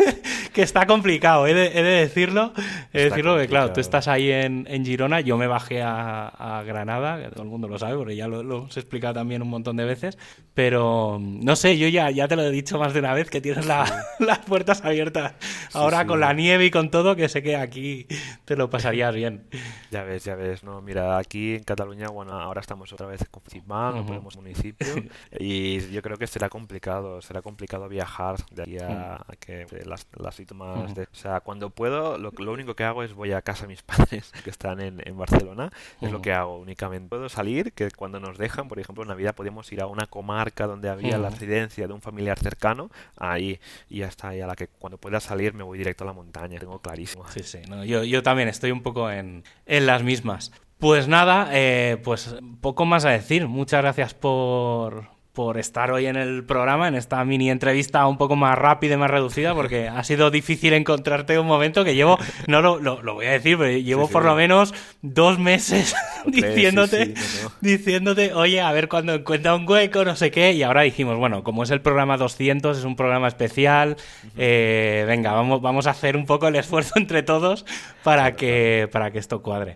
que 0.56 0.62
está 0.62 0.88
complicado, 0.88 1.46
he 1.48 1.54
de, 1.54 1.70
decirlo. 1.84 2.54
He 2.94 3.00
de 3.00 3.10
decirlo 3.10 3.38
que, 3.38 3.48
claro, 3.48 3.74
tú 3.74 3.82
estás 3.82 4.08
ahí 4.08 4.32
en, 4.32 4.86
Girona, 4.86 5.20
yo 5.20 5.38
me 5.38 5.48
bajé 5.48 5.82
a, 5.84 6.64
Granada, 6.66 7.22
que 7.22 7.30
todo 7.30 7.44
el 7.44 7.50
mundo 7.50 7.68
lo 7.68 7.78
sabe, 7.78 7.98
porque 7.98 8.16
ya 8.16 8.30
lo, 8.30 8.42
lo 8.42 8.60
hemos 8.60 8.78
explicado 8.78 9.16
también 9.16 9.42
un 9.42 9.50
montón 9.50 9.76
de 9.76 9.84
veces. 9.84 10.18
Pero 10.54 11.20
no 11.20 11.58
sé, 11.58 11.78
yo 11.78 11.90
ya, 11.90 12.10
ya 12.10 12.30
te 12.30 12.38
lo 12.38 12.44
he 12.44 12.52
dicho 12.52 12.80
más 12.80 12.94
de 12.94 13.00
una 13.00 13.14
vez 13.14 13.30
que 13.30 13.42
tienes 13.42 13.66
las 14.20 14.40
puertas 14.48 14.84
abiertas. 14.86 15.36
Ahora 15.74 16.08
con 16.08 16.22
la 16.22 16.32
nieve 16.32 16.66
y 16.66 16.72
con 16.72 16.90
todo, 16.90 17.18
que 17.18 17.28
sé 17.28 17.44
que 17.44 17.58
aquí 17.58 18.08
te 18.46 18.56
lo 18.56 18.70
pasarías 18.70 19.14
bien. 19.14 19.50
Ya 19.92 20.04
ves, 20.04 20.24
ya 20.24 20.36
ves, 20.36 20.64
¿no? 20.64 20.82
Mira, 20.82 21.18
aquí 21.18 21.56
en 21.56 21.64
Cataluña, 21.64 22.08
bueno, 22.08 22.40
ahora 22.40 22.62
estamos 22.62 22.94
otra 22.94 23.08
vez 23.08 23.26
con 23.30 23.44
Fitman, 23.44 23.96
no 23.96 24.06
podemos 24.06 24.38
municipio, 24.38 24.88
y 25.40 25.92
yo 25.92 26.02
creo 26.02 26.18
que 26.18 26.28
será 26.28 26.48
complicado, 26.48 27.22
será 27.22 27.42
complicado 27.42 27.90
viajar 27.90 28.38
de 28.52 28.64
aquí 28.64 28.78
a, 28.78 29.26
que 29.40 29.66
las, 29.86 30.08
las 30.18 30.40
más 30.54 30.94
de, 30.94 31.04
o 31.04 31.16
sea, 31.16 31.40
cuando 31.40 31.70
puedo, 31.70 32.18
lo, 32.18 32.32
lo, 32.32 32.52
único 32.52 32.76
que 32.76 32.84
hago 32.84 33.04
es 33.04 33.14
voy 33.14 33.32
a 33.32 33.42
casa 33.42 33.64
de 33.64 33.70
mis 33.70 33.82
padres 33.84 34.32
que 34.44 34.50
están 34.50 34.82
en, 34.82 35.02
en 35.06 35.18
Barcelona, 35.18 35.72
es 36.02 36.12
lo 36.12 36.22
que 36.22 36.34
hago 36.34 36.58
únicamente. 36.60 37.10
Puedo 37.10 37.30
salir, 37.30 37.74
que 37.74 37.90
cuando 37.92 38.20
nos 38.20 38.38
dejan, 38.38 38.68
por 38.68 38.80
ejemplo, 38.80 39.04
en 39.04 39.10
Navidad 39.10 39.36
podemos 39.36 39.72
ir 39.72 39.82
a 39.82 39.88
una 39.88 40.06
comarca 40.08 40.68
donde 40.68 40.90
había 40.90 41.18
la 41.18 41.30
residencia 41.30 41.88
de 41.88 41.94
un 41.94 42.02
familiar 42.02 42.38
cercano, 42.38 42.90
ahí, 43.18 43.60
y 43.90 44.00
ya 44.00 44.08
está, 44.08 44.36
y 44.36 44.42
a 44.42 44.48
la 44.48 44.56
que 44.56 44.68
cuando 44.68 44.98
pueda 44.98 45.20
salir 45.20 45.54
me 45.54 45.64
voy 45.64 45.78
directo 45.78 46.04
a 46.04 46.08
la 46.08 46.14
montaña, 46.14 46.60
tengo 46.60 46.80
clarísimo. 46.80 47.26
Sí, 47.30 47.44
sí, 47.44 47.60
no, 47.68 47.84
yo, 47.84 48.04
yo 48.04 48.22
también 48.24 48.50
estoy 48.50 48.72
un 48.72 48.84
poco 48.84 49.10
en, 49.10 49.44
en 49.66 49.86
las 49.86 50.04
mismas. 50.04 50.52
Pues 50.78 51.08
nada, 51.08 51.50
eh, 51.54 51.98
pues 52.04 52.36
poco 52.60 52.86
más 52.86 53.06
a 53.06 53.10
decir. 53.10 53.48
Muchas 53.48 53.82
gracias 53.82 54.14
por, 54.14 55.08
por 55.36 55.60
estar 55.60 55.92
hoy 55.92 56.08
en 56.08 56.16
el 56.16 56.44
programa, 56.46 56.88
en 56.88 56.96
esta 56.96 57.24
mini 57.26 57.52
entrevista 57.52 58.08
un 58.08 58.18
poco 58.18 58.36
más 58.36 58.58
rápida 58.58 58.96
y 58.96 58.98
más 58.98 59.12
reducida, 59.12 59.54
porque 59.54 59.88
ha 59.90 60.04
sido 60.04 60.32
difícil 60.32 60.74
encontrarte 60.74 61.38
un 61.38 61.46
momento 61.46 61.84
que 61.84 61.94
llevo, 61.94 62.18
no 62.48 62.62
lo, 62.62 62.80
lo, 62.80 63.14
voy 63.14 63.28
a 63.28 63.32
decir, 63.32 63.58
pero 63.58 63.78
llevo 63.78 64.08
por 64.08 64.26
lo 64.26 64.34
menos 64.34 64.74
dos 65.02 65.38
meses 65.38 65.94
diciéndote, 66.26 67.14
diciéndote, 67.62 68.34
oye, 68.34 68.62
a 68.62 68.72
ver 68.72 68.88
cuando 68.88 69.14
encuentra 69.14 69.54
un 69.54 69.70
hueco, 69.70 70.06
no 70.06 70.16
sé 70.16 70.32
qué, 70.32 70.54
y 70.54 70.64
ahora 70.64 70.82
dijimos, 70.82 71.18
bueno, 71.18 71.44
como 71.44 71.64
es 71.64 71.70
el 71.70 71.82
programa 71.82 72.18
200, 72.18 72.78
es 72.78 72.84
un 72.86 72.96
programa 72.96 73.28
especial, 73.28 73.98
eh, 74.38 75.04
venga, 75.06 75.34
vamos, 75.34 75.62
vamos 75.62 75.86
a 75.86 75.92
hacer 75.92 76.16
un 76.16 76.26
poco 76.26 76.48
el 76.48 76.56
esfuerzo 76.56 76.94
entre 77.00 77.22
todos 77.22 77.66
para 78.04 78.36
que, 78.38 78.88
para 78.92 79.12
que 79.12 79.20
esto 79.20 79.42
cuadre. 79.42 79.76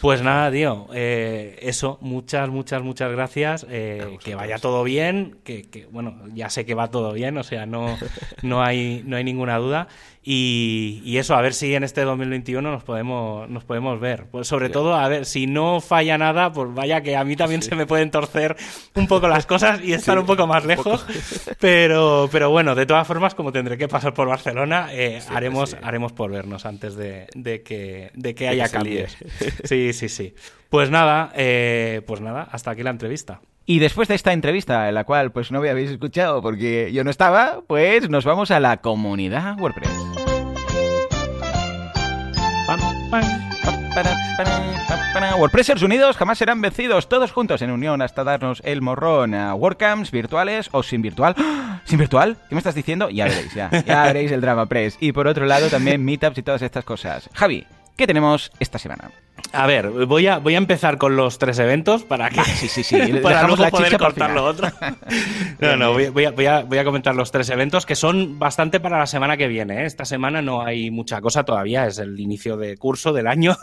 Pues 0.00 0.22
nada, 0.22 0.52
tío, 0.52 0.86
eh, 0.94 1.58
eso, 1.62 1.98
muchas, 2.00 2.48
muchas, 2.48 2.82
muchas 2.82 3.10
gracias, 3.10 3.66
eh, 3.68 4.16
que 4.22 4.36
vaya 4.36 4.58
todo 4.58 4.84
bien 4.84 4.99
que, 5.44 5.88
bueno, 5.90 6.22
ya 6.34 6.50
sé 6.50 6.64
que 6.64 6.74
va 6.74 6.90
todo 6.90 7.12
bien, 7.12 7.36
o 7.38 7.42
sea, 7.42 7.66
no, 7.66 7.96
no, 8.42 8.62
hay, 8.62 9.02
no 9.06 9.16
hay 9.16 9.24
ninguna 9.24 9.58
duda. 9.58 9.88
Y, 10.22 11.16
eso, 11.16 11.34
a 11.34 11.40
ver 11.40 11.54
si 11.54 11.74
en 11.74 11.82
este 11.82 12.02
2021 12.02 12.70
nos 12.70 12.84
podemos, 12.84 13.48
nos 13.48 13.64
podemos 13.64 13.98
ver. 14.00 14.26
Pues 14.30 14.46
sobre 14.48 14.68
todo, 14.68 14.94
a 14.94 15.08
ver, 15.08 15.24
si 15.24 15.46
no 15.46 15.80
falla 15.80 16.18
nada, 16.18 16.52
pues 16.52 16.72
vaya 16.74 17.00
que 17.00 17.16
a 17.16 17.24
mí 17.24 17.36
también 17.36 17.62
se 17.62 17.74
me 17.74 17.86
pueden 17.86 18.10
torcer 18.10 18.54
un 18.94 19.06
poco 19.06 19.28
las 19.28 19.46
cosas 19.46 19.82
y 19.82 19.94
estar 19.94 20.18
un 20.18 20.26
poco 20.26 20.46
más 20.46 20.64
lejos. 20.66 21.06
Pero, 21.60 22.28
pero 22.32 22.50
bueno, 22.50 22.74
de 22.74 22.86
todas 22.86 23.06
formas, 23.06 23.34
como 23.34 23.52
tendré 23.52 23.76
que 23.76 23.88
pasar 23.88 24.14
por 24.14 24.28
Barcelona, 24.28 24.88
eh, 24.92 25.20
haremos, 25.28 25.76
haremos 25.82 26.12
por 26.12 26.30
vernos 26.30 26.64
antes 26.64 26.94
de, 26.96 27.26
que, 27.64 28.10
de 28.14 28.34
que 28.34 28.48
haya 28.48 28.68
cambios. 28.68 29.16
Sí, 29.64 29.92
sí, 29.92 30.08
sí. 30.08 30.34
Pues 30.68 30.90
nada, 30.90 31.32
eh, 31.34 32.02
pues 32.06 32.20
nada, 32.20 32.48
hasta 32.50 32.70
aquí 32.70 32.82
la 32.82 32.90
entrevista. 32.90 33.40
Y 33.70 33.78
después 33.78 34.08
de 34.08 34.16
esta 34.16 34.32
entrevista, 34.32 34.88
en 34.88 34.96
la 34.96 35.04
cual 35.04 35.30
pues 35.30 35.52
no 35.52 35.60
me 35.60 35.70
habéis 35.70 35.90
escuchado 35.90 36.42
porque 36.42 36.90
yo 36.92 37.04
no 37.04 37.10
estaba, 37.10 37.60
pues 37.68 38.10
nos 38.10 38.24
vamos 38.24 38.50
a 38.50 38.58
la 38.58 38.78
comunidad 38.78 39.60
WordPress. 39.60 39.88
WordPressers 45.38 45.82
unidos 45.82 46.16
jamás 46.16 46.38
serán 46.38 46.60
vencidos, 46.60 47.08
todos 47.08 47.30
juntos 47.30 47.62
en 47.62 47.70
unión 47.70 48.02
hasta 48.02 48.24
darnos 48.24 48.60
el 48.64 48.82
morrón 48.82 49.34
a 49.34 49.54
WordCamps 49.54 50.10
virtuales 50.10 50.68
o 50.72 50.82
sin 50.82 51.00
virtual. 51.00 51.36
¡Ah! 51.38 51.80
¿Sin 51.84 52.00
virtual? 52.00 52.38
¿Qué 52.48 52.56
me 52.56 52.58
estás 52.58 52.74
diciendo? 52.74 53.08
Ya 53.08 53.26
veréis, 53.26 53.54
ya. 53.54 53.70
Ya 53.86 54.02
veréis 54.02 54.32
el 54.32 54.40
Drama 54.40 54.66
Press. 54.66 54.98
Y 54.98 55.12
por 55.12 55.28
otro 55.28 55.46
lado 55.46 55.68
también 55.68 56.04
meetups 56.04 56.38
y 56.38 56.42
todas 56.42 56.62
estas 56.62 56.84
cosas. 56.84 57.30
Javi, 57.34 57.64
¿qué 57.96 58.08
tenemos 58.08 58.50
esta 58.58 58.80
semana? 58.80 59.12
A 59.52 59.66
ver, 59.66 59.90
voy 59.90 60.26
a, 60.26 60.38
voy 60.38 60.54
a 60.54 60.58
empezar 60.58 60.96
con 60.96 61.16
los 61.16 61.38
tres 61.38 61.58
eventos 61.58 62.04
para 62.04 62.30
que. 62.30 62.42
sí, 62.44 62.68
sí, 62.68 62.82
sí. 62.84 62.96
para 63.22 63.46
luego 63.46 63.68
poder 63.68 63.98
cortar 63.98 64.30
lo 64.30 64.44
otro. 64.44 64.68
no, 65.58 65.76
no, 65.76 65.92
voy, 65.92 66.04
a, 66.24 66.30
voy, 66.30 66.46
a, 66.46 66.62
voy, 66.62 66.78
a, 66.78 66.84
comentar 66.84 67.14
los 67.14 67.32
tres 67.32 67.50
eventos 67.50 67.84
que 67.84 67.96
son 67.96 68.38
bastante 68.38 68.78
para 68.78 68.98
la 68.98 69.06
semana 69.06 69.36
que 69.36 69.48
viene. 69.48 69.82
¿eh? 69.82 69.86
Esta 69.86 70.04
semana 70.04 70.40
no 70.40 70.62
hay 70.62 70.90
mucha 70.90 71.20
cosa 71.20 71.44
todavía, 71.44 71.86
es 71.86 71.98
el 71.98 72.20
inicio 72.20 72.56
de 72.56 72.76
curso 72.76 73.12
del 73.12 73.26
año. 73.26 73.56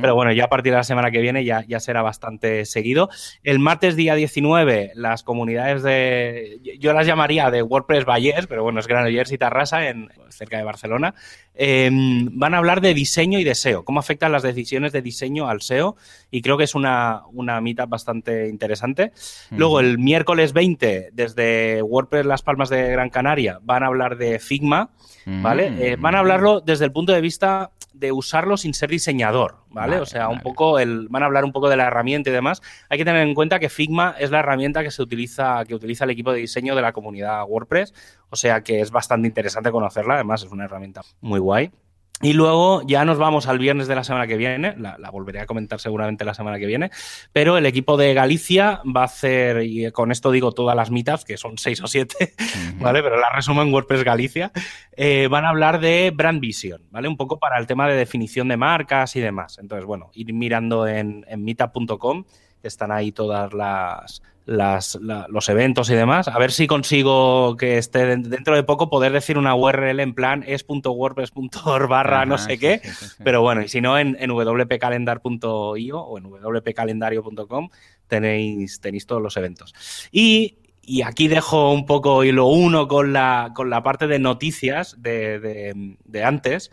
Pero 0.00 0.14
bueno, 0.14 0.32
ya 0.32 0.44
a 0.44 0.48
partir 0.48 0.72
de 0.72 0.78
la 0.78 0.84
semana 0.84 1.10
que 1.10 1.20
viene 1.20 1.44
ya, 1.44 1.64
ya 1.68 1.78
será 1.78 2.02
bastante 2.02 2.64
seguido. 2.64 3.08
El 3.44 3.60
martes, 3.60 3.94
día 3.94 4.14
19, 4.14 4.92
las 4.94 5.22
comunidades 5.22 5.82
de. 5.82 6.60
Yo 6.80 6.92
las 6.92 7.06
llamaría 7.06 7.50
de 7.50 7.62
WordPress 7.62 8.04
Vallés, 8.04 8.46
pero 8.46 8.62
bueno, 8.62 8.80
es 8.80 8.86
Granollers 8.86 9.30
y 9.32 9.38
Tarrasa, 9.38 9.88
en, 9.88 10.08
cerca 10.30 10.56
de 10.56 10.64
Barcelona. 10.64 11.14
Em, 11.54 12.28
van 12.32 12.54
a 12.54 12.58
hablar 12.58 12.80
de 12.80 12.94
diseño 12.94 13.38
y 13.38 13.44
deseo, 13.44 13.84
cómo 13.84 14.00
afectan 14.00 14.32
las 14.32 14.42
decisiones 14.42 14.92
de 14.92 15.02
diseño 15.02 15.09
al 15.48 15.62
SEO 15.62 15.96
y 16.30 16.42
creo 16.42 16.56
que 16.56 16.64
es 16.64 16.74
una, 16.74 17.22
una 17.32 17.60
meetup 17.60 17.88
bastante 17.88 18.48
interesante. 18.48 19.12
Luego 19.50 19.80
el 19.80 19.98
miércoles 19.98 20.52
20 20.52 21.10
desde 21.12 21.82
WordPress 21.82 22.26
Las 22.26 22.42
Palmas 22.42 22.68
de 22.68 22.90
Gran 22.90 23.10
Canaria 23.10 23.58
van 23.62 23.82
a 23.82 23.86
hablar 23.86 24.16
de 24.16 24.38
Figma, 24.38 24.90
¿vale? 25.26 25.70
Mm. 25.70 25.82
Eh, 25.82 25.96
van 25.96 26.14
a 26.14 26.20
hablarlo 26.20 26.60
desde 26.60 26.84
el 26.84 26.92
punto 26.92 27.12
de 27.12 27.20
vista 27.20 27.72
de 27.92 28.12
usarlo 28.12 28.56
sin 28.56 28.72
ser 28.72 28.90
diseñador, 28.90 29.58
¿vale? 29.68 30.00
o 30.00 30.06
sea, 30.06 30.28
un 30.28 30.40
poco 30.40 30.78
el, 30.78 31.08
van 31.08 31.22
a 31.22 31.26
hablar 31.26 31.44
un 31.44 31.52
poco 31.52 31.68
de 31.68 31.76
la 31.76 31.86
herramienta 31.86 32.30
y 32.30 32.32
demás. 32.32 32.62
Hay 32.88 32.98
que 32.98 33.04
tener 33.04 33.26
en 33.26 33.34
cuenta 33.34 33.58
que 33.58 33.68
Figma 33.68 34.14
es 34.18 34.30
la 34.30 34.40
herramienta 34.40 34.82
que 34.82 34.90
se 34.90 35.02
utiliza, 35.02 35.64
que 35.66 35.74
utiliza 35.74 36.04
el 36.04 36.10
equipo 36.10 36.32
de 36.32 36.40
diseño 36.40 36.74
de 36.74 36.82
la 36.82 36.92
comunidad 36.92 37.44
WordPress, 37.46 37.92
o 38.30 38.36
sea 38.36 38.62
que 38.62 38.80
es 38.80 38.90
bastante 38.90 39.28
interesante 39.28 39.70
conocerla, 39.70 40.14
además 40.14 40.42
es 40.42 40.50
una 40.50 40.64
herramienta 40.64 41.02
muy 41.20 41.40
guay. 41.40 41.70
Y 42.22 42.34
luego 42.34 42.82
ya 42.86 43.06
nos 43.06 43.16
vamos 43.16 43.46
al 43.46 43.58
viernes 43.58 43.88
de 43.88 43.94
la 43.94 44.04
semana 44.04 44.26
que 44.26 44.36
viene, 44.36 44.74
la, 44.76 45.10
volveré 45.10 45.40
a 45.40 45.46
comentar 45.46 45.80
seguramente 45.80 46.24
la 46.24 46.34
semana 46.34 46.58
que 46.58 46.66
viene, 46.66 46.90
pero 47.32 47.56
el 47.56 47.64
equipo 47.64 47.96
de 47.96 48.12
Galicia 48.12 48.82
va 48.84 49.02
a 49.02 49.04
hacer, 49.04 49.62
y 49.62 49.90
con 49.90 50.12
esto 50.12 50.30
digo 50.30 50.52
todas 50.52 50.76
las 50.76 50.90
meetups, 50.90 51.24
que 51.24 51.38
son 51.38 51.56
seis 51.56 51.80
o 51.82 51.86
siete, 51.86 52.34
¿vale? 52.78 53.02
Pero 53.02 53.18
la 53.18 53.30
resumo 53.30 53.62
en 53.62 53.72
WordPress 53.72 54.04
Galicia, 54.04 54.52
eh, 54.92 55.28
van 55.30 55.46
a 55.46 55.48
hablar 55.48 55.80
de 55.80 56.12
Brand 56.14 56.40
Vision, 56.40 56.82
¿vale? 56.90 57.08
Un 57.08 57.16
poco 57.16 57.38
para 57.38 57.58
el 57.58 57.66
tema 57.66 57.88
de 57.88 57.94
definición 57.94 58.48
de 58.48 58.58
marcas 58.58 59.16
y 59.16 59.20
demás. 59.20 59.58
Entonces, 59.58 59.86
bueno, 59.86 60.10
ir 60.12 60.30
mirando 60.34 60.86
en, 60.86 61.24
en 61.26 61.42
meetup.com, 61.42 62.24
están 62.62 62.92
ahí 62.92 63.12
todas 63.12 63.54
las, 63.54 64.22
las, 64.46 64.98
los 65.00 65.48
eventos 65.48 65.90
y 65.90 65.94
demás. 65.94 66.28
A 66.28 66.38
ver 66.38 66.52
si 66.52 66.66
consigo 66.66 67.56
que 67.56 67.78
esté 67.78 68.16
dentro 68.16 68.54
de 68.54 68.62
poco 68.62 68.90
poder 68.90 69.12
decir 69.12 69.38
una 69.38 69.54
URL 69.54 70.00
en 70.00 70.14
plan 70.14 70.44
es.wordpress.org 70.46 71.88
barra 71.88 72.26
no 72.26 72.38
sé 72.38 72.58
qué. 72.58 72.82
pero 73.24 73.42
bueno, 73.42 73.62
y 73.62 73.68
si 73.68 73.80
no, 73.80 73.98
en, 73.98 74.16
en 74.20 74.30
wpcalendar.io 74.30 76.00
o 76.00 76.18
en 76.18 76.24
wpcalendario.com 76.24 77.68
tenéis, 78.06 78.80
tenéis 78.80 79.06
todos 79.06 79.22
los 79.22 79.36
eventos. 79.36 79.74
Y 80.10 80.56
y 80.82 81.02
aquí 81.02 81.28
dejo 81.28 81.72
un 81.72 81.86
poco 81.86 82.24
y 82.24 82.32
lo 82.32 82.46
uno 82.46 82.88
con 82.88 83.12
la, 83.12 83.52
con 83.54 83.70
la 83.70 83.82
parte 83.82 84.08
de 84.08 84.18
noticias 84.18 84.96
de, 85.00 85.38
de, 85.38 85.96
de, 86.04 86.24
antes. 86.24 86.72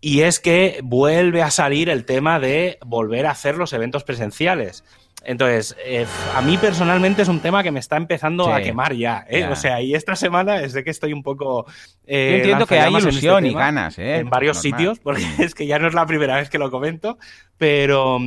Y 0.00 0.20
es 0.22 0.40
que 0.40 0.80
vuelve 0.82 1.42
a 1.42 1.50
salir 1.50 1.90
el 1.90 2.06
tema 2.06 2.40
de 2.40 2.78
volver 2.84 3.26
a 3.26 3.32
hacer 3.32 3.58
los 3.58 3.74
eventos 3.74 4.04
presenciales. 4.04 4.84
Entonces, 5.24 5.76
eh, 5.84 6.06
a 6.34 6.42
mí 6.42 6.58
personalmente 6.58 7.22
es 7.22 7.28
un 7.28 7.40
tema 7.40 7.62
que 7.62 7.70
me 7.70 7.80
está 7.80 7.96
empezando 7.96 8.52
a 8.52 8.60
quemar 8.60 8.94
ya, 8.94 9.24
¿eh? 9.28 9.46
O 9.46 9.56
sea, 9.56 9.80
y 9.80 9.94
esta 9.94 10.16
semana 10.16 10.60
es 10.60 10.72
de 10.72 10.82
que 10.82 10.90
estoy 10.90 11.12
un 11.12 11.22
poco... 11.22 11.66
Eh, 12.06 12.28
Yo 12.30 12.36
entiendo 12.38 12.66
que 12.66 12.80
hay 12.80 12.94
este 12.94 13.08
ilusión 13.08 13.46
y 13.46 13.54
ganas, 13.54 13.98
¿eh? 13.98 14.16
En 14.16 14.30
varios 14.30 14.58
sitios, 14.58 14.98
porque 14.98 15.22
mm. 15.22 15.42
es 15.42 15.54
que 15.54 15.66
ya 15.66 15.78
no 15.78 15.88
es 15.88 15.94
la 15.94 16.06
primera 16.06 16.36
vez 16.36 16.50
que 16.50 16.58
lo 16.58 16.70
comento, 16.70 17.18
pero, 17.62 18.18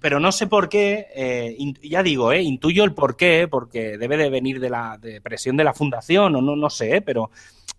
pero 0.00 0.20
no 0.20 0.30
sé 0.30 0.46
por 0.46 0.68
qué, 0.68 1.08
eh, 1.16 1.56
ya 1.82 2.04
digo, 2.04 2.32
eh, 2.32 2.42
intuyo 2.42 2.84
el 2.84 2.92
por 2.92 3.16
qué, 3.16 3.48
porque 3.50 3.98
debe 3.98 4.16
de 4.16 4.30
venir 4.30 4.60
de 4.60 4.70
la 4.70 4.98
de 4.98 5.20
presión 5.20 5.56
de 5.56 5.64
la 5.64 5.74
fundación 5.74 6.36
o 6.36 6.40
no, 6.40 6.54
no 6.54 6.70
sé, 6.70 7.00
pero 7.00 7.30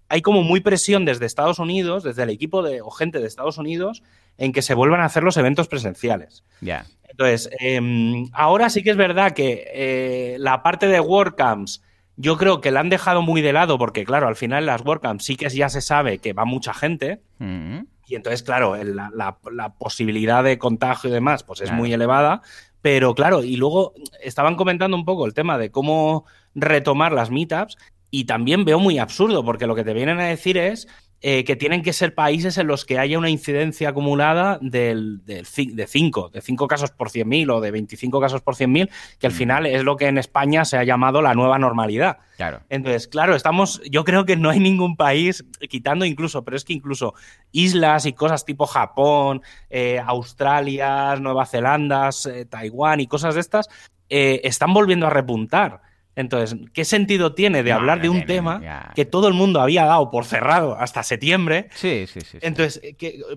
hay 0.09 0.21
como 0.21 0.43
muy 0.43 0.59
presión 0.59 1.05
desde 1.05 1.25
Estados 1.25 1.59
Unidos, 1.59 2.03
desde 2.03 2.23
el 2.23 2.29
equipo 2.29 2.61
de, 2.61 2.81
o 2.81 2.91
gente 2.91 3.19
de 3.19 3.27
Estados 3.27 3.57
Unidos, 3.57 4.03
en 4.37 4.51
que 4.51 4.61
se 4.61 4.73
vuelvan 4.73 5.01
a 5.01 5.05
hacer 5.05 5.23
los 5.23 5.37
eventos 5.37 5.67
presenciales. 5.67 6.43
Ya. 6.61 6.85
Entonces, 7.07 7.49
em, 7.59 8.29
ahora 8.33 8.69
sí 8.69 8.83
que 8.83 8.89
es 8.89 8.97
verdad 8.97 9.31
que 9.31 9.65
eh, 9.73 10.35
la 10.39 10.63
parte 10.63 10.87
de 10.87 10.99
WordCamps 10.99 11.81
yo 12.17 12.37
creo 12.37 12.61
que 12.61 12.71
la 12.71 12.79
han 12.79 12.89
dejado 12.89 13.21
muy 13.21 13.41
de 13.41 13.53
lado 13.53 13.77
porque, 13.77 14.05
claro, 14.05 14.27
al 14.27 14.35
final 14.35 14.65
las 14.65 14.81
WordCamps 14.81 15.23
sí 15.23 15.35
que 15.35 15.49
ya 15.49 15.69
se 15.69 15.81
sabe 15.81 16.19
que 16.19 16.33
va 16.33 16.45
mucha 16.45 16.73
gente. 16.73 17.21
Mm. 17.39 17.79
Y 18.07 18.15
entonces, 18.15 18.43
claro, 18.43 18.75
la, 18.75 19.73
posibilidad 19.77 20.43
de 20.43 20.57
contagio 20.57 21.09
y 21.09 21.13
demás, 21.13 21.43
pues 21.43 21.61
es 21.61 21.71
muy 21.71 21.91
elevada. 21.91 22.41
Pero 22.81 23.15
claro, 23.15 23.43
y 23.43 23.55
luego 23.55 23.93
estaban 24.21 24.55
comentando 24.55 24.95
un 24.95 25.05
poco 25.05 25.25
el 25.25 25.33
tema 25.33 25.57
de 25.57 25.71
cómo 25.71 26.25
retomar 26.53 27.11
las 27.13 27.31
meetups 27.31 27.77
y 28.11 28.25
también 28.25 28.63
veo 28.63 28.79
muy 28.79 28.99
absurdo 28.99 29.43
porque 29.43 29.65
lo 29.65 29.73
que 29.73 29.83
te 29.83 29.93
vienen 29.93 30.19
a 30.19 30.25
decir 30.25 30.57
es 30.57 30.87
eh, 31.27 31.43
que 31.43 31.55
tienen 31.55 31.81
que 31.81 31.91
ser 31.91 32.13
países 32.13 32.55
en 32.59 32.67
los 32.67 32.85
que 32.85 32.99
haya 32.99 33.17
una 33.17 33.31
incidencia 33.31 33.89
acumulada 33.89 34.59
del, 34.61 35.25
de 35.25 35.43
5, 35.43 36.29
de 36.29 36.39
5 36.39 36.67
casos 36.67 36.91
por 36.91 37.09
100.000 37.09 37.51
o 37.51 37.61
de 37.61 37.71
25 37.71 38.21
casos 38.21 38.43
por 38.43 38.53
100.000, 38.53 38.91
que 39.17 39.25
al 39.25 39.33
mm. 39.33 39.35
final 39.35 39.65
es 39.65 39.83
lo 39.83 39.97
que 39.97 40.05
en 40.05 40.19
España 40.19 40.65
se 40.65 40.77
ha 40.77 40.83
llamado 40.83 41.23
la 41.23 41.33
nueva 41.33 41.57
normalidad. 41.57 42.19
Claro. 42.37 42.61
Entonces, 42.69 43.07
claro, 43.07 43.33
estamos, 43.33 43.81
yo 43.89 44.03
creo 44.03 44.25
que 44.25 44.35
no 44.35 44.51
hay 44.51 44.59
ningún 44.59 44.97
país, 44.97 45.43
quitando 45.67 46.05
incluso, 46.05 46.45
pero 46.45 46.57
es 46.57 46.63
que 46.63 46.73
incluso 46.73 47.15
islas 47.51 48.05
y 48.05 48.13
cosas 48.13 48.45
tipo 48.45 48.67
Japón, 48.67 49.41
eh, 49.71 49.99
Australia, 50.05 51.15
Nueva 51.15 51.47
Zelanda, 51.47 52.11
eh, 52.31 52.45
Taiwán 52.45 52.99
y 52.99 53.07
cosas 53.07 53.33
de 53.33 53.41
estas, 53.41 53.67
están 54.09 54.75
volviendo 54.75 55.07
a 55.07 55.09
repuntar. 55.09 55.81
Entonces, 56.15 56.57
¿qué 56.73 56.85
sentido 56.85 57.33
tiene 57.33 57.61
de 57.63 57.71
hablar 57.71 58.01
de 58.01 58.09
un 58.09 58.25
tema 58.25 58.91
que 58.95 59.05
todo 59.05 59.27
el 59.27 59.33
mundo 59.33 59.59
había 59.59 59.85
dado 59.85 60.09
por 60.09 60.25
cerrado 60.25 60.77
hasta 60.79 61.03
septiembre? 61.03 61.69
Sí, 61.75 62.05
sí, 62.07 62.21
sí. 62.21 62.37
Entonces, 62.41 62.81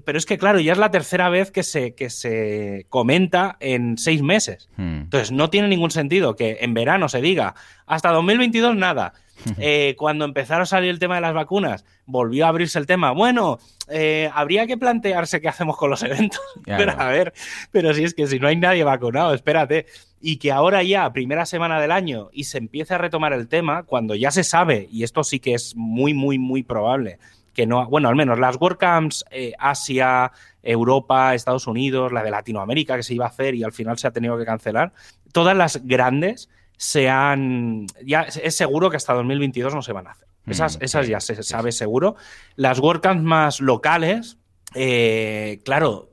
pero 0.04 0.18
es 0.18 0.26
que 0.26 0.38
claro, 0.38 0.60
ya 0.60 0.72
es 0.72 0.78
la 0.78 0.90
tercera 0.90 1.28
vez 1.28 1.50
que 1.50 1.62
se, 1.62 1.94
que 1.94 2.08
se 2.10 2.86
comenta 2.88 3.56
en 3.60 3.98
seis 3.98 4.22
meses. 4.22 4.68
Hmm. 4.76 5.00
Entonces, 5.02 5.32
no 5.32 5.50
tiene 5.50 5.68
ningún 5.68 5.90
sentido 5.90 6.36
que 6.36 6.58
en 6.60 6.74
verano 6.74 7.08
se 7.08 7.20
diga 7.20 7.54
hasta 7.86 8.10
2022 8.10 8.76
nada. 8.76 9.14
Eh, 9.60 9.94
cuando 9.98 10.24
empezaron 10.24 10.62
a 10.62 10.66
salir 10.66 10.90
el 10.90 10.98
tema 10.98 11.16
de 11.16 11.20
las 11.20 11.34
vacunas, 11.34 11.84
volvió 12.06 12.46
a 12.46 12.48
abrirse 12.48 12.78
el 12.78 12.86
tema. 12.86 13.12
Bueno, 13.12 13.58
eh, 13.88 14.30
habría 14.32 14.66
que 14.66 14.76
plantearse 14.76 15.40
qué 15.40 15.48
hacemos 15.48 15.76
con 15.76 15.90
los 15.90 16.02
eventos. 16.02 16.40
Pero 16.64 16.92
a 16.92 17.08
ver, 17.08 17.32
pero 17.72 17.94
si 17.94 18.04
es 18.04 18.14
que 18.14 18.26
si 18.26 18.38
no 18.38 18.48
hay 18.48 18.56
nadie 18.56 18.84
vacunado, 18.84 19.34
espérate. 19.34 19.86
Y 20.20 20.36
que 20.36 20.52
ahora 20.52 20.82
ya, 20.82 21.12
primera 21.12 21.46
semana 21.46 21.80
del 21.80 21.92
año, 21.92 22.28
y 22.32 22.44
se 22.44 22.58
empiece 22.58 22.94
a 22.94 22.98
retomar 22.98 23.32
el 23.32 23.48
tema, 23.48 23.84
cuando 23.84 24.14
ya 24.14 24.30
se 24.30 24.44
sabe, 24.44 24.88
y 24.90 25.04
esto 25.04 25.22
sí 25.22 25.38
que 25.38 25.54
es 25.54 25.74
muy, 25.76 26.12
muy, 26.12 26.38
muy 26.38 26.62
probable, 26.62 27.18
que 27.54 27.66
no, 27.66 27.86
bueno, 27.86 28.08
al 28.08 28.16
menos 28.16 28.38
las 28.38 28.56
WordCamps 28.60 29.24
eh, 29.30 29.52
Asia, 29.58 30.32
Europa, 30.62 31.34
Estados 31.34 31.66
Unidos, 31.66 32.12
la 32.12 32.22
de 32.22 32.30
Latinoamérica 32.30 32.96
que 32.96 33.02
se 33.02 33.14
iba 33.14 33.26
a 33.26 33.28
hacer 33.28 33.54
y 33.54 33.62
al 33.62 33.72
final 33.72 33.96
se 33.98 34.08
ha 34.08 34.10
tenido 34.10 34.36
que 34.36 34.44
cancelar, 34.44 34.92
todas 35.32 35.56
las 35.56 35.84
grandes 35.84 36.48
se 36.78 37.10
han, 37.10 37.86
ya 38.02 38.22
es 38.22 38.54
seguro 38.54 38.88
que 38.88 38.96
hasta 38.96 39.12
2022 39.12 39.74
no 39.74 39.82
se 39.82 39.92
van 39.92 40.06
a 40.06 40.12
hacer. 40.12 40.28
Mm, 40.44 40.50
esas, 40.52 40.78
esas 40.80 41.08
ya 41.08 41.20
se 41.20 41.42
sabe 41.42 41.72
seguro. 41.72 42.14
Las 42.54 42.78
WordCamps 42.78 43.22
más 43.22 43.60
locales, 43.60 44.38
eh, 44.74 45.60
claro, 45.64 46.10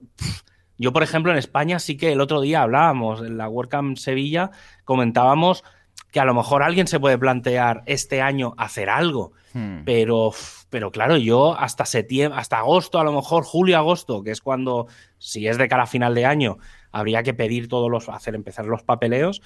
yo 0.77 0.91
por 0.91 1.03
ejemplo 1.03 1.31
en 1.31 1.37
España 1.37 1.79
sí 1.79 1.97
que 1.97 2.11
el 2.11 2.19
otro 2.19 2.41
día 2.41 2.63
hablábamos, 2.63 3.21
en 3.21 3.37
la 3.37 3.47
WordCamp 3.47 3.97
Sevilla 3.97 4.51
comentábamos 4.83 5.63
que 6.11 6.19
a 6.19 6.25
lo 6.25 6.33
mejor 6.33 6.63
alguien 6.63 6.87
se 6.87 6.99
puede 6.99 7.17
plantear 7.17 7.83
este 7.85 8.21
año 8.21 8.55
hacer 8.57 8.89
algo, 8.89 9.33
hmm. 9.53 9.83
pero, 9.85 10.31
pero 10.69 10.91
claro, 10.91 11.17
yo 11.17 11.57
hasta 11.59 11.85
septiembre, 11.85 12.39
hasta 12.39 12.57
agosto, 12.57 12.99
a 12.99 13.03
lo 13.03 13.11
mejor 13.11 13.43
julio, 13.43 13.77
agosto, 13.77 14.23
que 14.23 14.31
es 14.31 14.41
cuando, 14.41 14.87
si 15.19 15.47
es 15.47 15.57
de 15.57 15.67
cara 15.67 15.83
a 15.83 15.87
final 15.87 16.15
de 16.15 16.25
año, 16.25 16.57
habría 16.91 17.21
que 17.21 17.33
pedir 17.33 17.67
todos 17.67 17.91
los, 17.91 18.09
hacer 18.09 18.33
empezar 18.33 18.65
los 18.65 18.81
papeleos. 18.81 19.41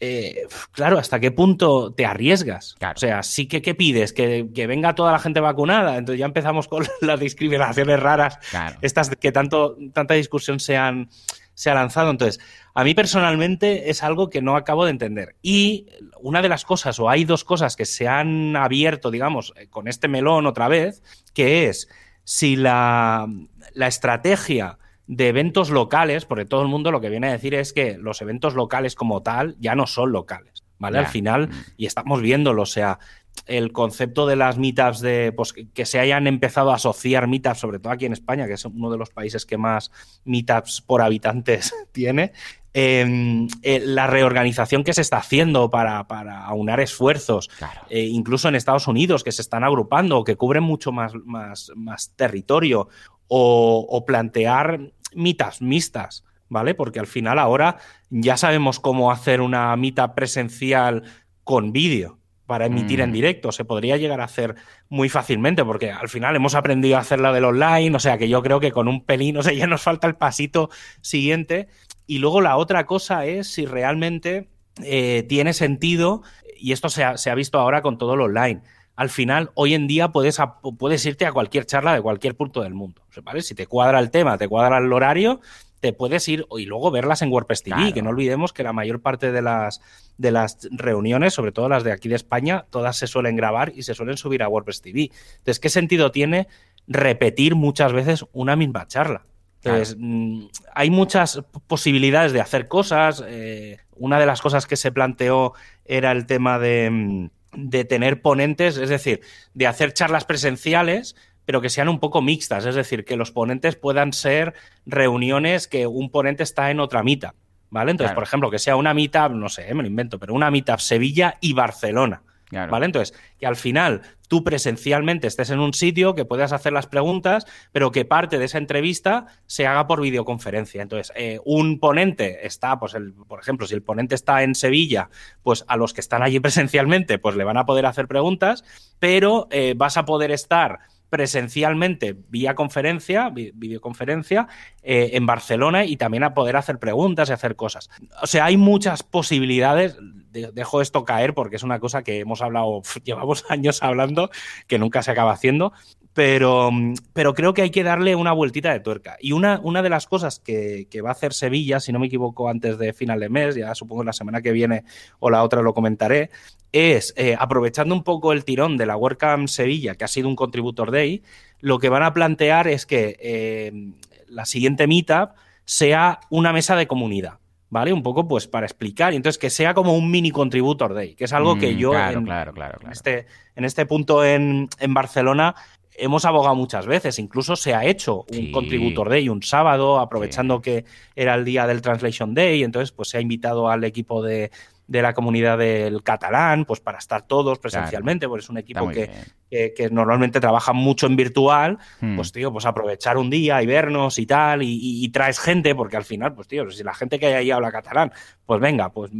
Eh, 0.00 0.46
claro, 0.72 0.98
¿hasta 0.98 1.18
qué 1.18 1.32
punto 1.32 1.92
te 1.92 2.06
arriesgas? 2.06 2.76
O 2.80 2.98
sea, 2.98 3.22
sí 3.22 3.46
que 3.46 3.62
¿qué 3.62 3.74
pides? 3.74 4.12
¿Que, 4.12 4.44
venga 4.68 4.94
toda 4.94 5.12
la 5.12 5.18
gente 5.18 5.40
vacunada. 5.40 5.96
Entonces 5.96 6.20
ya 6.20 6.26
empezamos 6.26 6.68
con 6.68 6.86
las 7.00 7.18
discriminaciones 7.18 8.00
raras, 8.00 8.38
estas 8.80 9.10
que 9.10 9.32
tanto, 9.32 9.76
tanta 9.92 10.14
discusión 10.14 10.60
se 10.60 10.76
han, 10.76 11.08
se 11.54 11.70
ha 11.70 11.74
lanzado. 11.74 12.10
Entonces, 12.10 12.40
a 12.74 12.84
mí 12.84 12.94
personalmente 12.94 13.90
es 13.90 14.04
algo 14.04 14.30
que 14.30 14.40
no 14.40 14.56
acabo 14.56 14.84
de 14.84 14.92
entender. 14.92 15.34
Y 15.42 15.86
una 16.20 16.42
de 16.42 16.48
las 16.48 16.64
cosas, 16.64 17.00
o 17.00 17.08
hay 17.08 17.24
dos 17.24 17.42
cosas 17.42 17.74
que 17.74 17.84
se 17.84 18.06
han 18.06 18.54
abierto, 18.54 19.10
digamos, 19.10 19.52
eh, 19.56 19.66
con 19.66 19.88
este 19.88 20.06
melón 20.06 20.46
otra 20.46 20.68
vez, 20.68 21.02
que 21.34 21.68
es 21.68 21.88
si 22.22 22.54
la, 22.54 23.26
la 23.72 23.86
estrategia 23.88 24.78
de 25.08 25.28
eventos 25.28 25.70
locales, 25.70 26.26
porque 26.26 26.44
todo 26.44 26.62
el 26.62 26.68
mundo 26.68 26.92
lo 26.92 27.00
que 27.00 27.08
viene 27.08 27.28
a 27.28 27.32
decir 27.32 27.54
es 27.54 27.72
que 27.72 27.96
los 27.98 28.20
eventos 28.20 28.54
locales 28.54 28.94
como 28.94 29.22
tal 29.22 29.56
ya 29.58 29.74
no 29.74 29.86
son 29.86 30.12
locales, 30.12 30.62
¿vale? 30.78 30.98
Al 30.98 31.06
final, 31.06 31.48
mm. 31.48 31.52
y 31.78 31.86
estamos 31.86 32.20
viéndolo, 32.20 32.62
o 32.62 32.66
sea, 32.66 32.98
el 33.46 33.72
concepto 33.72 34.26
de 34.26 34.36
las 34.36 34.58
meetups, 34.58 35.00
de, 35.00 35.32
pues, 35.34 35.54
que 35.54 35.86
se 35.86 35.98
hayan 35.98 36.26
empezado 36.26 36.72
a 36.72 36.74
asociar 36.74 37.26
meetups, 37.26 37.58
sobre 37.58 37.78
todo 37.78 37.92
aquí 37.92 38.04
en 38.04 38.12
España, 38.12 38.46
que 38.46 38.52
es 38.52 38.64
uno 38.66 38.90
de 38.90 38.98
los 38.98 39.08
países 39.08 39.46
que 39.46 39.56
más 39.56 39.90
meetups 40.24 40.82
por 40.82 41.00
habitantes 41.00 41.72
tiene, 41.92 42.32
em, 42.74 43.48
eh, 43.62 43.80
la 43.82 44.08
reorganización 44.08 44.84
que 44.84 44.92
se 44.92 45.00
está 45.00 45.16
haciendo 45.16 45.70
para, 45.70 46.00
aunar 46.44 46.80
esfuerzos, 46.80 47.48
eh, 47.88 48.02
incluso 48.02 48.46
en 48.48 48.56
Estados 48.56 48.86
Unidos, 48.88 49.24
que 49.24 49.32
se 49.32 49.40
están 49.40 49.64
agrupando, 49.64 50.22
que 50.22 50.36
cubren 50.36 50.64
mucho 50.64 50.92
más, 50.92 51.14
más, 51.24 51.72
más 51.74 52.12
territorio, 52.14 52.88
o, 53.28 54.04
plantear 54.06 54.92
meetups 55.14 55.62
mixtas, 55.62 56.24
¿vale? 56.48 56.74
Porque 56.74 57.00
al 57.00 57.06
final 57.06 57.38
ahora 57.38 57.78
ya 58.10 58.36
sabemos 58.36 58.80
cómo 58.80 59.10
hacer 59.10 59.40
una 59.40 59.74
mitad 59.76 60.14
presencial 60.14 61.04
con 61.44 61.72
vídeo 61.72 62.18
para 62.48 62.64
emitir 62.64 63.02
en 63.02 63.10
mm. 63.10 63.12
directo. 63.12 63.52
Se 63.52 63.66
podría 63.66 63.98
llegar 63.98 64.22
a 64.22 64.24
hacer 64.24 64.54
muy 64.88 65.10
fácilmente, 65.10 65.64
porque 65.64 65.92
al 65.92 66.08
final 66.08 66.34
hemos 66.34 66.54
aprendido 66.54 66.96
a 66.96 67.00
hacer 67.00 67.20
la 67.20 67.32
del 67.32 67.44
online, 67.44 67.94
o 67.94 68.00
sea 68.00 68.16
que 68.16 68.28
yo 68.28 68.42
creo 68.42 68.58
que 68.58 68.72
con 68.72 68.88
un 68.88 69.04
pelín, 69.04 69.36
o 69.36 69.42
sea, 69.42 69.52
ya 69.52 69.66
nos 69.66 69.82
falta 69.82 70.06
el 70.06 70.16
pasito 70.16 70.70
siguiente. 71.02 71.68
Y 72.06 72.18
luego 72.18 72.40
la 72.40 72.56
otra 72.56 72.86
cosa 72.86 73.26
es 73.26 73.48
si 73.48 73.66
realmente 73.66 74.48
eh, 74.82 75.26
tiene 75.28 75.52
sentido, 75.52 76.22
y 76.58 76.72
esto 76.72 76.88
se 76.88 77.04
ha, 77.04 77.34
visto 77.34 77.58
ahora 77.58 77.82
con 77.82 77.98
todo 77.98 78.16
lo 78.16 78.24
online. 78.24 78.62
Al 78.98 79.10
final, 79.10 79.52
hoy 79.54 79.74
en 79.74 79.86
día 79.86 80.08
puedes, 80.08 80.38
puedes 80.76 81.06
irte 81.06 81.24
a 81.24 81.30
cualquier 81.30 81.64
charla 81.64 81.94
de 81.94 82.02
cualquier 82.02 82.34
punto 82.34 82.64
del 82.64 82.74
mundo. 82.74 83.00
¿vale? 83.22 83.42
Si 83.42 83.54
te 83.54 83.68
cuadra 83.68 84.00
el 84.00 84.10
tema, 84.10 84.36
te 84.38 84.48
cuadra 84.48 84.78
el 84.78 84.92
horario, 84.92 85.40
te 85.78 85.92
puedes 85.92 86.26
ir 86.26 86.46
y 86.58 86.66
luego 86.66 86.90
verlas 86.90 87.22
en 87.22 87.30
WordPress 87.30 87.62
TV, 87.62 87.92
que 87.92 88.02
no 88.02 88.10
olvidemos 88.10 88.52
que 88.52 88.64
la 88.64 88.72
mayor 88.72 89.00
parte 89.00 89.30
de 89.30 89.40
las, 89.40 89.80
de 90.16 90.32
las 90.32 90.66
reuniones, 90.72 91.32
sobre 91.32 91.52
todo 91.52 91.68
las 91.68 91.84
de 91.84 91.92
aquí 91.92 92.08
de 92.08 92.16
España, 92.16 92.66
todas 92.70 92.96
se 92.96 93.06
suelen 93.06 93.36
grabar 93.36 93.70
y 93.72 93.84
se 93.84 93.94
suelen 93.94 94.16
subir 94.16 94.42
a 94.42 94.48
WordPress 94.48 94.82
TV. 94.82 95.12
Entonces, 95.36 95.60
¿qué 95.60 95.68
sentido 95.68 96.10
tiene 96.10 96.48
repetir 96.88 97.54
muchas 97.54 97.92
veces 97.92 98.24
una 98.32 98.56
misma 98.56 98.88
charla? 98.88 99.26
Entonces, 99.62 99.96
mm, 99.96 100.46
hay 100.74 100.90
muchas 100.90 101.44
posibilidades 101.68 102.32
de 102.32 102.40
hacer 102.40 102.66
cosas. 102.66 103.22
Eh, 103.28 103.76
una 103.94 104.18
de 104.18 104.26
las 104.26 104.40
cosas 104.40 104.66
que 104.66 104.74
se 104.74 104.90
planteó 104.90 105.52
era 105.84 106.10
el 106.10 106.26
tema 106.26 106.58
de, 106.58 106.90
mm, 106.90 107.28
de 107.52 107.84
tener 107.84 108.22
ponentes, 108.22 108.76
es 108.76 108.88
decir, 108.88 109.20
de 109.54 109.66
hacer 109.66 109.92
charlas 109.92 110.24
presenciales, 110.24 111.16
pero 111.44 111.60
que 111.60 111.70
sean 111.70 111.88
un 111.88 111.98
poco 111.98 112.20
mixtas, 112.20 112.66
es 112.66 112.74
decir, 112.74 113.04
que 113.04 113.16
los 113.16 113.32
ponentes 113.32 113.76
puedan 113.76 114.12
ser 114.12 114.54
reuniones 114.84 115.66
que 115.66 115.86
un 115.86 116.10
ponente 116.10 116.42
está 116.42 116.70
en 116.70 116.78
otra 116.78 117.02
mitad, 117.02 117.32
¿vale? 117.70 117.90
Entonces, 117.90 118.14
por 118.14 118.22
ejemplo, 118.22 118.50
que 118.50 118.58
sea 118.58 118.76
una 118.76 118.92
mitad, 118.92 119.30
no 119.30 119.48
sé, 119.48 119.72
me 119.74 119.82
lo 119.82 119.88
invento, 119.88 120.18
pero 120.18 120.34
una 120.34 120.50
mitad 120.50 120.78
Sevilla 120.78 121.38
y 121.40 121.54
Barcelona. 121.54 122.22
¿Vale? 122.50 122.86
Entonces, 122.86 123.14
que 123.38 123.46
al 123.46 123.56
final 123.56 124.00
tú 124.28 124.44
presencialmente 124.44 125.26
estés 125.26 125.50
en 125.50 125.58
un 125.58 125.74
sitio, 125.74 126.14
que 126.14 126.24
puedas 126.24 126.52
hacer 126.52 126.72
las 126.72 126.86
preguntas, 126.86 127.46
pero 127.72 127.90
que 127.90 128.04
parte 128.04 128.38
de 128.38 128.44
esa 128.44 128.58
entrevista 128.58 129.26
se 129.46 129.66
haga 129.66 129.86
por 129.86 130.00
videoconferencia. 130.00 130.82
Entonces, 130.82 131.12
eh, 131.16 131.40
un 131.44 131.80
ponente 131.80 132.46
está, 132.46 132.78
pues, 132.78 132.94
el, 132.94 133.12
por 133.12 133.40
ejemplo, 133.40 133.66
si 133.66 133.74
el 133.74 133.82
ponente 133.82 134.14
está 134.14 134.42
en 134.42 134.54
Sevilla, 134.54 135.10
pues 135.42 135.64
a 135.66 135.76
los 135.76 135.92
que 135.94 136.00
están 136.00 136.22
allí 136.22 136.40
presencialmente, 136.48 137.18
pues 137.18 137.34
le 137.36 137.44
van 137.44 137.56
a 137.56 137.66
poder 137.66 137.86
hacer 137.86 138.06
preguntas, 138.06 138.64
pero 138.98 139.48
eh, 139.50 139.74
vas 139.76 139.96
a 139.96 140.04
poder 140.04 140.30
estar 140.30 140.80
presencialmente 141.10 142.16
vía 142.28 142.54
conferencia, 142.54 143.30
videoconferencia, 143.30 144.48
eh, 144.82 145.10
en 145.14 145.26
Barcelona 145.26 145.84
y 145.84 145.96
también 145.96 146.24
a 146.24 146.34
poder 146.34 146.56
hacer 146.56 146.78
preguntas 146.78 147.28
y 147.28 147.32
hacer 147.32 147.56
cosas. 147.56 147.90
O 148.22 148.26
sea, 148.26 148.46
hay 148.46 148.56
muchas 148.56 149.02
posibilidades. 149.02 149.96
dejo 150.30 150.80
esto 150.80 151.04
caer 151.04 151.34
porque 151.34 151.56
es 151.56 151.62
una 151.62 151.80
cosa 151.80 152.02
que 152.02 152.20
hemos 152.20 152.42
hablado, 152.42 152.82
llevamos 153.04 153.44
años 153.48 153.82
hablando, 153.82 154.30
que 154.66 154.78
nunca 154.78 155.02
se 155.02 155.10
acaba 155.10 155.32
haciendo, 155.32 155.72
pero, 156.18 156.72
pero 157.12 157.32
creo 157.32 157.54
que 157.54 157.62
hay 157.62 157.70
que 157.70 157.84
darle 157.84 158.16
una 158.16 158.32
vueltita 158.32 158.72
de 158.72 158.80
tuerca. 158.80 159.16
Y 159.20 159.30
una, 159.30 159.60
una 159.62 159.82
de 159.82 159.88
las 159.88 160.08
cosas 160.08 160.40
que, 160.40 160.88
va 161.00 161.10
a 161.10 161.12
hacer 161.12 161.32
Sevilla, 161.32 161.78
si 161.78 161.92
no 161.92 162.00
me 162.00 162.08
equivoco, 162.08 162.48
antes 162.48 162.76
de 162.76 162.92
final 162.92 163.20
de 163.20 163.28
mes, 163.28 163.54
ya 163.54 163.72
supongo 163.76 164.02
la 164.02 164.12
semana 164.12 164.42
que 164.42 164.50
viene 164.50 164.82
o 165.20 165.30
la 165.30 165.44
otra 165.44 165.62
lo 165.62 165.74
comentaré, 165.74 166.30
es 166.72 167.14
eh, 167.16 167.36
aprovechando 167.38 167.94
un 167.94 168.02
poco 168.02 168.32
el 168.32 168.44
tirón 168.44 168.76
de 168.76 168.86
la 168.86 168.96
WordCamp 168.96 169.46
Sevilla, 169.46 169.94
que 169.94 170.02
ha 170.02 170.08
sido 170.08 170.26
un 170.26 170.34
contributor 170.34 170.90
day, 170.90 171.22
lo 171.60 171.78
que 171.78 171.88
van 171.88 172.02
a 172.02 172.12
plantear 172.12 172.66
es 172.66 172.84
que 172.84 173.16
eh, 173.20 173.92
la 174.26 174.44
siguiente 174.44 174.88
meetup 174.88 175.36
sea 175.66 176.18
una 176.30 176.52
mesa 176.52 176.74
de 176.74 176.88
comunidad. 176.88 177.34
¿Vale? 177.70 177.92
Un 177.92 178.02
poco 178.02 178.26
pues 178.26 178.48
para 178.48 178.64
explicar. 178.64 179.12
Y 179.12 179.16
entonces 179.16 179.38
que 179.38 179.50
sea 179.50 179.74
como 179.74 179.94
un 179.94 180.10
mini 180.10 180.30
contributor 180.30 180.94
day, 180.94 181.14
que 181.14 181.24
es 181.24 181.34
algo 181.34 181.58
que 181.58 181.74
mm, 181.74 181.76
yo 181.76 181.90
claro, 181.90 182.24
claro, 182.24 182.52
claro, 182.54 182.78
este, 182.90 183.26
en, 183.54 183.66
este, 183.66 183.84
punto 183.84 184.24
en, 184.24 184.70
en 184.78 184.94
Barcelona 184.94 185.54
hemos 185.98 186.24
abogado 186.24 186.54
muchas 186.54 186.86
veces, 186.86 187.18
incluso 187.18 187.56
se 187.56 187.74
ha 187.74 187.84
hecho 187.84 188.24
un 188.30 188.52
Contributor 188.52 189.08
Day 189.08 189.28
un 189.28 189.42
sábado, 189.42 189.98
aprovechando 189.98 190.60
que 190.62 190.84
era 191.14 191.34
el 191.34 191.44
día 191.44 191.66
del 191.66 191.82
Translation 191.82 192.34
Day, 192.34 192.62
entonces 192.62 192.92
pues 192.92 193.08
se 193.10 193.18
ha 193.18 193.20
invitado 193.20 193.68
al 193.68 193.84
equipo 193.84 194.22
de, 194.22 194.50
la 194.86 195.12
comunidad 195.12 195.58
del 195.58 196.02
catalán, 196.02 196.64
pues 196.64 196.80
para 196.80 196.98
estar 196.98 197.22
todos 197.22 197.58
presencialmente, 197.58 198.26
porque 198.26 198.42
es 198.42 198.48
un 198.48 198.58
equipo 198.58 198.88
que, 198.88 199.10
que, 199.50 199.90
normalmente 199.90 200.40
trabaja 200.40 200.72
mucho 200.72 201.06
en 201.06 201.16
virtual, 201.16 201.78
hmm. 202.00 202.16
pues 202.16 202.32
tío, 202.32 202.50
pues 202.52 202.64
aprovechar 202.64 203.18
un 203.18 203.28
día 203.28 203.62
y 203.62 203.66
vernos 203.66 204.18
y 204.18 204.24
tal, 204.24 204.60
y, 204.62 205.06
traes 205.10 205.40
gente, 205.40 205.74
porque 205.74 205.96
al 205.96 206.04
final, 206.04 206.34
pues 206.34 206.48
tío, 206.48 206.70
si 206.70 206.82
la 206.84 206.94
gente 206.94 207.18
que 207.18 207.26
hay 207.26 207.34
ahí 207.34 207.50
habla 207.50 207.72
catalán, 207.72 208.12
pues 208.46 208.60
venga, 208.60 208.90
pues 208.90 209.10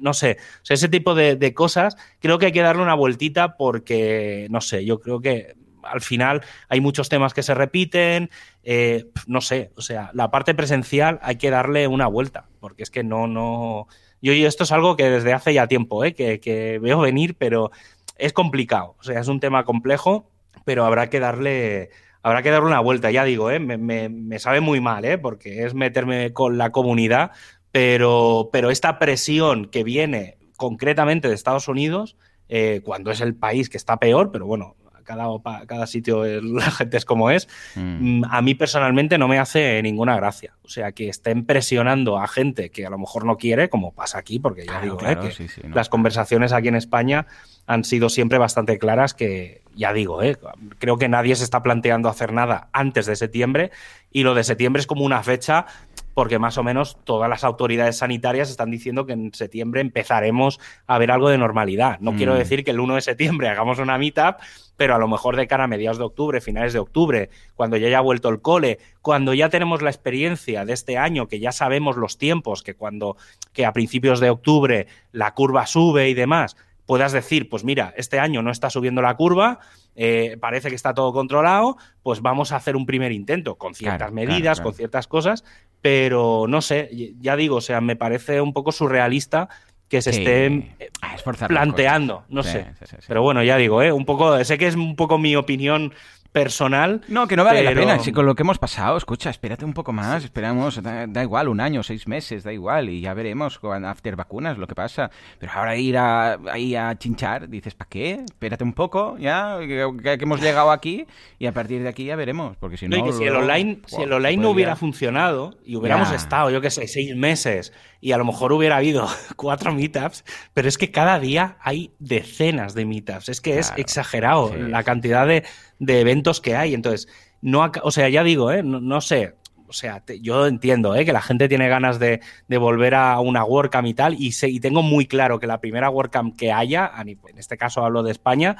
no 0.00 0.12
sé, 0.14 0.38
ese 0.68 0.88
tipo 0.88 1.14
de, 1.14 1.36
de 1.36 1.54
cosas, 1.54 1.96
creo 2.18 2.38
que 2.38 2.46
hay 2.46 2.52
que 2.52 2.62
darle 2.62 2.82
una 2.82 2.94
vueltita 2.94 3.56
porque, 3.56 4.48
no 4.50 4.60
sé, 4.60 4.84
yo 4.84 5.00
creo 5.00 5.20
que 5.20 5.54
al 5.86 6.00
final 6.00 6.42
hay 6.68 6.80
muchos 6.80 7.08
temas 7.08 7.34
que 7.34 7.42
se 7.42 7.54
repiten, 7.54 8.30
eh, 8.62 9.06
no 9.26 9.40
sé, 9.40 9.70
o 9.76 9.82
sea, 9.82 10.10
la 10.14 10.30
parte 10.30 10.54
presencial 10.54 11.18
hay 11.22 11.36
que 11.36 11.50
darle 11.50 11.88
una 11.88 12.06
vuelta, 12.06 12.46
porque 12.60 12.82
es 12.82 12.90
que 12.90 13.04
no, 13.04 13.26
no, 13.26 13.86
yo 14.20 14.32
esto 14.32 14.64
es 14.64 14.72
algo 14.72 14.96
que 14.96 15.10
desde 15.10 15.32
hace 15.32 15.54
ya 15.54 15.66
tiempo, 15.66 16.04
eh, 16.04 16.14
que, 16.14 16.78
veo 16.80 17.00
venir, 17.00 17.36
pero 17.36 17.70
es 18.16 18.32
complicado, 18.32 18.96
o 18.98 19.02
sea, 19.02 19.20
es 19.20 19.28
un 19.28 19.40
tema 19.40 19.64
complejo, 19.64 20.30
pero 20.64 20.84
habrá 20.84 21.10
que 21.10 21.20
darle, 21.20 21.90
habrá 22.22 22.42
que 22.42 22.50
darle 22.50 22.68
una 22.68 22.80
vuelta, 22.80 23.10
ya 23.10 23.24
digo, 23.24 23.50
eh, 23.50 23.60
me, 23.60 24.38
sabe 24.38 24.60
muy 24.60 24.80
mal, 24.80 25.04
eh, 25.04 25.18
porque 25.18 25.64
es 25.64 25.74
meterme 25.74 26.32
con 26.32 26.58
la 26.58 26.72
comunidad, 26.72 27.32
pero, 27.72 28.50
pero 28.52 28.70
esta 28.70 28.98
presión 28.98 29.66
que 29.66 29.84
viene 29.84 30.38
concretamente 30.56 31.28
de 31.28 31.34
Estados 31.34 31.68
Unidos, 31.68 32.16
eh, 32.48 32.82
cuando 32.84 33.10
es 33.10 33.20
el 33.20 33.34
país 33.34 33.68
que 33.68 33.76
está 33.76 33.98
peor, 33.98 34.30
pero 34.30 34.46
bueno, 34.46 34.76
cada, 35.04 35.26
cada 35.66 35.86
sitio 35.86 36.24
la 36.42 36.70
gente 36.70 36.96
es 36.96 37.04
como 37.04 37.30
es, 37.30 37.48
mm. 37.76 38.20
Mm, 38.20 38.24
a 38.28 38.42
mí 38.42 38.54
personalmente 38.54 39.18
no 39.18 39.28
me 39.28 39.38
hace 39.38 39.80
ninguna 39.82 40.16
gracia. 40.16 40.54
O 40.64 40.68
sea, 40.68 40.92
que 40.92 41.08
estén 41.08 41.44
presionando 41.44 42.18
a 42.18 42.26
gente 42.26 42.70
que 42.70 42.86
a 42.86 42.90
lo 42.90 42.98
mejor 42.98 43.24
no 43.24 43.36
quiere, 43.36 43.68
como 43.68 43.92
pasa 43.92 44.18
aquí, 44.18 44.38
porque 44.38 44.66
ya 44.66 44.80
digo, 44.80 44.98
¿eh? 45.06 45.16
que 45.16 45.68
las 45.68 45.88
conversaciones 45.88 46.52
aquí 46.52 46.68
en 46.68 46.76
España 46.76 47.26
han 47.66 47.84
sido 47.84 48.08
siempre 48.08 48.38
bastante 48.38 48.78
claras 48.78 49.14
que, 49.14 49.62
ya 49.74 49.92
digo, 49.92 50.22
¿eh? 50.22 50.36
creo 50.78 50.98
que 50.98 51.08
nadie 51.08 51.34
se 51.36 51.44
está 51.44 51.62
planteando 51.62 52.08
hacer 52.08 52.32
nada 52.32 52.68
antes 52.72 53.06
de 53.06 53.16
septiembre 53.16 53.70
y 54.10 54.22
lo 54.22 54.34
de 54.34 54.44
septiembre 54.44 54.80
es 54.80 54.86
como 54.86 55.04
una 55.04 55.22
fecha 55.22 55.66
porque 56.14 56.38
más 56.38 56.56
o 56.58 56.62
menos 56.62 56.96
todas 57.04 57.28
las 57.28 57.44
autoridades 57.44 57.98
sanitarias 57.98 58.48
están 58.48 58.70
diciendo 58.70 59.04
que 59.04 59.12
en 59.12 59.34
septiembre 59.34 59.80
empezaremos 59.80 60.60
a 60.86 60.98
ver 60.98 61.10
algo 61.10 61.28
de 61.28 61.38
normalidad. 61.38 61.98
No 62.00 62.14
quiero 62.14 62.34
mm. 62.34 62.38
decir 62.38 62.64
que 62.64 62.70
el 62.70 62.80
1 62.80 62.94
de 62.94 63.00
septiembre 63.00 63.48
hagamos 63.48 63.78
una 63.78 63.98
meetup, 63.98 64.36
pero 64.76 64.94
a 64.94 64.98
lo 64.98 65.08
mejor 65.08 65.36
de 65.36 65.46
cara 65.46 65.64
a 65.64 65.68
mediados 65.68 65.98
de 65.98 66.04
octubre, 66.04 66.40
finales 66.40 66.72
de 66.72 66.78
octubre, 66.78 67.30
cuando 67.54 67.76
ya 67.76 67.88
haya 67.88 68.00
vuelto 68.00 68.28
el 68.28 68.40
cole, 68.40 68.78
cuando 69.02 69.34
ya 69.34 69.48
tenemos 69.48 69.82
la 69.82 69.90
experiencia 69.90 70.64
de 70.64 70.72
este 70.72 70.96
año, 70.96 71.28
que 71.28 71.40
ya 71.40 71.52
sabemos 71.52 71.96
los 71.96 72.18
tiempos, 72.18 72.62
que 72.62 72.74
cuando 72.74 73.16
que 73.52 73.66
a 73.66 73.72
principios 73.72 74.20
de 74.20 74.30
octubre 74.30 74.86
la 75.12 75.34
curva 75.34 75.66
sube 75.66 76.08
y 76.08 76.14
demás, 76.14 76.56
puedas 76.86 77.12
decir, 77.12 77.48
pues 77.48 77.64
mira, 77.64 77.94
este 77.96 78.18
año 78.18 78.42
no 78.42 78.50
está 78.50 78.70
subiendo 78.70 79.00
la 79.02 79.16
curva, 79.16 79.60
eh, 79.96 80.36
parece 80.40 80.68
que 80.68 80.74
está 80.74 80.92
todo 80.92 81.12
controlado, 81.12 81.76
pues 82.02 82.20
vamos 82.20 82.52
a 82.52 82.56
hacer 82.56 82.76
un 82.76 82.86
primer 82.86 83.12
intento, 83.12 83.56
con 83.56 83.74
ciertas 83.74 84.12
medidas, 84.12 84.60
con 84.60 84.74
ciertas 84.74 85.06
cosas, 85.06 85.44
pero 85.84 86.46
no 86.48 86.62
sé, 86.62 86.88
ya 87.20 87.36
digo, 87.36 87.56
o 87.56 87.60
sea, 87.60 87.82
me 87.82 87.94
parece 87.94 88.40
un 88.40 88.54
poco 88.54 88.72
surrealista 88.72 89.50
que 89.86 90.00
se 90.00 90.12
estén 90.12 90.74
ah, 91.02 91.16
planteando, 91.46 92.24
no 92.30 92.42
sé. 92.42 92.68
pero 93.06 93.20
bueno, 93.20 93.42
ya 93.42 93.58
digo, 93.58 93.82
¿eh? 93.82 93.92
un 93.92 94.06
poco, 94.06 94.42
sé 94.44 94.56
que 94.56 94.66
es 94.66 94.76
un 94.76 94.96
poco 94.96 95.18
mi 95.18 95.36
opinión 95.36 95.92
personal. 96.34 97.00
No, 97.06 97.28
que 97.28 97.36
no 97.36 97.44
vale 97.44 97.62
la 97.62 97.72
pena. 97.72 98.00
Si 98.00 98.10
con 98.10 98.26
lo 98.26 98.34
que 98.34 98.42
hemos 98.42 98.58
pasado, 98.58 98.96
escucha, 98.96 99.30
espérate 99.30 99.64
un 99.64 99.72
poco 99.72 99.92
más, 99.92 100.24
esperamos, 100.24 100.82
da, 100.82 101.22
igual, 101.22 101.46
un 101.46 101.60
año, 101.60 101.84
seis 101.84 102.08
meses, 102.08 102.42
da 102.42 102.52
igual, 102.52 102.90
y 102.90 103.00
ya 103.00 103.14
veremos 103.14 103.60
con 103.60 103.84
after 103.84 104.16
vacunas 104.16 104.58
lo 104.58 104.66
que 104.66 104.74
pasa. 104.74 105.12
Pero 105.38 105.52
ahora 105.52 105.76
ir 105.76 105.96
a, 105.96 106.32
ahí 106.50 106.74
a 106.74 106.98
chinchar, 106.98 107.48
dices, 107.48 107.76
¿para 107.76 107.88
qué? 107.88 108.24
Espérate 108.24 108.64
un 108.64 108.72
poco, 108.72 109.16
ya, 109.16 109.58
que, 109.60 110.18
hemos 110.20 110.42
llegado 110.42 110.72
aquí, 110.72 111.06
y 111.38 111.46
a 111.46 111.52
partir 111.52 111.84
de 111.84 111.88
aquí 111.88 112.06
ya 112.06 112.16
veremos, 112.16 112.56
porque 112.56 112.78
si 112.78 112.88
no... 112.88 113.12
si 113.12 113.22
el 113.22 113.36
online, 113.36 113.82
si 113.86 114.02
el 114.02 114.12
online 114.12 114.42
no 114.42 114.50
hubiera 114.50 114.74
funcionado, 114.74 115.54
y 115.64 115.76
hubiéramos 115.76 116.10
estado, 116.10 116.50
yo 116.50 116.60
qué 116.60 116.70
sé, 116.70 116.88
seis 116.88 117.14
meses, 117.14 117.72
y 118.04 118.12
a 118.12 118.18
lo 118.18 118.24
mejor 118.26 118.52
hubiera 118.52 118.76
habido 118.76 119.08
cuatro 119.36 119.72
meetups, 119.72 120.24
pero 120.52 120.68
es 120.68 120.76
que 120.76 120.90
cada 120.90 121.18
día 121.18 121.56
hay 121.60 121.92
decenas 121.98 122.74
de 122.74 122.84
meetups, 122.84 123.30
es 123.30 123.40
que 123.40 123.58
es 123.58 123.72
exagerado 123.76 124.54
la 124.54 124.82
cantidad 124.82 125.26
de 125.26 125.44
de 125.78 126.00
eventos 126.00 126.40
que 126.40 126.56
hay. 126.56 126.74
Entonces, 126.74 127.08
no, 127.40 127.70
o 127.82 127.90
sea, 127.90 128.08
ya 128.08 128.24
digo, 128.24 128.50
¿eh? 128.52 128.62
no, 128.62 129.00
sé, 129.00 129.34
o 129.66 129.72
sea, 129.72 130.02
yo 130.20 130.46
entiendo 130.46 130.94
¿eh? 130.94 131.04
que 131.04 131.12
la 131.12 131.22
gente 131.22 131.48
tiene 131.48 131.68
ganas 131.68 131.98
de, 131.98 132.20
volver 132.48 132.94
a 132.94 133.20
una 133.20 133.44
WordCamp 133.44 133.86
y 133.86 133.94
tal, 133.94 134.14
y, 134.14 134.32
y, 134.42 134.60
tengo 134.60 134.82
muy 134.82 135.06
claro 135.06 135.38
que 135.38 135.46
la 135.46 135.60
primera 135.60 135.90
WordCamp 135.90 136.36
que 136.36 136.52
haya, 136.52 136.90
en 136.98 137.38
este 137.38 137.56
caso 137.56 137.84
hablo 137.84 138.02
de 138.02 138.12
España, 138.12 138.56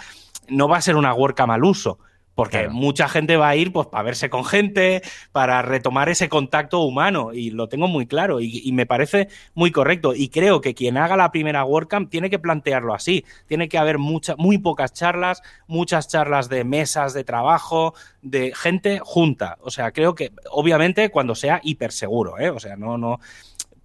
no 0.48 0.68
va 0.68 0.78
a 0.78 0.82
ser 0.82 0.96
una 0.96 1.14
WordCamp 1.14 1.52
al 1.52 1.64
uso. 1.64 1.98
Porque 2.34 2.68
mucha 2.68 3.08
gente 3.08 3.36
va 3.36 3.48
a 3.48 3.56
ir 3.56 3.72
pues 3.72 3.86
para 3.86 4.02
verse 4.02 4.28
con 4.28 4.44
gente, 4.44 5.02
para 5.30 5.62
retomar 5.62 6.08
ese 6.08 6.28
contacto 6.28 6.80
humano, 6.80 7.32
y 7.32 7.50
lo 7.50 7.68
tengo 7.68 7.86
muy 7.86 8.06
claro, 8.06 8.40
y, 8.40 8.72
me 8.72 8.86
parece 8.86 9.28
muy 9.54 9.70
correcto. 9.70 10.14
Y 10.14 10.28
creo 10.28 10.60
que 10.60 10.74
quien 10.74 10.96
haga 10.96 11.16
la 11.16 11.30
primera 11.30 11.64
WordCamp 11.64 12.10
tiene 12.10 12.30
que 12.30 12.40
plantearlo 12.40 12.92
así. 12.92 13.24
Tiene 13.46 13.68
que 13.68 13.78
haber 13.78 13.98
mucha, 13.98 14.34
muy 14.36 14.58
pocas 14.58 14.92
charlas, 14.92 15.42
muchas 15.68 16.08
charlas 16.08 16.48
de 16.48 16.64
mesas 16.64 17.14
de 17.14 17.22
trabajo, 17.22 17.94
de 18.22 18.52
gente 18.54 18.98
junta. 19.02 19.56
O 19.60 19.70
sea, 19.70 19.92
creo 19.92 20.14
que, 20.14 20.32
obviamente, 20.50 21.10
cuando 21.10 21.34
sea 21.34 21.60
hiper 21.62 21.92
seguro, 21.92 22.38
¿eh? 22.38 22.50
O 22.50 22.58
sea, 22.58 22.76
no, 22.76 22.98
no. 22.98 23.20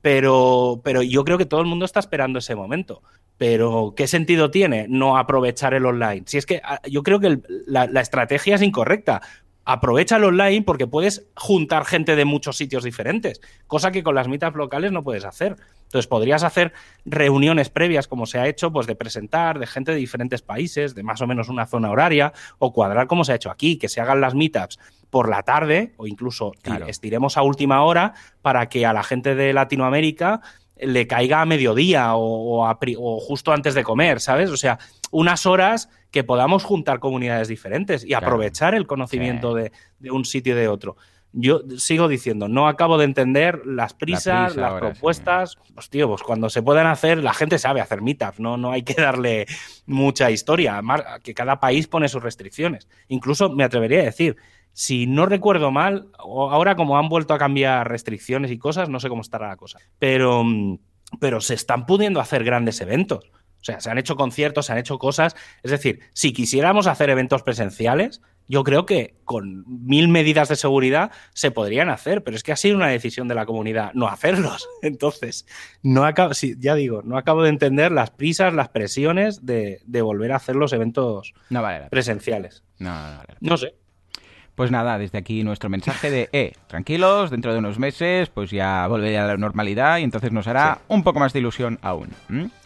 Pero, 0.01 0.81
pero 0.83 1.03
yo 1.03 1.23
creo 1.23 1.37
que 1.37 1.45
todo 1.45 1.61
el 1.61 1.67
mundo 1.67 1.85
está 1.85 1.99
esperando 1.99 2.39
ese 2.39 2.55
momento. 2.55 3.03
Pero, 3.39 3.93
¿qué 3.95 4.05
sentido 4.05 4.51
tiene 4.51 4.85
no 4.89 5.17
aprovechar 5.17 5.73
el 5.73 5.85
online? 5.85 6.23
Si 6.25 6.37
es 6.37 6.45
que 6.45 6.61
ah, 6.61 6.81
yo 6.83 7.03
creo 7.03 7.21
que 7.21 7.39
la, 7.65 7.85
estrategia 8.01 8.55
es 8.55 8.61
incorrecta. 8.61 9.21
Aprovecha 9.63 10.17
el 10.17 10.25
online 10.25 10.63
porque 10.63 10.87
puedes 10.87 11.25
juntar 11.37 11.85
gente 11.85 12.17
de 12.17 12.25
muchos 12.25 12.57
sitios 12.57 12.83
diferentes, 12.83 13.39
cosa 13.65 13.91
que 13.91 14.03
con 14.03 14.15
las 14.15 14.27
mitas 14.27 14.53
locales 14.55 14.91
no 14.91 15.03
puedes 15.03 15.23
hacer. 15.23 15.55
Entonces, 15.83 16.07
podrías 16.07 16.43
hacer 16.43 16.73
reuniones 17.05 17.69
previas, 17.69 18.07
como 18.07 18.25
se 18.25 18.39
ha 18.39 18.47
hecho, 18.47 18.73
pues 18.73 18.87
de 18.87 18.95
presentar, 18.95 19.57
de 19.57 19.67
gente 19.67 19.93
de 19.93 19.97
diferentes 19.97 20.41
países, 20.41 20.93
de 20.93 21.03
más 21.03 21.21
o 21.21 21.27
menos 21.27 21.47
una 21.47 21.65
zona 21.65 21.91
horaria, 21.91 22.33
o 22.57 22.73
cuadrar 22.73 23.07
como 23.07 23.23
se 23.23 23.31
ha 23.31 23.35
hecho 23.35 23.51
aquí, 23.51 23.77
que 23.77 23.87
se 23.87 24.01
hagan 24.01 24.19
las 24.19 24.35
meetups 24.35 24.79
por 25.09 25.29
la 25.29 25.43
tarde, 25.43 25.93
o 25.97 26.07
incluso 26.07 26.51
estiremos 26.87 27.37
a 27.37 27.41
última 27.41 27.83
hora 27.83 28.13
para 28.41 28.67
que 28.69 28.85
a 28.85 28.93
la 28.93 29.03
gente 29.03 29.33
de 29.33 29.53
Latinoamérica 29.53 30.41
le 30.81 31.07
caiga 31.07 31.41
a 31.41 31.45
mediodía 31.45 32.15
o, 32.15 32.63
o, 32.63 33.19
justo 33.19 33.51
antes 33.51 33.73
de 33.73 33.83
comer, 33.83 34.19
¿sabes? 34.19 34.49
O 34.49 34.57
sea, 34.57 34.79
unas 35.11 35.45
horas 35.45 35.89
que 36.11 36.23
podamos 36.23 36.63
juntar 36.63 36.99
comunidades 36.99 37.47
diferentes 37.47 38.03
y 38.03 38.13
aprovechar 38.13 38.75
el 38.75 38.87
conocimiento 38.87 39.53
de, 39.53 39.71
un 40.09 40.25
sitio 40.25 40.53
y 40.53 40.57
de 40.57 40.67
otro. 40.67 40.97
Yo 41.31 41.61
sigo 41.77 42.07
diciendo, 42.07 42.47
no 42.47 42.67
acabo 42.67 42.97
de 42.97 43.05
entender 43.05 43.61
las 43.63 43.93
prisas, 43.93 44.55
las 44.55 44.79
propuestas. 44.79 45.57
Pues 45.75 45.87
tío, 45.89 46.07
pues 46.07 46.23
cuando 46.23 46.49
se 46.49 46.63
puedan 46.63 46.87
hacer, 46.87 47.19
la 47.19 47.35
gente 47.35 47.59
sabe 47.59 47.81
hacer 47.81 48.01
meetups, 48.01 48.39
no, 48.39 48.57
no 48.57 48.71
hay 48.71 48.81
que 48.81 48.99
darle 48.99 49.45
mucha 49.85 50.31
historia, 50.31 50.81
que 51.21 51.35
cada 51.35 51.59
país 51.59 51.87
pone 51.87 52.09
sus 52.09 52.23
restricciones. 52.23 52.87
Incluso 53.09 53.49
me 53.49 53.63
atrevería 53.63 53.99
a 53.99 54.05
decir, 54.05 54.37
si 54.73 55.07
no 55.07 55.25
recuerdo 55.25 55.71
mal, 55.71 56.07
ahora 56.17 56.75
como 56.75 56.97
han 56.97 57.09
vuelto 57.09 57.33
a 57.33 57.37
cambiar 57.37 57.89
restricciones 57.89 58.51
y 58.51 58.57
cosas, 58.57 58.89
no 58.89 58.99
sé 58.99 59.09
cómo 59.09 59.21
estará 59.21 59.49
la 59.49 59.57
cosa. 59.57 59.79
Pero, 59.99 60.43
mm, 60.43 60.79
pero 61.19 61.41
se 61.41 61.53
están 61.53 61.85
pudiendo 61.85 62.19
hacer 62.19 62.43
grandes 62.43 62.81
eventos. 62.81 63.31
O 63.61 63.63
sea, 63.63 63.81
se 63.81 63.89
han 63.89 63.97
hecho 63.97 64.15
conciertos, 64.15 64.67
se 64.67 64.71
han 64.71 64.77
hecho 64.77 64.97
cosas. 64.97 65.35
Es 65.63 65.71
decir, 65.71 65.99
si 66.13 66.31
quisiéramos 66.31 66.87
hacer 66.87 67.09
eventos 67.09 67.43
presenciales, 67.43 68.21
yo 68.47 68.63
creo 68.63 68.85
que 68.85 69.15
con 69.25 69.63
mil 69.67 70.07
medidas 70.07 70.49
de 70.49 70.55
seguridad 70.55 71.11
se 71.33 71.51
podrían 71.51 71.89
hacer, 71.89 72.23
pero 72.23 72.35
es 72.35 72.41
que 72.41 72.51
ha 72.51 72.55
sido 72.55 72.77
una 72.77 72.87
decisión 72.87 73.27
de 73.27 73.35
la 73.35 73.45
comunidad 73.45 73.91
no 73.93 74.07
hacerlos. 74.07 74.67
Entonces, 74.81 75.45
no 75.83 76.05
acabo, 76.05 76.31
ya 76.57 76.73
digo, 76.75 77.01
no 77.03 77.17
acabo 77.17 77.43
de 77.43 77.49
entender 77.49 77.91
las 77.91 78.11
prisas, 78.11 78.53
las 78.53 78.69
presiones 78.69 79.45
de, 79.45 79.81
volver 80.01 80.31
a 80.31 80.37
hacer 80.37 80.55
los 80.55 80.73
eventos 80.73 81.33
presenciales. 81.89 82.63
No, 82.79 83.13
no, 83.13 83.23
no 83.41 83.57
sé. 83.57 83.75
Pues 84.59 84.71
nada, 84.71 84.97
desde 84.97 85.17
aquí 85.17 85.41
nuestro 85.41 85.69
mensaje 85.69 86.11
de, 86.11 86.29
eh, 86.33 86.51
tranquilos, 86.67 87.31
dentro 87.31 87.53
de 87.53 87.59
unos 87.59 87.79
meses 87.79 88.27
pues 88.27 88.51
ya 88.51 88.85
volverá 88.87 89.23
a 89.23 89.27
la 89.27 89.37
normalidad 89.37 89.99
y 89.99 90.03
entonces 90.03 90.33
nos 90.33 90.47
hará 90.47 90.79
un 90.89 91.01
poco 91.01 91.21
más 91.21 91.31
de 91.31 91.39
ilusión 91.39 91.79
aún. 91.81 92.09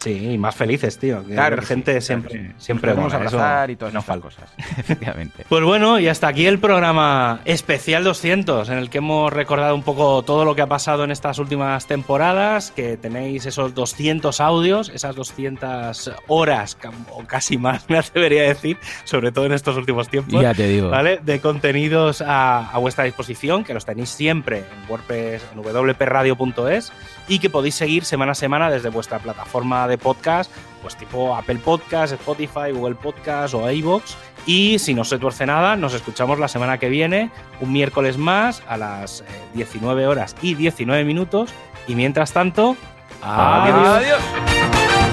Sí, 0.00 0.32
y 0.32 0.36
más 0.36 0.56
felices, 0.56 0.98
tío. 0.98 1.22
Claro, 1.22 1.62
gente 1.62 2.00
siempre, 2.00 2.50
siempre 2.58 2.94
vamos 2.94 3.12
a 3.12 3.18
abrazar 3.18 3.70
y 3.70 3.76
todas 3.76 3.94
estas 3.94 4.18
cosas. 4.18 4.52
Efectivamente. 4.76 5.46
Pues 5.48 5.62
bueno, 5.62 6.00
y 6.00 6.08
hasta 6.08 6.26
aquí 6.26 6.46
el 6.46 6.58
programa 6.58 7.38
especial 7.44 8.02
200, 8.02 8.70
en 8.70 8.78
el 8.78 8.90
que 8.90 8.98
hemos 8.98 9.32
recordado 9.32 9.76
un 9.76 9.84
poco 9.84 10.24
todo 10.24 10.44
lo 10.44 10.56
que 10.56 10.62
ha 10.62 10.66
pasado 10.66 11.04
en 11.04 11.12
estas 11.12 11.38
últimas 11.38 11.86
temporadas, 11.86 12.72
que 12.72 12.96
tenéis 12.96 13.46
esos 13.46 13.72
200 13.72 14.40
audios, 14.40 14.88
esas 14.88 15.14
200 15.14 16.10
horas, 16.26 16.76
o 17.12 17.22
casi 17.22 17.56
más, 17.56 17.84
me 17.88 17.98
atrevería 17.98 18.42
a 18.42 18.46
decir, 18.46 18.78
sobre 19.04 19.30
todo 19.30 19.46
en 19.46 19.52
estos 19.52 19.76
últimos 19.76 20.08
tiempos. 20.08 20.42
Ya 20.42 20.54
te 20.54 20.66
digo. 20.66 20.90
¿Vale? 20.90 21.20
De 21.22 21.38
contenido 21.38 21.83
a, 22.26 22.78
vuestra 22.78 23.04
disposición, 23.04 23.64
que 23.64 23.74
los 23.74 23.84
tenéis 23.84 24.10
siempre 24.10 24.58
en 24.58 24.90
WordPress, 24.90 25.42
en 25.52 25.60
wpradio.es 25.60 26.92
y 27.28 27.38
que 27.38 27.50
podéis 27.50 27.74
seguir 27.74 28.04
semana 28.04 28.32
a 28.32 28.34
semana 28.34 28.70
desde 28.70 28.88
vuestra 28.88 29.18
plataforma 29.18 29.86
de 29.88 29.98
podcast, 29.98 30.50
pues 30.82 30.96
tipo 30.96 31.34
Apple 31.34 31.60
Podcast, 31.64 32.12
Spotify, 32.12 32.72
Google 32.72 32.94
Podcast 32.94 33.54
o 33.54 33.70
iVoox. 33.70 34.14
Y 34.46 34.78
si 34.78 34.94
no 34.94 35.04
se 35.04 35.18
tuerce 35.18 35.46
nada, 35.46 35.76
nos 35.76 35.94
escuchamos 35.94 36.38
la 36.38 36.48
semana 36.48 36.78
que 36.78 36.88
viene, 36.88 37.30
un 37.60 37.72
miércoles 37.72 38.18
más, 38.18 38.62
a 38.68 38.76
las 38.76 39.24
19 39.54 40.02
eh, 40.02 40.06
horas 40.06 40.36
y 40.42 40.54
19 40.54 41.04
minutos. 41.04 41.50
Y 41.86 41.94
mientras 41.94 42.32
tanto, 42.32 42.76
adiós. 43.22 43.88
adiós. 43.88 45.03